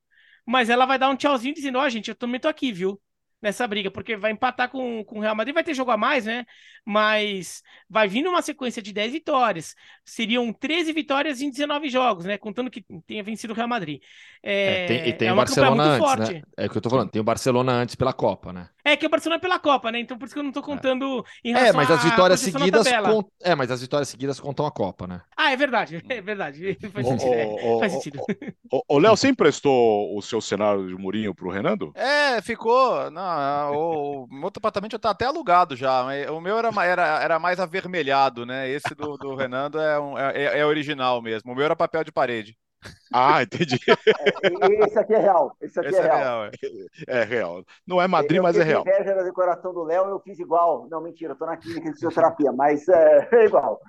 Mas 0.46 0.70
ela 0.70 0.86
vai 0.86 0.98
dar 0.98 1.10
um 1.10 1.16
tchauzinho 1.16 1.54
dizendo: 1.54 1.78
Ó, 1.78 1.84
oh, 1.86 1.90
gente, 1.90 2.08
eu 2.08 2.14
também 2.16 2.40
tô 2.40 2.48
aqui, 2.48 2.72
viu? 2.72 3.00
Nessa 3.40 3.66
briga, 3.66 3.90
porque 3.90 4.16
vai 4.16 4.32
empatar 4.32 4.68
com, 4.68 5.04
com 5.04 5.18
o 5.18 5.20
Real 5.20 5.34
Madrid, 5.34 5.54
vai 5.54 5.64
ter 5.64 5.74
jogo 5.74 5.90
a 5.90 5.96
mais, 5.96 6.24
né? 6.24 6.44
Mas 6.84 7.62
vai 7.88 8.08
vir 8.08 8.26
uma 8.26 8.42
sequência 8.42 8.82
de 8.82 8.92
10 8.92 9.12
vitórias. 9.12 9.74
Seriam 10.04 10.52
13 10.52 10.92
vitórias 10.92 11.40
em 11.40 11.50
19 11.50 11.88
jogos, 11.88 12.24
né? 12.24 12.38
Contando 12.38 12.70
que 12.70 12.84
tenha 13.06 13.22
vencido 13.22 13.52
o 13.52 13.56
Real 13.56 13.68
Madrid. 13.68 14.02
É, 14.42 14.84
é 14.84 14.86
tem, 14.86 15.08
e 15.08 15.12
tem 15.12 15.28
é 15.28 15.32
o 15.32 15.36
Barcelona 15.36 15.84
antes, 15.84 15.98
forte. 15.98 16.34
né? 16.34 16.42
É 16.56 16.66
o 16.66 16.70
que 16.70 16.78
eu 16.78 16.82
tô 16.82 16.90
falando, 16.90 17.10
tem 17.10 17.20
o 17.20 17.24
Barcelona 17.24 17.72
antes 17.72 17.94
pela 17.94 18.12
Copa, 18.12 18.52
né? 18.52 18.68
É 18.84 18.96
que 18.96 19.04
o 19.04 19.10
Barcelona 19.10 19.38
é 19.38 19.40
pela 19.40 19.58
Copa, 19.58 19.92
né? 19.92 20.00
Então 20.00 20.16
por 20.16 20.24
isso 20.24 20.34
que 20.34 20.40
eu 20.40 20.44
não 20.44 20.52
tô 20.52 20.60
é. 20.60 20.62
contando 20.62 21.24
é. 21.44 21.48
em 21.48 21.52
relação 21.52 21.68
É, 21.68 21.72
mas 21.72 21.90
as 21.90 22.02
vitórias 22.02 22.40
seguidas 22.40 22.88
cont... 22.88 23.28
É, 23.42 23.54
mas 23.54 23.70
as 23.70 23.80
vitórias 23.80 24.08
seguidas 24.08 24.40
contam 24.40 24.64
a 24.64 24.70
Copa, 24.70 25.06
né? 25.06 25.20
Ah, 25.36 25.52
é 25.52 25.56
verdade, 25.56 26.02
é 26.08 26.20
verdade. 26.20 26.78
Faz 26.92 27.06
sentido. 27.06 27.56
Oh, 27.62 27.78
faz 27.80 27.92
sentido. 27.92 28.20
Ô, 28.88 28.98
Léo, 28.98 29.16
você 29.16 29.28
emprestou 29.28 30.16
o 30.16 30.22
seu 30.22 30.40
cenário 30.40 30.88
de 30.88 30.94
Murinho 30.94 31.34
pro 31.34 31.50
Renando? 31.50 31.92
É, 31.94 32.40
ficou. 32.40 33.10
Não, 33.10 33.27
ah, 33.28 33.70
o, 33.72 34.24
o 34.24 34.28
meu 34.28 34.48
apartamento 34.48 34.92
já 34.92 34.98
tá 34.98 35.10
até 35.10 35.26
alugado 35.26 35.76
já. 35.76 36.04
O 36.32 36.40
meu 36.40 36.58
era, 36.58 36.70
era, 36.84 37.22
era 37.22 37.38
mais 37.38 37.60
avermelhado, 37.60 38.44
né? 38.44 38.68
Esse 38.68 38.94
do, 38.94 39.16
do 39.16 39.34
Renando 39.34 39.78
é, 39.78 40.00
um, 40.00 40.18
é, 40.18 40.58
é, 40.58 40.66
original 40.66 41.20
mesmo. 41.22 41.52
O 41.52 41.54
meu 41.54 41.64
era 41.64 41.76
papel 41.76 42.04
de 42.04 42.12
parede. 42.12 42.56
Ah, 43.12 43.42
entendi. 43.42 43.78
É, 44.60 44.86
esse 44.86 44.98
aqui 44.98 45.14
é 45.14 45.18
real. 45.18 45.56
Esse 45.60 45.80
aqui 45.80 45.88
esse 45.88 45.98
é, 45.98 46.02
é, 46.02 46.16
real. 46.16 46.44
é. 46.44 46.50
é. 47.08 47.24
real. 47.24 47.64
Não 47.86 48.00
é 48.00 48.06
Madrid, 48.06 48.36
eu 48.36 48.42
mas 48.42 48.56
é 48.56 48.62
real. 48.62 48.82
inveja 48.82 49.14
da 49.14 49.22
decoração 49.22 49.72
do 49.72 49.82
Léo, 49.82 50.06
eu 50.06 50.20
fiz 50.20 50.38
igual. 50.38 50.86
Não, 50.90 51.00
mentira, 51.00 51.32
eu 51.32 51.36
tô 51.36 51.46
na 51.46 51.56
clínica 51.56 51.88
de 51.88 51.94
fisioterapia, 51.94 52.52
mas 52.52 52.88
é, 52.88 53.28
é, 53.32 53.44
igual. 53.44 53.80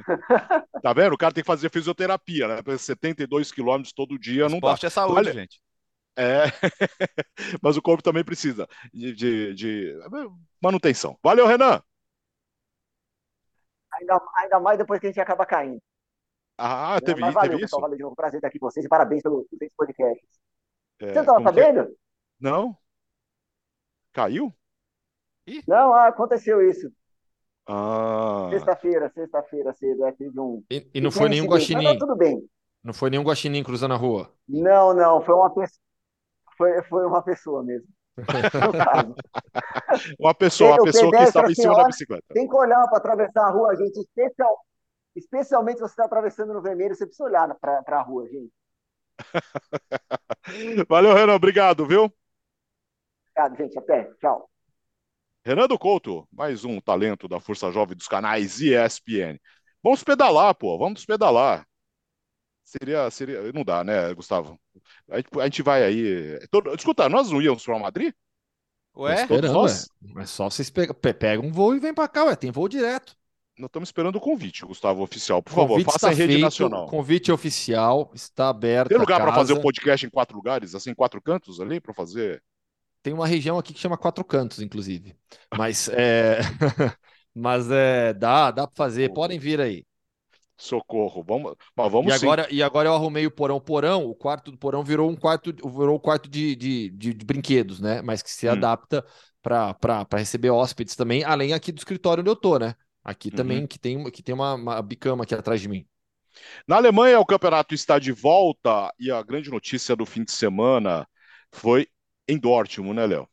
Tá 0.81 0.93
vendo? 0.93 1.13
O 1.13 1.17
cara 1.17 1.33
tem 1.33 1.43
que 1.43 1.47
fazer 1.47 1.69
fisioterapia, 1.69 2.47
né? 2.47 2.77
72 2.77 3.51
quilômetros 3.51 3.93
todo 3.93 4.17
dia 4.17 4.47
não 4.47 4.55
Esporte 4.55 4.81
dá. 4.81 4.87
é 4.87 4.89
saúde, 4.89 5.17
Olha... 5.17 5.33
gente. 5.33 5.59
É, 6.19 6.43
mas 7.63 7.77
o 7.77 7.81
corpo 7.81 8.03
também 8.03 8.25
precisa 8.25 8.67
de, 8.93 9.13
de, 9.13 9.53
de, 9.53 9.99
manutenção. 10.61 11.17
Valeu, 11.23 11.47
Renan! 11.47 11.81
Ainda, 13.93 14.21
ainda 14.35 14.59
mais 14.59 14.77
depois 14.77 14.99
que 14.99 15.07
a 15.07 15.09
gente 15.09 15.21
acaba 15.21 15.45
caindo. 15.45 15.81
Ah, 16.57 16.99
teve, 16.99 17.21
mas 17.21 17.33
valeu, 17.33 17.51
teve 17.51 17.61
pessoal, 17.61 17.79
isso? 17.79 17.81
Valeu 17.81 17.97
de 17.97 18.03
novo, 18.03 18.15
prazer 18.17 18.39
estar 18.39 18.49
aqui 18.49 18.59
com 18.59 18.69
vocês 18.69 18.85
e 18.85 18.89
parabéns 18.89 19.23
pelo, 19.23 19.47
pelo 19.57 19.71
podcast. 19.77 20.27
É, 20.99 21.07
Você 21.07 21.13
não 21.13 21.21
estava 21.21 21.43
sabendo? 21.43 21.79
É? 21.79 21.87
Não. 22.37 22.77
Caiu? 24.11 24.53
Ih. 25.47 25.63
Não, 25.65 25.93
ah, 25.93 26.07
aconteceu 26.07 26.61
isso. 26.69 26.91
Ah. 27.65 28.49
Sexta-feira, 28.51 29.09
sexta-feira 29.09 29.73
cedo, 29.73 30.05
é, 30.05 30.11
teve 30.11 30.37
um... 30.37 30.61
E, 30.69 30.85
e 30.95 30.99
não 30.99 31.11
foi 31.11 31.29
nenhum 31.29 31.45
guaxinim? 31.45 31.97
tudo 31.97 32.17
bem. 32.17 32.45
Não 32.83 32.93
foi 32.93 33.09
nenhum 33.09 33.23
guaxinim 33.23 33.63
cruzando 33.63 33.93
a 33.93 33.97
rua. 33.97 34.33
Não, 34.45 34.93
não, 34.93 35.21
foi 35.21 35.33
uma 35.33 35.49
pessoa. 35.49 35.88
Foi, 36.59 36.83
foi 36.83 37.05
uma 37.05 37.23
pessoa 37.23 37.63
mesmo. 37.63 37.87
Uma 40.19 40.35
pessoa, 40.35 40.73
uma 40.73 40.83
pessoa 40.83 41.09
que 41.09 41.23
estava 41.23 41.47
em 41.47 41.53
assim, 41.53 41.61
cima 41.61 41.73
da 41.73 41.85
bicicleta. 41.85 42.25
Tem 42.33 42.49
que 42.49 42.55
olhar 42.55 42.85
para 42.89 42.97
atravessar 42.97 43.45
a 43.45 43.49
rua, 43.49 43.73
gente. 43.77 43.97
Especial, 43.97 44.59
especialmente 45.15 45.77
se 45.77 45.83
você 45.83 45.93
está 45.93 46.03
atravessando 46.03 46.53
no 46.53 46.61
vermelho, 46.61 46.93
você 46.93 47.05
precisa 47.05 47.23
olhar 47.23 47.47
para 47.55 47.81
a 47.87 48.01
rua, 48.01 48.27
gente. 48.27 48.51
Valeu, 50.89 51.13
Renan. 51.13 51.35
Obrigado, 51.35 51.85
viu? 51.85 52.11
Obrigado, 53.31 53.57
gente. 53.57 53.79
Até. 53.79 54.13
Tchau. 54.15 54.49
Renan 55.45 55.67
do 55.67 55.79
Couto, 55.79 56.27
mais 56.29 56.65
um 56.65 56.81
talento 56.81 57.25
da 57.25 57.39
Força 57.39 57.71
Jovem 57.71 57.95
dos 57.95 58.09
canais 58.09 58.59
ESPN. 58.59 59.39
Vamos 59.81 60.03
pedalar, 60.03 60.53
pô. 60.55 60.77
Vamos 60.77 61.05
pedalar. 61.05 61.65
Seria, 62.69 63.09
seria. 63.09 63.51
Não 63.51 63.63
dá, 63.63 63.83
né, 63.83 64.13
Gustavo? 64.13 64.59
A 65.09 65.17
gente, 65.17 65.27
a 65.39 65.43
gente 65.45 65.63
vai 65.63 65.83
aí. 65.83 66.39
Todo- 66.51 66.73
Escuta, 66.75 67.09
nós 67.09 67.31
não 67.31 67.41
íamos 67.41 67.65
para 67.65 67.79
Madrid? 67.79 68.13
Ué? 68.95 69.21
Esperando, 69.21 69.53
nós? 69.53 69.87
é. 70.15 70.21
É 70.21 70.25
só 70.27 70.49
vocês 70.49 70.69
pegam 70.69 70.95
pega 70.95 71.41
um 71.41 71.51
voo 71.51 71.75
e 71.75 71.79
vem 71.79 71.93
pra 71.93 72.07
cá, 72.07 72.25
ué. 72.25 72.35
Tem 72.35 72.51
voo 72.51 72.67
direto. 72.69 73.17
Nós 73.57 73.67
estamos 73.67 73.89
esperando 73.89 74.17
o 74.17 74.21
convite, 74.21 74.65
Gustavo, 74.65 75.01
oficial. 75.01 75.41
Por 75.41 75.51
favor, 75.51 75.81
faça 75.81 76.11
em 76.13 76.15
rede 76.15 76.33
feito, 76.33 76.43
nacional. 76.43 76.85
Convite 76.85 77.31
oficial, 77.31 78.11
está 78.13 78.49
aberto. 78.49 78.89
Tem 78.89 78.97
a 78.97 79.01
lugar 79.01 79.19
para 79.19 79.33
fazer 79.33 79.53
o 79.53 79.55
casa. 79.55 79.63
podcast 79.63 80.05
em 80.05 80.09
quatro 80.09 80.37
lugares, 80.37 80.75
assim, 80.75 80.93
quatro 80.93 81.19
cantos 81.21 81.59
ali, 81.59 81.81
para 81.81 81.93
fazer? 81.93 82.41
Tem 83.01 83.13
uma 83.13 83.25
região 83.25 83.57
aqui 83.57 83.73
que 83.73 83.79
chama 83.79 83.97
Quatro 83.97 84.23
Cantos, 84.23 84.61
inclusive. 84.61 85.15
Mas 85.57 85.89
é, 85.89 86.39
mas 87.33 87.69
é, 87.71 88.13
dá, 88.13 88.51
dá 88.51 88.67
para 88.67 88.75
fazer. 88.75 89.11
Podem 89.13 89.39
vir 89.39 89.59
aí. 89.59 89.85
Socorro. 90.59 91.23
Vamos, 91.23 91.55
mas 91.75 91.91
vamos 91.91 92.07
E 92.07 92.11
sim. 92.15 92.35
agora, 92.35 92.47
e 92.51 92.63
agora 92.63 92.87
eu 92.89 92.93
arrumei 92.95 93.25
o 93.27 93.31
porão. 93.31 93.57
O 93.57 93.61
porão, 93.61 94.05
o 94.05 94.15
quarto 94.15 94.51
do 94.51 94.57
porão 94.57 94.83
virou 94.83 95.09
um 95.09 95.15
quarto, 95.15 95.51
virou 95.69 95.95
um 95.97 95.99
quarto 95.99 96.29
de, 96.29 96.55
de, 96.55 96.89
de, 96.91 97.13
de 97.13 97.25
brinquedos, 97.25 97.79
né? 97.81 98.01
Mas 98.01 98.21
que 98.21 98.31
se 98.31 98.47
Hum. 98.47 98.47
adapta 98.47 99.05
para 99.41 100.07
receber 100.13 100.49
hóspedes 100.49 100.95
também, 100.95 101.23
além 101.25 101.53
aqui 101.53 101.71
do 101.71 101.77
escritório 101.77 102.21
onde 102.21 102.29
eu 102.29 102.35
tô, 102.35 102.57
né? 102.57 102.75
Aqui 103.03 103.31
também, 103.31 103.61
Uhum. 103.61 103.67
que 103.67 103.77
tem, 103.79 104.09
que 104.11 104.23
tem 104.23 104.33
uma, 104.35 104.53
uma 104.55 104.81
bicama 104.81 105.23
aqui 105.23 105.35
atrás 105.35 105.59
de 105.61 105.67
mim. 105.67 105.85
Na 106.67 106.77
Alemanha, 106.77 107.19
o 107.19 107.25
campeonato 107.25 107.73
está 107.75 107.99
de 107.99 108.11
volta 108.11 108.93
e 108.99 109.11
a 109.11 109.21
grande 109.23 109.49
notícia 109.49 109.95
do 109.95 110.05
fim 110.05 110.23
de 110.23 110.31
semana 110.31 111.07
foi 111.51 111.87
em 112.27 112.39
Dortmund, 112.39 112.95
né, 112.95 113.07
Léo? 113.07 113.27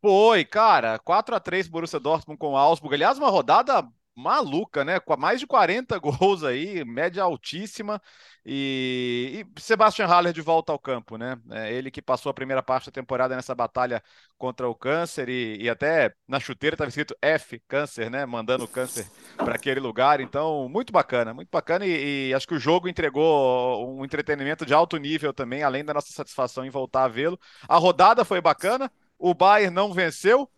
Foi, 0.00 0.44
cara, 0.44 0.98
4 0.98 1.34
a 1.34 1.40
3 1.40 1.66
Borussia 1.66 1.98
Dortmund 1.98 2.38
com 2.38 2.52
o 2.52 2.56
Augsburg. 2.56 2.94
Aliás, 2.94 3.18
uma 3.18 3.30
rodada 3.30 3.88
maluca, 4.14 4.84
né? 4.84 5.00
Com 5.00 5.16
mais 5.16 5.40
de 5.40 5.46
40 5.46 5.98
gols 5.98 6.44
aí, 6.44 6.84
média 6.84 7.22
altíssima. 7.22 8.00
E, 8.46 9.44
e 9.56 9.60
Sebastian 9.60 10.06
Haller 10.06 10.32
de 10.32 10.40
volta 10.42 10.72
ao 10.72 10.78
campo, 10.78 11.16
né? 11.16 11.36
É 11.50 11.72
ele 11.72 11.90
que 11.90 12.02
passou 12.02 12.30
a 12.30 12.34
primeira 12.34 12.62
parte 12.62 12.86
da 12.86 12.92
temporada 12.92 13.34
nessa 13.34 13.54
batalha 13.54 14.02
contra 14.36 14.68
o 14.68 14.74
câncer 14.74 15.28
e, 15.28 15.62
e 15.62 15.70
até 15.70 16.14
na 16.28 16.38
chuteira 16.38 16.74
estava 16.74 16.88
escrito 16.88 17.16
F, 17.22 17.58
câncer, 17.66 18.10
né? 18.10 18.26
Mandando 18.26 18.64
o 18.64 18.68
câncer 18.68 19.06
para 19.36 19.54
aquele 19.54 19.80
lugar. 19.80 20.20
Então, 20.20 20.68
muito 20.68 20.92
bacana, 20.92 21.32
muito 21.32 21.48
bacana. 21.50 21.86
E, 21.86 22.28
e 22.28 22.34
acho 22.34 22.46
que 22.46 22.54
o 22.54 22.60
jogo 22.60 22.88
entregou 22.88 23.98
um 23.98 24.04
entretenimento 24.04 24.66
de 24.66 24.74
alto 24.74 24.96
nível 24.96 25.32
também, 25.32 25.62
além 25.62 25.84
da 25.84 25.94
nossa 25.94 26.12
satisfação 26.12 26.64
em 26.64 26.70
voltar 26.70 27.04
a 27.04 27.08
vê-lo. 27.08 27.38
A 27.68 27.76
rodada 27.76 28.24
foi 28.24 28.40
bacana. 28.40 28.90
O 29.18 29.32
Bayern 29.32 29.74
não 29.74 29.92
venceu, 29.92 30.50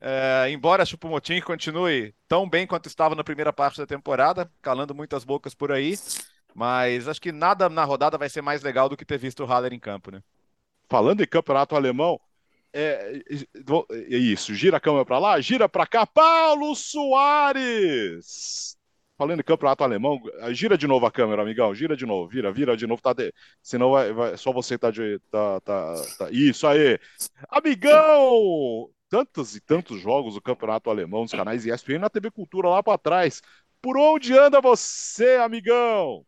é, 0.00 0.50
embora 0.50 0.84
Chupomotim 0.84 1.40
continue 1.40 2.14
tão 2.26 2.48
bem 2.48 2.66
quanto 2.66 2.88
estava 2.88 3.14
na 3.14 3.22
primeira 3.22 3.52
parte 3.52 3.78
da 3.78 3.86
temporada, 3.86 4.50
calando 4.60 4.94
muitas 4.94 5.24
bocas 5.24 5.54
por 5.54 5.70
aí. 5.70 5.96
Mas 6.54 7.08
acho 7.08 7.20
que 7.20 7.32
nada 7.32 7.68
na 7.68 7.84
rodada 7.84 8.18
vai 8.18 8.28
ser 8.28 8.42
mais 8.42 8.62
legal 8.62 8.88
do 8.88 8.96
que 8.96 9.04
ter 9.04 9.18
visto 9.18 9.42
o 9.42 9.46
Haller 9.46 9.72
em 9.72 9.78
campo, 9.78 10.10
né? 10.10 10.22
Falando 10.88 11.22
em 11.22 11.26
campeonato 11.26 11.74
alemão, 11.74 12.20
é, 12.72 13.22
é 13.90 14.16
isso, 14.16 14.54
gira 14.54 14.76
a 14.76 14.80
câmera 14.80 15.04
para 15.04 15.18
lá, 15.18 15.40
gira 15.40 15.68
para 15.68 15.86
cá, 15.86 16.06
Paulo 16.06 16.74
Soares! 16.74 18.76
Falando 19.16 19.40
em 19.40 19.44
campeonato 19.44 19.84
alemão, 19.84 20.20
gira 20.50 20.76
de 20.76 20.86
novo 20.86 21.06
a 21.06 21.12
câmera, 21.12 21.42
amigão, 21.42 21.74
gira 21.74 21.96
de 21.96 22.04
novo, 22.04 22.28
vira, 22.28 22.50
vira 22.50 22.76
de 22.76 22.86
novo, 22.86 23.00
tá 23.00 23.12
de... 23.12 23.32
senão 23.62 23.92
vai, 23.92 24.12
vai, 24.12 24.36
só 24.36 24.52
você 24.52 24.76
tá 24.76 24.90
de. 24.90 25.18
Tá, 25.30 25.60
tá, 25.60 25.94
tá... 26.18 26.30
Isso 26.30 26.66
aí! 26.66 26.98
Amigão! 27.48 28.90
Tantos 29.12 29.54
e 29.54 29.60
tantos 29.60 30.00
jogos 30.00 30.32
do 30.32 30.40
campeonato 30.40 30.88
alemão 30.88 31.20
nos 31.20 31.32
canais 31.32 31.66
ESPN 31.66 31.98
na 31.98 32.08
TV 32.08 32.30
Cultura 32.30 32.70
lá 32.70 32.82
para 32.82 32.96
trás. 32.96 33.42
Por 33.82 33.98
onde 33.98 34.32
anda 34.32 34.58
você, 34.58 35.36
amigão? 35.36 36.24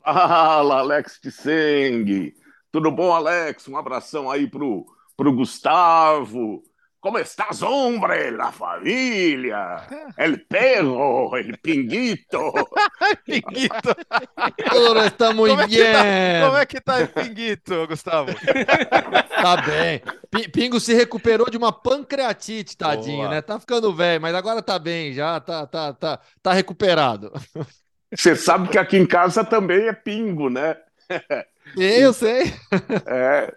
Fala, 0.00 0.78
Alex 0.78 1.18
Tseng. 1.18 2.32
Tudo 2.70 2.92
bom, 2.92 3.12
Alex? 3.12 3.66
Um 3.66 3.76
abração 3.76 4.30
aí 4.30 4.48
pro, 4.48 4.86
pro 5.16 5.34
Gustavo. 5.34 6.62
Como 7.06 7.18
estás, 7.20 7.62
hombre? 7.62 8.32
La 8.32 8.50
família. 8.50 9.86
El 10.18 10.44
perro, 10.44 11.36
el 11.36 11.56
pinguito. 11.58 12.52
pinguito. 13.24 13.94
Ora, 14.74 15.06
está 15.06 15.32
muito 15.32 15.52
como 15.54 15.62
é 15.62 15.68
bem. 15.68 15.76
Que 15.76 15.92
tá, 15.92 16.46
como 16.46 16.56
é 16.56 16.66
que 16.66 16.80
tá 16.80 16.98
o 16.98 17.06
pinguito, 17.06 17.86
Gustavo? 17.86 18.32
Tá 19.40 19.56
bem. 19.58 20.02
P- 20.28 20.48
Pingo 20.48 20.80
se 20.80 20.94
recuperou 20.94 21.48
de 21.48 21.56
uma 21.56 21.70
pancreatite, 21.70 22.76
tadinho, 22.76 23.18
Boa. 23.18 23.28
né? 23.28 23.40
Tá 23.40 23.60
ficando 23.60 23.94
velho, 23.94 24.20
mas 24.20 24.34
agora 24.34 24.60
tá 24.60 24.76
bem, 24.76 25.12
já 25.12 25.38
tá, 25.38 25.64
tá, 25.64 25.92
tá, 25.92 26.18
tá 26.42 26.52
recuperado. 26.54 27.30
Você 28.12 28.34
sabe 28.34 28.68
que 28.68 28.78
aqui 28.78 28.96
em 28.96 29.06
casa 29.06 29.44
também 29.44 29.86
é 29.86 29.92
pingo, 29.92 30.50
né? 30.50 30.76
Eu 31.76 32.12
sei. 32.12 32.52
É. 33.06 33.54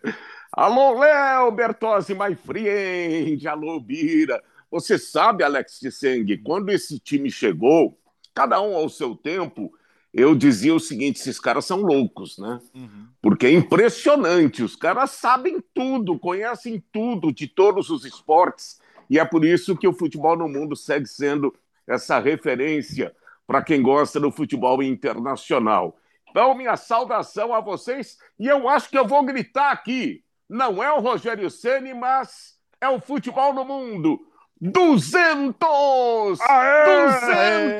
Alô, 0.62 0.99
Léo 0.99 1.49
Bertozzi, 1.51 2.14
my 2.14 2.36
friend. 2.36 3.47
Alô, 3.47 3.80
Bira. 3.80 4.43
Você 4.70 4.97
sabe, 4.97 5.41
Alex 5.41 5.80
Tseng, 5.80 6.38
quando 6.39 6.70
esse 6.70 6.99
time 6.99 7.32
chegou, 7.32 7.97
cada 8.36 8.60
um 8.60 8.76
ao 8.76 8.89
seu 8.89 9.16
tempo, 9.16 9.72
eu 10.14 10.36
dizia 10.36 10.76
o 10.76 10.80
seguinte: 10.80 11.22
esses 11.22 11.39
caras 11.39 11.64
são 11.64 11.80
loucos, 11.80 12.38
né? 12.38 12.60
Uhum. 12.76 13.07
Porque 13.22 13.45
é 13.47 13.53
impressionante, 13.53 14.62
os 14.62 14.76
caras 14.76 15.12
sabem 15.12 15.64
tudo, 15.74 16.20
conhecem 16.20 16.84
tudo 16.91 17.32
de 17.32 17.47
todos 17.47 17.89
os 17.89 18.03
esportes, 18.03 18.82
e 19.10 19.18
é 19.18 19.24
por 19.24 19.45
isso 19.45 19.78
que 19.78 19.88
o 19.88 19.93
futebol 19.93 20.36
no 20.36 20.49
mundo 20.49 20.76
segue 20.76 21.07
sendo 21.07 21.55
essa 21.88 22.20
referência 22.20 23.16
para 23.47 23.64
quem 23.64 23.82
gosta 23.82 24.20
do 24.20 24.30
futebol 24.30 24.84
internacional. 24.84 25.97
Então, 26.30 26.53
minha 26.53 26.76
saudação 26.76 27.53
a 27.53 27.62
vocês, 27.62 28.18
e 28.38 28.45
eu 28.45 28.68
acho 28.68 28.89
que 28.89 28.97
eu 28.97 29.07
vou 29.07 29.24
gritar 29.24 29.72
aqui. 29.72 30.22
Não 30.50 30.82
é 30.84 30.91
o 30.91 31.00
Rogério 31.00 31.50
Ceni, 31.50 31.93
mas 31.93 32.56
é 32.82 32.89
o 32.89 33.00
futebol 33.00 33.54
no 33.54 33.64
mundo. 33.64 34.20
200! 34.62 36.39
Aê! 36.41 37.80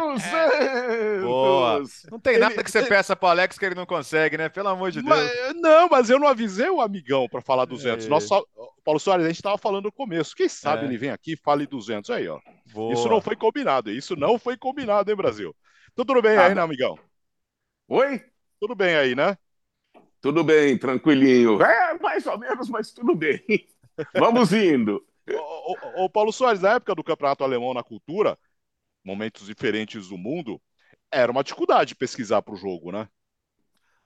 200! 0.00 1.22
Boa. 1.22 1.82
Não 2.10 2.18
tem 2.18 2.38
nada 2.38 2.62
que 2.64 2.70
você 2.70 2.82
peça 2.84 3.14
pro 3.14 3.28
Alex 3.28 3.58
que 3.58 3.64
ele 3.64 3.74
não 3.74 3.86
consegue, 3.86 4.36
né? 4.36 4.48
Pelo 4.48 4.68
amor 4.68 4.90
de 4.90 5.02
Deus. 5.02 5.08
Mas- 5.08 5.54
não, 5.56 5.88
mas 5.88 6.10
eu 6.10 6.18
não 6.18 6.26
avisei 6.26 6.68
o 6.68 6.80
amigão 6.80 7.28
para 7.28 7.40
falar 7.40 7.64
200. 7.64 8.06
É. 8.06 8.08
Nós 8.08 8.24
só- 8.24 8.44
Paulo 8.84 8.98
Soares, 8.98 9.24
a 9.24 9.28
gente 9.28 9.36
estava 9.36 9.56
falando 9.58 9.84
no 9.84 9.92
começo. 9.92 10.34
Quem 10.34 10.48
sabe 10.48 10.82
É. 10.84 10.86
ele 10.86 10.96
vem 10.98 11.10
aqui 11.10 11.34
e 11.34 11.36
fale 11.36 11.66
200 11.66 12.10
aí, 12.10 12.26
ó. 12.28 12.40
Boa. 12.72 12.92
Isso 12.92 13.08
não 13.08 13.20
foi 13.20 13.36
combinado. 13.36 13.90
Isso 13.90 14.16
não 14.16 14.38
foi 14.38 14.56
combinado, 14.56 15.10
hein, 15.10 15.16
Brasil? 15.16 15.54
Então, 15.92 16.04
tudo 16.04 16.22
bem 16.22 16.36
Ah. 16.36 16.46
aí, 16.46 16.54
né, 16.54 16.60
amigão? 16.62 16.98
Oi? 17.88 18.20
Tudo 18.60 18.74
bem 18.74 18.94
aí, 18.96 19.14
né? 19.14 19.36
Tudo 20.20 20.44
bem, 20.44 20.76
tranquilinho. 20.76 21.62
É, 21.62 21.98
mais 21.98 22.26
ou 22.26 22.38
menos, 22.38 22.68
mas 22.68 22.92
tudo 22.92 23.14
bem. 23.14 23.42
Vamos 24.14 24.52
indo. 24.52 25.04
Ô, 25.30 25.72
ô, 25.72 26.04
ô, 26.04 26.10
Paulo 26.10 26.32
Soares, 26.32 26.60
na 26.60 26.74
época 26.74 26.94
do 26.94 27.04
Campeonato 27.04 27.44
Alemão 27.44 27.72
na 27.72 27.82
Cultura, 27.82 28.38
momentos 29.04 29.46
diferentes 29.46 30.08
do 30.08 30.18
mundo, 30.18 30.60
era 31.10 31.32
uma 31.32 31.42
dificuldade 31.42 31.94
pesquisar 31.94 32.42
para 32.42 32.54
o 32.54 32.56
jogo, 32.56 32.92
né? 32.92 33.08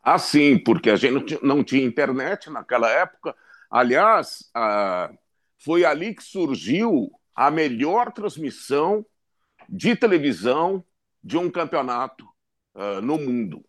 Ah, 0.03 0.19
sim, 0.19 0.59
porque 0.59 0.91
a 0.91 0.97
gente 0.97 1.13
não 1.13 1.25
tinha, 1.25 1.41
não 1.43 1.65
tinha 1.65 1.85
internet 1.85 2.51
naquela 2.51 2.91
época. 2.91 3.35
Aliás, 3.71 4.51
ah, 4.55 5.11
foi 5.59 5.85
ali 5.85 6.15
que 6.15 6.23
surgiu 6.23 7.11
a 7.35 7.51
melhor 7.51 8.13
transmissão 8.13 9.05
de 9.69 9.97
televisão 9.97 10.85
de 11.23 11.39
um 11.39 11.51
campeonato 11.51 12.27
ah, 12.75 13.01
no 13.01 13.19
mundo. 13.19 13.65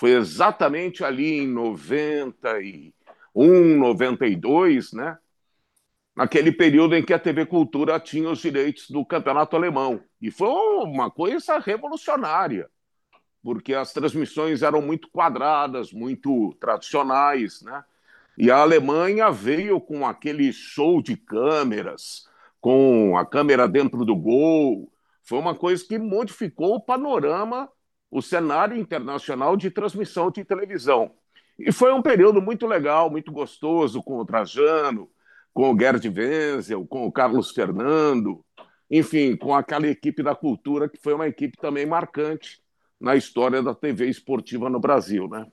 Foi 0.00 0.12
exatamente 0.12 1.04
ali 1.04 1.40
em 1.40 1.46
91, 1.46 3.76
92, 3.76 4.94
né? 4.94 5.18
Naquele 6.16 6.50
período 6.50 6.96
em 6.96 7.04
que 7.04 7.12
a 7.12 7.18
TV 7.18 7.44
Cultura 7.44 8.00
tinha 8.00 8.30
os 8.30 8.38
direitos 8.38 8.88
do 8.88 9.04
campeonato 9.04 9.56
alemão. 9.56 10.02
E 10.18 10.30
foi 10.30 10.48
uma 10.48 11.10
coisa 11.10 11.58
revolucionária 11.58 12.70
porque 13.42 13.74
as 13.74 13.92
transmissões 13.92 14.62
eram 14.62 14.80
muito 14.80 15.06
quadradas, 15.10 15.92
muito 15.92 16.56
tradicionais, 16.58 17.60
né? 17.60 17.84
E 18.38 18.50
a 18.50 18.56
Alemanha 18.56 19.30
veio 19.30 19.78
com 19.82 20.06
aquele 20.06 20.50
show 20.50 21.02
de 21.02 21.14
câmeras, 21.14 22.26
com 22.58 23.18
a 23.18 23.26
câmera 23.26 23.68
dentro 23.68 24.02
do 24.06 24.16
gol. 24.16 24.90
Foi 25.22 25.38
uma 25.38 25.54
coisa 25.54 25.84
que 25.86 25.98
modificou 25.98 26.76
o 26.76 26.80
panorama 26.80 27.68
o 28.10 28.20
cenário 28.20 28.76
internacional 28.76 29.56
de 29.56 29.70
transmissão 29.70 30.30
de 30.30 30.44
televisão. 30.44 31.14
E 31.58 31.70
foi 31.70 31.92
um 31.92 32.02
período 32.02 32.40
muito 32.40 32.66
legal, 32.66 33.10
muito 33.10 33.30
gostoso, 33.30 34.02
com 34.02 34.18
o 34.18 34.24
Trajano, 34.24 35.10
com 35.52 35.72
o 35.72 35.78
Gerd 35.78 36.08
Wenzel, 36.08 36.86
com 36.86 37.06
o 37.06 37.12
Carlos 37.12 37.50
Fernando, 37.50 38.44
enfim, 38.90 39.36
com 39.36 39.54
aquela 39.54 39.86
equipe 39.86 40.22
da 40.22 40.34
cultura, 40.34 40.88
que 40.88 40.98
foi 40.98 41.14
uma 41.14 41.28
equipe 41.28 41.56
também 41.58 41.86
marcante 41.86 42.60
na 43.00 43.14
história 43.14 43.62
da 43.62 43.74
TV 43.74 44.08
esportiva 44.08 44.68
no 44.68 44.80
Brasil, 44.80 45.28
né? 45.28 45.46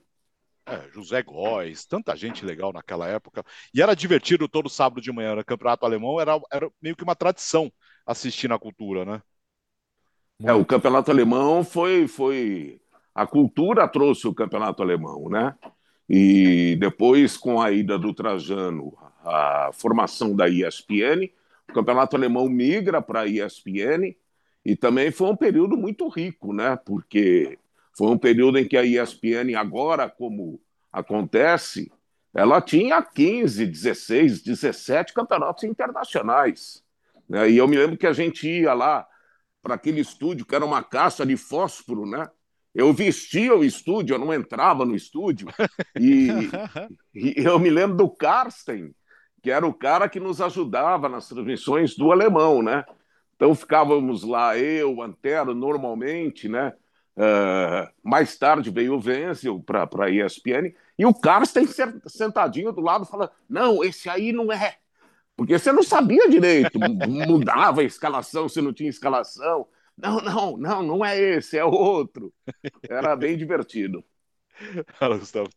É, 0.66 0.90
José 0.92 1.24
Góes, 1.24 1.86
tanta 1.86 2.14
gente 2.16 2.44
legal 2.44 2.74
naquela 2.74 3.08
época. 3.08 3.44
E 3.74 3.82
era 3.82 3.96
divertido 3.96 4.50
todo 4.50 4.70
sábado 4.70 5.02
de 5.02 5.12
manhã, 5.14 5.36
no 5.36 5.46
Campeonato 5.46 5.86
Alemão, 5.86 6.20
era, 6.20 6.38
era 6.52 6.70
meio 6.82 6.96
que 6.96 7.04
uma 7.04 7.16
tradição 7.16 7.72
assistir 8.06 8.50
na 8.50 8.60
cultura, 8.60 9.06
né? 9.06 9.22
É, 10.44 10.54
o 10.54 10.64
Campeonato 10.64 11.10
Alemão 11.10 11.64
foi, 11.64 12.08
foi. 12.08 12.80
A 13.14 13.26
cultura 13.26 13.88
trouxe 13.88 14.28
o 14.28 14.34
Campeonato 14.34 14.84
Alemão, 14.84 15.30
né? 15.30 15.56
E 16.08 16.78
depois, 16.80 17.36
com 17.36 17.60
a 17.60 17.72
ida 17.72 17.98
do 17.98 18.14
Trajano, 18.14 18.96
a 19.26 19.72
formação 19.74 20.36
da 20.36 20.48
ESPN, 20.48 21.30
o 21.70 21.74
Campeonato 21.74 22.16
Alemão 22.16 22.48
migra 22.48 23.02
para 23.02 23.22
a 23.22 23.28
ESPN, 23.28 24.16
e 24.64 24.76
também 24.76 25.12
foi 25.12 25.28
um 25.28 25.36
período 25.36 25.76
muito 25.76 26.08
rico, 26.08 26.54
né? 26.54 26.76
Porque 26.86 27.58
foi 27.98 28.08
um 28.08 28.18
período 28.18 28.60
em 28.60 28.68
que 28.68 28.78
a 28.78 28.84
ESPN, 28.84 29.56
agora 29.58 30.08
como 30.08 30.62
acontece, 30.94 31.92
ela 32.34 32.62
tinha 32.62 33.02
15, 33.02 33.66
16, 33.66 34.44
17 34.44 35.14
campeonatos 35.14 35.64
internacionais. 35.64 36.84
Né? 37.28 37.50
E 37.50 37.58
eu 37.58 37.68
me 37.68 37.76
lembro 37.76 37.98
que 37.98 38.06
a 38.06 38.14
gente 38.14 38.48
ia 38.48 38.74
lá 38.74 39.08
para 39.68 39.76
aquele 39.76 40.00
estúdio 40.00 40.46
que 40.46 40.56
era 40.56 40.66
uma 40.66 40.82
caixa 40.82 41.26
de 41.26 41.36
fósforo, 41.36 42.06
né? 42.06 42.30
Eu 42.74 42.94
vestia 42.94 43.54
o 43.54 43.66
estúdio, 43.66 44.14
eu 44.14 44.20
não 44.20 44.34
entrava 44.34 44.86
no 44.86 44.96
estúdio. 44.96 45.48
E, 46.00 46.30
e 47.14 47.34
eu 47.44 47.60
me 47.60 47.70
lembro 47.70 47.98
do 47.98 48.10
Karsten, 48.10 48.94
que 49.42 49.52
era 49.52 49.66
o 49.66 49.74
cara 49.74 50.08
que 50.08 50.20
nos 50.20 50.40
ajudava 50.40 51.10
nas 51.10 51.28
transmissões 51.28 51.98
do 51.98 52.12
alemão, 52.12 52.62
né? 52.62 52.86
Então 53.36 53.54
ficávamos 53.54 54.24
lá, 54.24 54.58
eu, 54.58 55.02
Antero, 55.02 55.54
normalmente, 55.54 56.48
né? 56.48 56.72
Uh, 57.18 57.92
mais 58.04 58.38
tarde 58.38 58.70
veio 58.70 58.94
o 58.94 59.04
Wenzel 59.04 59.60
para 59.60 59.90
a 60.06 60.10
ESPN 60.10 60.72
e 60.98 61.06
o 61.06 61.14
Carlos 61.14 61.52
sentadinho 62.06 62.72
do 62.72 62.80
lado 62.80 63.06
fala: 63.06 63.32
Não, 63.50 63.84
esse 63.84 64.08
aí 64.08 64.32
não 64.32 64.52
é. 64.54 64.78
Porque 65.38 65.58
você 65.58 65.72
não 65.72 65.84
sabia 65.84 66.28
direito, 66.28 66.80
mudava 67.28 67.82
a 67.82 67.84
escalação, 67.84 68.50
se 68.50 68.60
não 68.60 68.74
tinha 68.74 68.90
escalação. 68.90 69.68
Não, 69.96 70.20
não, 70.20 70.58
não, 70.58 70.84
não 70.84 71.06
é 71.06 71.18
esse, 71.18 71.58
é 71.58 71.64
outro. 71.64 72.34
Era 72.90 73.16
bem 73.16 73.38
divertido. 73.38 74.04
Fala, 74.96 75.18
Gustavo. 75.18 75.50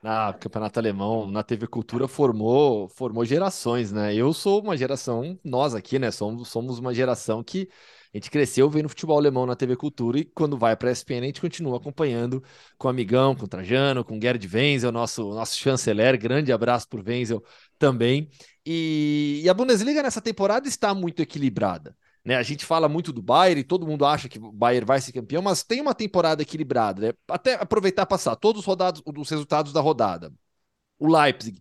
Na 0.00 0.32
Campeonato 0.34 0.78
Alemão, 0.78 1.26
na 1.26 1.42
TV 1.42 1.66
Cultura, 1.66 2.06
formou, 2.06 2.88
formou 2.88 3.24
gerações, 3.24 3.90
né? 3.90 4.14
Eu 4.14 4.32
sou 4.32 4.62
uma 4.62 4.76
geração, 4.76 5.38
nós 5.42 5.74
aqui, 5.74 5.98
né? 5.98 6.10
Somos, 6.10 6.48
somos 6.48 6.78
uma 6.78 6.94
geração 6.94 7.42
que 7.42 7.68
a 8.12 8.16
gente 8.16 8.30
cresceu 8.30 8.70
vendo 8.70 8.88
futebol 8.88 9.18
alemão 9.18 9.44
na 9.44 9.56
TV 9.56 9.74
Cultura 9.76 10.20
e 10.20 10.24
quando 10.24 10.56
vai 10.56 10.76
para 10.76 10.88
a 10.88 10.92
ESPN 10.92 11.22
a 11.22 11.26
gente 11.26 11.40
continua 11.40 11.78
acompanhando 11.78 12.44
com 12.78 12.86
o 12.86 12.90
Amigão, 12.90 13.34
com 13.34 13.44
o 13.44 13.48
Trajano, 13.48 14.04
com 14.04 14.16
o 14.16 14.20
Gerd 14.20 14.46
Wenzel, 14.46 14.92
nosso, 14.92 15.30
nosso 15.30 15.58
chanceler. 15.58 16.16
Grande 16.16 16.52
abraço 16.52 16.88
por 16.88 17.02
Wenzel 17.04 17.42
também. 17.76 18.28
E, 18.66 19.42
e 19.44 19.48
a 19.48 19.54
Bundesliga 19.54 20.02
nessa 20.02 20.20
temporada 20.20 20.66
está 20.68 20.94
muito 20.94 21.20
equilibrada. 21.20 21.96
Né? 22.24 22.36
A 22.36 22.42
gente 22.42 22.64
fala 22.64 22.88
muito 22.88 23.12
do 23.12 23.20
Bayern 23.22 23.60
e 23.60 23.64
todo 23.64 23.86
mundo 23.86 24.06
acha 24.06 24.28
que 24.28 24.38
o 24.38 24.50
Bayern 24.50 24.86
vai 24.86 25.00
ser 25.00 25.12
campeão, 25.12 25.42
mas 25.42 25.62
tem 25.62 25.80
uma 25.80 25.94
temporada 25.94 26.42
equilibrada. 26.42 27.08
Né? 27.08 27.12
Até 27.28 27.54
aproveitar 27.54 28.06
passar 28.06 28.36
todos 28.36 28.60
os, 28.60 28.66
rodados, 28.66 29.02
os 29.04 29.28
resultados 29.28 29.72
da 29.72 29.80
rodada. 29.80 30.32
O 30.98 31.06
Leipzig 31.06 31.60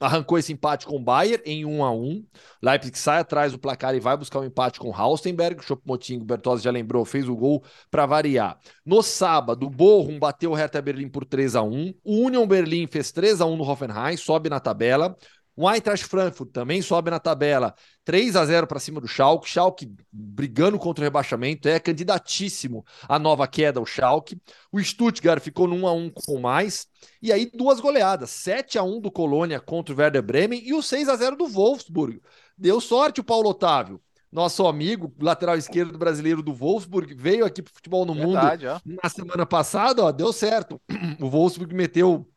arrancou 0.00 0.38
esse 0.38 0.52
empate 0.52 0.86
com 0.86 0.96
o 0.96 1.00
Bayern 1.00 1.42
em 1.44 1.64
1 1.64 1.84
a 1.84 1.90
1 1.90 2.24
Leipzig 2.62 2.96
sai 2.96 3.18
atrás 3.18 3.52
do 3.52 3.58
placar 3.58 3.94
e 3.94 4.00
vai 4.00 4.16
buscar 4.16 4.38
um 4.38 4.44
empate 4.44 4.78
com 4.78 4.90
o 4.90 4.94
Haustenberg. 4.94 5.60
O 5.60 5.62
Choupo-Moting, 5.62 6.18
o 6.18 6.24
Bertozzi 6.24 6.64
já 6.64 6.70
lembrou, 6.70 7.04
fez 7.04 7.28
o 7.28 7.36
gol 7.36 7.64
para 7.90 8.06
variar. 8.06 8.58
No 8.84 9.02
sábado, 9.02 9.66
o 9.66 9.70
Bochum 9.70 10.18
bateu 10.18 10.52
o 10.52 10.54
Hertha 10.54 10.80
Berlim 10.80 11.08
por 11.08 11.24
3 11.24 11.56
a 11.56 11.62
1 11.62 11.94
O 12.04 12.26
Union 12.26 12.46
Berlim 12.46 12.86
fez 12.86 13.10
3 13.10 13.40
a 13.40 13.46
1 13.46 13.56
no 13.56 13.68
Hoffenheim, 13.68 14.16
sobe 14.16 14.48
na 14.48 14.60
tabela. 14.60 15.16
O 15.60 15.68
Eintracht 15.68 16.04
Frankfurt 16.04 16.52
também 16.52 16.80
sobe 16.80 17.10
na 17.10 17.18
tabela 17.18 17.74
3 18.04 18.36
a 18.36 18.46
0 18.46 18.64
para 18.68 18.78
cima 18.78 19.00
do 19.00 19.08
Schalke. 19.08 19.50
Schalke 19.50 19.92
brigando 20.12 20.78
contra 20.78 21.02
o 21.02 21.04
rebaixamento, 21.04 21.68
é 21.68 21.80
candidatíssimo 21.80 22.84
à 23.08 23.18
nova 23.18 23.44
queda 23.48 23.80
o 23.80 23.84
Schalke. 23.84 24.40
O 24.70 24.78
Stuttgart 24.80 25.42
ficou 25.42 25.66
no 25.66 25.74
1 25.74 25.88
a 25.88 25.92
1 25.92 26.10
com 26.10 26.38
mais. 26.38 26.86
E 27.20 27.32
aí 27.32 27.50
duas 27.52 27.80
goleadas, 27.80 28.30
7 28.30 28.78
a 28.78 28.84
1 28.84 29.00
do 29.00 29.10
Colônia 29.10 29.58
contra 29.58 29.92
o 29.92 29.98
Werder 29.98 30.22
Bremen 30.22 30.62
e 30.64 30.72
o 30.72 30.80
6 30.80 31.08
a 31.08 31.16
0 31.16 31.34
do 31.34 31.48
Wolfsburg. 31.48 32.20
Deu 32.56 32.80
sorte 32.80 33.20
o 33.20 33.24
Paulo 33.24 33.50
Otávio. 33.50 34.00
Nosso 34.30 34.64
amigo, 34.64 35.12
lateral 35.18 35.56
esquerdo 35.56 35.98
brasileiro 35.98 36.40
do 36.40 36.54
Wolfsburg, 36.54 37.14
veio 37.14 37.44
aqui 37.44 37.62
para 37.62 37.72
o 37.72 37.74
futebol 37.74 38.06
no 38.06 38.14
Verdade, 38.14 38.66
mundo 38.66 38.80
ó. 38.86 39.02
na 39.02 39.08
semana 39.08 39.44
passada, 39.44 40.04
ó, 40.04 40.12
deu 40.12 40.32
certo. 40.32 40.80
O 41.20 41.28
Wolfsburg 41.28 41.74
meteu 41.74 42.28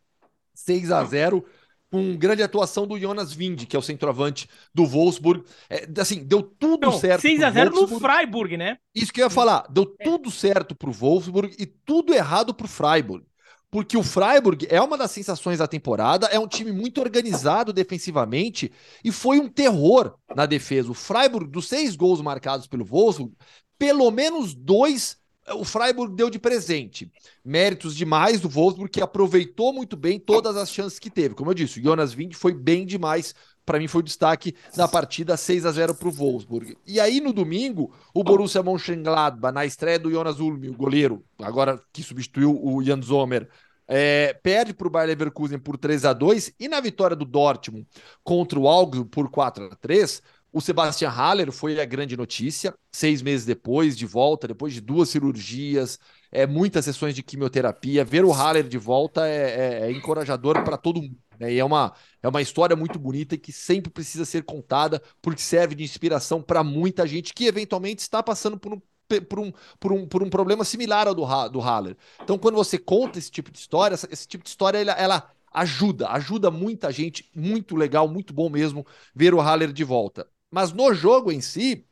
6 0.56 0.92
a 0.92 1.04
0 1.04 1.46
com 1.92 2.16
grande 2.16 2.42
atuação 2.42 2.88
do 2.88 2.98
Jonas 2.98 3.34
Wind, 3.34 3.66
que 3.66 3.76
é 3.76 3.80
o 3.80 3.82
centroavante 3.82 4.48
do 4.74 4.86
Wolfsburg. 4.88 5.44
É, 5.70 5.86
assim, 6.00 6.24
deu 6.24 6.42
tudo 6.42 6.88
Não, 6.88 6.98
certo. 6.98 7.22
6 7.22 7.44
a 7.44 7.52
0 7.52 7.76
no 7.76 8.00
Freiburg, 8.00 8.56
né? 8.56 8.78
Isso 8.96 9.12
que 9.12 9.22
eu 9.22 9.26
ia 9.26 9.30
falar. 9.30 9.68
Deu 9.70 9.94
é. 10.00 10.04
tudo 10.04 10.32
certo 10.32 10.74
pro 10.74 10.92
Wolfsburg 10.92 11.54
e 11.60 11.66
tudo 11.66 12.14
errado 12.14 12.54
pro 12.54 12.68
Freiburg. 12.68 13.26
Porque 13.70 13.98
o 13.98 14.04
Freiburg 14.04 14.68
é 14.70 14.82
uma 14.82 14.98
das 14.98 15.12
sensações 15.12 15.60
da 15.60 15.68
temporada, 15.68 16.28
é 16.28 16.40
um 16.40 16.48
time 16.48 16.72
muito 16.72 17.00
organizado 17.00 17.72
defensivamente 17.72 18.72
e 19.04 19.12
foi 19.12 19.40
um 19.40 19.48
terror 19.48 20.16
na 20.36 20.46
defesa. 20.46 20.92
O 20.92 20.94
Freiburg, 20.94 21.50
dos 21.50 21.68
seis 21.68 21.96
gols 21.96 22.22
marcados 22.22 22.68
pelo 22.68 22.84
Wolfsburg, 22.86 23.34
pelo 23.78 24.12
menos 24.12 24.54
dois 24.54 25.21
o 25.50 25.64
Freiburg 25.64 26.16
deu 26.16 26.30
de 26.30 26.40
presente. 26.40 27.12
Méritos 27.44 27.96
demais 27.96 28.40
do 28.40 28.50
Wolfsburg, 28.50 28.92
que 28.92 29.02
aproveitou 29.02 29.74
muito 29.74 29.98
bem 29.98 30.20
todas 30.20 30.56
as 30.56 30.72
chances 30.72 31.00
que 31.00 31.10
teve. 31.10 31.36
Como 31.36 31.50
eu 31.50 31.56
disse, 31.56 31.80
o 31.80 31.84
Jonas 31.84 32.14
Wind 32.14 32.34
foi 32.34 32.54
bem 32.54 32.86
demais. 32.86 33.34
Para 33.66 33.80
mim 33.80 33.88
foi 33.88 34.02
o 34.02 34.04
destaque 34.04 34.56
da 34.76 34.88
partida 34.88 35.38
6 35.38 35.66
a 35.66 35.72
0 35.72 35.96
para 35.96 36.08
o 36.08 36.12
Wolfsburg. 36.12 36.78
E 36.86 37.00
aí 37.00 37.22
no 37.22 37.32
domingo, 37.32 37.94
o 38.14 38.24
Borussia 38.24 38.64
Mönchengladbach, 38.64 39.54
na 39.54 39.66
estreia 39.66 40.00
do 40.00 40.12
Jonas 40.12 40.40
Ulm, 40.40 40.64
o 40.70 40.74
goleiro, 40.74 41.24
agora 41.40 41.80
que 41.94 42.02
substituiu 42.02 42.60
o 42.62 42.84
Jan 42.84 43.02
Zomer, 43.02 43.48
é, 43.88 44.34
perde 44.42 44.74
para 44.74 44.88
o 44.88 44.90
Bayer 44.90 45.10
Leverkusen 45.10 45.60
por 45.60 45.78
3 45.78 46.06
a 46.06 46.14
2 46.14 46.54
e 46.60 46.68
na 46.70 46.80
vitória 46.80 47.16
do 47.16 47.26
Dortmund 47.26 47.86
contra 48.24 48.58
o 48.58 48.68
Augsburg 48.68 49.10
por 49.10 49.30
4 49.30 49.66
a 49.66 49.76
3 49.76 50.22
o 50.54 50.60
Sebastian 50.60 51.10
Haller 51.10 51.52
foi 51.52 51.80
a 51.80 51.86
grande 51.86 52.18
notícia, 52.18 52.74
seis 52.92 53.22
meses 53.22 53.46
depois, 53.46 53.98
de 53.98 54.06
volta, 54.06 54.48
depois 54.48 54.74
de 54.74 54.82
duas 54.82 55.10
cirurgias, 55.10 55.98
é, 56.32 56.46
muitas 56.46 56.84
sessões 56.84 57.16
de 57.16 57.24
quimioterapia. 57.24 58.04
Ver 58.04 58.26
o 58.26 58.32
Haller 58.32 58.68
de 58.68 58.78
volta 58.78 59.28
é, 59.28 59.36
é, 59.36 59.88
é 59.88 59.92
encorajador 59.92 60.62
para 60.64 60.78
todo 60.78 61.02
mundo. 61.02 61.18
Né? 61.40 61.54
E 61.54 61.60
é 61.60 61.64
uma, 61.64 61.94
é 62.22 62.28
uma 62.28 62.42
história 62.42 62.76
muito 62.76 63.00
bonita 63.00 63.36
e 63.36 63.38
que 63.38 63.54
sempre 63.54 63.90
precisa 63.92 64.26
ser 64.26 64.44
contada, 64.44 65.02
porque 65.22 65.42
serve 65.42 65.74
de 65.74 65.84
inspiração 65.84 66.42
para 66.42 66.64
muita 66.64 67.08
gente 67.08 67.34
que 67.34 67.46
eventualmente 67.46 68.02
está 68.02 68.22
passando 68.22 68.60
por 68.60 68.74
um, 68.74 68.82
por 69.22 69.40
um, 69.40 69.52
por 69.80 69.92
um, 69.94 70.08
por 70.08 70.24
um 70.24 70.30
problema 70.30 70.66
similar 70.66 71.08
ao 71.08 71.16
do, 71.16 71.26
do 71.50 71.60
Haller. 71.60 71.96
Então, 72.22 72.38
quando 72.38 72.56
você 72.56 72.78
conta 72.78 73.18
esse 73.18 73.32
tipo 73.32 73.52
de 73.52 73.58
história, 73.58 73.96
esse 74.10 74.28
tipo 74.28 74.44
de 74.44 74.50
história 74.50 74.78
ela, 74.78 74.94
ela 74.94 75.32
ajuda, 75.54 76.10
ajuda 76.10 76.52
muita 76.52 76.92
gente, 76.92 77.30
muito 77.36 77.76
legal, 77.76 78.08
muito 78.08 78.34
bom 78.34 78.50
mesmo 78.50 78.86
ver 79.16 79.34
o 79.34 79.40
Haller 79.40 79.72
de 79.72 79.84
volta. 79.84 80.28
Mas 80.52 80.74
no 80.74 80.94
jogo 80.94 81.32
em 81.32 81.42
si, 81.42 81.88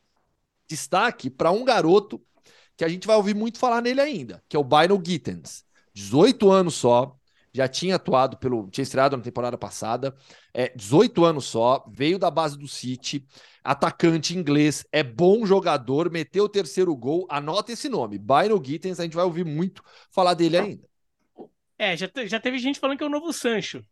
destaque 0.68 1.30
para 1.30 1.52
um 1.52 1.64
garoto 1.64 2.22
que 2.78 2.84
a 2.86 2.90
gente 2.90 3.08
vai 3.08 3.16
ouvir 3.16 3.36
muito 3.36 3.58
falar 3.58 3.82
nele 3.82 4.02
ainda, 4.02 4.44
que 4.48 4.56
é 4.56 4.60
o 4.60 4.64
Bino 4.64 5.02
Gittens. 5.04 5.66
18 5.94 6.52
anos 6.52 6.76
só, 6.76 7.18
já 7.54 7.68
tinha 7.68 7.96
atuado 7.96 8.38
pelo. 8.38 8.70
tinha 8.70 8.84
estreado 8.84 9.18
na 9.18 9.24
temporada 9.24 9.58
passada, 9.58 10.16
é, 10.54 10.72
18 10.76 11.26
anos 11.26 11.46
só, 11.46 11.84
veio 11.90 12.20
da 12.20 12.30
base 12.30 12.58
do 12.58 12.68
City, 12.68 13.26
atacante 13.64 14.38
inglês, 14.38 14.86
é 14.92 15.04
bom 15.04 15.46
jogador, 15.46 16.12
meteu 16.12 16.46
o 16.46 16.50
terceiro 16.50 16.96
gol. 16.96 17.26
Anota 17.30 17.72
esse 17.72 17.90
nome, 17.90 18.18
Bino 18.18 18.62
Gittens, 18.64 19.00
a 19.00 19.04
gente 19.04 19.16
vai 19.16 19.26
ouvir 19.26 19.46
muito 19.46 19.84
falar 20.12 20.34
dele 20.34 20.58
ainda. 20.58 20.90
É, 21.78 21.96
já, 21.96 22.10
já 22.26 22.40
teve 22.40 22.60
gente 22.60 22.80
falando 22.80 22.98
que 22.98 23.04
é 23.04 23.08
o 23.08 23.10
novo 23.10 23.32
Sancho. 23.32 23.86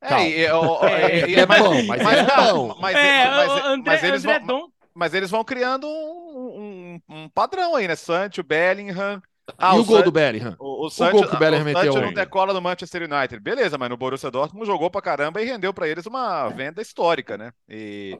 É, 0.00 0.42
é, 0.42 1.46
bom, 1.46 1.82
mas, 1.86 2.02
mas, 2.02 2.18
é 2.18 2.36
bom. 2.36 2.76
Mas, 2.80 2.96
é, 2.96 3.30
mas, 3.30 3.64
André, 3.64 3.92
mas 3.92 4.04
eles 4.04 4.24
André 4.24 4.38
vão, 4.40 4.72
mas 4.94 5.14
eles 5.14 5.30
vão 5.30 5.44
criando 5.44 5.86
um, 5.88 7.00
um, 7.08 7.16
um 7.16 7.28
padrão 7.28 7.74
aí, 7.74 7.88
né? 7.88 7.96
Sancho, 7.96 8.42
Bellingham. 8.42 9.20
Ah, 9.56 9.74
e 9.74 9.78
o, 9.78 9.82
o 9.82 9.84
gol 9.84 10.02
do 10.02 10.12
Bellingham? 10.12 10.54
O, 10.58 10.86
o, 10.86 10.90
Sancho, 10.90 11.16
o 11.16 11.20
gol 11.20 11.28
que 11.28 11.36
o 11.36 11.38
Bellingham 11.38 11.62
o 11.62 11.64
meteu. 11.64 12.00
não 12.00 12.12
decola 12.12 12.52
no 12.52 12.60
Manchester 12.60 13.02
United. 13.10 13.40
Beleza, 13.40 13.78
mas 13.78 13.88
no 13.88 13.96
Borussia 13.96 14.30
Dortmund 14.30 14.66
jogou 14.66 14.90
pra 14.90 15.02
caramba 15.02 15.42
e 15.42 15.46
rendeu 15.46 15.74
pra 15.74 15.88
eles 15.88 16.06
uma 16.06 16.48
venda 16.48 16.80
histórica, 16.80 17.36
né? 17.36 17.52
E... 17.68 18.18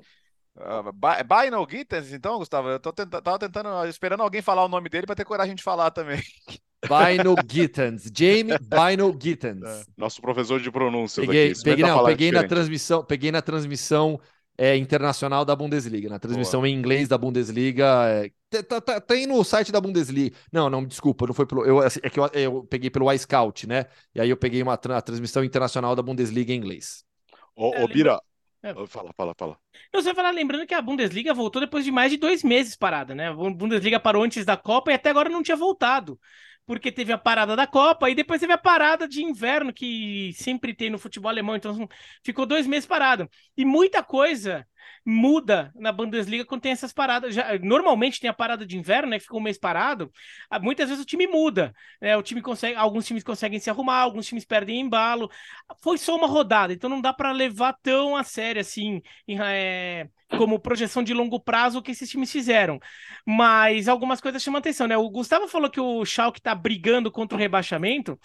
Uh, 0.57 0.93
Buy 0.93 1.51
no 1.53 1.65
Gittens, 1.71 2.13
então, 2.13 2.39
Gustavo, 2.39 2.69
eu 2.69 2.81
tô 2.81 2.93
tentando, 2.93 3.23
tava 3.23 3.39
tentando, 3.39 3.87
esperando 3.87 4.25
alguém 4.25 4.43
falar 4.43 4.65
o 4.65 4.69
nome 4.69 4.89
dele 4.89 5.07
para 5.07 5.15
ter 5.15 5.25
coragem 5.25 5.55
de 5.55 5.63
falar 5.63 5.93
também. 5.93 6.21
Bino 6.87 7.35
Gittens. 7.51 8.05
Jamie 8.15 8.57
Bino 8.61 9.17
Gittens. 9.21 9.63
É, 9.65 9.85
nosso 9.97 10.21
professor 10.21 10.61
de 10.61 10.71
pronúncia 10.71 11.21
Peguei, 11.23 11.49
daqui. 11.51 11.63
peguei, 11.65 11.85
não, 11.85 12.05
peguei 12.05 12.33
na 12.33 12.45
transmissão, 12.45 13.05
peguei 13.05 13.33
na 13.33 13.43
transmissão 13.43 14.21
é, 14.57 14.77
internacional 14.77 15.45
da 15.45 15.55
Bundesliga, 15.57 16.09
na 16.09 16.19
transmissão 16.19 16.65
em 16.67 16.75
inglês 16.75 17.09
da 17.09 17.19
Bundesliga. 17.19 17.85
é, 18.09 18.31
tá- 18.51 18.63
tá- 18.63 18.81
tá- 18.81 19.01
tem 19.01 19.27
no 19.27 19.43
site 19.45 19.71
da 19.73 19.81
Bundesliga. 19.81 20.37
Não, 20.53 20.71
não, 20.71 20.85
desculpa, 20.85 21.27
não 21.27 21.35
foi 21.35 21.47
pelo. 21.47 21.65
Eu, 21.65 21.81
assim, 21.81 22.01
é 22.03 22.11
que 22.11 22.19
eu, 22.19 22.27
eu 22.33 22.65
peguei 22.65 22.91
pelo 22.91 23.11
iScout, 23.13 23.67
né? 23.67 23.87
E 24.15 24.21
aí 24.21 24.31
eu 24.31 24.37
peguei 24.37 24.63
uma 24.63 24.75
a 24.75 25.01
transmissão 25.03 25.43
internacional 25.45 25.95
da 25.97 26.03
Bundesliga 26.03 26.53
em 26.53 26.57
inglês. 26.57 27.05
Ô, 27.57 27.73
É, 27.75 27.85
ô, 27.85 27.89
Bira, 27.89 28.21
É. 28.63 28.73
fala, 28.87 29.13
fala, 29.17 29.35
fala. 29.37 29.57
Não, 29.93 30.01
você 30.01 30.07
vai 30.07 30.15
falar, 30.15 30.31
lembrando 30.31 30.67
que 30.67 30.75
a 30.75 30.83
Bundesliga 30.83 31.35
voltou 31.35 31.61
depois 31.61 31.85
de 31.85 31.91
mais 31.93 32.11
de 32.11 32.17
dois 32.19 32.43
meses 32.43 32.77
parada, 32.77 33.15
né? 33.15 33.29
A 33.29 33.33
Bundesliga 33.35 34.01
parou 34.01 34.23
antes 34.25 34.45
da 34.45 34.57
Copa 34.57 34.91
e 34.91 34.95
até 34.95 35.11
agora 35.11 35.29
não 35.29 35.43
tinha 35.43 35.57
voltado. 35.57 36.19
Porque 36.69 36.93
teve 36.93 37.15
a 37.15 37.17
parada 37.17 37.57
da 37.57 37.67
Copa 37.67 38.11
e 38.11 38.15
depois 38.15 38.41
teve 38.43 38.53
a 38.53 38.59
parada 38.59 39.09
de 39.09 39.23
inverno 39.25 39.73
que 39.73 40.33
sempre 40.35 40.75
tem 40.75 40.91
no 40.91 40.99
futebol 40.99 41.31
alemão, 41.31 41.57
então 41.57 41.89
ficou 42.23 42.45
dois 42.45 42.67
meses 42.67 42.87
parado. 42.87 43.27
E 43.57 43.65
muita 43.65 44.03
coisa 44.03 44.67
muda 45.05 45.73
na 45.75 45.91
Bundesliga 45.93 46.45
quando 46.45 46.63
tem 46.63 46.73
essas 46.73 46.93
paradas. 46.93 47.35
Já, 47.35 47.59
normalmente 47.59 48.21
tem 48.21 48.29
a 48.31 48.35
parada 48.35 48.67
de 48.67 48.77
inverno, 48.77 49.11
né? 49.11 49.19
Que 49.19 49.25
fica 49.25 49.37
um 49.37 49.41
mês 49.41 49.59
parado. 49.59 50.11
Ah, 50.51 50.59
Muitas 50.59 50.89
vezes 50.89 51.03
o 51.03 51.07
time 51.07 51.27
muda, 51.27 51.75
né? 52.01 52.17
O 52.17 52.23
time 52.23 52.43
consegue, 52.43 52.77
alguns 52.77 53.07
times 53.07 53.25
conseguem 53.25 53.59
se 53.59 53.71
arrumar, 53.71 54.01
alguns 54.01 54.27
times 54.27 54.45
perdem 54.45 54.81
embalo. 54.81 55.31
Foi 55.83 55.99
só 55.99 56.17
uma 56.17 56.27
rodada, 56.27 56.73
então 56.73 56.91
não 56.91 57.01
dá 57.01 57.13
para 57.13 57.33
levar 57.33 57.75
tão 57.83 58.17
a 58.17 58.25
sério 58.25 58.61
assim, 58.61 59.03
é, 59.29 60.09
como 60.37 60.59
projeção 60.59 61.03
de 61.03 61.15
longo 61.15 61.41
prazo 61.41 61.79
o 61.79 61.83
que 61.83 61.91
esses 61.93 62.09
times 62.11 62.31
fizeram. 62.31 62.79
Mas 63.27 63.89
algumas 63.89 64.21
coisas 64.21 64.43
chamam 64.43 64.59
atenção, 64.59 64.87
né? 64.87 64.97
O 64.97 65.11
Gustavo 65.11 65.49
falou 65.49 65.71
que 65.71 65.81
o 65.81 66.05
Schalke 66.05 66.41
tá 66.41 66.55
brigando 66.55 67.11
contra 67.11 67.37
o 67.37 67.41
rebaixamento. 67.41 68.19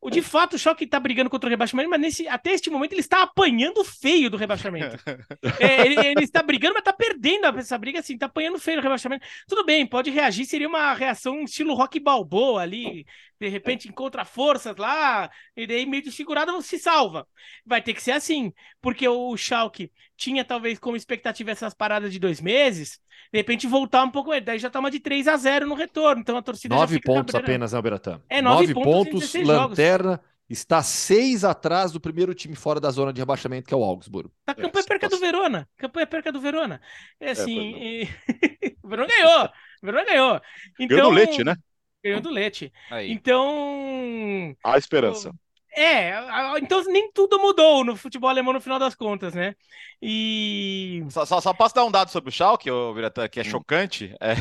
O, 0.00 0.10
de 0.10 0.22
fato, 0.22 0.54
o 0.54 0.58
Schalke 0.58 0.86
tá 0.86 1.00
brigando 1.00 1.28
contra 1.28 1.48
o 1.48 1.50
rebaixamento, 1.50 1.90
mas 1.90 2.00
nesse, 2.00 2.28
até 2.28 2.52
este 2.52 2.70
momento 2.70 2.92
ele 2.92 3.00
está 3.00 3.22
apanhando 3.22 3.84
feio 3.84 4.30
do 4.30 4.36
rebaixamento. 4.36 4.96
É, 5.60 5.84
ele, 5.86 5.98
ele 5.98 6.24
está 6.24 6.42
brigando, 6.42 6.74
mas 6.74 6.84
tá 6.84 6.92
perdendo 6.92 7.46
essa 7.58 7.76
briga, 7.76 7.98
assim, 7.98 8.16
tá 8.16 8.26
apanhando 8.26 8.58
feio 8.58 8.78
do 8.78 8.82
rebaixamento. 8.82 9.26
Tudo 9.46 9.64
bem, 9.64 9.86
pode 9.86 10.10
reagir, 10.10 10.44
seria 10.44 10.68
uma 10.68 10.92
reação 10.94 11.42
estilo 11.42 11.74
rock 11.74 11.98
balboa 11.98 12.62
ali, 12.62 13.04
de 13.40 13.48
repente 13.48 13.88
encontra 13.88 14.24
forças 14.24 14.76
lá, 14.76 15.30
e 15.56 15.66
daí 15.66 15.86
meio 15.86 16.02
desfigurado 16.02 16.60
se 16.62 16.78
salva. 16.78 17.26
Vai 17.64 17.82
ter 17.82 17.94
que 17.94 18.02
ser 18.02 18.12
assim, 18.12 18.52
porque 18.80 19.06
o 19.08 19.36
Schalke 19.36 19.92
tinha 20.16 20.44
talvez 20.44 20.78
como 20.78 20.96
expectativa 20.96 21.50
essas 21.50 21.74
paradas 21.74 22.12
de 22.12 22.18
dois 22.18 22.40
meses, 22.40 22.98
de 23.32 23.38
repente 23.38 23.66
voltar 23.66 24.04
um 24.04 24.10
pouco, 24.10 24.38
daí 24.40 24.58
já 24.58 24.70
toma 24.70 24.90
de 24.90 25.00
3 25.00 25.28
a 25.28 25.36
0 25.36 25.66
no 25.66 25.74
retorno, 25.74 26.20
então 26.22 26.36
a 26.36 26.42
torcida 26.42 26.76
já 26.78 26.86
Nove 26.86 26.94
fica 26.94 27.10
pontos 27.12 27.34
cabreira. 27.34 27.46
apenas, 27.54 27.72
né, 27.72 27.82
Beratã? 27.82 28.20
É, 28.28 28.40
nove 28.42 28.68
pontos 28.68 29.06
em 29.06 29.10
pontos, 29.10 29.20
16 29.20 29.50
jogos. 29.50 29.78
lanterna. 29.78 30.20
Está 30.50 30.82
seis 30.82 31.44
atrás 31.44 31.92
do 31.92 32.00
primeiro 32.00 32.34
time 32.34 32.56
fora 32.56 32.80
da 32.80 32.90
zona 32.90 33.12
de 33.12 33.20
rebaixamento, 33.20 33.68
que 33.68 33.74
é 33.74 33.76
o 33.76 33.84
Augsburgo. 33.84 34.32
A 34.46 34.54
campanha 34.54 34.82
É, 34.82 34.88
perca 34.88 35.06
do 35.08 35.18
Verona. 35.18 35.68
Campanha 35.76 36.06
perca 36.06 36.32
do 36.32 36.40
Verona. 36.40 36.80
É 37.20 37.32
assim. 37.32 37.74
e- 37.76 38.08
o 38.82 38.88
Verona 38.88 39.08
ganhou. 39.14 39.44
O 39.82 39.86
Verona 39.86 40.04
ganhou. 40.06 40.40
Então, 40.80 40.96
Ganhou 40.96 41.10
do 41.10 41.16
Leite, 41.16 41.44
né? 41.44 41.54
Ganhou 42.02 42.20
do 42.20 42.30
Leite. 42.30 42.72
Aí. 42.90 43.10
Então. 43.12 44.56
Há 44.64 44.78
esperança. 44.78 45.32
É, 45.76 46.12
a- 46.12 46.54
a- 46.54 46.58
então 46.58 46.82
nem 46.84 47.10
tudo 47.12 47.38
mudou 47.38 47.84
no 47.84 47.94
futebol 47.94 48.28
alemão 48.28 48.52
no 48.52 48.60
final 48.60 48.78
das 48.78 48.94
contas, 48.94 49.34
né? 49.34 49.54
E. 50.02 51.04
Só, 51.10 51.24
só, 51.24 51.40
só 51.40 51.52
posso 51.52 51.74
dar 51.74 51.84
um 51.84 51.90
dado 51.90 52.10
sobre 52.10 52.30
o 52.30 52.32
Schalke, 52.32 52.70
ô, 52.70 52.94
que 53.30 53.40
é 53.40 53.44
chocante. 53.44 54.14
É, 54.20 54.32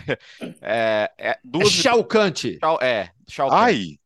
é, 0.62 1.12
é 1.18 1.30
É 1.32 1.40
duas 1.44 1.72
vi- 1.72 1.82
Chalcante. 1.82 2.58
Schal- 2.60 2.80
é, 2.82 3.12
Schalke. 3.28 3.56
Ai, 3.56 4.00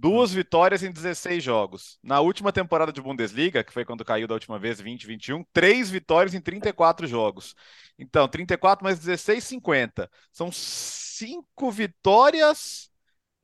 Duas 0.00 0.32
vitórias 0.32 0.84
em 0.84 0.92
16 0.92 1.42
jogos. 1.42 1.98
Na 2.04 2.20
última 2.20 2.52
temporada 2.52 2.92
de 2.92 3.00
Bundesliga, 3.02 3.64
que 3.64 3.72
foi 3.72 3.84
quando 3.84 4.04
caiu 4.04 4.28
da 4.28 4.34
última 4.34 4.56
vez, 4.56 4.76
2021, 4.76 5.42
três 5.52 5.90
vitórias 5.90 6.34
em 6.34 6.40
34 6.40 7.04
jogos. 7.04 7.52
Então, 7.98 8.28
34 8.28 8.84
mais 8.84 8.96
16, 9.00 9.42
50. 9.42 10.08
São 10.32 10.52
cinco 10.52 11.72
vitórias 11.72 12.88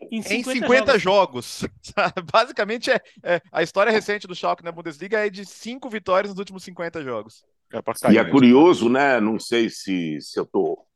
Em 0.01 0.19
em 0.19 0.23
50, 0.23 0.45
50 0.45 0.99
jogos. 0.99 1.61
jogos. 1.61 1.62
Basicamente, 2.33 2.91
é, 2.91 3.01
é- 3.23 3.41
a 3.51 3.62
história 3.62 3.93
recente 3.93 4.27
do 4.27 4.35
Schalke 4.35 4.62
na 4.65 4.73
Bundesliga 4.73 5.25
é 5.27 5.31
de 5.31 5.45
cinco 5.45 5.89
vitórias 5.89 6.31
nos 6.31 6.39
últimos 6.39 6.65
50 6.65 7.03
jogos. 7.03 7.45
é 7.73 8.12
E 8.12 8.19
é 8.19 8.23
mesmo. 8.23 8.31
curioso, 8.31 8.89
né? 8.89 9.21
Não 9.21 9.39
sei 9.39 9.71
se, 9.71 10.21
se 10.21 10.39
eu 10.39 10.45
estou 10.45 10.87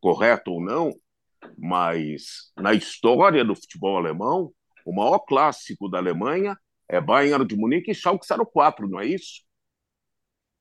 correto 0.00 0.52
ou 0.52 0.62
não, 0.62 0.92
mas 1.58 2.52
na 2.56 2.72
história 2.72 3.44
do 3.44 3.54
futebol 3.54 3.96
alemão, 3.96 4.52
o 4.84 4.94
maior 4.94 5.18
clássico 5.20 5.88
da 5.88 5.98
Alemanha 5.98 6.56
é 6.88 7.00
Bayern 7.00 7.46
de 7.46 7.56
Munique 7.56 7.90
e 7.90 7.94
Schalke 7.94 8.26
04, 8.52 8.88
não 8.88 9.00
é 9.00 9.06
isso? 9.06 9.42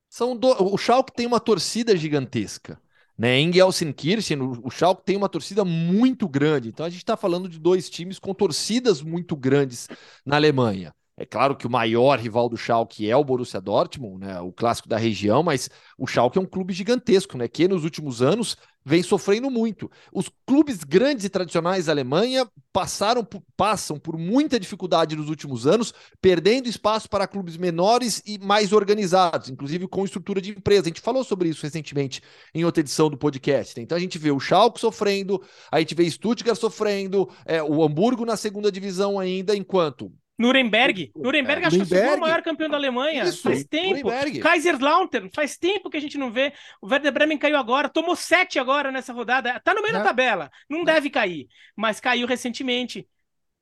São 0.09 0.35
do... 0.35 0.47
O 0.73 0.77
Schalke 0.77 1.13
tem 1.13 1.25
uma 1.25 1.39
torcida 1.39 1.95
gigantesca. 1.95 2.81
Né? 3.19 3.37
Em 3.37 3.51
Gelsenkirchen, 3.51 4.41
o 4.41 4.61
o 4.63 4.71
Schalke 4.71 5.03
tem 5.03 5.17
uma 5.17 5.27
torcida 5.27 5.65
muito 5.65 6.27
grande. 6.29 6.69
Então 6.69 6.85
a 6.85 6.89
gente 6.89 6.99
está 6.99 7.17
falando 7.17 7.49
de 7.49 7.59
dois 7.59 7.89
times 7.89 8.17
com 8.17 8.33
torcidas 8.33 9.01
muito 9.01 9.35
grandes 9.35 9.87
na 10.25 10.37
Alemanha. 10.37 10.93
É 11.21 11.25
claro 11.25 11.53
que 11.57 11.67
o 11.67 11.69
maior 11.69 12.17
rival 12.17 12.47
do 12.47 12.55
Schalke 12.55 13.09
é 13.09 13.15
o 13.15 13.25
Borussia 13.25 13.59
Dortmund, 13.59 14.25
né? 14.25 14.39
o 14.39 14.53
clássico 14.53 14.87
da 14.87 14.95
região, 14.97 15.43
mas 15.43 15.69
o 15.97 16.07
Schalke 16.07 16.37
é 16.37 16.41
um 16.41 16.45
clube 16.45 16.73
gigantesco, 16.73 17.37
né? 17.37 17.45
que 17.45 17.67
nos 17.67 17.83
últimos 17.83 18.21
anos 18.21 18.55
vem 18.85 19.03
sofrendo 19.03 19.51
muito. 19.51 19.91
Os 20.13 20.31
clubes 20.47 20.81
grandes 20.81 21.25
e 21.25 21.29
tradicionais 21.29 21.87
da 21.87 21.91
Alemanha 21.91 22.49
passaram 22.71 23.21
por- 23.25 23.43
passam 23.57 23.99
por 23.99 24.17
muita 24.17 24.57
dificuldade 24.57 25.13
nos 25.13 25.27
últimos 25.27 25.67
anos, 25.67 25.93
perdendo 26.21 26.69
espaço 26.69 27.09
para 27.09 27.27
clubes 27.27 27.57
menores 27.57 28.21
e 28.25 28.39
mais 28.39 28.71
organizados, 28.71 29.49
inclusive 29.49 29.89
com 29.89 30.05
estrutura 30.05 30.39
de 30.39 30.51
empresa. 30.51 30.83
A 30.83 30.87
gente 30.87 31.01
falou 31.01 31.25
sobre 31.25 31.49
isso 31.49 31.63
recentemente 31.63 32.21
em 32.55 32.63
outra 32.63 32.79
edição 32.79 33.09
do 33.09 33.17
podcast. 33.17 33.77
né? 33.77 33.83
Então 33.83 33.97
a 33.97 34.01
gente 34.01 34.17
vê 34.17 34.31
o 34.31 34.39
Schalke 34.39 34.79
sofrendo, 34.79 35.43
a 35.69 35.81
gente 35.81 35.93
vê 35.93 36.09
Stuttgart 36.09 36.57
sofrendo, 36.57 37.29
é, 37.45 37.61
o 37.61 37.83
Hamburgo 37.83 38.25
na 38.25 38.37
segunda 38.37 38.71
divisão 38.71 39.19
ainda, 39.19 39.53
enquanto 39.53 40.13
Nuremberg. 40.39 41.11
Nuremberg 41.15 41.65
acho 41.65 41.75
que 41.75 41.81
é 41.81 41.85
o 41.85 41.89
Nuremberg. 41.89 42.21
maior 42.21 42.41
campeão 42.41 42.69
da 42.69 42.77
Alemanha. 42.77 43.23
Isso, 43.25 43.43
faz 43.43 43.63
tempo. 43.65 43.89
Nuremberg. 43.89 44.39
Kaiserslautern, 44.39 45.29
faz 45.35 45.57
tempo 45.57 45.89
que 45.89 45.97
a 45.97 46.01
gente 46.01 46.17
não 46.17 46.31
vê. 46.31 46.53
O 46.81 46.87
Werder 46.87 47.11
Bremen 47.11 47.37
caiu 47.37 47.57
agora, 47.57 47.89
tomou 47.89 48.15
sete 48.15 48.57
agora 48.57 48.91
nessa 48.91 49.11
rodada. 49.11 49.59
Tá 49.59 49.73
no 49.73 49.81
meio 49.81 49.93
É. 49.95 49.97
da 49.99 50.03
tabela. 50.03 50.49
Não 50.69 50.83
deve 50.85 51.09
cair, 51.09 51.47
mas 51.75 51.99
caiu 51.99 52.25
recentemente. 52.25 53.05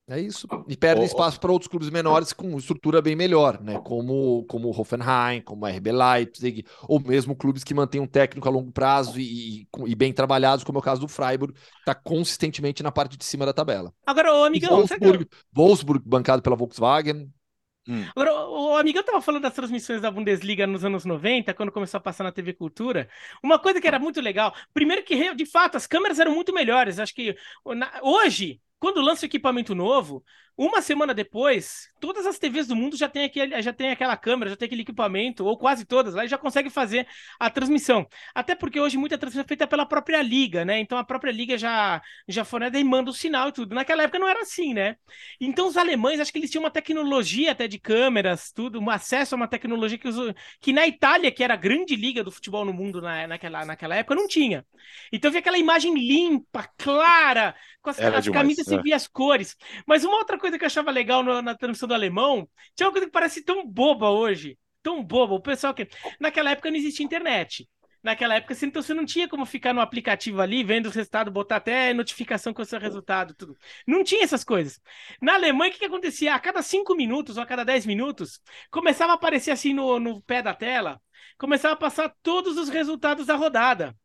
É 0.09 0.17
isso. 0.21 0.47
E 0.69 0.77
perde 0.77 1.01
Ô, 1.01 1.03
ô. 1.03 1.05
espaço 1.05 1.37
para 1.37 1.51
outros 1.51 1.67
clubes 1.67 1.89
menores 1.89 2.31
com 2.31 2.57
estrutura 2.57 3.01
bem 3.01 3.13
melhor, 3.13 3.61
né? 3.61 3.77
Como, 3.83 4.45
como 4.45 4.69
o 4.69 4.71
Hoffenheim, 4.79 5.41
como 5.41 5.65
a 5.65 5.69
RB 5.69 5.91
Leipzig, 5.91 6.65
ou 6.87 6.97
mesmo 7.01 7.35
clubes 7.35 7.61
que 7.61 7.73
mantêm 7.73 7.99
um 7.99 8.07
técnico 8.07 8.47
a 8.47 8.51
longo 8.51 8.71
prazo 8.71 9.19
e, 9.19 9.63
e, 9.63 9.67
e 9.85 9.95
bem 9.95 10.13
trabalhados, 10.13 10.63
como 10.63 10.77
é 10.77 10.81
o 10.81 10.83
caso 10.83 11.01
do 11.01 11.09
Freiburg, 11.09 11.53
que 11.53 11.59
está 11.79 11.93
consistentemente 11.93 12.81
na 12.81 12.91
parte 12.91 13.17
de 13.17 13.25
cima 13.25 13.45
da 13.45 13.51
tabela. 13.51 13.93
Agora, 14.05 14.33
ô 14.33 14.45
amigão, 14.45 14.69
que 14.69 14.75
eu- 14.75 14.77
Wolfsburg, 14.87 15.27
Wolfsburg, 15.53 16.03
bancado 16.05 16.41
pela 16.41 16.55
Volkswagen. 16.55 17.29
Agora, 18.15 18.33
o, 18.33 18.71
o 18.71 18.77
amigão 18.77 19.01
tava 19.03 19.21
falando 19.21 19.43
das 19.43 19.53
transmissões 19.53 20.01
da 20.01 20.11
Bundesliga 20.11 20.67
nos 20.67 20.83
anos 20.83 21.05
90, 21.05 21.53
quando 21.53 21.71
começou 21.71 21.97
a 21.97 22.01
passar 22.01 22.23
na 22.25 22.31
TV 22.33 22.53
Cultura. 22.53 23.09
Uma 23.41 23.57
coisa 23.59 23.79
que 23.79 23.87
era 23.87 23.97
muito 23.99 24.19
legal, 24.19 24.53
primeiro 24.73 25.03
que, 25.03 25.33
de 25.35 25.45
fato, 25.45 25.77
as 25.77 25.87
câmeras 25.87 26.19
eram 26.19 26.33
muito 26.35 26.53
melhores. 26.53 26.99
Acho 26.99 27.13
que 27.13 27.35
o- 27.63 27.73
na- 27.73 27.91
hoje, 28.01 28.59
quando 28.79 29.01
lança 29.01 29.23
o 29.25 29.27
equipamento 29.27 29.73
novo, 29.75 30.23
uma 30.57 30.81
semana 30.81 31.13
depois, 31.13 31.87
todas 31.99 32.25
as 32.25 32.39
TVs 32.39 32.65
do 32.65 32.75
mundo 32.75 32.97
já 32.97 33.07
tem, 33.07 33.25
aquele, 33.25 33.61
já 33.61 33.71
tem 33.71 33.91
aquela 33.91 34.17
câmera, 34.17 34.49
já 34.49 34.57
tem 34.57 34.65
aquele 34.65 34.81
equipamento, 34.81 35.45
ou 35.45 35.55
quase 35.55 35.85
todas 35.85 36.15
lá, 36.15 36.25
e 36.25 36.27
já 36.27 36.37
consegue 36.37 36.69
fazer 36.69 37.07
a 37.39 37.47
transmissão. 37.49 38.07
Até 38.33 38.55
porque 38.55 38.79
hoje 38.79 38.97
muita 38.97 39.19
transmissão 39.19 39.45
é 39.45 39.47
feita 39.47 39.67
pela 39.67 39.85
própria 39.85 40.19
liga, 40.21 40.65
né? 40.65 40.79
Então 40.79 40.97
a 40.97 41.03
própria 41.03 41.31
liga 41.31 41.57
já, 41.57 42.01
já 42.27 42.43
fornece 42.43 42.77
e 42.77 42.83
manda 42.83 43.11
o 43.11 43.13
sinal 43.13 43.49
e 43.49 43.51
tudo. 43.51 43.75
Naquela 43.75 44.03
época 44.03 44.17
não 44.17 44.27
era 44.27 44.41
assim, 44.41 44.73
né? 44.73 44.95
Então 45.39 45.67
os 45.67 45.77
alemães, 45.77 46.19
acho 46.19 46.31
que 46.31 46.39
eles 46.39 46.49
tinham 46.49 46.63
uma 46.63 46.71
tecnologia 46.71 47.51
até 47.51 47.67
de 47.67 47.77
câmeras, 47.79 48.51
tudo, 48.51 48.79
um 48.79 48.89
acesso 48.89 49.35
a 49.35 49.37
uma 49.37 49.47
tecnologia 49.47 49.97
que, 49.97 50.07
os, 50.07 50.33
que 50.59 50.73
na 50.73 50.87
Itália, 50.87 51.31
que 51.31 51.43
era 51.43 51.53
a 51.53 51.57
grande 51.57 51.95
liga 51.95 52.23
do 52.23 52.31
futebol 52.31 52.65
no 52.65 52.73
mundo 52.73 52.99
na, 52.99 53.27
naquela, 53.27 53.63
naquela 53.63 53.95
época, 53.95 54.15
não 54.15 54.27
tinha. 54.27 54.65
Então 55.11 55.29
via 55.29 55.39
aquela 55.39 55.57
imagem 55.57 55.93
limpa, 55.93 56.67
clara, 56.77 57.55
com 57.81 57.89
as, 57.91 57.99
as 57.99 58.23
demais, 58.23 58.41
camisas 58.41 58.67
é. 58.67 58.69
você 58.71 58.81
via 58.81 58.95
as 58.95 59.07
cores. 59.07 59.55
Mas 59.85 60.03
uma 60.03 60.17
outra 60.17 60.37
coisa 60.37 60.46
que 60.57 60.63
eu 60.63 60.67
achava 60.67 60.91
legal 60.91 61.23
no- 61.23 61.41
na 61.41 61.55
transmissão 61.55 61.87
do 61.87 61.93
alemão, 61.95 62.47
tinha 62.75 62.87
uma 62.87 62.91
coisa 62.91 63.07
que 63.07 63.11
parece 63.11 63.43
tão 63.43 63.65
boba 63.65 64.09
hoje, 64.09 64.57
tão 64.83 65.03
boba. 65.03 65.33
O 65.33 65.41
pessoal 65.41 65.73
que. 65.73 65.87
Naquela 66.19 66.51
época 66.51 66.69
não 66.69 66.77
existia 66.77 67.05
internet. 67.05 67.67
Naquela 68.03 68.35
época, 68.35 68.55
então 68.63 68.81
você 68.81 68.93
não 68.93 69.05
tinha 69.05 69.27
como 69.27 69.45
ficar 69.45 69.73
no 69.73 69.81
aplicativo 69.81 70.39
ali, 70.39 70.63
vendo 70.63 70.85
os 70.85 70.95
resultados, 70.95 71.33
botar 71.33 71.57
até 71.57 71.93
notificação 71.93 72.53
com 72.53 72.61
o 72.61 72.65
seu 72.65 72.79
resultado, 72.79 73.33
tudo. 73.35 73.57
Não 73.85 74.03
tinha 74.03 74.23
essas 74.23 74.43
coisas. 74.43 74.79
Na 75.21 75.33
Alemanha, 75.33 75.71
o 75.71 75.73
que, 75.73 75.79
que 75.79 75.85
acontecia? 75.85 76.33
A 76.33 76.39
cada 76.39 76.61
cinco 76.61 76.95
minutos 76.95 77.35
ou 77.37 77.43
a 77.43 77.45
cada 77.45 77.65
dez 77.65 77.85
minutos, 77.85 78.39
começava 78.69 79.11
a 79.13 79.15
aparecer 79.15 79.51
assim 79.51 79.73
no, 79.73 79.99
no 79.99 80.21
pé 80.21 80.41
da 80.41 80.53
tela, 80.53 81.01
começava 81.37 81.73
a 81.73 81.77
passar 81.77 82.13
todos 82.21 82.55
os 82.57 82.69
resultados 82.69 83.25
da 83.25 83.35
rodada. 83.35 83.95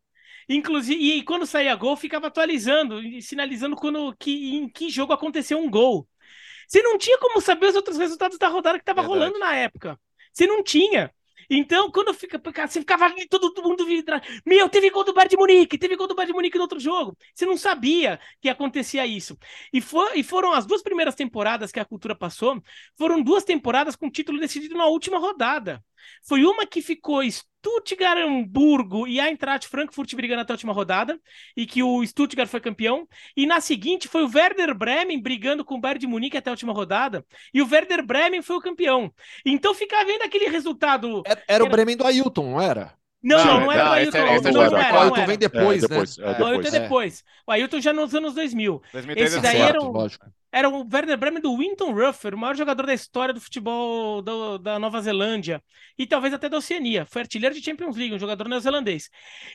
Inclusive, 0.48 1.00
e 1.00 1.22
quando 1.22 1.46
saía 1.46 1.74
gol, 1.76 1.96
ficava 1.96 2.26
atualizando, 2.26 3.00
sinalizando 3.20 3.76
quando 3.76 4.14
que, 4.16 4.56
em 4.56 4.68
que 4.68 4.90
jogo 4.90 5.12
aconteceu 5.12 5.58
um 5.58 5.70
gol. 5.70 6.08
Você 6.72 6.80
não 6.80 6.96
tinha 6.96 7.18
como 7.18 7.38
saber 7.38 7.66
os 7.66 7.76
outros 7.76 7.98
resultados 7.98 8.38
da 8.38 8.48
rodada 8.48 8.78
que 8.78 8.82
estava 8.82 9.02
rolando 9.02 9.38
na 9.38 9.54
época. 9.54 10.00
Você 10.32 10.46
não 10.46 10.62
tinha. 10.62 11.12
Então, 11.50 11.90
quando 11.90 12.14
fica, 12.14 12.40
você 12.66 12.80
ficava 12.80 13.04
ali, 13.04 13.28
todo, 13.28 13.62
mundo 13.62 13.84
vidra. 13.84 14.22
Meu, 14.46 14.70
teve 14.70 14.88
gol 14.88 15.04
do 15.04 15.12
Bayern 15.12 15.28
de 15.28 15.36
Munique, 15.36 15.76
teve 15.76 15.96
gol 15.96 16.06
do 16.06 16.14
Bayern 16.14 16.32
de 16.32 16.34
Munique 16.34 16.56
no 16.56 16.62
outro 16.62 16.80
jogo. 16.80 17.14
Você 17.34 17.44
não 17.44 17.58
sabia 17.58 18.18
que 18.40 18.48
acontecia 18.48 19.06
isso. 19.06 19.36
E, 19.70 19.82
for, 19.82 20.16
e 20.16 20.22
foram 20.22 20.54
as 20.54 20.64
duas 20.64 20.82
primeiras 20.82 21.14
temporadas 21.14 21.70
que 21.70 21.78
a 21.78 21.84
cultura 21.84 22.14
passou, 22.16 22.58
foram 22.96 23.20
duas 23.22 23.44
temporadas 23.44 23.94
com 23.94 24.10
título 24.10 24.40
decidido 24.40 24.74
na 24.74 24.86
última 24.86 25.18
rodada. 25.18 25.84
Foi 26.26 26.44
uma 26.44 26.66
que 26.66 26.80
ficou 26.82 27.22
Stuttgart, 27.30 28.18
Hamburgo 28.18 29.06
e 29.06 29.20
Eintracht 29.20 29.68
Frankfurt 29.68 30.14
brigando 30.14 30.40
até 30.42 30.52
a 30.52 30.54
última 30.54 30.72
rodada, 30.72 31.18
e 31.56 31.64
que 31.66 31.82
o 31.82 32.04
Stuttgart 32.04 32.48
foi 32.48 32.60
campeão. 32.60 33.06
E 33.36 33.46
na 33.46 33.60
seguinte 33.60 34.08
foi 34.08 34.24
o 34.24 34.30
Werder 34.34 34.74
Bremen 34.74 35.20
brigando 35.20 35.64
com 35.64 35.76
o 35.76 35.80
Bayern 35.80 36.00
de 36.00 36.06
Munique 36.06 36.36
até 36.36 36.50
a 36.50 36.52
última 36.52 36.72
rodada, 36.72 37.24
e 37.54 37.62
o 37.62 37.68
Werder 37.70 38.04
Bremen 38.04 38.42
foi 38.42 38.56
o 38.56 38.60
campeão. 38.60 39.12
Então 39.46 39.74
ficava 39.74 40.04
vendo 40.04 40.22
aquele 40.22 40.48
resultado. 40.48 41.22
Era, 41.24 41.42
era 41.46 41.64
o 41.64 41.68
Bremen 41.68 41.96
do 41.96 42.04
Ailton, 42.06 42.50
não 42.50 42.60
era? 42.60 42.94
Não, 43.22 43.38
não, 43.44 43.60
não, 43.60 43.72
era 43.72 43.90
o 43.90 43.92
Ailton. 43.92 44.18
esse 44.18 44.18
é- 44.18 44.36
esse 44.36 44.48
é 44.48 44.50
não, 44.50 44.62
não, 44.64 44.72
o 44.72 44.76
era, 44.76 44.88
O 44.90 44.92
não 44.94 45.00
Ailton 45.02 45.26
vem 45.26 45.38
depois, 45.38 45.84
É, 45.84 45.86
depois, 45.88 46.18
né? 46.18 46.24
é, 46.24 46.28
O 46.42 46.46
Ailton 46.46 46.68
é 46.68 46.70
depois. 46.70 46.72
depois. 46.72 47.24
O 47.46 47.52
Ailton 47.52 47.80
já 47.80 47.92
nos 47.92 48.14
anos 48.16 48.34
2000. 48.34 48.82
2003 48.92 49.32
Esse 49.32 49.40
daí 49.40 49.56
certo. 49.58 49.68
era 49.68 49.80
o- 49.80 49.92
lógico. 49.92 50.26
Era 50.52 50.68
o 50.68 50.86
Werder 50.92 51.16
Bremen 51.18 51.40
do 51.42 51.56
Winton 51.56 51.92
Ruffer, 51.92 52.34
o 52.34 52.38
maior 52.38 52.54
jogador 52.54 52.84
da 52.86 52.92
história 52.94 53.32
do 53.32 53.40
futebol 53.40 54.20
do- 54.22 54.58
da 54.58 54.78
Nova 54.78 55.00
Zelândia 55.00 55.62
e 55.98 56.06
talvez 56.06 56.34
até 56.34 56.48
da 56.48 56.58
Oceania. 56.58 57.06
Foi 57.06 57.22
artilheiro 57.22 57.54
de 57.54 57.62
Champions 57.64 57.96
League, 57.96 58.14
um 58.14 58.18
jogador 58.18 58.48
neozelandês. 58.48 59.08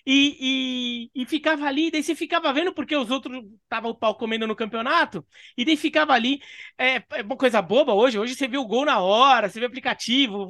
E, 0.05 1.09
e, 1.15 1.21
e 1.21 1.25
ficava 1.25 1.65
ali, 1.65 1.91
daí 1.91 2.03
você 2.03 2.15
ficava 2.15 2.51
vendo 2.53 2.73
porque 2.73 2.95
os 2.95 3.11
outros 3.11 3.43
estavam 3.63 3.91
o 3.91 3.95
pau 3.95 4.15
comendo 4.15 4.47
no 4.47 4.55
campeonato, 4.55 5.25
e 5.57 5.65
daí 5.65 5.77
ficava 5.77 6.13
ali. 6.13 6.39
É, 6.77 6.95
é 7.11 7.21
uma 7.23 7.37
coisa 7.37 7.61
boba 7.61 7.93
hoje. 7.93 8.17
Hoje 8.19 8.35
você 8.35 8.47
vê 8.47 8.57
o 8.57 8.65
gol 8.65 8.85
na 8.85 8.99
hora, 8.99 9.49
você 9.49 9.59
vê 9.59 9.65
o 9.65 9.67
aplicativo, 9.69 10.47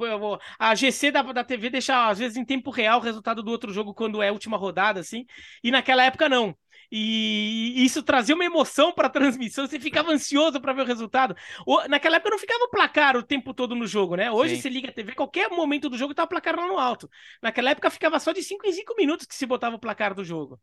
a 0.60 0.76
GC 0.76 1.12
da, 1.12 1.22
da 1.22 1.44
TV 1.44 1.70
deixa, 1.70 2.08
às 2.10 2.20
vezes, 2.20 2.38
em 2.38 2.46
tempo 2.46 2.72
real 2.72 3.00
o 3.00 3.04
resultado 3.04 3.44
do 3.44 3.52
outro 3.52 3.72
jogo 3.74 3.94
quando 3.94 4.22
é 4.22 4.30
a 4.30 4.34
última 4.34 4.58
rodada, 4.58 5.00
assim. 5.00 5.26
E 5.64 5.72
naquela 5.72 6.04
época 6.04 6.30
não. 6.30 6.56
E 6.92 7.84
isso 7.84 8.02
trazia 8.04 8.36
uma 8.36 8.46
emoção 8.46 8.94
para 8.94 9.08
a 9.08 9.10
transmissão, 9.10 9.68
você 9.68 9.80
ficava 9.80 10.12
ansioso 10.12 10.62
para 10.62 10.74
ver 10.74 10.82
o 10.84 10.86
resultado. 10.86 11.36
O- 11.66 11.88
Naquela 11.88 12.18
época 12.18 12.32
não 12.32 12.40
ficava 12.40 12.64
o 12.64 12.70
placar 12.70 13.18
o 13.18 13.24
tempo 13.24 13.54
todo 13.54 13.76
no 13.76 13.86
jogo, 13.88 14.16
né? 14.16 14.32
Hoje 14.32 14.56
Sim. 14.56 14.62
você 14.62 14.70
liga 14.70 14.90
a 14.90 14.92
TV, 14.94 15.14
qualquer 15.16 15.50
momento 15.50 15.90
do 15.90 15.98
jogo 15.98 16.14
tá 16.14 16.24
o 16.24 16.28
placar 16.28 16.56
lá 16.56 16.68
no 16.68 16.78
alto. 16.80 17.10
Naquela 17.42 17.72
época 17.72 17.90
ficava 17.90 18.20
só 18.20 18.32
de 18.32 18.42
5 18.44 18.66
em 18.68 18.72
5 18.74 18.96
minutos 18.96 19.26
que 19.26 19.36
se 19.36 19.46
botava 19.46 19.76
o 19.76 19.80
placar 19.80 20.14
do 20.14 20.24
jogo. 20.24 20.60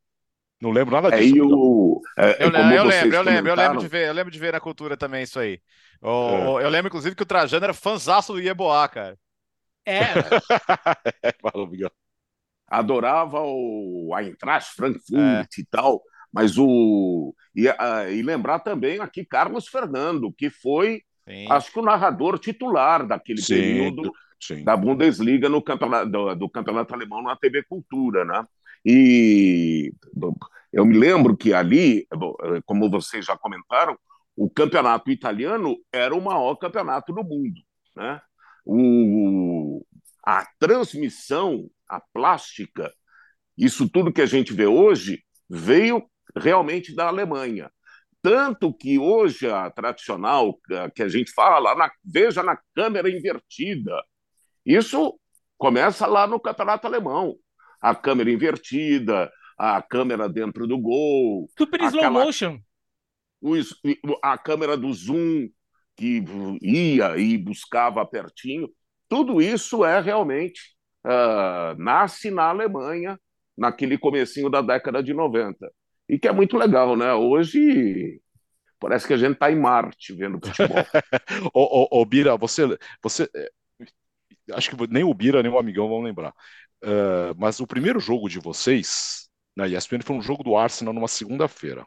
Não 0.61 0.71
lembro 0.71 0.95
nada 0.95 1.11
É, 1.11 1.23
disso. 1.23 1.37
e 1.37 1.41
Miguel. 1.41 1.59
o, 1.59 2.07
é, 2.17 2.39
Eu, 2.39 2.49
é 2.49 2.51
como 2.51 2.73
eu 2.73 2.85
vocês 2.85 2.85
lembro, 2.85 3.17
eu 3.17 3.23
lembro, 3.23 3.51
eu 3.51 3.55
lembro 3.57 3.79
de 3.79 3.87
ver, 3.89 4.09
eu 4.09 4.13
lembro 4.13 4.31
de 4.33 4.39
ver 4.39 4.53
na 4.53 4.61
cultura 4.61 4.97
também 4.97 5.23
isso 5.23 5.39
aí. 5.39 5.61
O- 6.01 6.55
o- 6.55 6.61
Eu 6.61 6.69
lembro, 6.69 6.89
inclusive, 6.89 7.15
que 7.17 7.23
o 7.23 7.27
Trajano 7.27 7.65
era 7.65 7.75
fãzaço 7.75 8.33
do 8.33 8.41
Ieboá, 8.41 8.89
cara. 8.89 9.19
É, 9.87 10.35
Fala, 11.43 11.67
Miguel. 11.67 11.91
adorava 12.69 13.41
o 13.43 14.15
Eintracht 14.19 14.75
Frankfurt 14.77 15.59
e 15.59 15.67
tal, 15.67 16.03
mas 16.35 16.59
o 16.59 17.32
e, 17.55 17.69
ah, 17.69 18.11
e 18.11 18.20
lembrar 18.20 18.59
também 18.59 18.98
aqui 18.98 19.24
Carlos 19.24 19.69
Fernando, 19.69 20.32
que 20.32 20.51
foi, 20.51 21.02
Sim. 21.28 21.47
acho 21.48 21.73
que 21.73 21.78
o 21.78 21.85
narrador 21.85 22.40
titular 22.40 23.06
daquele 23.06 23.40
Sim, 23.40 23.55
período 23.55 24.12
Sim. 24.40 24.65
da 24.65 24.77
Bundesliga 24.77 25.48
no 25.48 25.62
campeonato 25.62 26.11
do, 26.11 26.35
do 26.35 26.51
campeonato 26.51 26.93
alemão 26.93 27.23
na 27.23 27.36
TV 27.36 27.62
Cultura, 27.62 28.24
né? 28.24 28.44
E 28.85 29.93
eu 30.73 30.85
me 30.85 30.98
lembro 30.98 31.36
que 31.36 31.55
ali, 31.55 32.01
eh, 32.01 32.61
como 32.66 32.90
vocês 32.90 33.24
já 33.24 33.39
comentaram, 33.39 33.97
o 34.36 34.51
campeonato 34.51 35.12
italiano 35.12 35.77
era 35.93 36.12
o 36.12 36.20
maior 36.20 36.56
campeonato 36.56 37.12
do 37.12 37.23
mundo, 37.23 37.61
né? 37.97 38.20
O, 38.66 39.86
a 40.27 40.44
transmissão, 40.59 41.70
a 41.89 42.01
plástica, 42.12 42.93
isso 43.56 43.89
tudo 43.89 44.12
que 44.12 44.20
a 44.20 44.27
gente 44.27 44.52
vê 44.52 44.66
hoje 44.66 45.23
veio 45.48 46.05
realmente 46.36 46.94
da 46.94 47.09
Alemanha. 47.09 47.70
Tanto 48.23 48.73
que 48.73 48.98
hoje 48.98 49.51
a 49.51 49.70
tradicional 49.70 50.59
a- 50.73 50.90
que 50.90 51.02
a 51.02 51.09
gente 51.09 51.31
fala, 51.32 51.74
na, 51.74 51.90
veja 52.05 52.43
na 52.43 52.59
câmera 52.74 53.11
invertida, 53.11 54.02
isso 54.65 55.19
começa 55.59 56.06
lá 56.06 56.27
no 56.27 56.40
campeonato 56.40 56.86
alemão. 56.86 57.36
A 57.81 57.94
câmera 57.94 58.31
invertida, 58.31 59.31
a 59.59 59.81
câmera 59.82 60.28
dentro 60.28 60.66
do 60.66 60.78
gol, 60.78 61.48
super 61.56 61.81
slow 61.82 62.01
Aquela- 62.05 62.24
motion. 62.24 62.59
o 63.43 63.55
es- 63.56 63.74
a 64.23 64.39
câmera 64.39 64.74
do 64.77 64.90
zoom 64.93 65.48
que 65.97 66.24
ia 66.62 67.16
e 67.19 67.36
buscava 67.36 68.05
pertinho. 68.06 68.69
Tudo 69.09 69.40
isso 69.40 69.85
é 69.85 70.01
realmente 70.01 70.74
ah, 71.06 71.74
nasce 71.78 72.31
na 72.31 72.44
Alemanha 72.48 73.20
naquele 73.56 73.98
comecinho 73.98 74.48
da 74.48 74.62
década 74.62 75.02
de 75.02 75.12
90. 75.12 75.70
E 76.09 76.18
que 76.18 76.28
é 76.28 76.32
muito 76.32 76.56
legal, 76.56 76.97
né? 76.97 77.12
Hoje 77.14 78.20
parece 78.78 79.06
que 79.06 79.14
a 79.14 79.16
gente 79.16 79.35
está 79.35 79.51
em 79.51 79.59
Marte 79.59 80.12
vendo 80.14 80.39
futebol. 80.44 80.76
Ô, 81.55 81.85
ô, 81.85 82.01
ô, 82.01 82.05
Bira, 82.05 82.36
você, 82.36 82.62
você. 83.02 83.28
é, 83.35 83.51
Acho 84.52 84.70
que 84.70 84.86
nem 84.89 85.05
o 85.05 85.14
Bira 85.14 85.43
nem 85.43 85.51
o 85.51 85.59
amigão 85.59 85.89
vão 85.89 86.02
lembrar. 86.02 86.35
Ah, 86.82 87.35
mas 87.39 87.60
o 87.60 87.66
primeiro 87.66 87.98
jogo 87.98 88.28
de 88.28 88.39
vocês 88.39 89.28
na 89.56 89.66
ESPN 89.66 90.02
foi 90.02 90.16
um 90.16 90.22
jogo 90.22 90.43
do 90.43 90.56
Arsenal 90.56 90.93
numa 90.93 91.09
segunda-feira. 91.09 91.86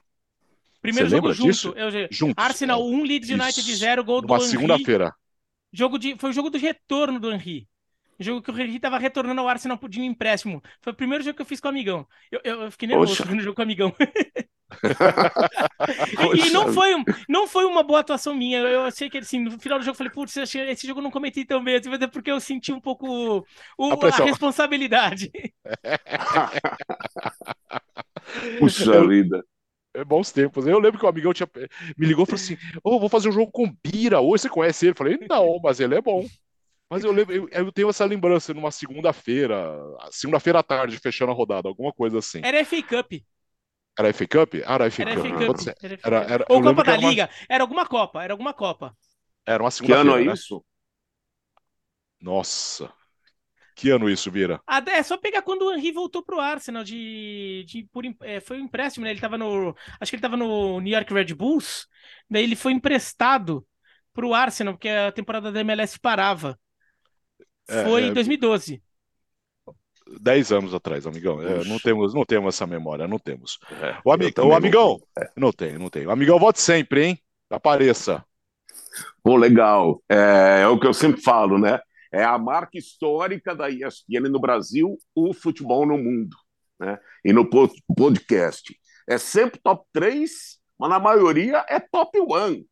Primeiro 0.81 1.09
Você 1.09 1.15
jogo 1.15 1.33
junto. 1.33 1.51
disso? 1.51 1.73
Eu, 1.75 2.07
Juntos. 2.09 2.35
Arsenal 2.37 2.83
1, 2.85 3.03
Leeds 3.03 3.29
Isso. 3.29 3.41
United 3.41 3.75
0, 3.75 4.03
gol 4.03 4.21
do 4.21 4.33
Henry. 4.33 4.45
segunda-feira. 4.45 5.13
Jogo 5.71 5.99
de, 5.99 6.17
foi 6.17 6.29
o 6.29 6.33
jogo 6.33 6.49
do 6.49 6.57
retorno 6.57 7.19
do 7.19 7.31
Henry. 7.31 7.67
O 8.19 8.23
jogo 8.23 8.41
que 8.41 8.51
o 8.51 8.59
Henry 8.59 8.79
tava 8.79 8.97
retornando 8.97 9.41
ao 9.41 9.47
Arsenal 9.47 9.79
um 9.97 10.03
empréstimo. 10.03 10.61
Foi 10.81 10.93
o 10.93 10.95
primeiro 10.95 11.23
jogo 11.23 11.35
que 11.35 11.41
eu 11.41 11.45
fiz 11.45 11.59
com 11.59 11.67
o 11.67 11.71
amigão. 11.71 12.07
Eu, 12.31 12.41
eu, 12.43 12.61
eu 12.63 12.71
fiquei 12.71 12.87
nervoso 12.87 13.17
Poxa. 13.17 13.23
vendo 13.23 13.39
o 13.39 13.43
jogo 13.43 13.55
com 13.55 13.61
o 13.61 13.65
amigão. 13.65 13.93
E, 16.17 16.47
e 16.47 16.49
não 16.51 16.67
foi, 16.67 16.95
um- 16.95 17.03
não 17.27 17.47
foi 17.47 17.65
uma 17.65 17.83
boa 17.83 17.99
atuação 17.99 18.33
minha. 18.35 18.59
Eu 18.59 18.83
achei 18.85 19.09
que 19.09 19.17
assim, 19.17 19.39
no 19.39 19.59
final 19.59 19.79
do 19.79 19.85
jogo 19.85 19.93
eu 19.93 19.97
falei, 19.97 20.11
putz, 20.11 20.35
esse 20.37 20.87
jogo 20.87 20.99
eu 20.99 21.03
não 21.03 21.11
cometi 21.11 21.45
tão 21.45 21.63
bem, 21.63 21.75
assim, 21.75 21.89
mas 21.89 22.01
é 22.01 22.07
porque 22.07 22.31
eu 22.31 22.39
senti 22.39 22.71
um 22.71 22.79
pouco 22.81 23.07
o- 23.77 23.89
A 23.89 23.93
a, 23.93 24.23
responsabilidade. 24.23 25.31
Puxa 28.57 29.05
vida. 29.07 29.43
É 29.93 30.03
bons 30.05 30.31
tempos. 30.31 30.67
Eu 30.67 30.79
lembro 30.79 30.99
que 30.99 31.05
o 31.05 31.09
amigão 31.09 31.33
tinha, 31.33 31.49
me 31.97 32.05
ligou 32.07 32.23
e 32.23 32.27
falou 32.27 32.39
assim: 32.41 32.57
Ô, 32.83 32.99
vou 32.99 33.09
fazer 33.09 33.29
um 33.29 33.31
jogo 33.31 33.51
com 33.51 33.65
o 33.65 33.77
Bira 33.83 34.21
hoje. 34.21 34.43
Você 34.43 34.49
conhece 34.49 34.85
ele? 34.85 34.91
Eu 34.93 34.97
falei: 34.97 35.17
Não, 35.29 35.59
mas 35.63 35.79
ele 35.79 35.95
é 35.95 36.01
bom. 36.01 36.25
Mas 36.89 37.03
eu 37.03 37.11
lembro, 37.11 37.33
eu, 37.35 37.49
eu 37.49 37.71
tenho 37.71 37.89
essa 37.89 38.05
lembrança 38.05 38.53
numa 38.53 38.71
segunda-feira, 38.71 39.77
segunda-feira 40.11 40.59
à 40.59 40.63
tarde, 40.63 40.97
fechando 40.97 41.31
a 41.31 41.35
rodada, 41.35 41.67
alguma 41.67 41.91
coisa 41.91 42.19
assim. 42.19 42.41
Era 42.43 42.63
FA 42.63 42.81
Cup. 42.83 43.13
Era 43.99 44.13
FA 44.13 44.27
Cup? 44.27 44.53
Ah, 44.65 44.75
era 44.75 44.91
FA 44.91 45.01
Era 45.03 45.15
Cup. 45.15 45.59
FA. 45.59 45.75
Era 45.81 45.97
Era- 46.03 46.21
Cup. 46.21 46.31
era- 46.31 46.45
Ou 46.49 46.61
Copa 46.61 46.83
da 46.83 46.91
era 46.93 47.01
uma- 47.01 47.09
Liga. 47.09 47.29
Era 47.49 47.63
alguma 47.63 47.85
Copa, 47.85 48.23
era 48.23 48.33
alguma 48.33 48.53
Copa. 48.53 48.95
Era 49.45 49.63
uma 49.63 49.69
Que 49.71 49.91
ano 49.91 50.11
segunda-feira, 50.11 50.21
é 50.21 50.25
né? 50.27 50.33
isso? 50.33 50.65
Nossa. 52.21 52.91
Que 53.75 53.91
ano 53.91 54.09
isso, 54.09 54.31
Bira? 54.31 54.59
Ah, 54.65 54.81
é 54.87 55.03
só 55.03 55.17
pegar 55.17 55.43
quando 55.43 55.63
o 55.63 55.73
Henry 55.73 55.91
voltou 55.91 56.23
pro 56.23 56.39
Arsenal 56.39 56.83
de, 56.83 57.63
de 57.67 57.87
por, 57.91 58.03
é, 58.23 58.39
foi 58.39 58.57
um 58.59 58.65
empréstimo, 58.65 59.05
né? 59.05 59.11
Ele 59.11 59.19
tava 59.19 59.37
no, 59.37 59.75
acho 59.99 60.09
que 60.09 60.15
ele 60.15 60.21
tava 60.21 60.35
no 60.35 60.79
New 60.79 60.91
York 60.93 61.13
Red 61.13 61.35
Bulls, 61.35 61.85
daí 62.27 62.43
ele 62.43 62.55
foi 62.55 62.71
emprestado 62.71 63.65
pro 64.13 64.33
Arsenal, 64.33 64.73
porque 64.73 64.89
a 64.89 65.11
temporada 65.11 65.51
da 65.51 65.59
MLS 65.61 65.99
parava. 65.99 66.59
É, 67.67 67.83
Foi 67.83 68.03
é. 68.03 68.07
em 68.07 68.13
2012. 68.13 68.81
Dez 70.21 70.51
anos 70.53 70.73
atrás, 70.73 71.05
amigão. 71.05 71.41
É, 71.41 71.63
não 71.65 71.77
temos, 71.79 72.13
não 72.13 72.23
temos 72.23 72.55
essa 72.55 72.65
memória, 72.65 73.07
não 73.07 73.19
temos. 73.19 73.59
É, 73.81 73.97
O, 74.05 74.11
ami- 74.11 74.33
o 74.37 74.53
amigão, 74.53 75.01
não 75.35 75.51
tem, 75.51 75.77
não 75.77 75.89
tem. 75.89 76.05
O 76.05 76.11
amigão, 76.11 76.39
volte 76.39 76.61
sempre, 76.61 77.03
hein? 77.05 77.19
Apareça. 77.49 78.23
Pô, 79.21 79.35
legal. 79.35 80.01
É, 80.07 80.61
é 80.61 80.67
o 80.67 80.79
que 80.79 80.87
eu 80.87 80.93
sempre 80.93 81.21
falo, 81.21 81.57
né? 81.57 81.79
É 82.11 82.23
a 82.23 82.37
marca 82.37 82.77
histórica 82.77 83.53
da 83.53 83.69
ESPN 83.69 84.29
no 84.29 84.39
Brasil, 84.39 84.97
o 85.13 85.33
futebol 85.33 85.85
no 85.85 85.97
mundo, 85.97 86.37
né? 86.79 86.97
E 87.25 87.33
no 87.33 87.49
po- 87.49 87.69
podcast. 87.95 88.73
É 89.09 89.17
sempre 89.17 89.59
top 89.61 89.85
3, 89.91 90.57
mas 90.79 90.89
na 90.89 90.99
maioria 90.99 91.65
é 91.67 91.81
top 91.81 92.17
1. 92.21 92.63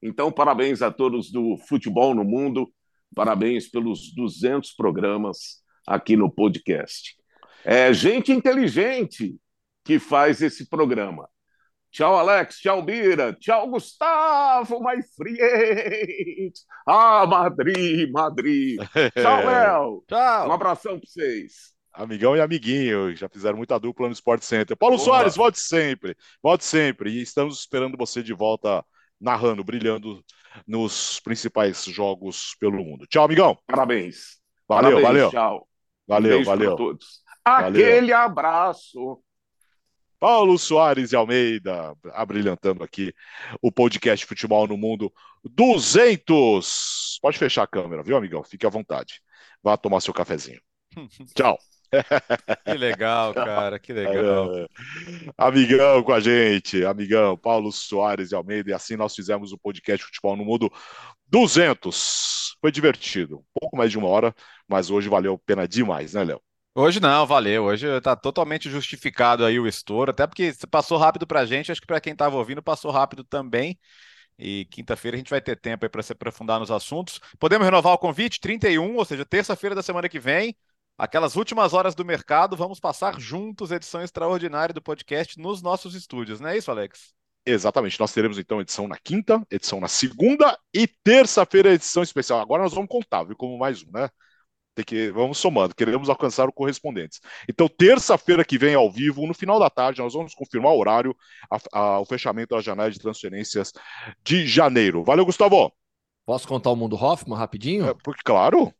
Então, 0.00 0.30
parabéns 0.30 0.80
a 0.80 0.92
todos 0.92 1.32
do 1.32 1.56
futebol 1.68 2.14
no 2.14 2.22
mundo. 2.24 2.72
Parabéns 3.14 3.68
pelos 3.68 4.12
200 4.14 4.72
programas 4.74 5.62
aqui 5.86 6.16
no 6.16 6.30
podcast. 6.30 7.14
É 7.64 7.92
gente 7.92 8.32
inteligente 8.32 9.36
que 9.84 9.98
faz 9.98 10.42
esse 10.42 10.68
programa. 10.68 11.28
Tchau, 11.90 12.16
Alex. 12.18 12.58
Tchau, 12.58 12.82
Bira. 12.82 13.32
Tchau, 13.34 13.70
Gustavo, 13.70 14.80
my 14.80 15.00
friend. 15.16 16.52
Ah, 16.86 17.24
Madrid, 17.24 18.10
Madrid. 18.10 18.80
Tchau, 19.16 19.46
Léo. 19.46 19.98
Um 19.98 20.02
Tchau. 20.08 20.52
abração 20.52 20.98
para 20.98 21.08
vocês. 21.08 21.72
Amigão 21.92 22.36
e 22.36 22.40
amiguinho, 22.40 23.14
já 23.14 23.28
fizeram 23.28 23.56
muita 23.56 23.78
dupla 23.78 24.08
no 24.08 24.12
Sport 24.12 24.42
Center. 24.42 24.76
Paulo 24.76 24.96
Boa. 24.96 25.04
Soares, 25.04 25.36
volte 25.36 25.60
sempre, 25.60 26.16
volte 26.42 26.64
sempre. 26.64 27.10
E 27.10 27.22
estamos 27.22 27.60
esperando 27.60 27.96
você 27.96 28.20
de 28.20 28.32
volta, 28.32 28.84
narrando, 29.20 29.64
brilhando 29.64 30.24
nos 30.66 31.20
principais 31.20 31.84
jogos 31.84 32.56
pelo 32.60 32.84
mundo. 32.84 33.06
Tchau, 33.06 33.24
amigão. 33.24 33.58
Parabéns. 33.66 34.38
Valeu, 34.68 35.00
Parabéns, 35.00 35.02
valeu. 35.02 35.30
Tchau. 35.30 35.68
Valeu, 36.06 36.40
um 36.40 36.44
valeu. 36.44 36.76
todos. 36.76 37.22
Valeu. 37.44 37.68
Aquele 37.68 38.12
abraço. 38.12 39.22
Paulo 40.18 40.58
Soares 40.58 41.10
de 41.10 41.16
Almeida, 41.16 41.94
abrilhantando 42.12 42.82
aqui 42.82 43.12
o 43.60 43.70
podcast 43.70 44.24
Futebol 44.24 44.66
no 44.66 44.76
Mundo 44.76 45.12
200. 45.44 47.18
Pode 47.20 47.36
fechar 47.36 47.64
a 47.64 47.66
câmera, 47.66 48.02
viu, 48.02 48.16
amigão? 48.16 48.42
Fique 48.42 48.66
à 48.66 48.70
vontade. 48.70 49.20
Vá 49.62 49.76
tomar 49.76 50.00
seu 50.00 50.14
cafezinho. 50.14 50.60
Tchau. 51.34 51.58
Que 52.64 52.76
legal, 52.76 53.34
cara, 53.34 53.78
que 53.78 53.92
legal. 53.92 54.54
É, 54.56 54.66
amigão 55.36 56.02
com 56.02 56.12
a 56.12 56.20
gente, 56.20 56.84
amigão 56.84 57.36
Paulo 57.36 57.70
Soares 57.70 58.30
de 58.30 58.34
Almeida, 58.34 58.70
e 58.70 58.72
assim 58.72 58.96
nós 58.96 59.14
fizemos 59.14 59.52
o 59.52 59.58
podcast 59.58 60.04
Futebol 60.04 60.36
no 60.36 60.44
Mundo 60.44 60.70
200. 61.28 62.56
Foi 62.60 62.72
divertido, 62.72 63.38
um 63.38 63.60
pouco 63.60 63.76
mais 63.76 63.90
de 63.90 63.98
uma 63.98 64.08
hora, 64.08 64.34
mas 64.68 64.90
hoje 64.90 65.08
valeu 65.08 65.34
a 65.34 65.38
pena 65.38 65.68
demais, 65.68 66.14
né, 66.14 66.24
Léo? 66.24 66.40
Hoje 66.74 66.98
não, 66.98 67.24
valeu. 67.26 67.64
Hoje 67.64 68.00
tá 68.00 68.16
totalmente 68.16 68.68
justificado 68.68 69.44
aí 69.44 69.60
o 69.60 69.66
estouro, 69.66 70.10
até 70.10 70.26
porque 70.26 70.52
passou 70.70 70.98
rápido 70.98 71.26
pra 71.26 71.44
gente, 71.44 71.70
acho 71.70 71.80
que 71.80 71.86
pra 71.86 72.00
quem 72.00 72.16
tava 72.16 72.36
ouvindo 72.36 72.62
passou 72.62 72.90
rápido 72.90 73.22
também. 73.22 73.78
E 74.38 74.66
quinta-feira 74.66 75.16
a 75.16 75.18
gente 75.18 75.30
vai 75.30 75.40
ter 75.40 75.56
tempo 75.56 75.84
aí 75.84 75.88
para 75.88 76.02
se 76.02 76.12
aprofundar 76.12 76.58
nos 76.58 76.70
assuntos. 76.70 77.20
Podemos 77.38 77.64
renovar 77.64 77.92
o 77.92 77.98
convite 77.98 78.40
31, 78.40 78.96
ou 78.96 79.04
seja, 79.04 79.24
terça-feira 79.24 79.74
da 79.74 79.82
semana 79.82 80.08
que 80.08 80.18
vem. 80.18 80.56
Aquelas 80.96 81.34
últimas 81.34 81.72
horas 81.74 81.94
do 81.94 82.04
mercado, 82.04 82.56
vamos 82.56 82.78
passar 82.78 83.18
juntos 83.18 83.72
edição 83.72 84.00
extraordinária 84.00 84.72
do 84.72 84.80
podcast 84.80 85.38
nos 85.40 85.60
nossos 85.60 85.94
estúdios, 85.94 86.38
não 86.38 86.48
é 86.50 86.56
isso, 86.56 86.70
Alex? 86.70 87.12
Exatamente, 87.44 87.98
nós 87.98 88.12
teremos 88.12 88.38
então 88.38 88.60
edição 88.60 88.86
na 88.86 88.96
quinta, 88.96 89.44
edição 89.50 89.80
na 89.80 89.88
segunda 89.88 90.56
e 90.72 90.86
terça-feira 90.86 91.74
edição 91.74 92.02
especial. 92.02 92.40
Agora 92.40 92.62
nós 92.62 92.72
vamos 92.72 92.88
contar, 92.88 93.24
viu, 93.24 93.36
como 93.36 93.58
mais 93.58 93.82
um, 93.82 93.90
né? 93.92 94.08
Tem 94.74 94.84
que, 94.84 95.10
vamos 95.10 95.38
somando, 95.38 95.74
queremos 95.74 96.08
alcançar 96.08 96.48
o 96.48 96.52
correspondentes. 96.52 97.20
Então, 97.48 97.68
terça-feira 97.68 98.44
que 98.44 98.56
vem, 98.58 98.74
ao 98.74 98.90
vivo, 98.90 99.26
no 99.26 99.34
final 99.34 99.58
da 99.58 99.70
tarde, 99.70 100.00
nós 100.00 100.14
vamos 100.14 100.34
confirmar 100.34 100.72
o 100.72 100.78
horário, 100.78 101.14
a- 101.50 101.78
a- 101.78 102.00
o 102.00 102.06
fechamento 102.06 102.54
da 102.54 102.60
janela 102.60 102.90
de 102.90 102.98
transferências 102.98 103.72
de 104.24 104.46
janeiro. 104.46 105.04
Valeu, 105.04 105.24
Gustavo. 105.24 105.72
Posso 106.24 106.48
contar 106.48 106.70
o 106.70 106.76
mundo 106.76 106.96
Hoffman 106.96 107.38
rapidinho? 107.38 107.86
É, 107.86 107.94
porque, 108.02 108.22
claro. 108.24 108.72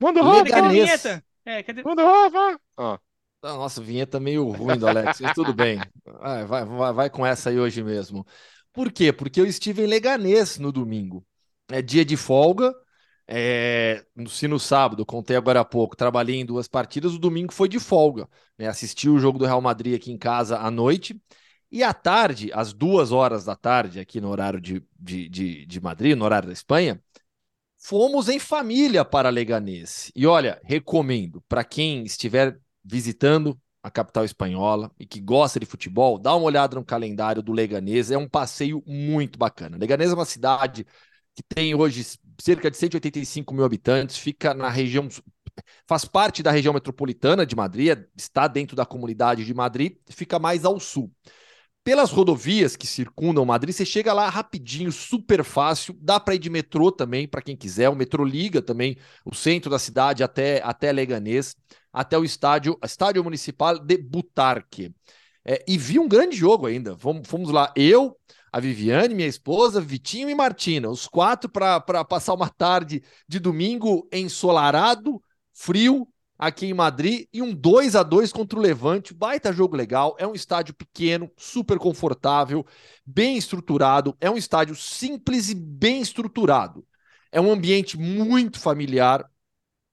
Manda, 0.00 0.20
Legal. 0.20 0.38
Rafa. 0.38 0.44
Cadê 0.44 0.58
a 0.60 0.62
vinheta? 0.62 1.24
É, 1.44 1.62
cadê? 1.62 1.82
Manda, 1.82 2.02
Rafa. 2.02 2.60
Ah, 2.76 2.98
Ah, 3.42 3.54
Nossa, 3.54 3.80
vinheta 3.82 4.18
meio 4.18 4.48
ruim 4.50 4.78
do 4.78 4.86
Alex, 4.88 5.20
mas 5.20 5.32
tudo 5.32 5.54
bem. 5.54 5.78
Vai, 6.04 6.44
vai, 6.46 6.64
vai, 6.64 6.92
vai 6.92 7.10
com 7.10 7.24
essa 7.24 7.50
aí 7.50 7.58
hoje 7.58 7.82
mesmo. 7.82 8.26
Por 8.72 8.90
quê? 8.92 9.12
Porque 9.12 9.40
eu 9.40 9.46
estive 9.46 9.82
em 9.82 9.86
Leganês 9.86 10.58
no 10.58 10.72
domingo. 10.72 11.24
É 11.70 11.80
dia 11.82 12.04
de 12.04 12.16
folga. 12.16 12.74
É, 13.28 14.04
se 14.28 14.46
no 14.46 14.58
sábado, 14.58 15.04
contei 15.04 15.36
agora 15.36 15.60
há 15.60 15.64
pouco, 15.64 15.96
trabalhei 15.96 16.36
em 16.36 16.46
duas 16.46 16.68
partidas, 16.68 17.12
o 17.14 17.18
domingo 17.18 17.52
foi 17.52 17.68
de 17.68 17.80
folga. 17.80 18.28
Né? 18.56 18.68
Assisti 18.68 19.08
o 19.08 19.18
jogo 19.18 19.38
do 19.38 19.44
Real 19.44 19.60
Madrid 19.60 19.96
aqui 19.96 20.12
em 20.12 20.18
casa 20.18 20.58
à 20.58 20.70
noite. 20.70 21.20
E 21.70 21.82
à 21.82 21.92
tarde, 21.92 22.50
às 22.54 22.72
duas 22.72 23.10
horas 23.12 23.44
da 23.44 23.56
tarde, 23.56 23.98
aqui 23.98 24.20
no 24.20 24.28
horário 24.30 24.60
de, 24.60 24.82
de, 24.98 25.28
de, 25.28 25.66
de 25.66 25.80
Madrid, 25.80 26.16
no 26.16 26.24
horário 26.24 26.46
da 26.46 26.52
Espanha, 26.52 27.02
fomos 27.86 28.28
em 28.28 28.40
família 28.40 29.04
para 29.04 29.30
Leganês. 29.30 30.10
E 30.12 30.26
olha, 30.26 30.60
recomendo 30.64 31.40
para 31.48 31.62
quem 31.62 32.02
estiver 32.02 32.58
visitando 32.84 33.56
a 33.80 33.88
capital 33.88 34.24
espanhola 34.24 34.90
e 34.98 35.06
que 35.06 35.20
gosta 35.20 35.60
de 35.60 35.66
futebol, 35.66 36.18
dá 36.18 36.34
uma 36.34 36.46
olhada 36.46 36.74
no 36.74 36.84
calendário 36.84 37.40
do 37.40 37.52
Leganês. 37.52 38.10
É 38.10 38.18
um 38.18 38.28
passeio 38.28 38.82
muito 38.84 39.38
bacana. 39.38 39.76
Leganês 39.76 40.10
é 40.10 40.14
uma 40.14 40.24
cidade 40.24 40.84
que 41.32 41.44
tem 41.44 41.76
hoje 41.76 42.04
cerca 42.40 42.68
de 42.68 42.76
185 42.76 43.54
mil 43.54 43.64
habitantes, 43.64 44.16
fica 44.16 44.52
na 44.52 44.68
região, 44.68 45.06
faz 45.86 46.04
parte 46.04 46.42
da 46.42 46.50
região 46.50 46.74
metropolitana 46.74 47.46
de 47.46 47.54
Madrid, 47.54 47.96
é- 47.96 48.06
está 48.16 48.48
dentro 48.48 48.74
da 48.74 48.84
comunidade 48.84 49.44
de 49.44 49.54
Madrid, 49.54 49.96
fica 50.08 50.40
mais 50.40 50.64
ao 50.64 50.80
sul. 50.80 51.08
Pelas 51.86 52.10
rodovias 52.10 52.74
que 52.74 52.84
circundam 52.84 53.44
Madrid, 53.44 53.72
você 53.72 53.86
chega 53.86 54.12
lá 54.12 54.28
rapidinho, 54.28 54.90
super 54.90 55.44
fácil. 55.44 55.96
Dá 56.00 56.18
para 56.18 56.34
ir 56.34 56.40
de 56.40 56.50
metrô 56.50 56.90
também, 56.90 57.28
para 57.28 57.40
quem 57.40 57.56
quiser. 57.56 57.88
O 57.88 57.94
metrô 57.94 58.24
liga 58.24 58.60
também 58.60 58.96
o 59.24 59.32
centro 59.32 59.70
da 59.70 59.78
cidade 59.78 60.24
até, 60.24 60.60
até 60.64 60.90
Leganês, 60.90 61.54
até 61.92 62.18
o 62.18 62.24
estádio, 62.24 62.76
estádio 62.84 63.22
municipal 63.22 63.78
de 63.78 63.98
Butarque. 63.98 64.92
É, 65.44 65.64
e 65.68 65.78
vi 65.78 66.00
um 66.00 66.08
grande 66.08 66.36
jogo 66.36 66.66
ainda. 66.66 66.98
Fomos, 66.98 67.28
fomos 67.28 67.50
lá, 67.50 67.72
eu, 67.76 68.16
a 68.52 68.58
Viviane, 68.58 69.14
minha 69.14 69.28
esposa, 69.28 69.80
Vitinho 69.80 70.28
e 70.28 70.34
Martina, 70.34 70.90
os 70.90 71.06
quatro 71.06 71.48
para 71.48 72.04
passar 72.04 72.34
uma 72.34 72.48
tarde 72.48 73.00
de 73.28 73.38
domingo 73.38 74.08
ensolarado, 74.12 75.22
frio, 75.52 76.08
aqui 76.38 76.66
em 76.66 76.74
Madrid 76.74 77.26
e 77.32 77.42
um 77.42 77.54
2 77.54 77.96
a 77.96 78.02
2 78.02 78.32
contra 78.32 78.58
o 78.58 78.62
Levante. 78.62 79.14
Baita 79.14 79.52
jogo 79.52 79.76
legal. 79.76 80.16
É 80.18 80.26
um 80.26 80.34
estádio 80.34 80.74
pequeno, 80.74 81.30
super 81.36 81.78
confortável, 81.78 82.64
bem 83.04 83.36
estruturado. 83.36 84.16
É 84.20 84.30
um 84.30 84.36
estádio 84.36 84.74
simples 84.74 85.48
e 85.50 85.54
bem 85.54 86.00
estruturado. 86.00 86.86
É 87.32 87.40
um 87.40 87.50
ambiente 87.50 87.96
muito 87.98 88.58
familiar. 88.60 89.28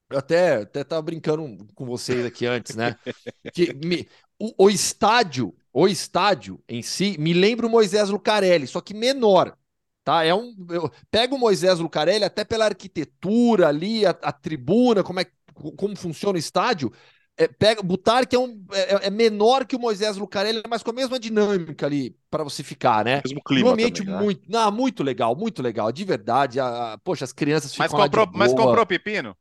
Eu 0.10 0.20
até 0.20 0.58
até 0.62 0.82
estava 0.82 1.02
brincando 1.02 1.66
com 1.74 1.86
vocês 1.86 2.26
aqui 2.26 2.46
antes, 2.46 2.76
né? 2.76 2.96
Que 3.52 3.74
me- 3.74 4.08
o, 4.40 4.66
o 4.66 4.70
estádio, 4.70 5.56
o 5.72 5.88
estádio 5.88 6.62
em 6.68 6.82
si, 6.82 7.18
me 7.20 7.34
lembra 7.34 7.68
o 7.68 7.70
Moisés 7.70 8.10
Lucarelli, 8.10 8.68
só 8.68 8.82
que 8.82 8.94
menor. 8.94 9.58
Tá? 10.04 10.24
É 10.26 10.34
um, 10.36 10.54
eu 10.70 10.92
pego 11.10 11.36
o 11.36 11.40
Moisés 11.40 11.80
Lucarelli 11.80 12.26
até 12.26 12.44
pela 12.44 12.66
arquitetura 12.66 13.70
ali, 13.70 14.06
a, 14.06 14.10
a 14.12 14.32
tribuna, 14.34 15.04
como 15.04 15.20
é 15.22 15.26
como 15.54 15.96
funciona 15.96 16.36
o 16.38 16.40
estádio. 16.40 16.92
É, 17.36 17.48
pega, 17.48 17.82
Butarque 17.82 18.36
é, 18.36 18.40
um, 18.40 18.64
é, 18.72 19.08
é 19.08 19.10
menor 19.10 19.66
que 19.66 19.76
o 19.76 19.80
Moisés 19.80 20.18
Lucarelli, 20.18 20.62
mas 20.70 20.84
com 20.84 20.92
a 20.92 20.94
mesma 20.94 21.20
dinâmica 21.20 21.86
ali 21.88 22.16
para 22.30 22.44
você 22.44 22.64
ficar, 22.64 23.04
né? 23.04 23.24
mesmo 23.24 23.42
clima 23.44 23.70
um 23.72 23.72
ambiente 23.72 24.04
também, 24.04 24.06
né? 24.06 24.28
muito, 24.28 24.50
não, 24.50 24.72
muito 24.72 25.04
legal, 25.04 25.36
muito 25.36 25.62
legal, 25.62 25.92
de 25.92 26.04
verdade. 26.06 26.60
A, 26.60 26.94
a- 26.94 26.98
poxa, 27.00 27.26
as 27.26 27.34
crianças 27.34 27.74
Mas 27.78 27.94
ficam 27.94 27.98
lá 27.98 28.08
de 28.08 28.18
comprou, 28.18 28.30
mas 28.34 28.54
comprou 28.54 28.86
pepino? 28.86 29.38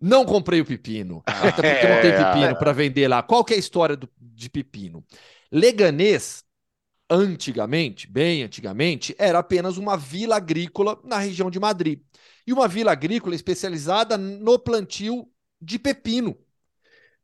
Não 0.00 0.24
comprei 0.26 0.60
o 0.60 0.64
pepino. 0.66 1.24
Até 1.26 1.62
porque 1.62 1.86
não 1.86 1.96
tem 1.96 2.12
É. 2.12 2.12
pepino 2.12 2.54
para 2.56 2.72
vender 2.72 3.08
lá. 3.08 3.22
Qual 3.22 3.44
que 3.44 3.54
é 3.54 3.56
a 3.56 3.58
história 3.60 3.96
do- 3.96 4.08
de 4.20 4.50
pepino? 4.50 5.04
Leganês, 5.50 6.44
antigamente, 7.10 8.08
bem 8.10 8.42
antigamente, 8.44 9.14
era 9.18 9.38
apenas 9.40 9.78
uma 9.78 9.96
vila 9.96 10.36
agrícola 10.36 11.00
na 11.04 11.18
região 11.18 11.50
de 11.50 11.60
Madrid. 11.60 12.00
E 12.46 12.52
uma 12.52 12.68
vila 12.68 12.92
agrícola 12.92 13.34
especializada 13.34 14.16
no 14.16 14.58
plantio 14.58 15.28
de 15.60 15.78
pepino. 15.78 16.36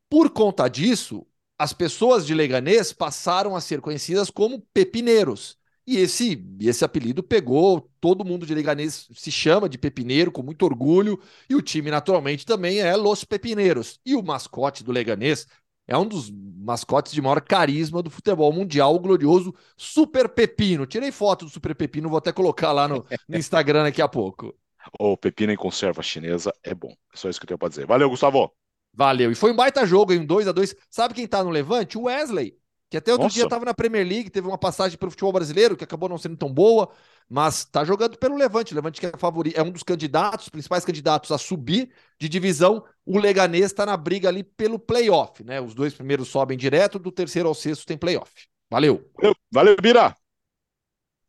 Por 0.09 0.31
conta 0.31 0.69
disso, 0.69 1.27
as 1.59 1.73
pessoas 1.73 2.27
de 2.27 2.35
Leganês 2.35 2.93
passaram 2.93 3.55
a 3.55 3.61
ser 3.61 3.81
conhecidas 3.81 4.31
como 4.31 4.61
pepineiros. 4.75 5.57
E 5.87 5.97
esse, 5.97 6.45
esse 6.61 6.85
apelido 6.85 7.23
pegou, 7.23 7.91
todo 8.01 8.25
mundo 8.25 8.47
de 8.47 8.55
Leganês 8.55 9.09
se 9.15 9.33
chama 9.33 9.69
de 9.69 9.79
pepineiro 9.79 10.31
com 10.31 10.43
muito 10.43 10.65
orgulho, 10.65 11.21
e 11.49 11.57
o 11.57 11.63
time 11.63 11.91
naturalmente 11.91 12.47
também 12.47 12.79
é 12.79 12.95
Los 12.95 13.25
Pepineiros. 13.25 13.99
E 14.05 14.15
o 14.15 14.23
mascote 14.23 14.85
do 14.85 14.93
Leganês 14.93 15.47
é 15.87 15.99
um 15.99 16.07
dos 16.07 16.31
mascotes 16.31 17.13
de 17.13 17.21
maior 17.21 17.41
carisma 17.41 18.03
do 18.03 18.11
futebol 18.11 18.53
mundial, 18.53 18.95
o 18.95 19.01
glorioso 19.01 19.55
Super 19.77 20.29
Pepino. 20.29 20.87
Tirei 20.87 21.11
foto 21.11 21.45
do 21.45 21.51
Super 21.51 21.75
Pepino, 21.75 22.09
vou 22.09 22.19
até 22.19 22.33
colocar 22.33 22.71
lá 22.73 22.87
no, 22.87 23.05
no 23.29 23.37
Instagram 23.37 23.83
daqui 23.83 24.01
a 24.01 24.09
pouco. 24.09 24.55
O 24.99 25.17
pepino 25.17 25.53
em 25.53 25.57
conserva 25.57 26.03
chinesa 26.03 26.53
é 26.63 26.75
bom. 26.75 26.93
É 27.13 27.17
só 27.17 27.29
isso 27.29 27.41
que 27.41 27.45
eu 27.45 27.49
tenho 27.49 27.59
para 27.59 27.69
dizer. 27.69 27.87
Valeu, 27.87 28.11
Gustavo. 28.11 28.53
Valeu. 28.93 29.31
E 29.31 29.35
foi 29.35 29.53
um 29.53 29.57
baita 29.57 29.87
jogo, 29.87 30.13
hein? 30.13 30.21
Um 30.21 30.27
2 30.27 30.49
a 30.49 30.53
2 30.53 30.75
Sabe 30.91 31.15
quem 31.15 31.27
tá 31.27 31.43
no 31.43 31.51
Levante? 31.51 31.97
O 31.97 32.03
Wesley. 32.03 32.57
Que 32.91 32.99
até 32.99 33.11
outro 33.11 33.25
Nossa. 33.25 33.35
dia 33.35 33.49
tava 33.49 33.65
na 33.65 33.73
Premier 33.73 34.07
League, 34.07 34.29
teve 34.29 34.47
uma 34.47 34.59
passagem 34.59 34.99
pelo 34.99 35.11
futebol 35.11 35.33
brasileiro, 35.33 35.75
que 35.75 35.83
acabou 35.83 36.11
não 36.11 36.19
sendo 36.19 36.37
tão 36.37 36.53
boa, 36.53 36.91
mas 37.27 37.65
tá 37.65 37.87
jogando 37.87 38.19
pelo 38.19 38.37
Levante. 38.37 38.75
O 38.75 38.77
Levante 38.77 39.01
que 39.01 39.07
é 39.07 39.13
favorito, 39.17 39.59
é 39.59 39.63
um 39.63 39.71
dos 39.71 39.83
candidatos, 39.83 40.51
principais 40.51 40.85
candidatos 40.85 41.33
a 41.33 41.39
subir 41.39 41.91
de 42.21 42.29
divisão. 42.29 42.85
O 43.07 43.19
Leganês 43.19 43.73
tá 43.73 43.87
na 43.87 43.97
briga 43.97 44.29
ali 44.29 44.45
pelo 44.45 44.79
playoff, 44.79 45.43
né? 45.43 45.59
Os 45.59 45.75
dois 45.75 45.95
primeiros 45.95 46.29
sobem 46.29 46.59
direto, 46.59 46.99
do 46.99 47.11
terceiro 47.11 47.49
ao 47.49 47.55
sexto 47.55 47.87
tem 47.87 47.97
playoff. 47.97 48.31
Valeu. 48.71 49.11
Valeu, 49.17 49.35
valeu 49.51 49.77
Bira. 49.81 50.15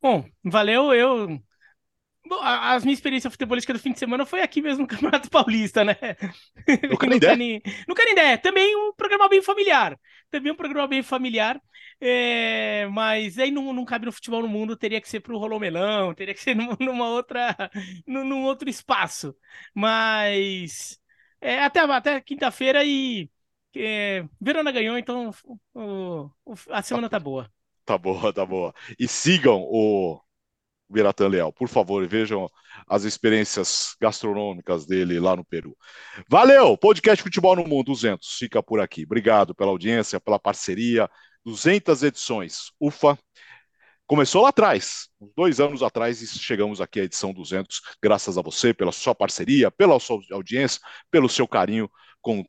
Bom, 0.02 0.26
valeu. 0.44 0.94
Eu. 0.94 1.42
Bom, 2.26 2.36
a, 2.42 2.74
a 2.76 2.80
minha 2.80 2.94
experiência 2.94 3.30
futebolística 3.30 3.74
do 3.74 3.80
fim 3.80 3.92
de 3.92 4.00
semana 4.00 4.26
foi 4.26 4.42
aqui 4.42 4.62
mesmo 4.62 4.84
no 4.84 4.88
Campeonato 4.88 5.30
Paulista, 5.30 5.84
né? 5.84 5.96
No 6.90 6.98
Canindé. 6.98 7.38
Cani- 7.38 7.62
No 7.88 7.94
Canindé. 7.96 8.38
Também 8.38 8.76
um 8.76 8.94
programa 8.94 9.28
bem 9.30 9.42
familiar. 9.42 10.00
Também 10.32 10.52
um 10.52 10.56
programa 10.56 10.88
bem 10.88 11.04
familiar. 11.04 11.62
É, 12.00 12.88
mas 12.92 13.38
aí 13.40 13.52
não, 13.52 13.74
não 13.74 13.86
cabe 13.86 14.06
no 14.06 14.12
futebol 14.12 14.42
no 14.42 14.48
mundo, 14.48 14.76
teria 14.76 15.00
que 15.02 15.08
ser 15.10 15.20
pro 15.22 15.38
Rolomelão, 15.38 16.14
teria 16.14 16.34
que 16.34 16.42
ser 16.42 16.56
num- 16.56 16.76
numa 16.80 17.08
outra, 17.10 17.56
num, 18.08 18.44
outro 18.44 18.70
espaço. 18.70 19.36
Mas 19.74 21.00
é, 21.42 21.60
até, 21.64 21.80
até 21.82 22.22
quinta-feira 22.22 22.84
e 22.86 23.30
que 23.72 24.26
Verona 24.42 24.72
ganhou, 24.72 24.98
então 24.98 25.32
o, 25.74 26.30
o, 26.46 26.54
a 26.70 26.82
semana 26.84 27.10
tá 27.10 27.20
boa. 27.20 27.52
Tá 27.86 27.98
boa, 27.98 28.32
tá 28.34 28.46
boa. 28.46 28.74
E 29.00 29.08
sigam 29.08 29.62
o 29.64 30.20
Biratan 30.94 31.28
Leal, 31.28 31.52
por 31.52 31.68
favor, 31.68 32.08
vejam 32.08 32.50
as 32.88 33.04
experiências 33.04 33.96
gastronômicas 34.00 34.86
dele 34.86 35.20
lá 35.20 35.36
no 35.36 35.44
Peru. 35.44 35.76
Valeu! 36.30 36.78
Podcast 36.78 37.22
Futebol 37.22 37.56
no 37.56 37.68
Mundo 37.68 37.88
200 37.88 38.38
fica 38.38 38.64
por 38.64 38.80
aqui. 38.80 39.04
Obrigado 39.04 39.54
pela 39.54 39.72
audiência, 39.72 40.20
pela 40.20 40.40
parceria. 40.40 41.10
200 41.46 42.04
edições. 42.04 42.72
Ufa! 42.80 43.18
Começou 44.06 44.44
lá 44.44 44.50
atrás, 44.50 45.08
dois 45.36 45.60
anos 45.60 45.82
atrás, 45.82 46.22
e 46.22 46.28
chegamos 46.28 46.82
aqui 46.82 47.00
à 47.00 47.04
edição 47.04 47.34
200, 47.34 47.82
graças 48.02 48.38
a 48.38 48.42
você, 48.42 48.74
pela 48.74 48.92
sua 48.92 49.16
parceria, 49.16 49.72
pela 49.72 50.00
sua 50.00 50.20
audiência, 50.32 50.80
pelo 51.10 51.30
seu 51.30 51.48
carinho 51.48 51.90
com 52.22 52.46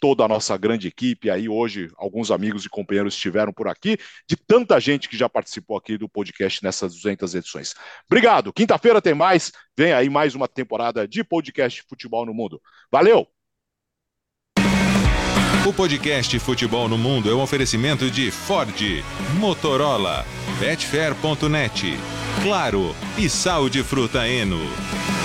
toda 0.00 0.24
a 0.24 0.28
nossa 0.28 0.56
grande 0.56 0.88
equipe. 0.88 1.30
Aí 1.30 1.48
hoje 1.48 1.90
alguns 1.96 2.30
amigos 2.30 2.64
e 2.64 2.68
companheiros 2.68 3.14
estiveram 3.14 3.52
por 3.52 3.68
aqui, 3.68 3.98
de 4.28 4.36
tanta 4.36 4.78
gente 4.80 5.08
que 5.08 5.16
já 5.16 5.28
participou 5.28 5.76
aqui 5.76 5.96
do 5.96 6.08
podcast 6.08 6.62
nessas 6.62 6.94
200 6.94 7.34
edições. 7.34 7.74
Obrigado. 8.06 8.52
Quinta-feira 8.52 9.02
tem 9.02 9.14
mais. 9.14 9.52
Vem 9.76 9.92
aí 9.92 10.08
mais 10.08 10.34
uma 10.34 10.48
temporada 10.48 11.06
de 11.06 11.22
podcast 11.22 11.84
Futebol 11.88 12.24
no 12.24 12.34
Mundo. 12.34 12.60
Valeu. 12.90 13.26
O 15.66 15.72
podcast 15.72 16.38
Futebol 16.38 16.88
no 16.88 16.96
Mundo 16.96 17.30
é 17.30 17.34
um 17.34 17.42
oferecimento 17.42 18.10
de 18.10 18.30
Ford, 18.30 18.74
Motorola, 19.38 20.24
Betfair.net, 20.58 21.94
Claro 22.42 22.96
e 23.18 23.28
Sal 23.28 23.68
de 23.68 23.82
Fruta 23.82 24.26
Eno. 24.26 25.17